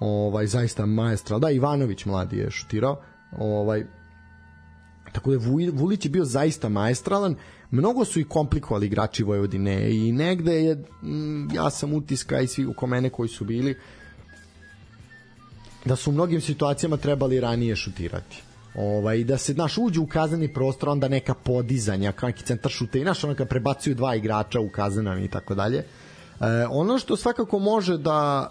Ovaj 0.00 0.46
zaista 0.46 0.86
maestral. 0.86 1.40
Da 1.40 1.50
Ivanović 1.50 2.04
mladi 2.04 2.38
je 2.38 2.50
šutirao. 2.50 3.00
Ovaj 3.38 3.86
tako 5.12 5.30
da 5.30 5.38
Vulić 5.72 6.04
je 6.04 6.10
bio 6.10 6.24
zaista 6.24 6.68
maestralan. 6.68 7.36
Mnogo 7.70 8.04
su 8.04 8.20
i 8.20 8.24
komplikovali 8.24 8.86
igrači 8.86 9.22
Vojvodine 9.22 9.90
i 9.90 10.12
negde 10.12 10.54
je 10.54 10.74
mm, 11.02 11.54
ja 11.54 11.70
sam 11.70 11.92
utiska 11.94 12.40
i 12.40 12.46
svi 12.46 12.66
oko 12.66 12.86
mene 12.86 13.10
koji 13.10 13.28
su 13.28 13.44
bili 13.44 13.76
da 15.84 15.96
su 15.96 16.10
u 16.10 16.12
mnogim 16.12 16.40
situacijama 16.40 16.96
trebali 16.96 17.40
ranije 17.40 17.76
šutirati 17.76 18.43
ovaj, 18.74 19.24
da 19.24 19.38
se 19.38 19.54
naš 19.54 19.78
uđu 19.78 20.02
u 20.02 20.06
kazneni 20.06 20.52
prostor 20.52 20.88
onda 20.88 21.08
neka 21.08 21.34
podizanja 21.34 22.12
kao 22.12 22.26
neki 22.26 22.44
centar 22.44 22.72
šuta 22.72 22.98
i 22.98 23.04
naš 23.04 23.24
ono 23.24 23.34
kad 23.34 23.48
prebacuju 23.48 23.94
dva 23.94 24.14
igrača 24.14 24.60
u 24.60 24.68
kazanom 24.68 25.18
i 25.18 25.28
tako 25.28 25.54
dalje. 25.54 25.78
E, 25.78 25.86
ono 26.70 26.98
što 26.98 27.16
svakako 27.16 27.58
može 27.58 27.98
da 27.98 28.50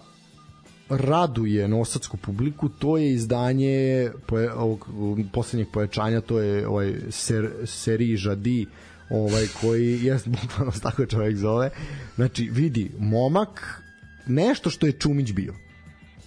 raduje 0.89 1.67
nosadsku 1.67 2.17
publiku 2.17 2.69
to 2.69 2.97
je 2.97 3.13
izdanje 3.13 4.11
poje, 4.25 4.53
ovog 4.53 4.87
poslednjeg 5.33 5.67
pojačanja 5.73 6.21
to 6.21 6.39
je 6.39 6.67
ovaj 6.67 6.93
ser, 7.09 7.49
Seri 7.65 8.17
Žadi 8.17 8.65
ovaj 9.09 9.47
koji 9.61 9.99
jest 10.03 10.27
bukvalno 10.41 10.71
tako 10.83 11.05
čovjek 11.05 11.37
zove. 11.37 11.69
Znači 12.15 12.49
vidi 12.51 12.91
momak 12.99 13.81
nešto 14.27 14.69
što 14.69 14.85
je 14.85 14.91
Čumić 14.91 15.31
bio. 15.31 15.53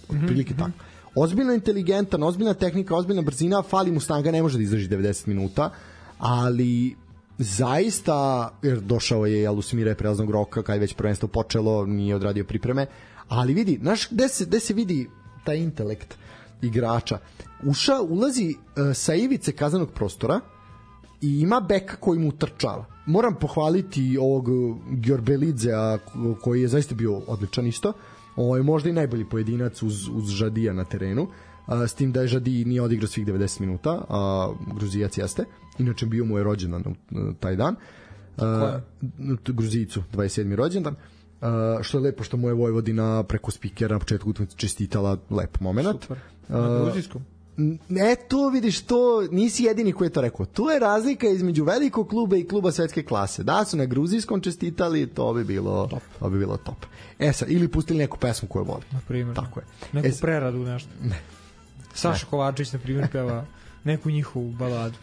Otprilike 0.09 0.53
tako 0.53 0.86
ozbiljno 1.17 1.53
inteligentan, 1.53 2.23
ozbiljna 2.23 2.53
tehnika, 2.53 2.95
ozbiljna 2.95 3.21
brzina, 3.21 3.61
fali 3.61 3.91
mu 3.91 3.99
snaga, 3.99 4.31
ne 4.31 4.41
može 4.41 4.57
da 4.57 4.63
izdrži 4.63 4.89
90 4.89 5.27
minuta, 5.27 5.69
ali 6.19 6.95
zaista, 7.37 8.49
jer 8.61 8.79
došao 8.79 9.25
je 9.25 9.41
jel, 9.41 9.57
u 9.57 9.61
smire 9.61 9.95
prelaznog 9.95 10.31
roka, 10.31 10.63
kad 10.63 10.75
je 10.75 10.79
već 10.79 10.93
prvenstvo 10.93 11.27
počelo, 11.27 11.85
nije 11.85 12.15
odradio 12.15 12.43
pripreme, 12.43 12.85
ali 13.27 13.53
vidi, 13.53 13.79
znaš, 13.81 14.09
gde 14.09 14.27
se, 14.27 14.45
gde 14.45 14.59
se 14.59 14.73
vidi 14.73 15.09
taj 15.43 15.57
intelekt 15.57 16.17
igrača? 16.61 17.17
Uša, 17.63 18.01
ulazi 18.01 18.55
uh, 18.55 18.95
sa 18.95 19.15
ivice 19.15 19.51
kazanog 19.51 19.91
prostora, 19.91 20.39
i 21.21 21.39
ima 21.39 21.59
beka 21.59 21.95
koji 21.95 22.19
mu 22.19 22.31
trčava. 22.31 22.85
Moram 23.05 23.35
pohvaliti 23.35 24.17
ovog 24.21 24.47
Gjorbelidzea 24.91 25.97
koji 26.41 26.61
je 26.61 26.67
zaista 26.67 26.95
bio 26.95 27.21
odličan 27.27 27.67
isto. 27.67 27.89
Ovo 27.89 28.16
je 28.37 28.63
možda 28.63 28.89
i 28.89 28.93
najbolji 28.93 29.25
pojedinac 29.25 29.83
uz, 29.83 30.07
uz 30.07 30.29
Žadija 30.29 30.73
na 30.73 30.83
terenu. 30.83 31.27
A, 31.65 31.87
s 31.87 31.93
tim 31.93 32.11
da 32.11 32.21
je 32.21 32.27
Žadi 32.27 32.65
nije 32.65 32.81
odigrao 32.81 33.07
svih 33.07 33.27
90 33.27 33.61
minuta, 33.61 34.05
a 34.09 34.51
Gruzijac 34.75 35.17
jeste. 35.17 35.45
Inače 35.79 36.05
bio 36.05 36.25
mu 36.25 36.37
je 36.37 36.43
rođendan 36.43 36.83
uh, 36.87 37.35
taj 37.39 37.55
dan. 37.55 37.75
A, 38.37 38.79
Gruzijicu, 39.45 40.03
27. 40.13 40.55
rođendan. 40.55 40.95
Uh, 41.41 41.47
što 41.81 41.97
je 41.97 42.01
lepo 42.01 42.23
što 42.23 42.37
mu 42.37 42.47
je 42.47 42.53
Vojvodina 42.53 43.23
preko 43.23 43.51
spikera 43.51 43.95
na 43.95 43.99
početku 43.99 44.29
utakmice 44.29 44.57
čestitala 44.57 45.17
lep 45.29 45.59
moment. 45.59 46.01
Super. 46.01 46.17
Na 46.47 46.83
gruzijskom. 46.83 47.21
E, 47.99 48.15
to 48.27 48.49
vidiš, 48.49 48.81
to 48.81 49.27
nisi 49.31 49.63
jedini 49.63 49.93
koji 49.93 50.05
je 50.05 50.13
to 50.13 50.21
rekao. 50.21 50.45
Tu 50.45 50.69
je 50.69 50.79
razlika 50.79 51.27
između 51.27 51.63
velikog 51.63 52.09
kluba 52.09 52.37
i 52.37 52.47
kluba 52.47 52.71
svetske 52.71 53.03
klase. 53.03 53.43
Da 53.43 53.65
su 53.65 53.77
na 53.77 53.85
gruzijskom 53.85 54.41
čestitali, 54.41 55.07
to 55.07 55.33
bi 55.33 55.43
bilo 55.43 55.87
top. 55.87 56.01
To 56.19 56.29
bi 56.29 56.39
bilo 56.39 56.57
top. 56.57 56.85
E 57.19 57.33
sad, 57.33 57.51
ili 57.51 57.67
pustili 57.67 57.99
neku 57.99 58.17
pesmu 58.17 58.47
koju 58.49 58.63
voli. 58.65 58.83
Na 58.91 58.99
primjer. 59.07 59.35
Tako 59.35 59.59
je. 59.59 59.65
Neku 59.93 60.07
E, 60.07 60.11
preradu 60.21 60.57
nešto. 60.57 60.89
Ne. 61.03 61.19
Saša 61.93 62.25
Kovačić, 62.25 62.71
na 62.73 62.79
primjer, 62.79 63.07
peva 63.11 63.45
neku 63.83 64.09
njihovu 64.09 64.51
baladu. 64.51 64.97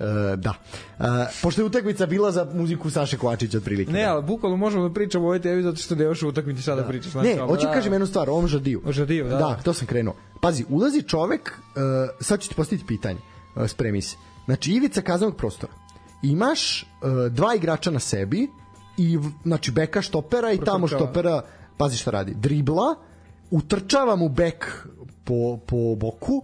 E, 0.00 0.36
da. 0.36 0.54
E, 0.98 1.04
pošto 1.42 1.60
je 1.60 1.64
utakmica 1.64 2.06
bila 2.06 2.32
za 2.32 2.46
muziku 2.54 2.90
Saše 2.90 3.18
Kovačića 3.18 3.58
otprilike. 3.58 3.92
Ne, 3.92 4.04
ali 4.04 4.22
bukvalno 4.22 4.56
možemo 4.56 4.88
da 4.88 4.94
pričamo 4.94 5.24
o 5.24 5.26
ovoj 5.26 5.40
tebi 5.40 5.62
zato 5.62 5.76
što 5.76 5.94
ne 5.94 6.04
još 6.04 6.22
utakmici 6.22 6.62
sada 6.62 6.82
da. 6.82 6.88
pričaš. 6.88 7.14
Ne, 7.14 7.38
hoću 7.38 7.66
da, 7.66 7.72
kažem 7.72 7.92
jednu 7.92 8.06
stvar, 8.06 8.30
o 8.30 8.32
ovom 8.32 8.48
žadiju. 8.48 8.82
O 8.86 8.92
Žadiju, 8.92 9.28
da. 9.28 9.36
Da, 9.36 9.58
to 9.64 9.72
sam 9.72 9.86
krenuo. 9.86 10.14
Pazi, 10.40 10.64
ulazi 10.68 11.02
čovek, 11.02 11.52
uh, 11.58 11.82
sad 12.20 12.40
ću 12.40 12.48
ti 12.48 12.54
postaviti 12.54 12.86
pitanje, 12.86 13.18
uh, 13.56 13.68
spremi 13.68 14.02
se. 14.02 14.16
Znači, 14.44 14.72
ivica 14.72 15.00
kaznenog 15.00 15.36
prostora. 15.36 15.72
Imaš 16.22 16.82
uh, 16.82 17.32
dva 17.32 17.54
igrača 17.54 17.90
na 17.90 17.98
sebi 17.98 18.48
i, 18.96 19.18
znači, 19.42 19.70
beka 19.70 20.02
štopera 20.02 20.52
i 20.52 20.58
tamo 20.58 20.86
štopera, 20.86 21.42
pazi 21.76 21.96
šta 21.96 22.10
radi, 22.10 22.34
dribla, 22.34 22.94
utrčava 23.50 24.16
mu 24.16 24.28
bek 24.28 24.86
po, 25.24 25.58
po 25.66 25.94
boku 25.96 26.42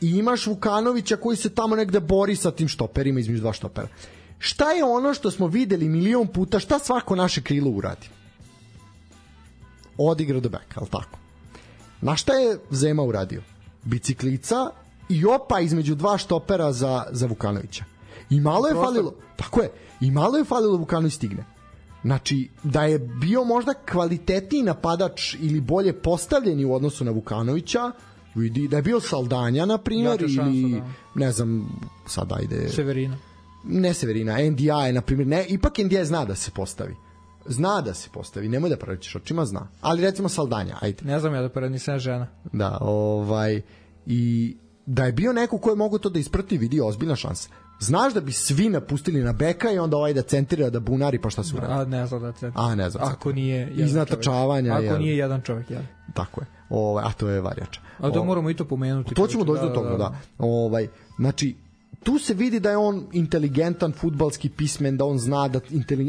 i 0.00 0.10
imaš 0.10 0.46
Vukanovića 0.46 1.16
koji 1.16 1.36
se 1.36 1.50
tamo 1.50 1.76
negde 1.76 2.00
bori 2.00 2.36
sa 2.36 2.50
tim 2.50 2.68
štoperima 2.68 3.20
između 3.20 3.40
dva 3.40 3.52
štopera. 3.52 3.88
Šta 4.38 4.70
je 4.72 4.84
ono 4.84 5.14
što 5.14 5.30
smo 5.30 5.46
videli 5.46 5.88
milion 5.88 6.26
puta, 6.26 6.60
šta 6.60 6.78
svako 6.78 7.16
naše 7.16 7.42
krilo 7.42 7.70
uradi? 7.70 8.08
Odigra 9.98 10.40
do 10.40 10.48
beka, 10.48 10.80
ali 10.80 10.88
tako? 10.90 11.18
Na 12.00 12.16
šta 12.16 12.32
je 12.32 12.58
Zema 12.70 13.02
uradio? 13.02 13.42
Biciklica 13.82 14.70
i 15.08 15.24
opa 15.24 15.60
između 15.60 15.94
dva 15.94 16.18
štopera 16.18 16.72
za, 16.72 17.04
za 17.10 17.26
Vukanovića. 17.26 17.84
I 18.30 18.40
malo 18.40 18.68
je 18.68 18.74
falilo, 18.74 19.14
tako 19.36 19.60
je, 19.60 19.70
i 20.00 20.10
malo 20.10 20.36
je 20.38 20.44
falilo 20.44 20.72
da 20.72 20.78
Vukanović 20.78 21.14
stigne. 21.14 21.44
Znači, 22.02 22.50
da 22.62 22.84
je 22.84 22.98
bio 22.98 23.44
možda 23.44 23.74
kvalitetniji 23.74 24.62
napadač 24.62 25.34
ili 25.34 25.60
bolje 25.60 25.92
postavljeni 25.92 26.64
u 26.64 26.74
odnosu 26.74 27.04
na 27.04 27.10
Vukanovića, 27.10 27.92
vidi, 28.38 28.68
da 28.68 28.76
je 28.76 28.82
bio 28.82 29.00
Saldanja, 29.00 29.66
na 29.66 29.78
primjer, 29.78 30.18
šansa, 30.20 30.42
ili, 30.50 30.80
da. 30.80 30.86
ne 31.14 31.32
znam, 31.32 31.80
sad 32.06 32.32
ajde, 32.32 32.68
Severina. 32.68 33.16
ne 33.64 33.94
Severina, 33.94 34.50
NDI 34.50 34.64
je, 34.86 34.92
na 34.92 35.00
primjer, 35.00 35.26
ne, 35.28 35.44
ipak 35.48 35.78
NDI 35.78 36.04
zna 36.04 36.24
da 36.24 36.34
se 36.34 36.50
postavi. 36.50 36.94
Zna 37.46 37.80
da 37.80 37.94
se 37.94 38.08
postavi, 38.12 38.48
nemoj 38.48 38.70
da 38.70 38.76
pravićeš 38.76 39.16
očima, 39.16 39.44
zna. 39.44 39.68
Ali 39.80 40.02
recimo 40.02 40.28
Saldanja, 40.28 40.76
ajde. 40.80 41.04
Ne 41.04 41.20
znam 41.20 41.34
ja 41.34 41.42
da 41.42 41.48
pred 41.48 41.72
nisam 41.72 41.98
žena. 41.98 42.26
Da, 42.52 42.78
ovaj 42.80 43.60
i 44.06 44.56
da 44.86 45.04
je 45.04 45.12
bio 45.12 45.32
neko 45.32 45.58
ko 45.58 45.70
je 45.70 45.76
mogo 45.76 45.98
to 45.98 46.08
da 46.10 46.18
isprati, 46.18 46.58
vidi 46.58 46.80
ozbiljna 46.80 47.16
šansa. 47.16 47.48
Znaš 47.80 48.14
da 48.14 48.20
bi 48.20 48.32
svi 48.32 48.68
napustili 48.68 49.20
na 49.22 49.32
beka 49.32 49.70
i 49.70 49.78
onda 49.78 49.96
ovaj 49.96 50.14
da 50.14 50.22
centrira 50.22 50.70
da 50.70 50.80
bunari 50.80 51.20
pa 51.20 51.30
šta 51.30 51.44
se 51.44 51.56
uradi. 51.56 51.72
A 51.72 51.84
ne 51.84 52.06
znam 52.06 52.22
da 52.22 52.32
se. 52.32 52.52
A, 52.54 52.74
ne 52.74 52.90
znam. 52.90 53.08
Ako 53.08 53.32
nije 53.32 53.58
jedan 53.58 53.84
Iznad 53.86 54.08
čovjek. 54.08 54.20
trčavanja, 54.20 54.72
Ako 54.74 54.82
jel? 54.82 54.98
nije 54.98 55.16
jedan 55.16 55.42
čovjek, 55.42 55.70
ja. 55.70 55.80
Tako 56.14 56.40
je. 56.40 56.46
Ovaj 56.70 57.04
a 57.04 57.12
to 57.12 57.28
je 57.28 57.40
varjača. 57.40 57.80
A 57.98 58.10
da 58.10 58.20
O- 58.20 58.24
moramo 58.24 58.50
i 58.50 58.54
to 58.54 58.64
pomenuti. 58.64 59.14
To 59.14 59.26
ćemo 59.26 59.44
doći 59.44 59.62
do 59.62 59.68
toga, 59.68 59.96
da. 59.96 60.14
Ovaj, 60.38 60.88
znači, 61.18 61.56
tu 62.02 62.18
se 62.18 62.34
vidi 62.34 62.60
da 62.60 62.70
je 62.70 62.76
on 62.76 63.06
inteligentan, 63.12 63.92
futbalski 63.92 64.48
pismen, 64.48 64.96
da 64.96 65.04
on 65.04 65.18
zna 65.18 65.48
da 65.48 65.60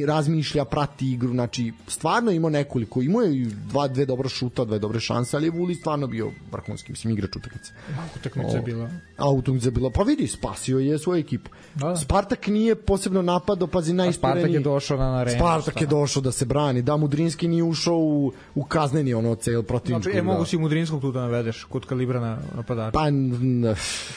razmišlja, 0.07 0.65
prati 0.65 1.11
igru, 1.11 1.31
znači 1.31 1.73
stvarno 1.87 2.31
je 2.31 2.35
imao 2.35 2.49
nekoliko, 2.49 3.01
imao 3.01 3.21
je 3.21 3.45
dva, 3.45 3.87
dve 3.87 4.05
dobra 4.05 4.29
šuta, 4.29 4.65
dve 4.65 4.79
dobre 4.79 4.99
šanse, 4.99 5.37
ali 5.37 5.47
je 5.47 5.51
Vuli 5.51 5.75
stvarno 5.75 6.07
bio 6.07 6.31
vrhunski, 6.51 6.91
mislim, 6.91 7.13
igrač 7.13 7.35
utakmice. 7.35 7.71
Utakmica 8.15 8.57
je 8.57 8.61
bila. 8.61 8.89
A 9.17 9.29
utakmica 9.29 9.67
je 9.67 9.71
bila, 9.71 9.89
pa 9.89 10.03
vidi, 10.03 10.27
spasio 10.27 10.79
je 10.79 10.99
svoju 10.99 11.19
ekipu. 11.19 11.51
Da, 11.75 11.87
da. 11.87 11.95
Spartak 11.95 12.47
nije 12.47 12.75
posebno 12.75 13.21
napadao, 13.21 13.67
pazi, 13.67 13.93
najistureniji. 13.93 14.41
Spartak 14.41 14.53
je 14.53 14.59
došao 14.59 14.97
na 14.97 15.17
arenu, 15.19 15.37
Spartak 15.37 15.81
je 15.81 15.87
šta? 15.87 15.95
došao 15.95 16.21
da 16.21 16.31
se 16.31 16.45
brani, 16.45 16.81
da 16.81 16.97
Mudrinski 16.97 17.47
nije 17.47 17.63
ušao 17.63 17.97
u, 17.97 18.33
u 18.55 18.63
kazneni 18.63 19.13
ono 19.13 19.35
cel 19.35 19.63
protivničku. 19.63 20.11
Znači, 20.11 20.19
e, 20.19 20.21
mogu 20.21 20.45
si 20.45 20.57
Mudrinskog 20.57 21.01
tu 21.01 21.11
da 21.11 21.21
navedeš, 21.21 21.63
kod 21.63 21.85
kalibra 21.85 22.19
na 22.19 22.37
napadača. 22.55 22.91
Pa, 22.91 23.05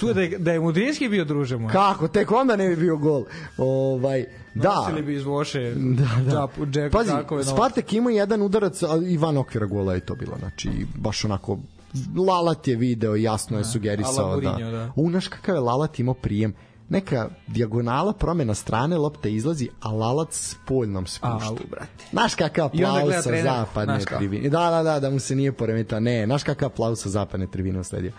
Tu 0.01 0.09
je 0.09 0.15
da 0.15 0.21
je, 0.21 0.39
da 0.39 0.53
je 0.53 0.61
Mudrinski 0.61 1.09
bio 1.09 1.25
druže 1.25 1.52
moj. 1.57 1.73
Kako, 1.73 2.09
tek 2.09 2.33
onda 2.33 2.57
ne 2.57 2.69
bi 2.69 2.77
bio 2.77 2.97
gol. 2.97 3.25
Ovaj, 3.59 4.25
da. 4.55 4.75
Nosili 4.75 5.03
bi 5.03 5.15
iz 5.15 5.25
Voše 5.25 5.75
Da, 5.99 6.23
da. 6.25 6.31
džapu, 6.31 6.67
džek, 6.67 6.93
Pazi, 6.93 7.11
džakove 7.11 7.45
na- 7.45 7.51
Spartak 7.51 7.93
ima 7.93 8.11
jedan 8.11 8.43
udarac, 8.43 8.83
a 8.83 8.87
i 9.07 9.17
van 9.17 9.37
okvira 9.37 9.67
gola 9.67 9.95
je 9.95 10.01
to 10.01 10.15
bilo. 10.15 10.37
Znači, 10.39 10.71
baš 10.95 11.25
onako, 11.25 11.59
Lalat 12.29 12.69
je 12.69 12.77
video, 12.77 13.17
jasno 13.17 13.59
je 13.59 13.65
sugerisao. 13.65 14.41
Da. 14.41 14.51
Mourinho, 14.51 14.71
da. 14.71 14.93
U, 14.97 15.11
znaš 15.11 15.29
kakav 15.29 15.55
je 15.55 15.61
Lalat 15.61 15.99
imao 15.99 16.15
prijem? 16.15 16.55
Neka 16.89 17.29
dijagonala 17.47 18.13
promena 18.13 18.55
strane, 18.55 18.99
lopta 18.99 19.29
izlazi, 19.29 19.69
a 19.81 19.91
Lalat 19.91 20.33
s 20.33 20.57
poljnom 20.67 21.07
spušta. 21.07 21.39
Au, 21.43 21.57
brate. 21.71 22.05
Znaš 22.11 22.35
kakav 22.35 22.67
aplauz 22.67 23.13
sa 23.15 23.31
zapadne 23.43 23.99
tribine. 24.01 24.49
Da, 24.49 24.71
da, 24.71 24.83
da, 24.83 25.01
da 25.01 25.11
mu 25.11 25.19
se 25.21 25.37
nije 25.37 25.53
poremetao. 25.53 26.01
Ne, 26.01 26.27
znaš 26.27 26.43
kakav 26.43 26.67
aplauz 26.67 27.01
sa 27.01 27.09
zapadne 27.09 27.47
tribine 27.47 27.81
usledio. 27.81 28.13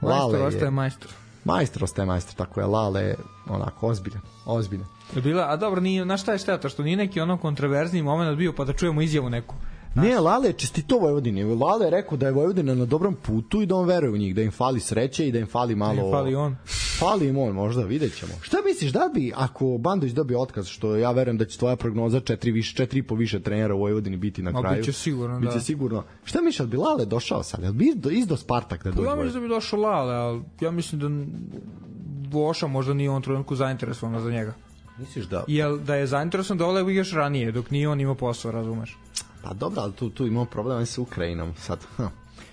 Majstor 0.00 0.20
Lale 0.20 0.38
ostaje 0.38 0.66
je, 0.66 0.70
majstor. 0.70 1.10
Majstor 1.48 1.84
ostaje 1.84 2.06
majstor, 2.06 2.34
tako 2.34 2.60
je. 2.60 2.66
Lale 2.66 3.14
onako 3.48 3.86
ozbiljan, 3.86 4.22
ozbiljan. 4.46 4.86
Bila, 5.14 5.46
a 5.48 5.56
dobro, 5.56 5.80
nije, 5.80 6.04
na 6.04 6.16
šta 6.16 6.32
je 6.32 6.38
šteta, 6.38 6.68
što 6.68 6.82
nije 6.82 6.96
neki 6.96 7.20
ono 7.20 7.36
kontroverzni 7.36 8.02
moment 8.02 8.38
bio 8.38 8.52
pa 8.52 8.64
da 8.64 8.72
čujemo 8.72 9.02
izjavu 9.02 9.30
neku. 9.30 9.54
Ne, 9.94 10.20
Lale 10.20 10.46
je 10.48 10.52
čestito 10.52 10.98
Vojvodini. 10.98 11.44
Lale 11.44 11.86
je 11.86 11.90
rekao 11.90 12.18
da 12.18 12.26
je 12.26 12.32
Vojvodina 12.32 12.74
na 12.74 12.84
dobrom 12.84 13.14
putu 13.14 13.62
i 13.62 13.66
da 13.66 13.74
on 13.74 13.86
veruje 13.86 14.12
u 14.12 14.16
njih, 14.16 14.34
da 14.34 14.42
im 14.42 14.50
fali 14.50 14.80
sreće 14.80 15.28
i 15.28 15.32
da 15.32 15.38
im 15.38 15.46
fali 15.46 15.74
malo... 15.74 16.06
im 16.06 16.12
fali 16.12 16.34
on. 16.34 16.56
Fali 16.98 17.28
im 17.28 17.38
on, 17.38 17.54
možda, 17.54 17.82
vidjet 17.82 18.16
ćemo. 18.18 18.32
Šta 18.42 18.56
misliš, 18.66 18.92
da 18.92 19.10
bi, 19.14 19.32
ako 19.36 19.78
Bandović 19.78 20.12
dobije 20.12 20.38
otkaz, 20.38 20.66
što 20.66 20.96
ja 20.96 21.10
verujem 21.12 21.38
da 21.38 21.44
će 21.44 21.58
tvoja 21.58 21.76
prognoza 21.76 22.20
četiri, 22.20 22.50
više, 22.50 22.76
četiri 22.76 22.98
i 22.98 23.02
po 23.02 23.14
više 23.14 23.40
trenera 23.40 23.74
u 23.74 23.78
Vojvodini 23.78 24.16
biti 24.16 24.42
na 24.42 24.50
Ma, 24.50 24.60
kraju? 24.60 24.76
biće 24.76 24.92
sigurno, 24.92 25.40
Biće 25.40 25.54
da. 25.54 25.60
sigurno. 25.60 26.04
Šta 26.24 26.40
misliš, 26.40 26.58
da 26.58 26.66
bi 26.66 26.76
Lale 26.76 27.04
došao 27.04 27.42
sad? 27.42 27.62
Jel 27.62 27.72
bi 27.72 27.88
izdo, 27.88 28.10
izdo 28.10 28.36
Spartak 28.36 28.84
da 28.84 28.90
Pa 28.90 28.96
dođe? 28.96 29.08
ja 29.08 29.14
mislim 29.14 29.34
da 29.34 29.40
bi 29.40 29.54
došao 29.54 29.80
Lale, 29.80 30.14
ali 30.14 30.42
ja 30.60 30.70
mislim 30.70 31.00
da 31.00 31.08
Voša 32.38 32.66
možda 32.66 32.94
nije 32.94 33.08
u 33.08 33.12
ovom 33.12 33.22
trenutku 33.22 33.54
zainteresovana 33.56 34.20
za 34.20 34.30
njega. 34.30 34.54
Misliš 34.98 35.24
da... 35.26 35.44
Jel 35.48 35.78
da 35.78 35.94
je 35.94 36.06
zainteresovan 36.06 36.58
dole 36.58 36.84
bi 36.84 36.94
još 36.94 37.12
ranije, 37.12 37.52
dok 37.52 37.70
nije 37.70 37.88
on 37.88 38.00
imao 38.00 38.14
posao, 38.14 38.52
razumeš? 38.52 38.98
Pa 39.42 39.52
dobro, 39.54 39.82
ali 39.82 39.92
tu, 39.92 40.10
tu 40.10 40.26
imamo 40.26 40.44
problem 40.44 40.86
sa 40.86 41.00
Ukrajinom 41.00 41.54
sad. 41.58 41.86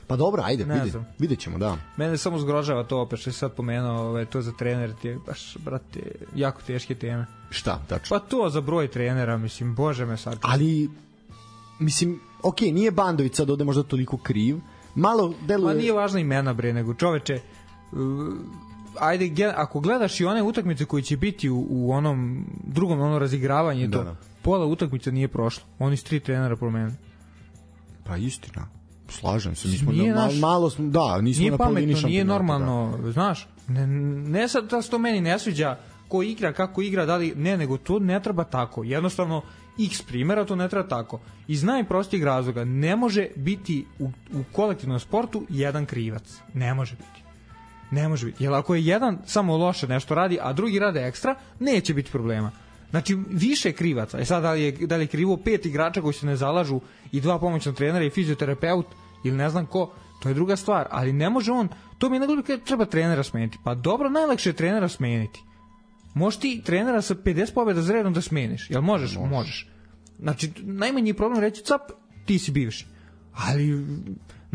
Pa 0.07 0.15
dobro, 0.15 0.43
ajde, 0.45 0.65
Ne 0.65 0.85
znam. 0.85 1.05
vidjet 1.19 1.39
ćemo, 1.39 1.57
da. 1.57 1.77
Mene 1.97 2.17
samo 2.17 2.39
zgrožava 2.39 2.83
to 2.83 2.99
opet 2.99 3.19
što 3.19 3.31
si 3.31 3.37
sad 3.37 3.53
pomenuo, 3.53 4.01
ovaj, 4.01 4.25
to 4.25 4.41
za 4.41 4.51
trener, 4.51 4.93
ti 5.01 5.07
je 5.07 5.19
baš, 5.27 5.57
brate, 5.57 6.11
jako 6.35 6.61
teške 6.61 6.95
teme. 6.95 7.25
Šta, 7.49 7.81
tačno? 7.87 8.17
Pa 8.19 8.25
to 8.25 8.49
za 8.49 8.61
broj 8.61 8.87
trenera, 8.87 9.37
mislim, 9.37 9.75
bože 9.75 10.05
me 10.05 10.17
sad. 10.17 10.37
ali 10.41 10.89
mislim, 11.79 12.19
ok, 12.43 12.61
nije 12.61 12.91
Bandović 12.91 13.35
sad 13.35 13.49
ovde 13.49 13.63
možda 13.63 13.83
toliko 13.83 14.17
kriv, 14.17 14.57
malo 14.95 15.33
deluje... 15.47 15.73
Ma 15.73 15.79
nije 15.79 15.93
važna 15.93 16.19
imena 16.19 16.53
bre, 16.53 16.73
nego 16.73 16.93
čoveče, 16.93 17.39
uh, 17.91 17.99
ajde, 18.99 19.53
ako 19.55 19.79
gledaš 19.79 20.19
i 20.19 20.25
one 20.25 20.43
utakmice 20.43 20.85
koji 20.85 21.03
će 21.03 21.17
biti 21.17 21.49
u, 21.49 21.67
u 21.69 21.91
onom 21.91 22.45
drugom 22.63 23.01
ono 23.01 23.19
razigravanje, 23.19 23.87
Da, 23.87 23.97
to, 23.97 24.03
da. 24.03 24.15
Pola 24.45 24.65
utakmica 24.65 25.11
nije 25.11 25.27
prošlo. 25.27 25.63
Oni 25.79 25.97
su 25.97 26.05
tri 26.05 26.19
trenera 26.19 26.55
promenili. 26.55 26.93
Pa 28.03 28.17
istina. 28.17 28.67
Slažem 29.09 29.55
se, 29.55 29.67
nismo 29.67 29.91
Nije 29.91 30.13
na, 30.13 30.25
naš- 30.25 30.39
malo 30.39 30.69
smo, 30.69 30.85
da, 30.85 31.21
nismo 31.21 31.39
Nije 31.39 31.51
na 31.51 31.57
pametno, 31.57 32.07
nije 32.07 32.25
normalno, 32.25 32.99
znaš, 33.11 33.47
ne, 33.67 33.87
ne 34.37 34.47
sad 34.47 34.69
da 34.69 34.81
se 34.81 34.89
to 34.89 34.99
meni 34.99 35.21
ne 35.21 35.39
sviđa 35.39 35.77
ko 36.07 36.23
igra, 36.23 36.53
kako 36.53 36.81
igra, 36.81 37.05
da 37.05 37.15
li, 37.17 37.33
ne, 37.35 37.57
nego 37.57 37.77
to 37.77 37.99
ne 37.99 38.19
treba 38.19 38.43
tako. 38.43 38.83
Jednostavno, 38.83 39.41
x 39.85 40.01
primjera 40.01 40.45
to 40.45 40.55
ne 40.55 40.69
treba 40.69 40.87
tako. 40.87 41.19
Iz 41.47 41.63
najprostijeg 41.63 42.23
razloga 42.23 42.63
ne 42.63 42.95
može 42.95 43.27
biti 43.35 43.85
u, 43.99 44.05
u 44.33 44.43
kolektivnom 44.51 44.99
sportu 44.99 45.45
jedan 45.49 45.85
krivac. 45.85 46.37
Ne 46.53 46.73
može 46.73 46.95
biti. 46.95 47.23
Ne 47.91 48.07
može 48.07 48.25
biti. 48.25 48.43
Jer 48.43 48.53
ako 48.53 48.75
je 48.75 48.85
jedan 48.85 49.17
samo 49.25 49.57
loše 49.57 49.87
nešto 49.87 50.15
radi, 50.15 50.39
a 50.41 50.53
drugi 50.53 50.79
rade 50.79 50.99
ekstra, 50.99 51.35
neće 51.59 51.93
biti 51.93 52.11
problema. 52.11 52.51
Znači, 52.89 53.17
više 53.29 53.71
krivaca. 53.71 54.19
E 54.19 54.25
sad, 54.25 54.43
da 54.43 54.51
li 54.51 54.61
je, 54.63 54.71
da 54.71 54.95
li 54.95 55.03
je 55.03 55.07
krivo 55.07 55.37
pet 55.37 55.65
igrača 55.65 56.01
koji 56.01 56.13
se 56.13 56.25
ne 56.25 56.35
zalažu 56.35 56.79
i 57.11 57.21
dva 57.21 57.39
pomoćna 57.39 57.73
trenera 57.73 58.05
i 58.05 58.09
fizioterapeut 58.09 58.85
ili 59.23 59.37
ne 59.37 59.49
znam 59.49 59.65
ko, 59.65 59.93
to 60.19 60.29
je 60.29 60.35
druga 60.35 60.55
stvar. 60.55 60.87
Ali 60.91 61.13
ne 61.13 61.29
može 61.29 61.51
on, 61.51 61.69
to 61.97 62.09
mi 62.09 62.17
je 62.17 62.43
kad 62.47 62.63
treba 62.63 62.85
trenera 62.85 63.23
smeniti. 63.23 63.57
Pa 63.63 63.75
dobro, 63.75 64.09
najlakše 64.09 64.49
je 64.49 64.53
trenera 64.53 64.89
smeniti. 64.89 65.43
Možeš 66.13 66.39
ti 66.39 66.61
trenera 66.65 67.01
sa 67.01 67.15
50 67.15 67.53
pobjeda 67.53 67.81
za 67.81 67.93
redom 67.93 68.13
da 68.13 68.21
smeniš. 68.21 68.69
Jel 68.69 68.81
možeš? 68.81 69.15
Možeš. 69.15 69.31
možeš. 69.31 69.67
Znači, 70.19 70.51
najmanji 70.63 71.13
problem 71.13 71.41
reći, 71.41 71.63
cap, 71.63 71.81
ti 72.25 72.39
si 72.39 72.51
bivši. 72.51 72.85
Ali, 73.33 73.85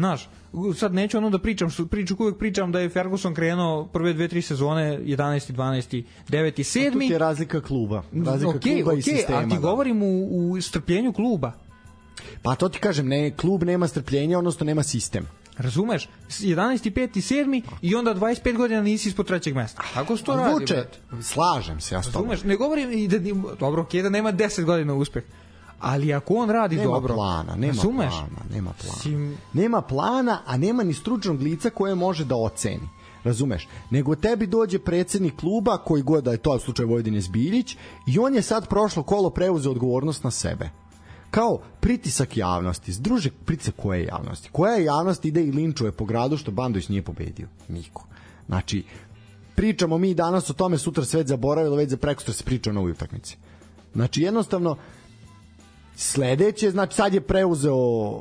znaš, 0.01 0.28
sad 0.77 0.94
neću 0.94 1.18
ono 1.18 1.31
da 1.31 1.39
pričam, 1.39 1.70
što 1.70 1.86
priču 1.86 2.16
uvek 2.18 2.39
pričam 2.39 2.72
da 2.72 2.81
je 2.81 2.89
Ferguson 2.89 3.35
krenuo 3.35 3.86
prve 3.86 4.12
dve, 4.12 4.28
tri 4.28 4.43
sezone, 4.43 4.98
11. 4.98 5.52
12. 5.52 6.05
9. 6.28 6.55
Tu 6.56 6.62
7. 6.62 6.98
ti 6.98 7.12
je 7.12 7.18
razlika 7.18 7.60
kluba. 7.60 8.02
Razlika 8.24 8.56
Okej, 8.56 8.74
kluba 8.74 8.93
i 8.93 9.01
okej, 9.01 9.14
sistema. 9.14 9.39
ali 9.39 9.48
ti 9.48 9.55
da. 9.55 9.60
govorim 9.60 10.02
u, 10.02 10.51
u 10.51 10.60
strpljenju 10.60 11.12
kluba. 11.12 11.52
Pa 12.43 12.55
to 12.55 12.68
ti 12.68 12.78
kažem, 12.78 13.09
ne, 13.09 13.31
klub 13.31 13.62
nema 13.62 13.89
strpljenja, 13.89 14.39
odnosno 14.39 14.66
nema 14.66 14.82
sistem. 14.82 15.27
Razumeš? 15.56 16.09
11. 16.28 16.90
5. 16.90 17.09
7. 17.14 17.62
i 17.82 17.94
onda 17.94 18.14
25 18.14 18.56
godina 18.56 18.82
nisi 18.82 19.09
ispod 19.09 19.27
trećeg 19.27 19.55
mesta. 19.55 19.82
Tako 19.94 20.16
se 20.16 20.24
to 20.24 20.36
radi, 20.36 20.52
Vuče, 20.52 20.85
slažem 21.22 21.81
se 21.81 21.94
ja 21.94 22.02
s 22.02 22.06
tobom. 22.06 22.31
Razumeš? 22.31 22.44
Ne 22.44 22.56
govorim 22.56 22.93
i 22.93 23.09
da, 23.09 23.18
dobro, 23.60 23.82
okej 23.82 24.02
da 24.02 24.09
nema 24.09 24.32
10 24.32 24.64
godina 24.64 24.94
uspeh. 24.94 25.22
Ali 25.81 26.15
ako 26.15 26.35
on 26.35 26.51
radi 26.51 26.77
Nema 26.77 26.90
dobro, 26.90 27.15
plana, 27.15 27.55
nema 27.57 27.73
razumeš? 27.73 28.11
plana, 28.11 28.55
nema 28.55 28.70
plana. 28.73 28.98
Sim- 29.02 29.36
Nema 29.52 29.82
plana, 29.82 30.39
a 30.47 30.57
nema 30.57 30.82
ni 30.82 30.94
stručnog 30.94 31.43
lica 31.43 31.70
koje 31.70 31.94
može 31.94 32.24
da 32.24 32.36
oceni. 32.36 32.89
Razumeš? 33.24 33.69
Nego 33.90 34.15
tebi 34.15 34.47
dođe 34.47 34.78
predsednik 34.78 35.36
kluba, 35.36 35.78
koji 35.78 36.02
god 36.02 36.24
da 36.24 36.31
je 36.31 36.36
to 36.36 36.51
u 36.51 36.59
slučaju 36.59 36.89
Vojvodine 36.89 37.20
Zbiljić, 37.20 37.77
i 38.07 38.19
on 38.19 38.35
je 38.35 38.43
sad 38.43 38.69
prošlo 38.69 39.02
kolo 39.02 39.31
preuzeo 39.31 39.73
odgovornost 39.73 40.24
na 40.24 40.31
sebe. 40.31 40.70
Kao 41.31 41.61
pritisak 41.81 42.36
javnosti. 42.36 42.93
Druže, 42.98 43.31
pritisak 43.44 43.74
koje 43.77 44.05
javnosti? 44.05 44.48
Koja 44.52 44.77
javnost 44.77 45.24
ide 45.24 45.44
i 45.44 45.52
linčuje 45.52 45.93
po 45.93 46.05
gradu 46.05 46.36
što 46.36 46.51
Bandović 46.51 46.89
nije 46.89 47.02
pobedio? 47.02 47.48
Niko. 47.69 48.05
Znači, 48.47 48.85
pričamo 49.55 49.98
mi 49.98 50.15
danas 50.15 50.51
o 50.51 50.52
tome, 50.52 50.78
sutra 50.78 51.05
svet 51.05 51.27
zaboravilo, 51.27 51.77
već 51.77 51.90
za 51.90 51.97
prekosutra 51.97 52.35
se 52.35 52.44
priča 52.44 52.70
o 52.70 52.73
novoj 52.73 52.90
utakmici. 52.90 53.36
Znači, 53.94 54.23
jednostavno, 54.23 54.77
sledeće, 56.01 56.70
znači 56.70 56.94
sad 56.94 57.14
je 57.14 57.20
preuzeo 57.20 57.74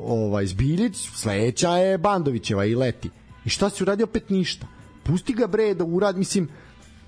ovaj 0.04 0.46
Zbiljić, 0.46 0.96
sledeća 1.14 1.70
je 1.76 1.98
Bandovićeva 1.98 2.64
i 2.64 2.74
leti. 2.74 3.10
I 3.44 3.48
šta 3.48 3.70
si 3.70 3.82
uradio 3.82 4.04
opet 4.04 4.30
ništa? 4.30 4.66
Pusti 5.02 5.32
ga 5.32 5.46
bre 5.46 5.74
da 5.74 5.84
uradi, 5.84 6.18
mislim, 6.18 6.48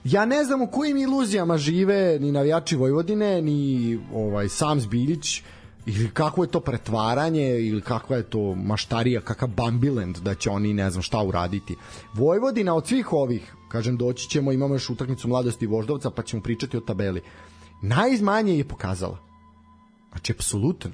ja 0.04 0.24
ne 0.24 0.44
znam 0.44 0.62
u 0.62 0.66
kojim 0.66 0.96
iluzijama 0.96 1.58
žive 1.58 2.18
ni 2.20 2.32
navijači 2.32 2.76
Vojvodine, 2.76 3.42
ni 3.42 3.98
ovaj 4.14 4.48
sam 4.48 4.80
Zbiljić, 4.80 5.42
ili 5.86 6.10
kako 6.10 6.44
je 6.44 6.50
to 6.50 6.60
pretvaranje 6.60 7.60
ili 7.60 7.80
kakva 7.80 8.16
je 8.16 8.22
to 8.22 8.54
maštarija, 8.54 9.20
kakav 9.20 9.48
Bambiland 9.48 10.18
da 10.18 10.34
će 10.34 10.50
oni 10.50 10.74
ne 10.74 10.90
znam 10.90 11.02
šta 11.02 11.22
uraditi. 11.22 11.76
Vojvodina 12.14 12.74
od 12.74 12.86
svih 12.86 13.12
ovih, 13.12 13.54
kažem 13.68 13.96
doći 13.96 14.28
ćemo, 14.28 14.52
imamo 14.52 14.74
još 14.74 14.90
utakmicu 14.90 15.28
mladosti 15.28 15.66
Voždovca 15.66 16.10
pa 16.10 16.22
ćemo 16.22 16.42
pričati 16.42 16.76
o 16.76 16.80
tabeli. 16.80 17.22
Najmanje 17.82 18.56
je 18.58 18.68
pokazala. 18.68 19.31
Znači, 20.12 20.32
apsolutno. 20.32 20.90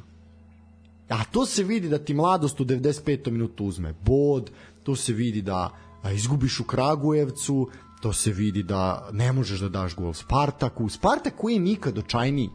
A 1.08 1.24
to 1.24 1.46
se 1.46 1.64
vidi 1.64 1.88
da 1.88 1.98
ti 1.98 2.14
mladost 2.14 2.60
u 2.60 2.64
95. 2.64 3.30
minutu 3.30 3.64
uzme 3.64 3.94
bod, 4.04 4.50
to 4.82 4.96
se 4.96 5.12
vidi 5.12 5.42
da 5.42 5.70
izgubiš 6.14 6.60
u 6.60 6.64
Kragujevcu, 6.64 7.68
to 8.02 8.12
se 8.12 8.32
vidi 8.32 8.62
da 8.62 9.08
ne 9.12 9.32
možeš 9.32 9.60
da 9.60 9.68
daš 9.68 9.94
gol 9.94 10.12
Spartaku. 10.14 10.88
Spartak 10.88 11.34
koji 11.36 11.54
je 11.54 11.60
nikad 11.60 11.98
očajniji. 11.98 12.50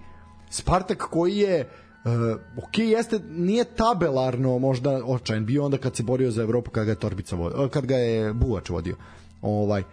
Spartak 0.49 0.97
koji 0.97 1.37
je 1.37 1.69
Uh, 2.05 2.39
ok, 2.63 2.77
jeste, 2.77 3.19
nije 3.29 3.63
tabelarno 3.63 4.59
možda 4.59 5.01
očajan 5.05 5.45
bio 5.45 5.65
onda 5.65 5.77
kad 5.77 5.95
se 5.95 6.03
borio 6.03 6.31
za 6.31 6.41
Evropu 6.41 6.71
kad 6.71 6.85
ga 6.85 6.91
je 6.91 6.99
Torbica 6.99 7.35
vodio, 7.35 7.69
kad 7.69 7.85
ga 7.85 7.95
je 7.95 8.33
Buvač 8.33 8.69
vodio. 8.69 8.95
Ovaj, 9.41 9.83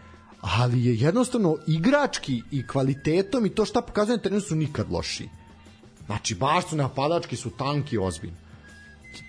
ali 0.40 0.84
je 0.84 0.96
jednostavno 0.96 1.56
igrački 1.66 2.42
i 2.50 2.66
kvalitetom 2.66 3.46
i 3.46 3.54
to 3.54 3.64
šta 3.64 3.82
pokazuje 3.82 4.16
na 4.16 4.22
terenu 4.22 4.40
su 4.40 4.56
nikad 4.56 4.90
lošiji. 4.90 5.30
Znači, 6.10 6.34
baš 6.34 6.68
su 6.68 6.76
napadački, 6.76 7.36
su 7.36 7.50
tanki, 7.50 7.98
ozbiljni. 7.98 8.36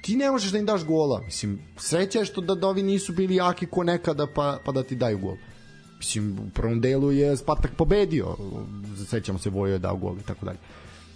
Ti, 0.02 0.16
ne 0.16 0.32
možeš 0.32 0.52
da 0.52 0.58
im 0.58 0.66
daš 0.66 0.86
gola. 0.86 1.22
Mislim, 1.26 1.60
sreća 1.78 2.20
je 2.20 2.26
što 2.26 2.42
da, 2.42 2.56
da 2.56 2.68
ovi 2.68 2.84
nisu 2.84 3.14
bili 3.14 3.36
jaki 3.36 3.66
ko 3.66 3.84
nekada 3.84 4.28
pa, 4.36 4.58
pa 4.66 4.72
da 4.72 4.84
ti 4.84 4.96
daju 4.96 5.18
gol. 5.18 5.36
Mislim, 5.98 6.40
u 6.40 6.50
prvom 6.50 6.82
delu 6.82 7.12
je 7.12 7.38
Spartak 7.38 7.72
pobedio. 7.78 8.36
Sećamo 9.10 9.40
se, 9.40 9.50
Vojo 9.50 9.74
je 9.74 9.80
dao 9.80 9.96
gol 9.96 10.18
i 10.18 10.24
tako 10.24 10.46
dalje. 10.46 10.58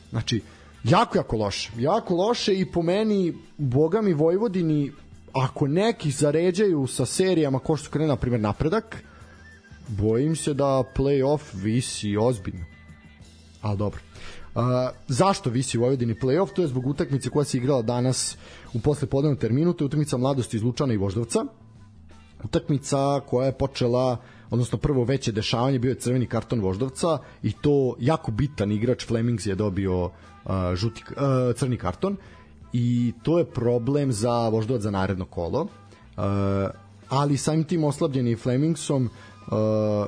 Znači, 0.09 0.41
jako, 0.83 1.17
jako 1.17 1.37
loše. 1.37 1.71
Jako 1.77 2.15
loše 2.15 2.53
i 2.53 2.71
po 2.71 2.81
meni, 2.81 3.33
boga 3.57 4.01
mi 4.01 4.13
Vojvodini, 4.13 4.91
ako 5.33 5.67
neki 5.67 6.11
zaređaju 6.11 6.87
sa 6.87 7.05
serijama 7.05 7.59
ko 7.59 7.77
što 7.77 7.89
krene, 7.89 8.07
na 8.07 8.15
primjer, 8.15 8.41
napredak, 8.41 9.03
bojim 9.87 10.35
se 10.35 10.53
da 10.53 10.83
play-off 10.95 11.41
visi 11.53 12.17
ozbiljno. 12.17 12.65
Ali 13.61 13.77
dobro. 13.77 13.99
Uh, 14.55 14.61
zašto 15.07 15.49
visi 15.49 15.77
Vojvodini 15.77 16.15
play-off? 16.15 16.53
To 16.53 16.61
je 16.61 16.67
zbog 16.67 16.87
utakmice 16.87 17.29
koja 17.29 17.43
se 17.43 17.57
igrala 17.57 17.81
danas 17.81 18.37
u 18.73 18.79
poslepodnevnom 18.79 19.39
terminu, 19.39 19.73
to 19.73 19.83
je 19.83 19.85
utakmica 19.85 20.17
mladosti 20.17 20.57
iz 20.57 20.63
Lučana 20.63 20.93
i 20.93 20.97
Voždovca. 20.97 21.45
Utakmica 22.43 23.19
koja 23.25 23.45
je 23.45 23.57
počela 23.57 24.17
odnosno 24.49 24.77
prvo 24.77 25.03
veće 25.03 25.31
dešavanje 25.31 25.79
bio 25.79 25.89
je 25.89 25.99
crveni 25.99 26.25
karton 26.25 26.61
Voždovca 26.61 27.17
i 27.43 27.51
to 27.51 27.95
jako 27.99 28.31
bitan 28.31 28.71
igrač 28.71 29.05
Flemings 29.07 29.45
je 29.45 29.55
dobio 29.55 30.03
uh, 30.05 30.11
žuti, 30.75 31.03
uh, 31.09 31.55
crni 31.55 31.77
karton 31.77 32.17
i 32.73 33.13
to 33.23 33.39
je 33.39 33.45
problem 33.45 34.11
za 34.11 34.49
Voždovac 34.49 34.81
za 34.81 34.91
naredno 34.91 35.25
kolo. 35.25 35.61
Uh, 35.61 36.23
ali 37.09 37.37
samim 37.37 37.63
tim 37.63 37.83
oslabljeni 37.83 38.35
Flemingsom 38.35 39.05
uh, 39.05 40.07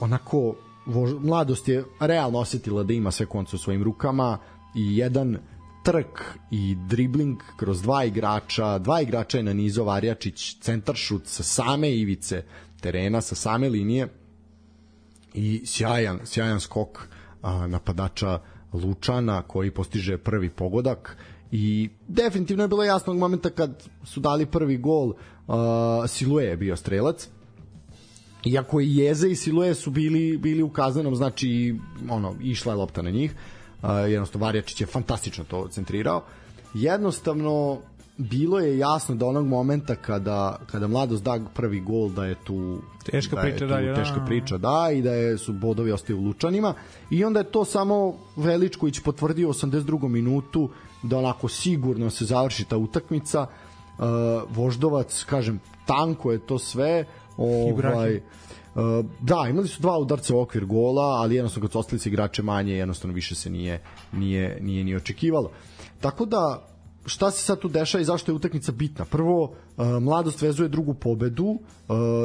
onako 0.00 0.54
vož, 0.90 1.14
mladost 1.20 1.68
je 1.68 1.84
realno 2.00 2.38
osetila 2.38 2.82
da 2.82 2.92
ima 2.92 3.10
sve 3.10 3.26
konce 3.26 3.56
u 3.56 3.58
svojim 3.58 3.82
rukama 3.82 4.38
i 4.74 4.96
jedan 4.96 5.38
trk 5.84 6.20
i 6.50 6.76
dribling 6.88 7.38
kroz 7.56 7.82
dva 7.82 8.04
igrača, 8.04 8.78
dva 8.78 9.00
igrača 9.00 9.38
je 9.38 9.42
na 9.42 9.52
nizo 9.52 9.84
Varjačić, 9.84 10.56
centaršut 10.60 11.26
sa 11.26 11.42
same 11.42 11.90
ivice 11.92 12.44
terena, 12.80 13.20
sa 13.20 13.34
same 13.34 13.68
linije 13.68 14.08
i 15.34 15.62
sjajan, 15.64 16.20
sjajan 16.24 16.60
skok 16.60 17.08
a, 17.42 17.66
napadača 17.66 18.38
Lučana 18.72 19.42
koji 19.42 19.70
postiže 19.70 20.18
prvi 20.18 20.50
pogodak. 20.50 21.16
I 21.52 21.90
definitivno 22.08 22.64
je 22.64 22.68
bilo 22.68 22.84
jasnog 22.84 23.16
momenta 23.16 23.50
kad 23.50 23.88
su 24.04 24.20
dali 24.20 24.46
prvi 24.46 24.76
gol 24.76 25.12
a, 25.48 26.04
Silue 26.08 26.44
je 26.44 26.56
bio 26.56 26.76
strelac 26.76 27.28
iako 28.44 28.80
i 28.80 28.96
Jeze 28.96 29.28
i 29.28 29.36
Silue 29.36 29.74
su 29.74 29.90
bili 29.90 30.38
bili 30.38 30.62
u 30.62 30.68
kaznenom, 30.68 31.16
znači 31.16 31.76
ono 32.10 32.34
išla 32.40 32.72
je 32.72 32.76
lopta 32.76 33.02
na 33.02 33.10
njih. 33.10 33.34
Uh, 33.82 33.88
jednostavno 34.08 34.46
Varjačić 34.46 34.80
je 34.80 34.86
fantastično 34.86 35.44
to 35.44 35.68
centrirao. 35.68 36.22
Jednostavno 36.74 37.78
bilo 38.16 38.60
je 38.60 38.78
jasno 38.78 39.14
da 39.14 39.26
onog 39.26 39.46
momenta 39.46 39.94
kada 39.94 40.58
kada 40.66 40.86
Mladost 40.86 41.24
da 41.24 41.40
prvi 41.54 41.80
gol 41.80 42.08
da 42.08 42.24
je 42.26 42.34
tu 42.44 42.78
Teška 43.04 43.36
da 43.36 43.42
je 43.42 43.50
priča 43.50 43.64
tu 43.64 43.70
dalje, 43.70 43.88
da. 43.88 43.94
teška 43.94 44.24
priča 44.26 44.58
da 44.58 44.90
i 44.94 45.02
da 45.02 45.14
je 45.14 45.38
su 45.38 45.52
bodovi 45.52 45.92
ostaju 45.92 46.18
u 46.18 46.22
Lučanima 46.22 46.74
i 47.10 47.24
onda 47.24 47.40
je 47.40 47.50
to 47.50 47.64
samo 47.64 48.14
Veličković 48.36 49.00
potvrdio 49.00 49.48
u 49.48 49.52
82. 49.52 50.08
minutu 50.08 50.70
da 51.02 51.18
onako 51.18 51.48
sigurno 51.48 52.10
se 52.10 52.24
završi 52.24 52.64
ta 52.64 52.76
utakmica 52.76 53.46
uh, 53.98 54.04
Voždovac 54.50 55.24
kažem 55.24 55.60
tanko 55.86 56.32
je 56.32 56.38
to 56.38 56.58
sve 56.58 57.04
ovaj. 57.40 58.20
Uh, 58.74 59.06
da, 59.20 59.46
imali 59.50 59.68
su 59.68 59.82
dva 59.82 59.98
udarca 59.98 60.36
u 60.36 60.40
okvir 60.40 60.64
gola, 60.64 61.02
ali 61.02 61.34
jednostavno 61.34 61.68
kad 61.68 61.72
su 61.72 61.78
ostali 61.78 62.00
se 62.00 62.08
igrače 62.08 62.42
manje, 62.42 62.74
jednostavno 62.74 63.14
više 63.14 63.34
se 63.34 63.50
nije, 63.50 63.82
nije, 64.12 64.58
nije 64.60 64.84
ni 64.84 64.96
očekivalo. 64.96 65.50
Tako 66.00 66.24
da, 66.24 66.66
šta 67.06 67.30
se 67.30 67.42
sad 67.42 67.58
tu 67.58 67.68
dešava 67.68 68.02
i 68.02 68.04
zašto 68.04 68.32
je 68.32 68.36
utakmica 68.36 68.72
bitna? 68.72 69.04
Prvo, 69.04 69.42
uh, 69.42 69.86
Mladost 70.02 70.42
vezuje 70.42 70.68
drugu 70.68 70.94
pobedu, 70.94 71.44
uh, 71.44 71.58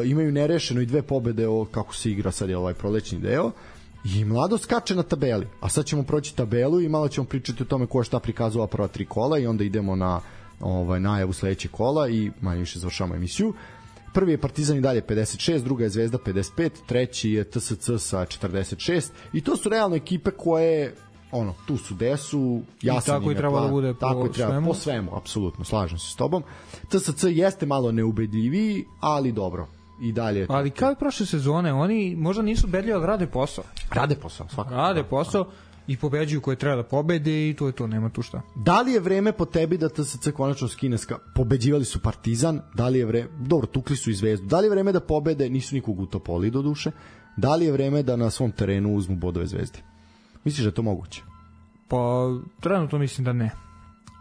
imaju 0.06 0.32
nerešeno 0.32 0.82
i 0.82 0.86
dve 0.86 1.02
pobede 1.02 1.48
o 1.48 1.66
kako 1.72 1.96
se 1.96 2.12
igra 2.12 2.32
sad 2.32 2.50
je 2.50 2.58
ovaj 2.58 2.74
prolećni 2.74 3.20
deo, 3.20 3.52
i 4.06 4.26
Mladost 4.26 4.64
skače 4.64 4.96
na 4.96 5.04
tabeli. 5.04 5.48
A 5.62 5.70
sad 5.70 5.86
ćemo 5.86 6.04
proći 6.04 6.36
tabelu 6.36 6.82
i 6.82 6.90
malo 6.90 7.08
ćemo 7.08 7.28
pričati 7.28 7.64
o 7.64 7.66
tome 7.66 7.86
ko 7.88 8.00
je 8.00 8.04
šta 8.04 8.20
prikazova 8.20 8.68
prva 8.68 8.88
tri 8.88 9.06
kola 9.06 9.40
i 9.40 9.48
onda 9.48 9.64
idemo 9.64 9.96
na 9.96 10.22
ovaj 10.60 11.00
najavu 11.00 11.34
sledećeg 11.34 11.72
kola 11.72 12.10
i 12.10 12.32
manje 12.42 12.60
više 12.60 12.80
završavamo 12.80 13.16
emisiju. 13.16 13.54
Prvi 14.16 14.32
je 14.32 14.38
Partizan 14.38 14.78
i 14.78 14.82
dalje 14.82 15.02
56, 15.02 15.64
druga 15.64 15.84
je 15.84 15.90
Zvezda 15.90 16.18
55, 16.18 16.70
treći 16.86 17.32
je 17.32 17.44
TSC 17.44 17.90
sa 17.98 18.26
46 18.26 19.10
i 19.34 19.42
to 19.42 19.58
su 19.58 19.70
realno 19.70 19.96
ekipe 19.96 20.32
koje 20.32 20.96
ono, 21.32 21.54
tu 21.68 21.78
su 21.78 21.94
desu, 21.94 22.62
jasan 22.82 23.16
tako 23.16 23.26
im 23.26 23.32
i 23.32 23.36
treba 23.36 23.56
da 23.56 23.62
plan, 23.62 23.72
bude 23.72 23.94
po 23.94 24.00
tako 24.00 24.26
i 24.26 24.32
treba, 24.32 24.52
svemu. 24.52 24.68
po 24.68 24.74
svemu, 24.74 25.18
apsolutno, 25.18 25.66
slažem 25.66 26.00
se 26.00 26.12
s 26.12 26.16
tobom. 26.16 26.44
TSC 26.90 27.24
jeste 27.24 27.66
malo 27.66 27.92
neubedljiviji, 27.92 28.86
ali 29.00 29.32
dobro, 29.32 29.68
i 30.02 30.12
dalje. 30.12 30.46
Ali 30.50 30.72
kao 30.72 30.92
i 30.92 30.96
prošle 31.00 31.26
sezone, 31.26 31.74
oni 31.74 32.16
možda 32.16 32.44
nisu 32.44 32.68
bedljivi, 32.68 32.94
ali 32.94 33.06
rade 33.06 33.28
posao. 33.28 33.64
Rade 33.94 34.16
posao, 34.16 34.48
svakako. 34.50 34.76
Rade 34.76 35.04
posao 35.04 35.46
i 35.88 35.98
pobeđuju 35.98 36.42
koje 36.42 36.58
treba 36.58 36.76
da 36.76 36.84
pobede 36.84 37.50
i 37.50 37.54
to 37.54 37.68
je 37.68 37.72
to, 37.72 37.88
nema 37.88 38.10
tu 38.10 38.22
šta. 38.22 38.42
Da 38.56 38.82
li 38.82 38.92
je 38.92 39.00
vreme 39.00 39.32
po 39.32 39.46
tebi 39.46 39.78
da 39.78 39.90
TSC 39.90 40.30
konačno 40.36 40.68
skine 40.68 40.98
ska... 40.98 41.18
Pobeđivali 41.36 41.86
su 41.86 42.00
Partizan, 42.00 42.62
da 42.74 42.88
li 42.88 43.00
je 43.00 43.06
vreme... 43.06 43.30
Dobro, 43.40 43.68
tukli 43.68 43.96
su 43.96 44.12
i 44.12 44.14
Zvezdu. 44.14 44.48
Da 44.48 44.60
li 44.60 44.66
je 44.66 44.72
vreme 44.72 44.92
da 44.92 45.00
pobede? 45.00 45.50
Nisu 45.50 45.76
nikog 45.76 46.00
u 46.00 46.06
Topoli 46.06 46.52
do 46.52 46.62
duše. 46.62 46.92
Da 47.38 47.56
li 47.56 47.66
je 47.66 47.72
vreme 47.72 48.04
da 48.04 48.16
na 48.16 48.30
svom 48.30 48.52
terenu 48.52 48.96
uzmu 48.96 49.16
bodove 49.16 49.46
Zvezde? 49.46 49.80
Misliš 50.44 50.64
da 50.64 50.70
je 50.70 50.74
to 50.74 50.82
moguće? 50.82 51.24
Pa, 51.88 52.30
trenutno 52.60 53.00
mislim 53.00 53.26
da 53.26 53.34
ne. 53.34 53.52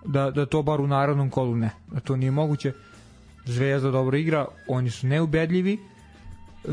Da, 0.06 0.30
da 0.30 0.46
to 0.46 0.62
bar 0.62 0.80
u 0.80 0.86
narodnom 0.86 1.30
kolu 1.30 1.56
ne. 1.56 1.70
Da 1.92 2.00
to 2.00 2.16
nije 2.16 2.30
moguće. 2.30 2.72
Zvezda 3.44 3.90
dobro 3.90 4.16
igra, 4.16 4.46
oni 4.68 4.90
su 4.90 5.06
neubedljivi, 5.06 5.78
e, 6.64 6.70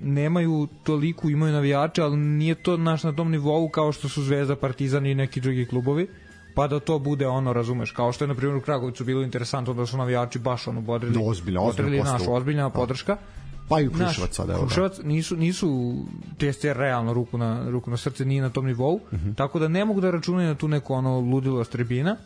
nemaju 0.00 0.68
toliko, 0.82 1.28
imaju 1.28 1.52
navijače, 1.52 2.02
ali 2.02 2.16
nije 2.16 2.54
to 2.54 2.76
naš 2.76 3.02
na 3.02 3.12
tom 3.12 3.30
nivou 3.30 3.68
kao 3.68 3.92
što 3.92 4.08
su 4.08 4.22
Zvezda, 4.22 4.56
Partizan 4.56 5.06
i 5.06 5.14
neki 5.14 5.40
drugi 5.40 5.66
klubovi. 5.66 6.08
pa 6.54 6.66
da 6.66 6.80
to 6.80 6.98
bude 6.98 7.26
ono, 7.26 7.52
razumeš, 7.52 7.90
kao 7.90 8.12
što 8.12 8.24
je 8.24 8.28
na 8.28 8.34
primjer 8.34 8.56
u 8.56 8.60
Kragovicu 8.60 9.04
bilo 9.04 9.22
interesantno 9.22 9.74
da 9.74 9.86
su 9.86 9.96
navijači 9.96 10.38
baš 10.38 10.66
ono 10.66 10.80
bodrili. 10.80 11.14
No, 11.14 11.24
ozbiljno, 11.24 11.62
ozbiljno 11.62 11.86
bodrili, 11.86 12.02
naš, 12.02 12.18
postao. 12.18 12.34
ozbiljna 12.34 12.70
podrška. 12.70 13.16
Pa 13.68 13.80
i 13.80 13.88
Kruševac 13.88 14.34
sada, 14.34 14.52
evo 14.52 14.60
da. 14.60 14.66
Kruševac 14.66 14.98
nisu, 15.02 15.36
nisu 15.36 15.94
TST 16.38 16.64
realno 16.64 17.12
ruku 17.12 17.38
na, 17.38 17.70
ruku 17.70 17.90
na 17.90 17.96
srce 17.96 18.24
nije 18.24 18.42
na 18.42 18.50
tom 18.50 18.66
nivou, 18.66 19.00
Mhm. 19.12 19.28
-huh. 19.28 19.34
tako 19.34 19.58
da 19.58 19.68
ne 19.68 19.84
mogu 19.84 20.00
da 20.00 20.10
računaju 20.10 20.48
na 20.48 20.54
tu 20.54 20.68
neku 20.68 20.94
ono 20.94 21.20
ludilo 21.20 21.64
tribina 21.64 22.16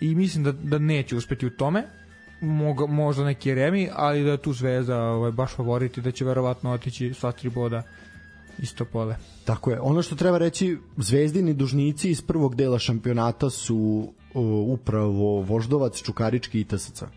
i 0.00 0.14
mislim 0.14 0.44
da, 0.44 0.52
da 0.52 0.78
neće 0.78 1.16
uspeti 1.16 1.46
u 1.46 1.50
tome 1.50 1.84
Moga, 2.44 2.86
možda 2.86 3.24
neki 3.24 3.54
remi, 3.54 3.88
ali 3.92 4.24
da 4.24 4.30
je 4.30 4.36
tu 4.36 4.52
Zvezda 4.52 5.02
ovaj, 5.02 5.32
baš 5.32 5.54
favorit 5.54 5.98
i 5.98 6.00
da 6.00 6.10
će 6.10 6.24
verovatno 6.24 6.72
otići 6.72 7.14
sva 7.14 7.32
tri 7.32 7.50
boda 7.50 7.82
isto 8.58 8.84
pole. 8.84 9.16
Tako 9.44 9.70
je. 9.70 9.80
Ono 9.80 10.02
što 10.02 10.16
treba 10.16 10.38
reći, 10.38 10.78
zvezdini 10.96 11.54
dužnici 11.54 12.10
iz 12.10 12.22
prvog 12.22 12.54
dela 12.54 12.78
šampionata 12.78 13.50
su 13.50 14.12
o, 14.34 14.40
upravo 14.68 15.42
Voždovac, 15.42 16.02
Čukarički 16.02 16.60
i 16.60 16.64
TSC. 16.64 17.02
Uh, 17.02 17.08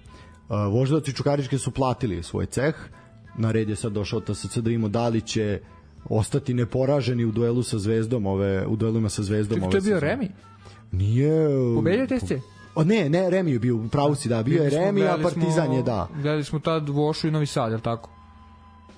Voždovac 0.72 1.08
i 1.08 1.14
Čukarički 1.14 1.58
su 1.58 1.72
platili 1.72 2.24
svoj 2.24 2.46
ceh. 2.46 2.76
Na 3.38 3.52
red 3.52 3.70
je 3.70 3.76
sad 3.76 3.92
došao 3.92 4.20
TSC 4.20 4.58
da 4.58 4.72
ima 4.72 4.88
da 4.88 5.08
li 5.08 5.22
će 5.22 5.60
ostati 6.10 6.54
neporaženi 6.54 7.26
u 7.26 7.32
duelu 7.32 7.64
sa 7.64 7.80
Zvezdom, 7.80 8.26
ove 8.26 8.68
u 8.68 8.76
duelima 8.76 9.10
sa 9.10 9.24
Zvezdom 9.24 9.56
Čekaj, 9.56 9.68
ove 9.68 9.72
to 9.72 9.78
je 9.78 9.82
bio 9.82 9.96
sezone. 9.96 10.12
remi? 10.12 10.30
Nije 10.92 11.50
Pobedio 11.76 12.08
TSC? 12.08 12.32
O 12.78 12.84
ne, 12.84 13.10
ne, 13.10 13.30
Remi 13.30 13.52
je 13.52 13.60
bio, 13.60 13.76
u 13.76 13.88
pravu 13.88 14.16
si, 14.16 14.30
da, 14.30 14.44
bio 14.44 14.64
je 14.64 14.72
smo- 14.72 14.80
Remi, 14.80 15.04
a 15.04 15.14
smo- 15.14 15.24
Partizan 15.24 15.74
je, 15.74 15.84
da. 15.84 16.08
Gledali 16.14 16.44
smo 16.44 16.60
tad 16.60 16.90
Vošu 16.90 17.28
i 17.28 17.32
Novi 17.32 17.46
Sad, 17.46 17.72
je 17.72 17.80
tako? 17.82 18.10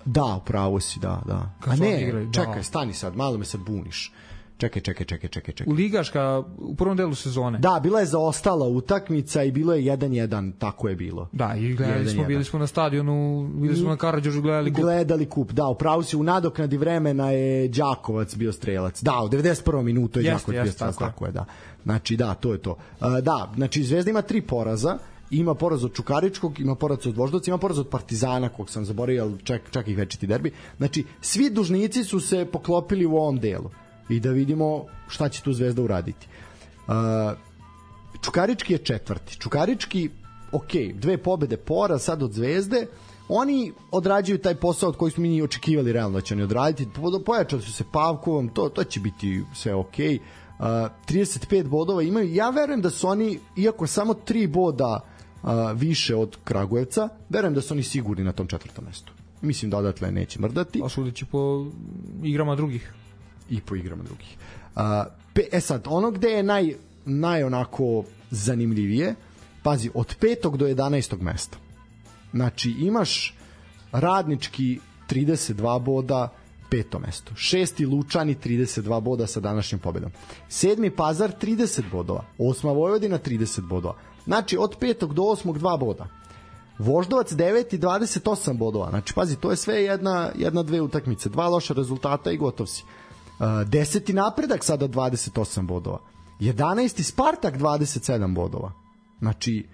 Da, 0.06 0.40
u 0.42 0.46
pravu 0.46 0.80
si, 0.80 1.00
da, 1.00 1.22
da. 1.26 1.50
Kad 1.60 1.74
a 1.74 1.76
ne, 1.76 2.02
igrali, 2.02 2.26
da. 2.26 2.32
čekaj, 2.32 2.64
stani 2.64 2.94
sad, 2.94 3.16
malo 3.16 3.38
me 3.38 3.46
sad 3.46 3.62
buniš. 3.62 4.14
Čekaj, 4.58 4.82
čekaj, 4.82 5.06
čekaj, 5.06 5.30
čekaj, 5.30 5.54
čekaj. 5.54 5.72
U 5.74 5.76
Ligaška, 5.76 6.44
u 6.58 6.76
prvom 6.76 6.98
delu 6.98 7.16
sezone. 7.16 7.60
Da, 7.60 7.80
bila 7.84 8.00
je 8.00 8.06
zaostala 8.06 8.68
utakmica 8.68 9.44
i 9.44 9.52
bilo 9.52 9.74
je 9.74 9.84
1-1, 9.84 10.52
tako 10.60 10.90
je 10.90 10.96
bilo. 10.96 11.30
Da, 11.32 11.56
i 11.56 11.74
gledali 11.74 12.10
smo, 12.10 12.24
1:1. 12.24 12.28
bili 12.28 12.44
smo 12.44 12.60
na 12.60 12.68
stadionu, 12.68 13.48
bili 13.54 13.76
smo 13.76 13.90
na 13.90 13.98
Karadžožu, 13.98 14.42
gledali 14.42 14.74
kup. 14.74 14.82
Gledali 14.82 15.26
kup, 15.26 15.52
da, 15.52 15.68
upravo 15.68 16.04
si 16.04 16.18
u 16.18 16.24
nadoknadi 16.24 16.78
vremena 16.78 17.32
je 17.32 17.68
Đakovac 17.68 18.36
bio 18.36 18.52
strelac. 18.52 19.04
Da, 19.04 19.22
u 19.26 19.30
91. 19.30 19.82
minutu 19.82 20.20
je 20.20 20.26
Jeste, 20.26 20.52
Đakovac 20.52 20.64
bio 20.64 20.72
strelac, 20.72 20.96
tako 20.96 21.12
tako 21.12 21.26
je, 21.26 21.32
da. 21.32 21.46
Znači, 21.84 22.18
da, 22.18 22.34
to 22.34 22.54
je 22.54 22.58
to. 22.58 22.78
Da, 23.22 23.52
znači 23.56 23.84
Zvezda 23.84 24.12
ima 24.12 24.22
tri 24.22 24.42
poraza, 24.42 24.98
ima 25.32 25.56
poraz 25.56 25.84
od 25.84 25.94
Čukaričkog, 25.94 26.60
ima 26.60 26.76
poraz 26.76 27.08
od 27.08 27.18
Voždovca, 27.18 27.52
ima 27.52 27.58
poraz 27.58 27.80
od 27.80 27.88
Partizana, 27.88 28.50
kog 28.50 28.70
sam 28.70 28.86
zaboravio, 28.86 29.24
ali 29.24 29.38
čak, 29.44 29.62
čak 29.72 29.88
ih 29.88 29.98
večiti 29.98 30.28
derbi. 30.28 30.52
Znači, 30.78 31.06
svi 31.22 31.50
dužnici 31.50 32.04
su 32.04 32.20
se 32.20 32.46
poklopili 32.46 33.06
u 33.06 33.16
ovom 33.16 33.40
delu 33.40 33.70
i 34.10 34.20
da 34.20 34.30
vidimo 34.30 34.86
šta 35.08 35.30
će 35.30 35.42
tu 35.42 35.54
Zvezda 35.54 35.82
uraditi. 35.82 36.28
Čukarički 38.22 38.74
je 38.74 38.78
četvrti. 38.78 39.38
Čukarički, 39.40 40.10
ok, 40.52 40.74
dve 40.94 41.18
pobede 41.18 41.58
pora 41.58 42.00
sad 42.00 42.24
od 42.24 42.34
Zvezde, 42.34 42.88
oni 43.30 43.74
odrađuju 43.92 44.38
taj 44.38 44.56
posao 44.56 44.90
od 44.90 44.98
koji 44.98 45.12
smo 45.12 45.22
mi 45.22 45.42
očekivali 45.42 45.92
realno 45.94 46.18
da 46.18 46.22
će 46.22 46.34
oni 46.34 46.44
odraditi. 46.44 46.92
Po- 46.96 47.24
Pojačali 47.26 47.62
su 47.62 47.74
se 47.74 47.84
Pavkovom, 47.92 48.50
to, 48.50 48.70
to 48.70 48.84
će 48.84 49.00
biti 49.00 49.44
sve 49.54 49.76
ok. 49.76 49.96
Uh, 50.60 50.66
35 50.66 51.68
bodova 51.68 52.02
imaju. 52.04 52.34
Ja 52.34 52.50
verujem 52.50 52.82
da 52.82 52.90
su 52.90 53.08
oni, 53.08 53.40
iako 53.58 53.88
samo 53.88 54.14
3 54.14 54.48
boda 54.48 55.00
uh, 55.44 55.50
više 55.76 56.16
od 56.16 56.38
Kragujevca, 56.44 57.10
verujem 57.30 57.54
da 57.54 57.62
su 57.62 57.74
oni 57.74 57.84
sigurni 57.84 58.24
na 58.24 58.32
tom 58.32 58.48
četvrtom 58.48 58.86
mestu. 58.86 59.14
Mislim 59.42 59.72
da 59.72 59.78
odatle 59.78 60.12
neće 60.12 60.40
mrdati 60.42 60.82
A 60.86 60.90
sudeći 60.90 61.26
po 61.26 61.66
igrama 62.24 62.56
drugih. 62.56 62.94
i 63.50 63.62
po 63.62 63.76
igrama 63.76 64.04
drugih. 64.04 64.38
Pe, 65.34 65.42
e 65.52 65.62
sad, 65.62 65.84
ono 65.88 66.12
gde 66.12 66.28
je 66.30 66.44
naj, 66.44 66.74
naj 67.06 67.44
onako 67.44 68.04
zanimljivije, 68.32 69.16
pazi, 69.64 69.90
od 69.94 70.16
petog 70.20 70.58
do 70.58 70.68
11. 70.68 71.22
mesta. 71.22 71.58
Znači, 72.34 72.76
imaš 72.80 73.36
radnički 73.92 74.80
32 75.10 75.82
boda, 75.84 76.30
peto 76.70 77.00
mesto. 77.00 77.36
Šesti 77.36 77.86
Lučani 77.86 78.36
32 78.36 79.02
boda 79.02 79.28
sa 79.28 79.40
današnjom 79.40 79.80
pobedom. 79.82 80.12
Sedmi 80.50 80.96
Pazar 80.96 81.32
30 81.42 81.82
bodova. 81.92 82.26
Osma 82.38 82.72
Vojvodina 82.72 83.20
30 83.20 83.68
bodova. 83.68 83.96
Znači, 84.26 84.58
od 84.58 84.76
petog 84.80 85.14
do 85.14 85.24
osmog 85.24 85.60
dva 85.60 85.78
boda. 85.78 86.08
Voždovac 86.78 87.32
9 87.32 87.76
i 87.76 87.80
28 87.80 88.58
bodova. 88.58 88.90
Znači, 88.90 89.14
pazi, 89.14 89.36
to 89.36 89.52
je 89.52 89.58
sve 89.58 89.84
jedna, 89.84 90.32
jedna 90.36 90.64
dve 90.64 90.82
utakmice. 90.82 91.30
Dva 91.30 91.48
loša 91.48 91.74
rezultata 91.74 92.32
i 92.32 92.38
gotov 92.38 92.66
si. 92.66 92.84
Uh, 92.84 93.46
deseti 93.68 94.14
napredak 94.14 94.64
sada 94.64 94.88
28 94.88 95.66
bodova. 95.66 96.00
11. 96.40 97.04
Spartak 97.04 97.58
27 97.58 98.36
bodova. 98.36 98.72
Znači, 99.20 99.68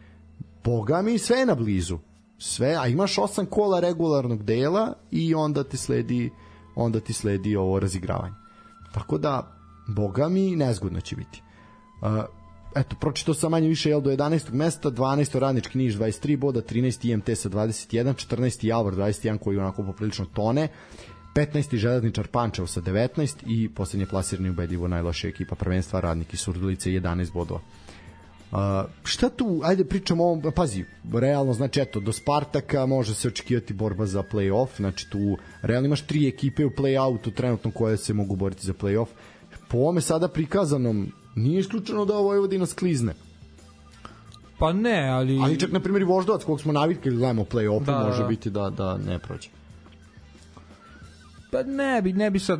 boga 0.63 1.01
mi 1.01 1.17
sve 1.17 1.38
je 1.38 1.45
na 1.45 1.55
blizu. 1.55 1.97
Sve, 2.38 2.76
a 2.80 2.88
imaš 2.88 3.15
8 3.15 3.45
kola 3.45 3.80
regularnog 3.80 4.43
dela 4.43 4.93
i 5.11 5.35
onda 5.35 5.63
ti 5.63 5.77
sledi 5.77 6.31
onda 6.76 6.99
ti 6.99 7.14
sledi 7.14 7.56
ovo 7.56 7.80
razigravanje. 7.80 8.35
Tako 8.93 9.18
da, 9.18 9.57
boga 9.88 10.30
mi, 10.30 10.56
nezgodno 10.56 11.02
će 11.02 11.15
biti. 11.15 11.41
Uh, 12.02 12.23
eto, 12.76 12.95
pročito 12.99 13.34
sam 13.34 13.52
manje 13.52 13.68
više 13.68 13.89
jel, 13.89 14.02
do 14.02 14.11
11. 14.11 14.53
mesta, 14.53 14.91
12. 14.91 15.39
radnički 15.39 15.77
Niš 15.77 15.95
23 15.95 16.38
boda, 16.38 16.61
13. 16.61 17.11
IMT 17.11 17.38
sa 17.38 17.49
21, 17.49 18.27
14. 18.27 18.68
Javor 18.68 18.95
21 18.95 19.38
koji 19.38 19.57
onako 19.57 19.84
poprilično 19.84 20.26
tone, 20.26 20.68
15. 21.35 21.76
železničar 21.76 22.27
Pančevo 22.27 22.68
sa 22.68 22.81
19 22.81 23.35
i 23.45 23.69
poslednje 23.69 24.06
plasirani 24.06 24.49
ubedljivo 24.49 24.88
najlošija 24.88 25.30
ekipa 25.30 25.56
prvenstva 25.56 25.99
radnik 25.99 26.34
i 26.34 26.38
Surdulice 26.38 26.89
11 26.89 27.34
bodova. 27.34 27.60
Uh, 28.56 28.61
šta 29.03 29.30
tu, 29.30 29.61
ajde 29.64 29.86
pričamo 29.86 30.23
o 30.23 30.27
ovom, 30.27 30.52
pazi, 30.56 30.86
realno, 31.14 31.53
znači 31.53 31.80
eto, 31.80 31.99
do 31.99 32.11
Spartaka 32.11 32.86
može 32.86 33.15
se 33.15 33.27
očekivati 33.27 33.73
borba 33.73 34.06
za 34.06 34.23
play-off, 34.32 34.68
znači 34.77 35.10
tu 35.10 35.38
realno 35.61 35.86
imaš 35.86 36.02
tri 36.02 36.27
ekipe 36.27 36.65
u 36.65 36.69
play-outu 36.69 37.34
trenutno 37.34 37.72
koje 37.72 37.98
se 37.98 38.14
mogu 38.14 38.36
boriti 38.36 38.65
za 38.65 38.73
play-off. 38.73 39.07
Po 39.68 39.77
ovome 39.77 40.02
sada 40.02 40.27
prikazanom, 40.27 41.11
nije 41.36 41.60
isključeno 41.60 42.06
da 42.06 42.14
Vojvodina 42.14 42.65
sklizne. 42.65 43.14
Pa 44.60 44.73
ne, 44.73 45.10
ali... 45.10 45.40
Ali 45.44 45.60
čak, 45.60 45.72
na 45.72 45.80
primjer, 45.80 46.02
i 46.02 46.06
Voždovac, 46.06 46.44
kog 46.44 46.61
smo 46.61 46.73
navikli 46.73 47.11
da 47.11 47.18
gledamo 47.18 47.44
play-offu, 47.44 47.86
Da, 47.86 47.91
da, 47.91 48.07
može 48.07 48.22
da. 48.22 48.27
biti 48.27 48.49
da, 48.49 48.69
da 48.69 48.98
ne 48.98 49.19
prođe. 49.19 49.49
Pa 51.52 51.64
ne 51.64 52.02
bi, 52.02 52.14
ne 52.14 52.32
bi 52.32 52.40
sad, 52.40 52.60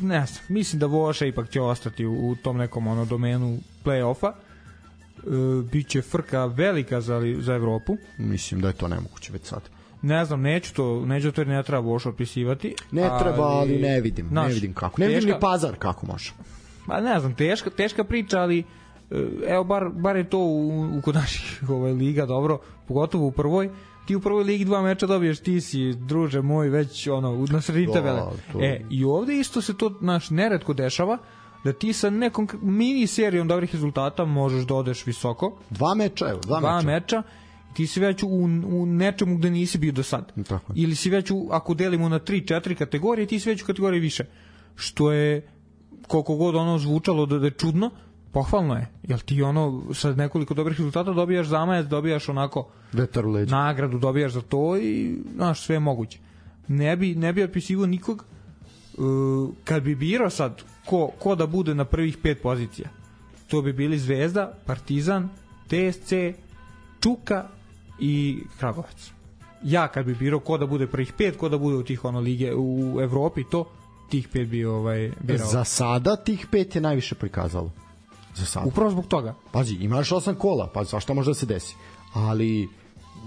ne 0.00 0.26
znam, 0.26 0.44
mislim 0.48 0.80
da 0.80 0.86
Voša 0.86 1.26
ipak 1.26 1.50
će 1.50 1.60
ostati 1.60 2.06
u, 2.06 2.30
u 2.30 2.36
tom 2.36 2.56
nekom 2.56 2.86
ono 2.86 3.04
domenu 3.04 3.58
play-offa. 3.84 4.32
E, 5.26 5.30
biće 5.62 6.02
frka 6.02 6.46
velika 6.46 7.00
za, 7.00 7.20
za 7.38 7.54
Evropu. 7.54 7.96
Mislim 8.18 8.60
da 8.60 8.68
je 8.68 8.74
to 8.74 8.88
nemoguće 8.88 9.32
već 9.32 9.42
sad. 9.42 9.60
Ne 10.02 10.24
znam, 10.24 10.40
neću 10.40 10.74
to, 10.74 11.06
neću 11.06 11.32
to 11.32 11.40
jer 11.40 11.48
ne 11.48 11.62
treba 11.62 11.80
Voša 11.80 12.08
otpisivati. 12.08 12.74
Ne 12.90 13.10
treba, 13.20 13.42
ali 13.42 13.76
ne 13.76 14.00
vidim, 14.00 14.28
znaš, 14.28 14.48
ne 14.48 14.54
vidim 14.54 14.72
kako. 14.72 15.00
Ne 15.00 15.06
vidim 15.06 15.22
teška- 15.22 15.26
ni 15.28 15.40
pazar 15.40 15.76
kako 15.76 16.06
može. 16.06 16.32
Pa 16.86 17.00
ne 17.00 17.20
znam, 17.20 17.34
teška, 17.34 17.70
teška 17.70 18.04
priča, 18.04 18.40
ali 18.40 18.58
e, 18.58 18.64
evo 19.46 19.64
bar, 19.64 19.88
bar 19.90 20.16
je 20.16 20.24
to 20.24 20.38
u, 20.38 20.68
u 20.88 21.02
kod 21.02 21.14
naših 21.14 21.62
ovaj, 21.68 21.92
liga 21.92 22.26
dobro, 22.26 22.58
pogotovo 22.88 23.26
u 23.26 23.32
prvoj. 23.32 23.70
Ti 24.06 24.16
u 24.16 24.20
prvoj 24.20 24.44
ligi 24.44 24.64
dva 24.64 24.82
meča 24.82 25.06
dobiješ, 25.06 25.38
ti 25.38 25.60
si, 25.60 25.92
druže 25.94 26.42
moj, 26.42 26.68
već 26.68 27.06
ono, 27.08 27.46
na 27.46 27.60
sredini 27.60 27.86
Da, 27.86 27.92
tabele. 27.92 28.20
to- 28.52 28.60
E, 28.60 28.80
i 28.90 29.04
ovde 29.04 29.34
isto 29.34 29.60
se 29.62 29.76
to, 29.76 29.98
naš, 30.00 30.30
neretko 30.30 30.72
dešava, 30.74 31.18
da 31.64 31.72
ti 31.72 31.92
sa 31.92 32.10
nekom 32.10 32.48
mini 32.62 33.06
serijom 33.06 33.48
dobrih 33.48 33.72
rezultata 33.72 34.24
možeš 34.24 34.64
da 34.64 34.74
odeš 34.74 35.06
visoko, 35.06 35.58
Dva 35.70 35.94
meča, 35.94 36.28
evo, 36.28 36.40
dva, 36.40 36.60
dva 36.60 36.76
meča. 36.76 36.86
meča, 36.86 37.22
ti 37.74 37.86
si 37.86 38.00
već 38.00 38.22
u, 38.22 38.28
u 38.66 38.86
nečemu 38.86 39.36
gde 39.36 39.50
nisi 39.50 39.78
bio 39.78 39.92
do 39.92 40.02
sad. 40.02 40.32
Tako 40.48 40.72
je. 40.72 40.82
Ili 40.82 40.94
si 40.94 41.10
već, 41.10 41.30
u, 41.30 41.48
ako 41.50 41.74
delimo 41.74 42.08
na 42.08 42.20
3-4 42.20 42.74
kategorije, 42.74 43.26
ti 43.26 43.40
si 43.40 43.48
već 43.48 43.62
u 43.62 43.66
kategoriji 43.66 44.00
više. 44.00 44.24
Što 44.76 45.12
je, 45.12 45.48
koliko 46.06 46.36
god 46.36 46.54
ono 46.54 46.78
zvučalo 46.78 47.26
da, 47.26 47.38
da 47.38 47.46
je 47.46 47.50
čudno, 47.50 47.90
pohvalno 48.32 48.74
je. 48.74 48.86
Jel 49.02 49.18
ti 49.18 49.42
ono, 49.42 49.82
sa 49.92 50.12
nekoliko 50.12 50.54
dobrih 50.54 50.78
rezultata 50.78 51.12
dobijaš 51.12 51.46
zamajac, 51.46 51.86
dobijaš 51.86 52.28
onako 52.28 52.68
Vetar 52.92 53.26
u 53.26 53.30
leđa. 53.30 53.56
nagradu, 53.56 53.98
dobijaš 53.98 54.32
za 54.32 54.40
to 54.40 54.76
i, 54.76 55.16
znaš, 55.34 55.60
sve 55.60 55.76
je 55.76 55.80
moguće. 55.80 56.18
Ne 56.68 56.96
bi, 56.96 57.14
ne 57.14 57.32
bi 57.32 57.42
otpisivo 57.42 57.86
nikog 57.86 58.24
kad 59.64 59.82
bi 59.82 59.94
birao 59.94 60.30
sad 60.30 60.62
ko, 60.84 61.10
ko 61.18 61.34
da 61.34 61.46
bude 61.46 61.74
na 61.74 61.84
prvih 61.84 62.16
pet 62.22 62.42
pozicija. 62.42 62.88
To 63.48 63.62
bi 63.62 63.72
bili 63.72 63.98
Zvezda, 63.98 64.52
Partizan, 64.66 65.28
TSC, 65.66 66.12
Čuka 67.02 67.48
i 68.00 68.38
Kragovac. 68.58 69.10
Ja 69.62 69.88
kad 69.88 70.06
bi 70.06 70.14
birao 70.14 70.40
ko 70.40 70.58
da 70.58 70.66
bude 70.66 70.86
prvih 70.86 71.12
pet, 71.12 71.36
ko 71.36 71.48
da 71.48 71.58
bude 71.58 71.76
u 71.76 71.82
tih 71.82 72.04
ono 72.04 72.20
lige 72.20 72.54
u 72.54 73.00
Evropi, 73.00 73.44
to 73.50 73.64
tih 74.10 74.28
pet 74.28 74.48
bi 74.48 74.64
ovaj 74.64 75.12
birao. 75.20 75.48
Za 75.48 75.64
sada 75.64 76.16
tih 76.16 76.46
pet 76.50 76.74
je 76.74 76.80
najviše 76.80 77.14
prikazalo. 77.14 77.70
Za 78.34 78.46
sada. 78.46 78.66
Upravo 78.66 78.90
zbog 78.90 79.06
toga. 79.06 79.34
Pazi, 79.52 79.74
imaš 79.74 80.12
osam 80.12 80.34
kola, 80.34 80.70
pa 80.74 80.84
zašto 80.84 81.14
može 81.14 81.30
da 81.30 81.34
se 81.34 81.46
desi? 81.46 81.76
Ali 82.12 82.68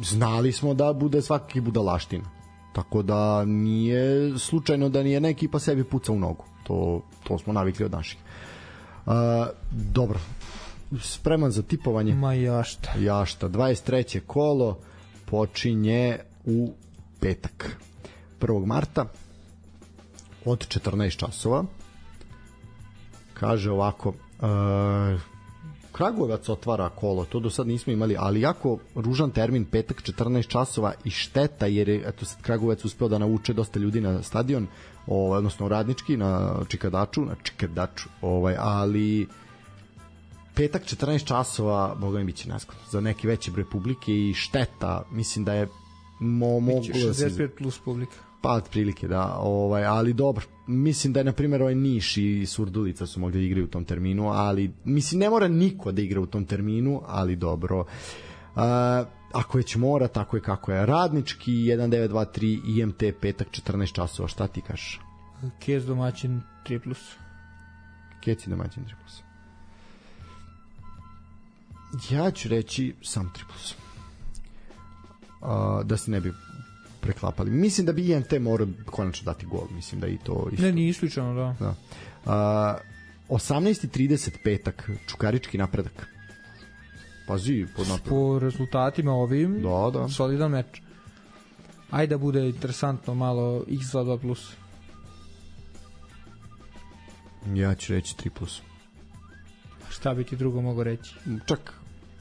znali 0.03 0.51
smo 0.51 0.73
da 0.73 0.93
bude 0.93 1.21
svaki 1.21 1.61
budalaština. 1.61 2.36
Tako 2.73 3.01
da 3.01 3.45
nije 3.45 4.39
slučajno 4.39 4.89
da 4.89 5.03
nijedna 5.03 5.29
ekipa 5.29 5.59
sebi 5.59 5.83
puca 5.83 6.11
u 6.11 6.19
nogu. 6.19 6.45
To, 6.63 7.01
to 7.23 7.37
smo 7.37 7.53
navikli 7.53 7.85
od 7.85 7.91
naših. 7.91 8.19
Uh, 9.05 9.13
dobro, 9.71 10.19
spreman 11.01 11.51
za 11.51 11.61
tipovanje? 11.61 12.15
Ma 12.15 12.33
jašta. 12.33 12.93
Jašta. 12.99 13.49
23. 13.49 14.19
kolo 14.19 14.79
počinje 15.25 16.17
u 16.45 16.73
petak. 17.19 17.77
1. 18.39 18.65
marta 18.65 19.05
od 20.45 20.67
14 20.67 21.17
časova. 21.17 21.63
Kaže 23.33 23.71
ovako, 23.71 24.09
uh, 24.09 25.21
Kragujevac 25.97 26.49
otvara 26.49 26.89
kolo, 26.89 27.25
to 27.25 27.39
do 27.39 27.49
sad 27.49 27.67
nismo 27.67 27.93
imali, 27.93 28.15
ali 28.19 28.41
jako 28.41 28.77
ružan 28.95 29.31
termin, 29.31 29.65
petak 29.65 30.01
14 30.01 30.47
časova 30.47 30.93
i 31.03 31.09
šteta, 31.09 31.65
jer 31.65 31.89
je 31.89 32.03
eto, 32.05 32.25
sad 32.25 32.41
Kragujevac 32.41 32.85
uspeo 32.85 33.07
da 33.07 33.17
nauče 33.17 33.53
dosta 33.53 33.79
ljudi 33.79 34.01
na 34.01 34.23
stadion, 34.23 34.67
ovaj, 35.07 35.37
odnosno 35.37 35.67
radnički, 35.67 36.17
na 36.17 36.59
Čikadaču, 36.67 37.25
na 37.25 37.35
Čikadaču, 37.43 38.09
ovaj, 38.21 38.55
ali 38.59 39.27
petak 40.55 40.85
14 40.85 41.25
časova, 41.25 41.95
boga 41.95 42.19
mi 42.19 42.25
biće 42.25 42.49
naskoro, 42.49 42.79
za 42.91 43.01
neki 43.01 43.27
veći 43.27 43.51
broj 43.51 43.65
publike 43.69 44.13
i 44.13 44.33
šteta, 44.33 45.03
mislim 45.11 45.45
da 45.45 45.53
je 45.53 45.67
mo, 46.19 46.59
Biće 46.59 47.07
da 47.07 47.13
se 47.13 47.29
65 47.29 47.49
plus 47.57 47.79
publika. 47.79 48.26
Pa 48.41 48.51
otprilike 48.51 49.07
da, 49.07 49.35
ovaj, 49.39 49.85
ali 49.85 50.13
dobro. 50.13 50.45
Mislim 50.67 51.13
da 51.13 51.19
je 51.19 51.23
na 51.23 51.31
primjer 51.31 51.61
ovaj 51.61 51.75
Niš 51.75 52.17
i 52.17 52.45
Surdulica 52.45 53.05
su 53.05 53.19
mogli 53.19 53.39
da 53.39 53.45
igraju 53.45 53.65
u 53.65 53.69
tom 53.69 53.85
terminu, 53.85 54.29
ali 54.29 54.71
mislim 54.83 55.19
ne 55.19 55.29
mora 55.29 55.47
niko 55.47 55.91
da 55.91 56.01
igra 56.01 56.21
u 56.21 56.25
tom 56.25 56.45
terminu, 56.45 57.01
ali 57.05 57.35
dobro. 57.35 57.79
Uh, 57.79 58.61
ako 59.33 59.57
već 59.57 59.75
mora, 59.75 60.07
tako 60.07 60.37
je 60.37 60.41
kako 60.41 60.71
je. 60.71 60.85
Radnički 60.85 61.51
1923 61.51 62.81
IMT 62.81 63.03
petak 63.21 63.47
14 63.47 63.93
časova, 63.93 64.27
šta 64.27 64.47
ti 64.47 64.61
kažeš? 64.61 64.99
Kez 65.59 65.85
domaćin 65.85 66.41
3 66.65 66.79
plus. 66.83 67.15
Keci 68.23 68.49
domaćin 68.49 68.83
3 68.83 68.93
plus. 69.01 69.21
Ja 72.09 72.31
ću 72.31 72.49
reći 72.49 72.95
sam 73.01 73.31
3 73.35 73.43
plus. 73.47 73.75
Uh, 75.41 75.85
da 75.85 75.97
se 75.97 76.11
ne 76.11 76.21
bi 76.21 76.33
preklapali. 77.01 77.51
Mislim 77.51 77.85
da 77.85 77.93
bi 77.93 78.11
IMT 78.11 78.33
morao 78.41 78.67
konačno 78.85 79.25
dati 79.25 79.45
gol. 79.45 79.67
Mislim 79.71 80.01
da 80.01 80.07
i 80.07 80.17
to 80.17 80.49
isto. 80.51 80.65
Ne, 80.65 80.71
nije 80.71 80.89
isključeno, 80.89 81.33
da. 81.33 81.55
Da. 81.59 81.69
Uh, 83.29 83.37
18.30 83.39 84.29
petak, 84.43 84.89
Čukarički 85.07 85.57
napredak. 85.57 86.07
Pazi, 87.27 87.65
pod 87.75 87.87
napredak. 87.87 88.09
Po 88.09 88.39
rezultatima 88.39 89.11
ovim, 89.11 89.61
Da, 89.61 89.99
da. 89.99 90.09
solidan 90.09 90.51
meč. 90.51 90.65
Ajde 91.91 92.09
da 92.09 92.17
bude 92.17 92.49
interesantno 92.49 93.13
malo 93.13 93.63
x2 93.67 94.19
plus. 94.21 94.53
Ja 97.53 97.75
ću 97.75 97.93
reći 97.93 98.15
3 98.15 98.29
plus. 98.29 98.61
Šta 99.89 100.13
bi 100.13 100.23
ti 100.23 100.35
drugo 100.35 100.61
mogo 100.61 100.83
reći? 100.83 101.15
Čak, 101.45 101.73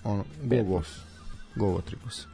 ono, 0.05 0.25
gol, 0.43 0.63
gol. 0.65 0.83
Gol 1.57 1.81
3 1.91 1.95
plus. 2.03 2.27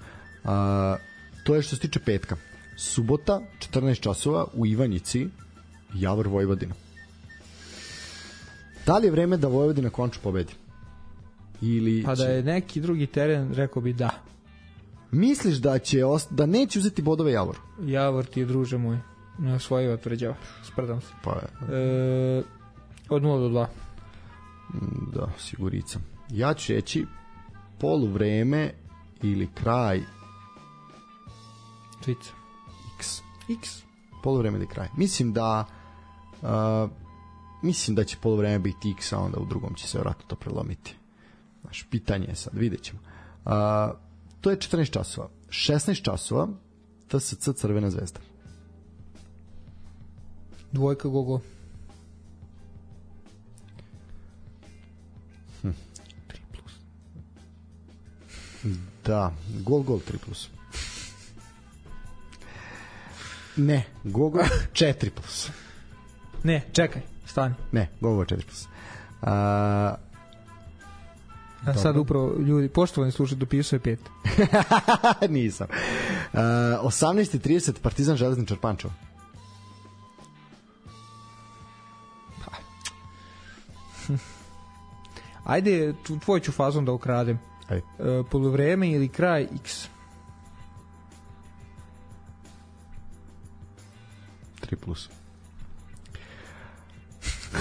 A, 0.45 0.97
to 1.45 1.55
je 1.55 1.63
što 1.63 1.77
se 1.77 1.83
tiče 1.83 2.01
petka. 2.01 2.37
Subota, 2.77 3.41
14 3.73 4.01
časova 4.01 4.47
u 4.55 4.67
Ivanjici, 4.67 5.29
Javor 5.95 6.29
Vojvodina. 6.29 6.75
Da 8.87 8.99
li 8.99 9.07
je 9.07 9.11
vreme 9.11 9.37
da 9.37 9.49
Vojvodina 9.49 9.91
končno 9.91 10.23
pobedi? 10.23 10.53
Ili 11.61 12.03
Pa 12.05 12.15
da 12.15 12.25
je 12.25 12.43
neki 12.43 12.81
drugi 12.81 13.07
teren, 13.07 13.55
rekao 13.55 13.83
bi 13.83 13.93
da. 13.93 14.11
Misliš 15.11 15.57
da 15.57 15.79
će 15.79 16.01
da 16.31 16.47
neće 16.47 16.79
uzeti 16.79 17.03
bodove 17.03 17.33
Javor? 17.33 17.57
Javor 17.85 18.25
ti 18.25 18.41
je 18.41 18.47
druže 18.47 18.79
moj. 18.79 18.99
Ne 19.39 19.55
osvojio 19.55 19.97
tvrđava. 19.97 20.35
Sprdam 20.65 21.01
se. 21.01 21.07
Pa 21.25 21.31
E, 21.33 22.43
od 23.09 23.23
0 23.23 23.41
do 23.41 23.49
2. 23.49 23.67
da, 25.15 25.33
sigurica. 25.39 25.99
Ja 26.31 26.55
ću 26.55 26.73
reći 26.73 27.07
poluvreme 27.79 28.71
ili 29.23 29.49
kraj 29.55 30.01
Twica. 32.03 32.31
X. 32.99 33.23
X. 33.59 33.83
Poluvreme 34.23 34.59
ili 34.59 34.67
kraj. 34.67 34.89
Mislim 34.97 35.33
da 35.33 35.67
uh, 36.43 36.91
mislim 37.63 37.95
da 37.95 38.05
će 38.05 38.17
poluvreme 38.23 38.59
biti 38.59 38.91
X, 38.91 39.13
a 39.13 39.19
onda 39.19 39.39
u 39.39 39.47
drugom 39.47 39.75
će 39.75 39.89
se 39.89 39.99
vjerojatno 39.99 40.25
to 40.27 40.37
prelomiti. 40.37 40.95
Znaš, 41.63 41.87
pitanje 41.91 42.27
je 42.27 42.35
sad, 42.35 42.53
vidjet 42.57 42.83
ćemo. 42.83 42.99
Uh, 43.45 43.53
to 44.41 44.51
je 44.51 44.57
14 44.57 44.91
časova. 44.91 45.29
16 45.49 46.03
časova 46.03 46.49
TSC 47.09 47.49
Crvena 47.57 47.91
zvezda. 47.91 48.21
Dvojka 50.73 51.09
gogo. 51.09 51.41
Da, 59.05 59.33
gol, 59.65 59.83
gol 59.83 59.99
3 59.99 60.19
plus. 60.19 60.49
Ne, 63.57 63.85
gol 64.05 64.31
4 64.73 65.11
plus. 65.17 65.51
Ne, 66.43 66.63
čekaj, 66.73 67.03
stani. 67.27 67.55
Ne, 67.73 67.89
gol 68.01 68.17
4 68.17 68.43
plus. 68.43 68.69
Uh, 69.23 69.29
A 71.65 71.75
sad 71.75 71.97
upravo 71.97 72.35
ljudi, 72.39 72.69
poštovani 72.69 73.13
slušaj, 73.13 73.39
dopisuje 73.39 73.79
pet. 73.79 74.01
Nisam. 75.29 75.67
Uh, 76.33 76.39
18.30 76.39 77.73
Partizan 77.81 78.17
Železničar 78.17 78.59
Pančevo. 78.59 78.93
Ajde, 85.45 85.95
tu- 86.03 86.19
tvoj 86.19 86.41
ću 86.41 86.53
fazom 86.53 86.85
da 86.85 86.93
ukradem. 86.93 87.39
Ajde. 87.69 87.83
E, 88.01 88.23
poluvreme 88.23 88.91
ili 88.91 89.09
kraj 89.09 89.47
X. 89.55 89.89
3 94.73 94.77
plus. 94.77 95.09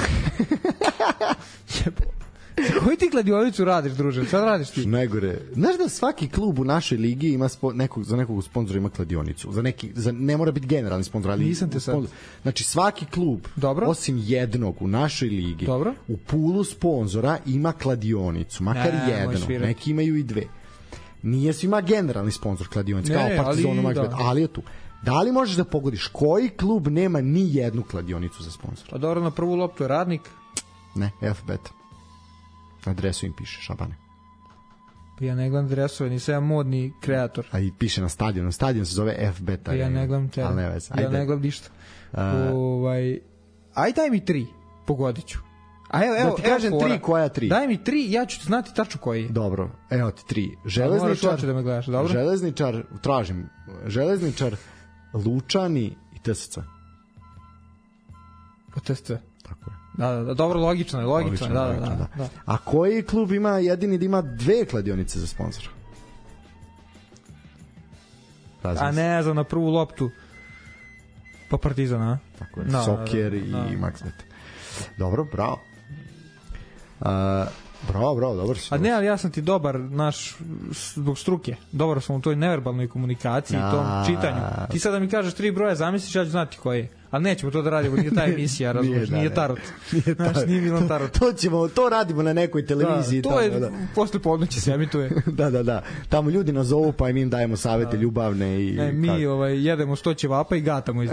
Koju 2.83 2.97
ti 2.97 3.09
kladionicu 3.09 3.65
radiš, 3.65 3.93
druže? 3.93 4.25
Sad 4.25 4.43
radiš 4.43 4.69
ti? 4.69 4.85
Najgore. 4.85 5.37
Znaš 5.53 5.77
da 5.77 5.89
svaki 5.89 6.29
klub 6.29 6.59
u 6.59 6.63
našoj 6.63 6.97
ligi 6.97 7.29
ima 7.29 7.49
spo, 7.49 7.73
nekog, 7.73 8.03
za 8.03 8.17
nekog 8.17 8.43
sponzora 8.43 8.77
ima 8.77 8.89
kladionicu. 8.89 9.51
Za 9.51 9.61
neki, 9.61 9.91
za, 9.95 10.11
ne 10.11 10.37
mora 10.37 10.51
biti 10.51 10.67
generalni 10.67 11.03
sponzor, 11.03 11.31
ali 11.31 11.45
Nisam 11.45 11.69
te 11.69 11.79
sad. 11.79 12.03
Znači 12.41 12.63
svaki 12.63 13.05
klub, 13.05 13.39
Dobro. 13.55 13.87
osim 13.87 14.21
jednog 14.25 14.81
u 14.81 14.87
našoj 14.87 15.29
ligi, 15.29 15.65
Dobro. 15.65 15.93
u 16.07 16.17
pulu 16.17 16.63
sponzora 16.63 17.37
ima 17.45 17.73
kladionicu, 17.73 18.63
makar 18.63 18.93
Ne, 18.93 19.37
svirati. 19.45 19.67
neki 19.67 19.91
imaju 19.91 20.15
i 20.15 20.23
dve. 20.23 20.43
Nije 21.23 21.53
svima 21.53 21.81
generalni 21.81 22.31
sponzor 22.31 22.67
kladionice, 22.67 23.13
Ne, 23.13 23.35
kao 23.35 23.45
Partizan, 23.45 23.85
ali, 23.85 23.95
da. 23.95 24.17
ali 24.19 24.41
je 24.41 24.47
tu. 24.47 24.61
Da 25.03 25.19
li 25.19 25.31
možeš 25.31 25.55
da 25.55 25.63
pogodiš 25.63 26.07
koji 26.07 26.49
klub 26.49 26.87
nema 26.87 27.21
ni 27.21 27.55
jednu 27.55 27.83
kladionicu 27.83 28.43
za 28.43 28.51
sponsor? 28.51 28.87
Pa 28.89 28.97
dobro, 28.97 29.21
na 29.21 29.31
prvu 29.31 29.55
loptu 29.55 29.83
je 29.83 29.87
radnik. 29.87 30.21
Ne, 30.95 31.11
FBet. 31.33 31.69
Na 32.85 32.93
dresu 32.93 33.25
im 33.25 33.33
piše 33.33 33.61
Šabane. 33.61 33.95
Pa 35.19 35.25
ja 35.25 35.35
ne 35.35 35.49
gledam 35.49 35.69
dresove, 35.69 36.09
nisam 36.09 36.33
ja 36.33 36.39
modni 36.39 36.93
kreator. 37.01 37.45
A 37.51 37.59
i 37.59 37.71
piše 37.71 38.01
na 38.01 38.09
stadionu. 38.09 38.51
Stadion 38.51 38.85
se 38.85 38.93
zove 38.93 39.31
FBet. 39.33 39.63
Pa 39.63 39.73
ja 39.73 39.89
ne 39.89 40.07
gledam 40.07 40.29
te. 40.29 40.41
Ali 40.43 40.55
ne 40.55 40.69
veze. 40.69 40.87
Ja 40.89 40.97
Ajde. 40.97 41.17
ne 41.19 41.25
gledam 41.25 41.41
ništa. 41.43 41.69
A- 42.13 42.49
ovaj, 42.53 43.19
aj 43.73 43.91
daj 43.91 44.09
mi 44.09 44.25
tri, 44.25 44.47
pogodit 44.87 45.25
ću. 45.25 45.39
A 45.89 46.05
evo, 46.05 46.15
evo, 46.17 46.29
Da 46.29 46.35
ti 46.35 46.41
evo 46.45 46.53
kažem 46.53 46.71
fora. 46.71 46.87
tri, 46.87 46.99
koja 46.99 47.29
tri? 47.29 47.47
Daj 47.47 47.67
mi 47.67 47.83
tri, 47.83 48.11
ja 48.11 48.25
ću 48.25 48.45
znati 48.45 48.75
tačno 48.75 49.01
koji 49.01 49.23
je. 49.23 49.29
Dobro, 49.29 49.69
evo 49.89 50.11
ti 50.11 50.23
tri. 50.27 50.49
Železničar, 50.65 51.41
da 51.41 51.53
me 51.53 51.63
gledaš, 51.63 51.85
dobro? 51.85 52.13
Železničar, 52.13 52.83
tražim, 53.01 53.49
Železničar, 53.85 54.55
Lučani 55.13 55.95
i 56.15 56.19
TSC. 56.23 56.57
Pa 58.73 58.79
to 58.79 58.93
je 58.93 58.97
sve. 58.97 59.21
Tako 59.43 59.69
je. 59.69 59.75
Da, 59.97 60.11
da, 60.11 60.23
da, 60.23 60.33
dobro, 60.33 60.59
logično 60.59 60.99
je, 60.99 61.05
logično, 61.05 61.47
je, 61.47 61.53
da, 61.53 61.59
da, 61.59 61.67
logično, 61.67 61.95
da, 61.95 62.07
da. 62.17 62.29
A 62.45 62.57
koji 62.57 63.03
klub 63.03 63.31
ima 63.31 63.49
jedini 63.49 63.97
da 63.97 64.05
ima 64.05 64.21
dve 64.21 64.65
kladionice 64.65 65.19
za 65.19 65.27
sponsora? 65.27 65.67
Razmisli. 68.63 68.87
A 68.87 68.91
ne 68.91 69.23
znam, 69.23 69.35
na 69.35 69.43
prvu 69.43 69.69
loptu. 69.69 70.09
Pa 71.49 71.57
Partizan, 71.57 72.01
a? 72.01 72.17
Tako 72.39 72.59
je. 72.59 72.65
Da, 72.65 72.83
Soker 72.83 73.31
da, 73.31 73.37
i 73.37 73.51
da. 73.51 73.57
Maxbet. 73.57 74.23
Dobro, 74.97 75.23
bravo. 75.31 75.59
Uh, 76.99 77.07
bravo, 77.87 78.15
bravo, 78.15 78.35
dobro 78.35 78.55
si. 78.55 78.67
A 78.71 78.77
ne, 78.77 78.91
ali 78.91 79.05
ja 79.05 79.17
sam 79.17 79.31
ti 79.31 79.41
dobar, 79.41 79.79
naš, 79.79 80.35
zbog 80.95 81.19
struke. 81.19 81.55
Dobar 81.71 82.01
sam 82.01 82.15
u 82.15 82.21
toj 82.21 82.35
neverbalnoj 82.35 82.87
komunikaciji, 82.87 83.57
A. 83.57 83.71
tom 83.71 83.85
čitanju. 84.07 84.41
Ti 84.71 84.79
sada 84.79 84.99
mi 84.99 85.09
kažeš 85.09 85.33
tri 85.33 85.51
broja, 85.51 85.75
zamisliš, 85.75 86.15
ja 86.15 86.25
ću 86.25 86.31
znati 86.31 86.57
koji 86.57 86.79
je. 86.79 86.89
Ali 87.11 87.23
nećemo 87.23 87.51
to 87.51 87.61
da 87.61 87.69
radimo, 87.69 87.95
nije 87.95 88.15
ta 88.15 88.25
emisija, 88.33 88.71
razumiješ, 88.71 89.09
da, 89.09 89.17
nije 89.17 89.33
tarot. 89.33 89.59
Nije 89.91 90.13
Znaš, 90.15 90.33
tarot. 90.33 90.47
nije 90.49 90.61
Milan 90.61 90.87
Tarot. 90.87 91.11
to 91.11 91.33
ćemo, 91.33 91.67
to 91.67 91.89
radimo 91.89 92.23
na 92.23 92.33
nekoj 92.33 92.65
televiziji. 92.65 93.21
Da, 93.21 93.29
to 93.29 93.39
je, 93.39 93.49
tamo, 93.49 93.59
da. 93.59 93.71
posle 93.95 94.19
podnoći 94.19 94.61
se 94.61 94.71
emituje. 94.71 95.09
da, 95.39 95.49
da, 95.49 95.63
da. 95.63 95.83
Tamo 96.09 96.29
ljudi 96.29 96.51
nas 96.51 96.67
zovu 96.67 96.91
pa 96.93 97.09
im 97.09 97.17
im 97.17 97.29
dajemo 97.29 97.57
savete 97.57 97.97
ljubavne 97.97 98.61
i... 98.61 98.77
E, 98.79 98.91
mi 98.91 99.07
kako- 99.07 99.29
ovaj, 99.29 99.67
jedemo 99.67 99.95
sto 99.95 100.13
ćevapa 100.13 100.55
i 100.55 100.61
gatamo 100.61 101.03
iz 101.03 101.09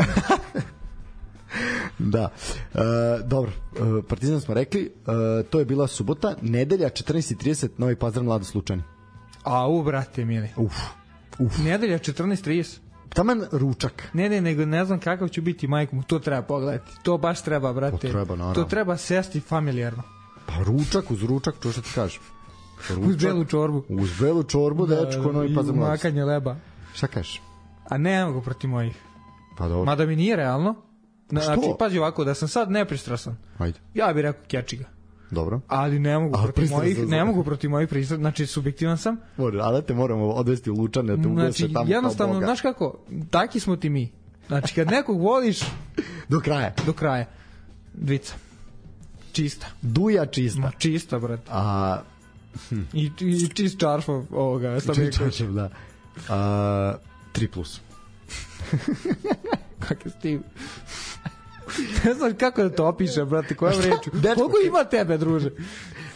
Da. 1.99 2.29
E, 2.75 2.79
dobro, 3.25 3.51
e, 3.77 4.03
Partizan 4.09 4.41
smo 4.41 4.55
rekli, 4.55 4.93
e, 5.41 5.43
to 5.43 5.59
je 5.59 5.65
bila 5.65 5.87
subota, 5.87 6.35
nedelja 6.43 6.89
14.30, 6.89 7.69
Novi 7.79 7.97
Pazar 7.97 8.23
Mlado 8.23 8.45
Slučani. 8.45 8.83
A 9.45 9.69
u, 9.69 9.83
brate, 9.83 10.25
mili. 10.25 10.49
Uf, 10.57 10.75
uf. 11.39 11.59
Nedelja 11.59 11.99
14.30. 11.99 12.79
Taman 13.09 13.45
ručak. 13.53 14.09
Ne, 14.13 14.29
ne, 14.29 14.41
nego 14.41 14.65
ne 14.65 14.85
znam 14.85 15.01
kakav 15.01 15.29
će 15.29 15.41
biti 15.41 15.69
majkom. 15.69 16.03
To 16.03 16.19
treba 16.19 16.43
pogledati. 16.43 16.93
To 17.03 17.19
baš 17.19 17.43
treba, 17.43 17.73
brate. 17.73 17.97
To 17.97 18.09
treba, 18.09 18.37
naravno. 18.37 18.55
To 18.55 18.65
treba 18.65 18.97
sesti 18.97 19.41
familijarno. 19.41 20.03
Pa 20.47 20.63
ručak, 20.65 21.11
uz 21.11 21.23
ručak, 21.23 21.55
to 21.61 21.73
što 21.73 21.83
ti 21.83 21.91
kažem. 21.95 22.23
Uz 23.01 23.17
belu 23.17 23.45
čorbu. 23.45 23.85
Uz 23.89 24.11
belu 24.21 24.43
čorbu, 24.43 24.87
dečko, 24.87 25.33
Novi 25.33 25.55
Pazar 25.55 25.75
Mlado. 25.75 25.91
makanje 25.93 26.25
leba. 26.25 26.57
Šta 26.95 27.07
kažeš? 27.07 27.43
A 27.89 27.99
ne 27.99 28.25
mogu 28.25 28.43
protiv 28.43 28.71
mojih. 28.71 28.97
Pa 29.57 29.69
dobro, 29.69 29.85
Mada 29.85 30.07
mi 30.07 30.17
nije 30.17 30.37
realno. 30.37 30.75
Na, 31.31 31.41
Što? 31.41 31.55
znači, 31.55 31.69
pazi 31.79 31.99
ovako, 31.99 32.25
da 32.25 32.35
sam 32.35 32.49
sad 32.49 32.71
nepristrasan. 32.71 33.37
ajde. 33.59 33.79
Ja 33.95 34.13
bih 34.13 34.23
rekao 34.23 34.43
kečiga. 34.49 34.85
Dobro. 35.31 35.61
Ali 35.69 35.99
ne 35.99 36.19
mogu 36.19 36.37
Ali 36.37 36.45
protiv 36.45 36.71
mojih, 36.71 37.09
ne 37.09 37.25
mogu 37.25 37.45
protiv 37.45 37.71
mojih 37.71 37.89
pristrasan, 37.89 38.21
znači 38.21 38.47
subjektivan 38.47 38.99
sam. 38.99 39.17
Može, 39.37 39.59
ali 39.59 39.83
te 39.83 39.95
moramo 39.95 40.27
odvesti 40.27 40.71
u 40.71 40.75
Lučane, 40.75 41.17
da 41.17 41.23
te 41.23 41.29
Znači, 41.29 41.73
tamo 41.73 41.91
jednostavno, 41.91 42.33
kao 42.33 42.41
Boga. 42.41 42.47
znaš 42.47 42.61
kako, 42.61 42.99
taki 43.31 43.61
smo 43.61 43.77
ti 43.77 43.91
mi. 43.91 44.13
Znači, 44.47 44.75
kad 44.75 44.91
nekog 44.91 45.21
voliš 45.21 45.61
Do 46.29 46.41
kraja. 46.41 46.75
do 46.87 46.93
kraja, 46.93 47.25
dvica. 47.95 48.35
Čista. 49.33 49.67
Duja 49.83 50.27
čista. 50.27 50.61
Ma 50.61 50.71
čista, 50.79 51.19
brate. 51.19 51.43
A, 51.51 52.01
I, 52.93 53.11
i 53.21 53.49
čist 53.49 53.79
čaršov 53.79 54.25
ovoga, 54.33 54.81
Slavenkovića. 54.81 55.19
Čičačev, 55.19 55.53
da. 55.53 55.71
A, 56.29 56.95
3 57.35 57.47
plus. 57.49 57.81
Kakav 59.89 60.13
Steve. 60.19 60.41
ne 62.05 62.15
znam 62.15 62.35
kako 62.35 62.63
da 62.63 62.77
to 62.77 62.87
opiše, 62.87 63.25
brate, 63.25 63.55
reču. 63.61 64.11
Dečko, 64.13 64.35
Koliko 64.35 64.59
ima 64.67 64.85
tebe, 64.85 65.19
druže? 65.19 65.51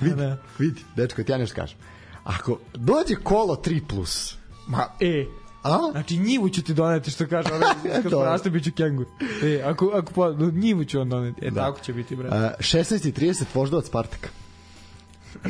Vidi. 0.00 0.22
Vidi, 0.58 0.80
dečko, 0.96 1.22
ti 1.22 1.32
ja 1.32 1.38
nešto 1.38 1.54
kažem. 1.54 1.78
Ako 2.24 2.58
dođe 2.74 3.14
kolo 3.14 3.54
3 3.54 3.80
plus, 3.88 4.36
Ma, 4.66 4.86
e, 5.00 5.26
a? 5.62 5.78
Znači 5.90 6.18
njivu 6.18 6.48
ću 6.48 6.62
ti 6.62 6.74
doneti 6.74 7.10
što 7.10 7.26
kaže 7.26 7.48
kad 8.02 8.12
poraste 8.12 8.50
biću 8.50 8.70
kengur. 8.76 9.06
E, 9.42 9.62
ako 9.64 9.90
ako 9.94 10.12
po, 10.12 10.32
njivu 10.52 10.84
ću 10.84 11.00
on 11.00 11.08
doneti. 11.08 11.46
E 11.46 11.50
da. 11.50 11.60
tako 11.60 11.80
će 11.80 11.92
biti 11.92 12.16
bre. 12.16 12.28
A, 12.28 12.52
16.30 12.58 13.44
voždovac 13.54 13.86
Spartaka. 13.86 14.28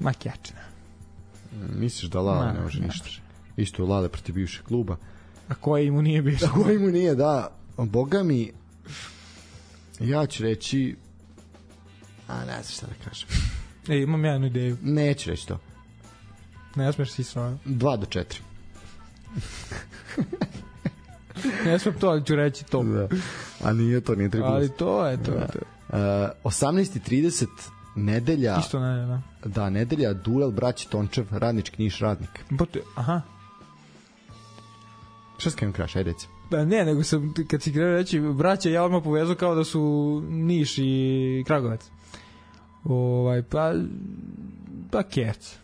Ma 0.00 0.12
kjačina. 0.12 0.60
Misliš 1.74 2.10
da 2.10 2.20
Lale 2.20 2.46
Ma, 2.46 2.52
ne 2.52 2.60
može 2.60 2.80
ništa? 2.80 3.08
Isto 3.56 3.82
je 3.82 3.88
Lale 3.88 4.08
protiv 4.08 4.34
bivšeg 4.34 4.64
kluba. 4.64 4.96
A 5.48 5.54
koji 5.54 5.90
mu 5.90 6.02
nije 6.02 6.22
bio? 6.22 6.38
Koji 6.62 6.78
mu 6.78 6.88
nije, 6.88 7.14
da. 7.14 7.56
Boga 7.76 8.22
mi, 8.22 8.52
ja 10.00 10.26
ću 10.26 10.42
reći, 10.42 10.96
a 12.28 12.38
ne 12.38 12.52
znam 12.52 12.62
šta 12.64 12.86
da 12.86 13.10
kažem. 13.10 13.28
E, 13.88 13.96
imam 14.02 14.24
ja 14.24 14.32
jednu 14.32 14.46
ideju. 14.46 14.76
Neću 14.82 15.30
reći 15.30 15.48
to. 15.48 15.58
Ne 16.76 16.92
smeš 16.92 17.10
si 17.10 17.24
sa. 17.24 17.40
2 17.66 17.96
do 17.96 18.06
4. 18.06 18.24
Ne 21.64 21.78
smem 21.78 21.94
to, 22.00 22.08
ali 22.08 22.24
ću 22.24 22.36
reći 22.36 22.64
to. 22.64 22.82
Da. 22.82 23.08
A 23.64 23.72
nije 23.72 24.00
to, 24.00 24.14
nije 24.14 24.30
3 24.30 24.32
plus. 24.32 24.44
Ali 24.44 24.68
to 24.68 25.06
je 25.06 25.22
to. 25.22 25.30
Da. 25.32 25.46
to. 25.46 25.58
Uh, 25.88 26.52
18.30 26.52 27.46
nedelja, 27.96 28.56
Isto 28.60 28.80
ne, 28.80 29.06
da. 29.06 29.22
da, 29.44 29.70
nedelja, 29.70 30.12
duel 30.12 30.50
braći 30.50 30.88
Tončev, 30.90 31.26
radnički 31.30 31.82
niš 31.82 31.98
radnik. 31.98 32.30
Pa 32.58 32.64
te- 32.66 32.82
aha. 32.94 33.20
Šta 35.38 35.50
s 35.50 35.54
kojim 35.54 35.72
kraš, 35.72 35.96
ajde 35.96 36.10
reci. 36.10 36.26
Da 36.50 36.64
ne, 36.64 36.84
nego 36.84 37.02
sam, 37.02 37.34
kad 37.50 37.62
si 37.62 37.72
krenuo 37.72 37.92
reći, 37.92 38.20
braća, 38.20 38.68
ja 38.68 38.84
odmah 38.84 39.02
povezao 39.04 39.34
kao 39.34 39.54
da 39.54 39.64
su 39.64 40.22
Niš 40.28 40.74
i 40.78 41.44
Kragovac. 41.46 41.90
Ovaj, 42.84 43.42
pa, 43.42 43.72
pa 44.90 45.02
kec. 45.02 45.56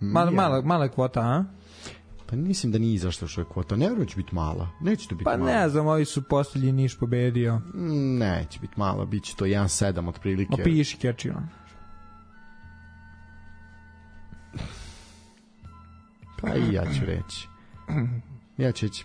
Mala, 0.00 0.30
Nije. 0.30 0.36
mala, 0.36 0.62
mala 0.62 0.88
kvota, 0.88 1.20
a? 1.20 1.44
Pa 2.26 2.36
mislim 2.36 2.72
da 2.72 2.78
nije 2.78 2.94
izašla 2.94 3.28
što 3.28 3.40
je 3.40 3.44
kvota. 3.44 3.76
Ne 3.76 3.86
vjerujem 3.86 4.04
da 4.04 4.10
će 4.10 4.16
biti 4.16 4.34
mala. 4.34 4.68
Neće 4.80 5.08
to 5.08 5.14
biti 5.14 5.24
Pa 5.24 5.36
mala. 5.36 5.52
ne 5.52 5.68
znam, 5.68 5.86
ovi 5.86 6.04
su 6.04 6.22
posljednji 6.22 6.72
Niš 6.72 6.98
pobedio. 6.98 7.60
Neće 8.18 8.60
biti 8.60 8.74
mala, 8.76 9.04
bit 9.04 9.24
će 9.24 9.36
to 9.36 9.44
1.7 9.44 10.08
otprilike. 10.08 10.50
Ma 10.58 10.64
piši 10.64 10.96
kečino. 10.96 11.42
Pa 16.40 16.54
i 16.54 16.72
ja 16.74 16.84
ću 16.84 17.04
reći. 17.04 17.48
Ja 18.56 18.72
ću 18.72 18.86
reći. 18.86 19.04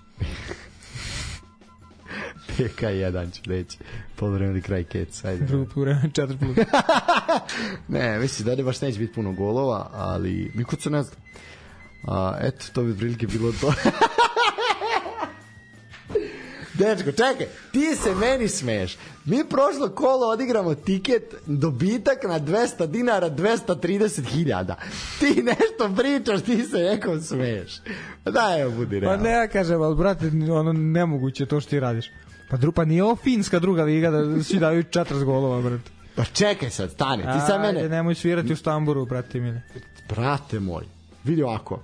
PK1 2.58 3.36
ću 3.36 3.42
reći. 3.50 3.78
Polovremeni 4.16 4.62
kraj 4.62 4.84
kec, 4.84 5.26
ajde. 5.26 5.46
Drugo 5.46 5.82
vreme, 5.82 6.02
četiri 6.14 6.38
plus. 6.38 6.58
Ne, 7.88 8.20
mislim 8.20 8.46
da 8.46 8.56
ne 8.56 8.64
baš 8.64 8.82
neće 8.82 9.00
biti 9.00 9.14
puno 9.14 9.32
golova, 9.34 9.90
ali 9.94 10.52
mi 10.56 10.64
kod 10.64 10.82
se 10.82 10.90
ne 10.90 11.04
znam. 11.04 11.20
A, 12.04 12.38
eto, 12.42 12.66
to 12.74 12.84
bi 12.84 12.98
prilike 12.98 13.28
bilo 13.28 13.52
to. 13.62 13.74
Dečko, 16.74 17.12
čekaj, 17.12 17.48
ti 17.72 17.96
se 18.04 18.16
meni 18.16 18.48
smeš. 18.48 18.98
Mi 19.26 19.44
prošlo 19.50 19.90
kolo 19.90 20.28
odigramo 20.28 20.76
tiket, 20.76 21.36
dobitak 21.46 22.24
na 22.24 22.40
200 22.40 22.88
dinara, 22.88 23.30
230 23.30 24.28
hiljada. 24.28 24.76
Ti 25.20 25.44
nešto 25.44 25.96
pričaš, 25.98 26.42
ti 26.42 26.64
se 26.64 26.78
nekom 26.78 27.22
smeš. 27.22 27.82
Pa 28.24 28.32
Daj, 28.32 28.62
evo, 28.62 28.72
budi 28.72 28.96
Pa 28.96 29.06
realan. 29.06 29.24
ne, 29.24 29.32
ja 29.32 29.48
kažem, 29.48 29.82
ali 29.82 29.96
brate, 29.96 30.32
ono 30.52 30.74
nemoguće 30.74 31.46
to 31.46 31.62
što 31.62 31.70
ti 31.70 31.80
radiš. 31.80 32.12
Pa, 32.50 32.58
dru, 32.58 32.72
pa 32.72 32.86
nije 32.86 33.04
ovo 33.04 33.16
finska 33.16 33.60
druga 33.60 33.84
liga 33.84 34.12
da 34.12 34.44
svi 34.44 34.60
daju 34.60 34.84
40 34.84 35.24
golova, 35.24 35.62
brate. 35.62 35.92
Pa 36.16 36.24
čekaj 36.24 36.70
sad, 36.70 36.92
stani, 36.92 37.24
ti 37.24 37.40
sad 37.48 37.62
Ajde, 37.66 37.74
mene... 37.74 37.90
nemoj 37.90 38.16
svirati 38.16 38.54
u 38.54 38.56
Stamburu, 38.56 39.06
brate 39.06 39.40
mili. 39.40 39.62
Brate 40.10 40.60
moj, 40.60 40.86
vidi 41.24 41.44
ovako. 41.44 41.80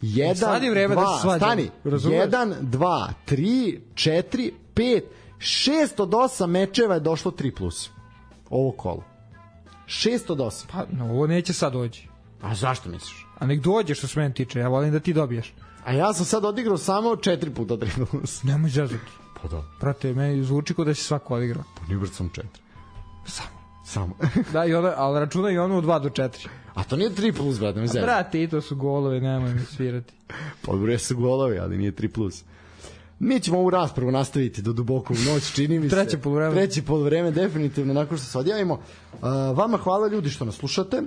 Jedan, 0.00 0.36
Sad 0.36 0.62
je 0.62 0.70
vreme 0.70 0.94
da 0.94 1.00
se 1.00 1.22
svađamo, 1.22 1.38
stani, 1.38 1.70
razumeš? 1.84 2.18
jedan, 2.18 2.54
dva, 2.60 3.12
tri, 3.24 3.80
četiri, 3.94 4.52
pet, 4.74 5.04
šest 5.38 6.00
od 6.00 6.14
osam 6.14 6.50
mečeva 6.50 6.94
je 6.94 7.00
došlo 7.00 7.30
3 7.30 7.56
plus. 7.56 7.90
Ovo 8.50 8.72
kolo. 8.72 9.04
Šest 9.86 10.30
od 10.30 10.40
osam. 10.40 10.68
Pa, 10.72 10.84
no, 10.90 11.04
ovo 11.04 11.26
neće 11.26 11.52
sad 11.52 11.72
doći. 11.72 12.08
A 12.42 12.54
zašto 12.54 12.88
misliš? 12.88 13.26
A 13.38 13.46
nek 13.46 13.60
dođe 13.60 13.94
što 13.94 14.06
se 14.06 14.20
mene 14.20 14.34
tiče, 14.34 14.58
ja 14.58 14.68
volim 14.68 14.92
da 14.92 15.00
ti 15.00 15.12
dobiješ. 15.12 15.54
A 15.84 15.92
ja 15.92 16.12
sam 16.12 16.24
sad 16.24 16.44
odigrao 16.44 16.78
samo 16.78 17.16
četiri 17.16 17.50
puta 17.50 17.74
3 17.74 18.06
plus. 18.06 18.42
Nemoj 18.42 18.70
zezati. 18.70 19.04
Pa 19.42 19.48
da, 19.48 19.62
Brate, 19.80 20.14
meni 20.14 20.44
zvuči 20.44 20.74
kao 20.74 20.84
da 20.84 20.94
si 20.94 21.02
svako 21.04 21.34
odigrao. 21.34 21.64
pa 21.74 21.94
nije 21.94 22.06
sam 22.06 22.28
četiri. 22.28 22.62
Samo. 23.26 23.56
Samo. 23.86 24.16
Da, 24.52 24.64
i 24.64 24.74
onda, 24.74 24.94
ali 24.96 25.20
računaj 25.20 25.52
i 25.54 25.58
ono 25.58 25.78
u 25.78 25.82
2 25.82 26.02
do 26.02 26.08
4. 26.08 26.46
A 26.74 26.84
to 26.84 26.96
nije 26.96 27.10
3 27.10 27.36
plus, 27.36 27.58
brate, 27.58 27.80
mi 27.80 27.86
zezam. 27.86 28.02
Brate, 28.02 28.42
i 28.42 28.48
to 28.48 28.60
su 28.60 28.76
golove, 28.76 29.20
nemoj 29.20 29.54
mi 29.54 29.60
svirati. 29.60 30.14
Podbruje 30.66 30.98
su 30.98 31.16
golovi, 31.16 31.58
ali 31.58 31.78
nije 31.78 31.92
3 31.92 32.08
plus. 32.08 32.44
Mi 33.18 33.40
ćemo 33.40 33.58
ovu 33.58 33.70
raspravu 33.70 34.10
nastaviti 34.10 34.62
do 34.62 34.72
duboko 34.72 35.14
u 35.14 35.32
noć, 35.32 35.52
čini 35.54 35.78
mi 35.78 35.88
se. 35.90 35.96
Treće 35.96 36.18
poluvreme. 36.18 36.54
Treće 36.54 36.82
poluvreme, 36.82 37.30
definitivno, 37.30 37.94
nakon 37.94 38.18
što 38.18 38.26
se 38.26 38.38
odjavimo. 38.38 38.74
Uh, 38.74 39.20
vama 39.56 39.76
hvala 39.78 40.08
ljudi 40.08 40.30
što 40.30 40.44
nas 40.44 40.54
slušate, 40.54 41.02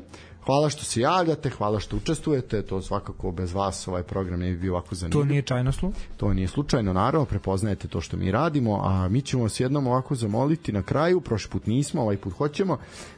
hvala 0.49 0.69
što 0.69 0.83
se 0.83 1.01
javljate, 1.01 1.49
hvala 1.49 1.79
što 1.79 1.97
učestvujete, 1.97 2.61
to 2.61 2.81
svakako 2.81 3.31
bez 3.31 3.53
vas 3.53 3.87
ovaj 3.87 4.03
program 4.03 4.39
ne 4.39 4.51
bi 4.51 4.57
bio 4.57 4.73
ovako 4.73 4.95
zanimljiv. 4.95 5.21
To 5.21 5.25
nije 5.25 5.41
čajnoslu. 5.41 5.91
To 6.17 6.33
nije 6.33 6.47
slučajno, 6.47 6.93
naravno, 6.93 7.25
prepoznajete 7.25 7.87
to 7.87 8.01
što 8.01 8.17
mi 8.17 8.31
radimo, 8.31 8.81
a 8.83 9.07
mi 9.09 9.21
ćemo 9.21 9.43
vas 9.43 9.59
jednom 9.59 9.87
ovako 9.87 10.15
zamoliti 10.15 10.71
na 10.71 10.83
kraju, 10.83 11.21
prošli 11.21 11.51
put 11.51 11.67
nismo, 11.67 12.01
ovaj 12.01 12.17
put 12.17 12.33
hoćemo, 12.33 12.77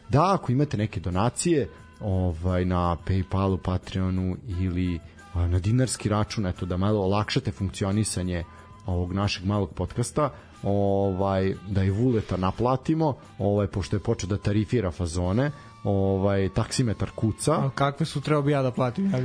da 0.10 0.34
ako 0.34 0.52
imate 0.52 0.78
neke 0.78 1.00
donacije 1.00 1.70
ovaj 2.02 2.66
na 2.66 2.98
Paypalu, 3.08 3.58
Patreonu 3.58 4.38
ili 4.60 5.00
na 5.34 5.60
dinarski 5.60 6.10
račun, 6.10 6.46
eto 6.46 6.66
da 6.66 6.78
malo 6.78 7.02
olakšate 7.02 7.52
funkcionisanje 7.52 8.44
ovog 8.86 9.14
našeg 9.14 9.46
malog 9.46 9.74
podcasta, 9.74 10.30
ovaj 10.64 11.56
da 11.70 11.84
i 11.84 11.90
Vuleta 11.90 12.38
naplatimo, 12.38 13.16
ovaj 13.40 13.68
pošto 13.68 13.96
je 13.96 14.00
počeo 14.00 14.30
da 14.30 14.38
tarifira 14.38 14.92
fazone, 14.92 15.52
ovaj 15.84 16.50
taksimetar 16.50 17.10
kuca. 17.16 17.54
A 17.54 17.70
kakve 17.76 18.06
su 18.06 18.22
trebao 18.22 18.42
bi 18.42 18.52
ja 18.52 18.62
da 18.62 18.72
platim? 18.72 19.12
Ja, 19.12 19.20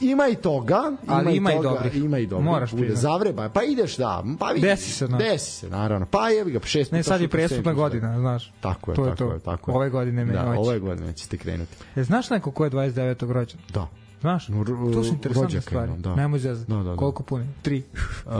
Ima 0.00 0.28
i 0.28 0.34
toga, 0.34 0.92
Ali 1.06 1.36
ima 1.36 1.52
i 1.52 1.56
toga, 1.56 1.68
dobrih. 1.68 1.96
Ima 1.96 2.18
i 2.18 2.26
dobrih. 2.26 2.44
Moraš 2.44 2.70
Bude 2.70 2.96
zavreba. 2.96 3.48
Pa 3.48 3.62
ideš 3.62 3.96
da, 3.96 4.24
pa 4.38 4.46
vidi. 4.46 4.66
Desi 4.66 4.92
se, 4.92 5.08
no. 5.08 5.18
Desi 5.18 5.50
se, 5.50 5.68
naravno. 5.68 6.06
Pa 6.06 6.28
jevi 6.28 6.52
ga 6.52 6.60
šest 6.64 6.92
ne, 6.92 7.02
sad 7.02 7.20
je 7.20 7.28
puta. 7.28 7.72
godina, 7.72 8.18
znaš. 8.20 8.52
Tako 8.60 8.90
je, 8.90 8.94
To 8.94 9.04
je 9.04 9.10
tako 9.10 9.24
to. 9.24 9.32
je, 9.32 9.40
tako 9.40 9.70
je. 9.70 9.76
Ove 9.76 9.90
godine 9.90 10.24
me 10.24 10.32
da, 10.32 10.44
hoće. 10.44 10.58
ove 10.58 10.78
godine 10.78 11.12
ćete 11.12 11.36
krenuti. 11.36 11.72
E, 11.96 12.02
znaš 12.04 12.30
neko 12.30 12.50
ko 12.50 12.64
je 12.64 12.70
29. 12.70 13.32
rođen? 13.32 13.60
Da. 13.72 13.88
Znaš? 14.20 14.48
No, 14.48 14.64
to 14.92 15.04
su 15.04 15.12
interesantne 15.12 15.60
stvari. 15.60 15.88
imam, 15.88 16.02
da. 16.02 16.14
Nemoj 16.14 16.38
zezati. 16.38 16.70
Da, 16.70 16.76
da, 16.76 16.82
da. 16.82 16.96
Koliko 16.96 17.22
puni? 17.22 17.46
Tri. 17.62 17.82
Uh, 18.26 18.32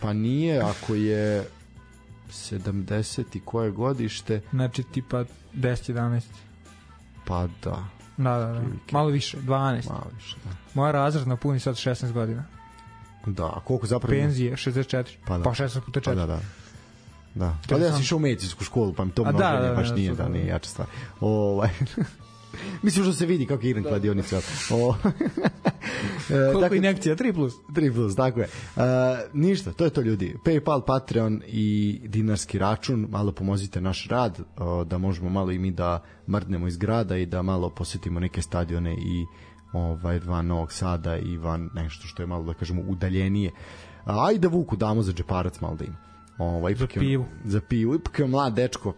pa 0.00 0.12
nije 0.12 0.60
ako 0.60 0.94
je 0.94 1.44
70 2.30 3.36
i 3.36 3.40
koje 3.40 3.70
godište, 3.70 4.40
Znači, 4.50 4.82
tipa 4.82 5.24
10, 5.54 5.92
11. 5.92 6.20
pa 7.30 7.48
da, 7.70 7.84
Da, 8.16 8.38
da, 8.38 8.46
da. 8.52 8.62
Malo 8.92 9.08
više, 9.08 9.36
12. 9.38 9.88
malo 9.88 10.06
više. 10.14 10.36
Da, 10.44 10.50
Moja 10.74 10.92
razredna 10.92 11.36
puni 11.36 11.60
sad 11.60 11.74
16 11.74 12.12
godina. 12.12 12.44
da 13.26 13.44
a 13.46 13.60
koliko 13.64 13.86
zapravo? 13.86 14.10
Penzije 14.10 14.56
64. 14.56 15.04
Pa 15.20 15.26
Pa, 15.26 15.38
da. 15.38 15.44
pa 15.44 15.50
16 15.50 15.80
puta 15.80 16.00
4. 16.00 16.04
Pa 16.04 16.14
da, 16.14 16.26
da. 16.26 16.40
Da. 17.34 17.56
Ali 17.72 17.82
ja 17.84 17.92
sam 17.92 18.00
išao 18.00 18.16
u 18.16 18.20
medicinsku 18.20 18.64
školu, 18.64 18.92
pa 18.92 19.04
mi 19.04 19.10
to 19.10 19.22
A 19.22 19.32
da, 19.32 19.60
da, 19.62 19.74
baš 19.74 19.88
da, 19.88 19.94
nije, 19.94 20.10
da, 20.10 20.22
da. 20.22 20.28
nije 20.28 20.46
jača 20.46 20.70
stvar. 20.70 20.88
Ovaj... 21.20 21.68
Mislim 22.82 23.04
što 23.04 23.12
se 23.12 23.26
vidi 23.26 23.46
kako 23.46 23.66
igram 23.66 23.84
kladionicu. 23.84 24.36
O... 24.70 24.94
E, 26.30 26.32
Koliko 26.32 26.60
dakle, 26.60 26.76
injekcija? 26.76 27.16
3 27.16 27.34
plus. 27.34 27.54
3 27.68 27.94
plus, 27.94 28.16
tako 28.16 28.40
je. 28.40 28.48
Uh, 28.76 28.82
ništa, 29.32 29.72
to 29.72 29.84
je 29.84 29.90
to 29.90 30.00
ljudi. 30.00 30.36
Paypal, 30.44 30.84
Patreon 30.86 31.42
i 31.46 32.00
dinarski 32.04 32.58
račun, 32.58 33.06
malo 33.10 33.32
pomozite 33.32 33.80
naš 33.80 34.08
rad, 34.08 34.38
uh, 34.40 34.86
da 34.86 34.98
možemo 34.98 35.30
malo 35.30 35.50
i 35.50 35.58
mi 35.58 35.70
da 35.70 36.02
mrdnemo 36.28 36.66
iz 36.66 36.76
grada 36.76 37.16
i 37.16 37.26
da 37.26 37.42
malo 37.42 37.70
posetimo 37.70 38.20
neke 38.20 38.42
stadione 38.42 38.94
i 38.94 39.26
ovaj 39.72 40.18
van 40.18 40.46
Novog 40.46 40.72
Sada 40.72 41.16
i 41.16 41.36
van 41.36 41.70
nešto 41.74 42.06
što 42.06 42.22
je 42.22 42.26
malo 42.26 42.44
da 42.44 42.54
kažemo 42.54 42.82
udaljenije. 42.88 43.50
Ajde 44.04 44.48
Vuku 44.48 44.76
damo 44.76 45.02
za 45.02 45.12
džeparac 45.12 45.60
malo 45.60 45.76
da 45.76 45.84
ima. 45.84 45.96
Ovaj, 46.38 46.74
on- 46.80 46.88
pivu. 46.88 47.24
Za 47.44 47.60
pivu. 47.60 47.94
Ipak 47.94 48.18
je 48.18 48.26
mlad 48.26 48.54
dečko. 48.54 48.94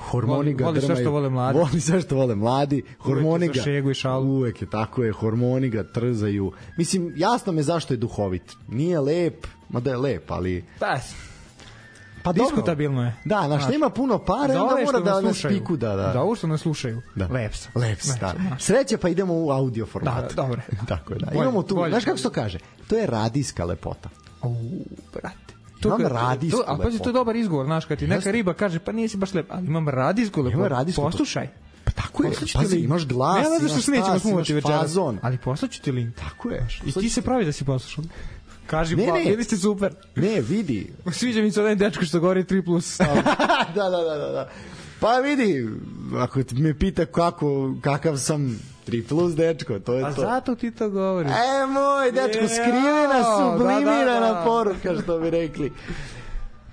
Hormoni 0.00 0.54
ga 0.54 0.64
Voli- 0.64 0.66
voli 0.66 0.80
sve 0.80 0.86
drmaju. 0.86 1.04
što 1.04 1.10
vole 1.10 1.28
mladi. 1.30 1.58
Voli 1.58 1.80
sve 1.80 2.00
što 2.00 2.16
vole 2.16 2.34
mladi. 2.34 2.82
Hormoni 2.98 3.48
ga 3.48 3.62
šegu 3.62 3.90
i 3.90 3.94
šalu. 3.94 4.26
Uvek 4.28 4.62
je 4.62 4.70
tako 4.70 5.04
je, 5.04 5.12
hormoni 5.12 5.68
ga 5.68 5.84
trzaju. 5.84 6.52
Mislim, 6.78 7.12
jasno 7.16 7.52
me 7.52 7.62
zašto 7.62 7.94
je 7.94 7.98
duhovit. 7.98 8.42
Nije 8.68 9.00
lep, 9.00 9.46
ma 9.68 9.80
da 9.80 9.90
je 9.90 9.96
lep, 9.96 10.30
ali... 10.30 10.64
Da, 10.80 11.00
Pa 12.22 12.32
dobro. 12.32 12.44
diskutabilno 12.46 13.04
je. 13.04 13.14
Da, 13.24 13.48
na 13.48 13.60
što 13.60 13.72
ima 13.72 13.90
puno 13.90 14.18
pare, 14.18 14.52
Za 14.52 14.62
onda 14.62 14.84
mora 14.84 15.00
da 15.00 15.20
nas 15.20 15.42
piku, 15.48 15.76
da, 15.76 15.96
da. 15.96 16.10
Za 16.12 16.20
ovo 16.22 16.34
što 16.36 16.46
nas 16.46 16.60
slušaju. 16.60 17.02
Da. 17.14 17.26
Lep 17.26 17.54
sam. 17.54 17.72
Lep 17.74 18.00
si, 18.00 18.18
da. 18.20 18.34
znaš. 18.40 18.62
Sreće 18.62 18.96
pa 18.96 19.08
idemo 19.08 19.34
u 19.34 19.50
audio 19.50 19.86
format. 19.86 20.28
Da, 20.28 20.42
dobro. 20.42 20.60
Tako 20.88 21.12
je, 21.12 21.18
da. 21.18 21.26
Bolje, 21.26 21.42
Imamo 21.42 21.62
tu, 21.62 21.74
bolje. 21.74 21.90
znaš 21.90 22.04
kako 22.04 22.16
se 22.16 22.22
to 22.22 22.30
kaže? 22.30 22.58
To 22.88 22.96
je 22.96 23.06
radijska 23.06 23.64
lepota. 23.64 24.08
U, 24.42 24.54
brate. 25.12 25.45
Imam 25.84 25.98
kad- 25.98 26.12
radijsku 26.12 26.58
to, 26.58 26.64
a 26.66 26.78
pazi, 26.78 26.98
to 26.98 27.08
je 27.08 27.12
dobar 27.12 27.36
izgovor, 27.36 27.66
znaš, 27.66 27.84
kad 27.84 27.98
ti 27.98 28.06
neka 28.06 28.30
riba 28.30 28.54
kaže, 28.54 28.78
pa 28.78 28.92
nisi 28.92 29.16
baš 29.16 29.34
lep, 29.34 29.46
ali 29.50 29.66
imam 29.66 29.88
radijsku 29.88 30.42
lepotu. 30.42 30.58
Imam 30.58 30.68
radijsku 30.68 31.02
lepotu. 31.02 31.12
Poslušaj. 31.12 31.48
Pa 31.84 31.90
tako 31.92 32.24
je, 32.24 32.30
pazi, 32.54 32.74
link. 32.74 32.84
imaš 32.84 33.06
glas, 33.06 33.46
što 33.46 33.66
imaš 33.66 33.84
se 33.84 33.90
nećemo 33.90 34.18
smuvati 34.18 34.54
večeras. 34.54 34.96
Ali 35.22 35.38
poslaću 35.38 35.82
ti 35.82 35.92
link. 35.92 36.14
Tako 36.14 36.50
je. 36.50 36.68
I 36.86 36.92
ti 36.92 37.08
se 37.08 37.22
pravi 37.22 37.44
da 37.44 37.52
si 37.52 37.64
poslušao. 37.64 38.04
Kaži, 38.66 38.96
Ne, 38.96 39.06
pa, 39.08 39.14
ne. 39.14 39.24
bili 39.24 39.44
ste 39.44 39.56
super. 39.56 39.94
Ne, 40.16 40.40
vidi. 40.40 40.92
Sviđa 41.12 41.40
mi 41.40 41.50
se 41.52 41.60
onaj 41.60 41.74
dečko 41.74 42.04
što 42.04 42.20
govori 42.20 42.44
3 42.44 42.64
plus. 42.64 42.98
da, 43.74 43.84
da, 43.84 43.90
da, 43.90 44.16
da, 44.16 44.28
da. 44.28 44.50
Pa 45.00 45.18
vidi, 45.18 45.68
ako 46.16 46.40
me 46.52 46.78
pita 46.78 47.06
kako, 47.06 47.74
kakav 47.80 48.16
sam 48.16 48.60
3 48.86 49.08
plus 49.08 49.34
dečko, 49.34 49.78
to 49.78 49.94
je 49.94 50.04
A 50.04 50.14
to. 50.14 50.20
zato 50.20 50.54
ti 50.54 50.70
to 50.70 50.90
govoriš. 50.90 51.30
E, 51.32 51.66
moj 51.66 52.12
dečko, 52.12 52.48
skrivena, 52.48 53.18
da, 53.18 53.36
sublimirana 53.38 54.26
da, 54.26 54.34
da. 54.34 54.42
poruka, 54.44 55.02
što 55.02 55.18
bi 55.18 55.30
rekli. 55.30 55.72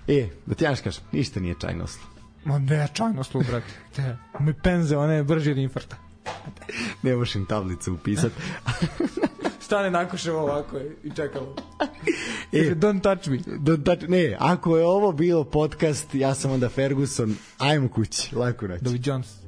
E, 0.08 0.28
da 0.46 0.56
ti 0.56 0.64
ja 0.64 0.76
kažem, 0.76 1.04
ništa 1.12 1.40
nije 1.40 1.56
čajnoslo. 1.60 2.04
Ma 2.46 2.60
ne, 2.60 2.88
čajno 2.94 3.24
slu, 3.24 3.42
brate. 3.50 3.74
Te, 3.96 4.18
mi 4.40 4.54
penze, 4.54 4.98
one 4.98 5.16
je 5.16 5.24
brže 5.24 5.52
od 5.52 5.58
infarta. 5.58 5.96
Ne 7.02 7.16
možeš 7.16 7.36
im 7.36 7.46
tablicu 7.46 7.94
upisat. 7.94 8.32
Stane 9.66 9.92
nakoševo 9.92 10.40
ovako 10.42 10.78
i 11.04 11.12
čekamo. 11.16 11.56
E. 12.52 12.76
Don't 12.76 13.02
touch 13.02 13.28
me. 13.28 13.58
Do, 13.58 13.78
da, 13.78 13.96
ne, 14.08 14.38
ako 14.40 14.78
je 14.78 14.86
ovo 14.86 15.12
bio 15.12 15.44
podcast, 15.44 16.16
ja 16.16 16.36
sam 16.36 16.52
onda 16.52 16.70
Ferguson, 16.70 17.36
ajmo 17.58 17.90
kući, 17.90 18.36
lako 18.36 18.68
noć. 18.68 18.82
Doviđans. 18.82 19.43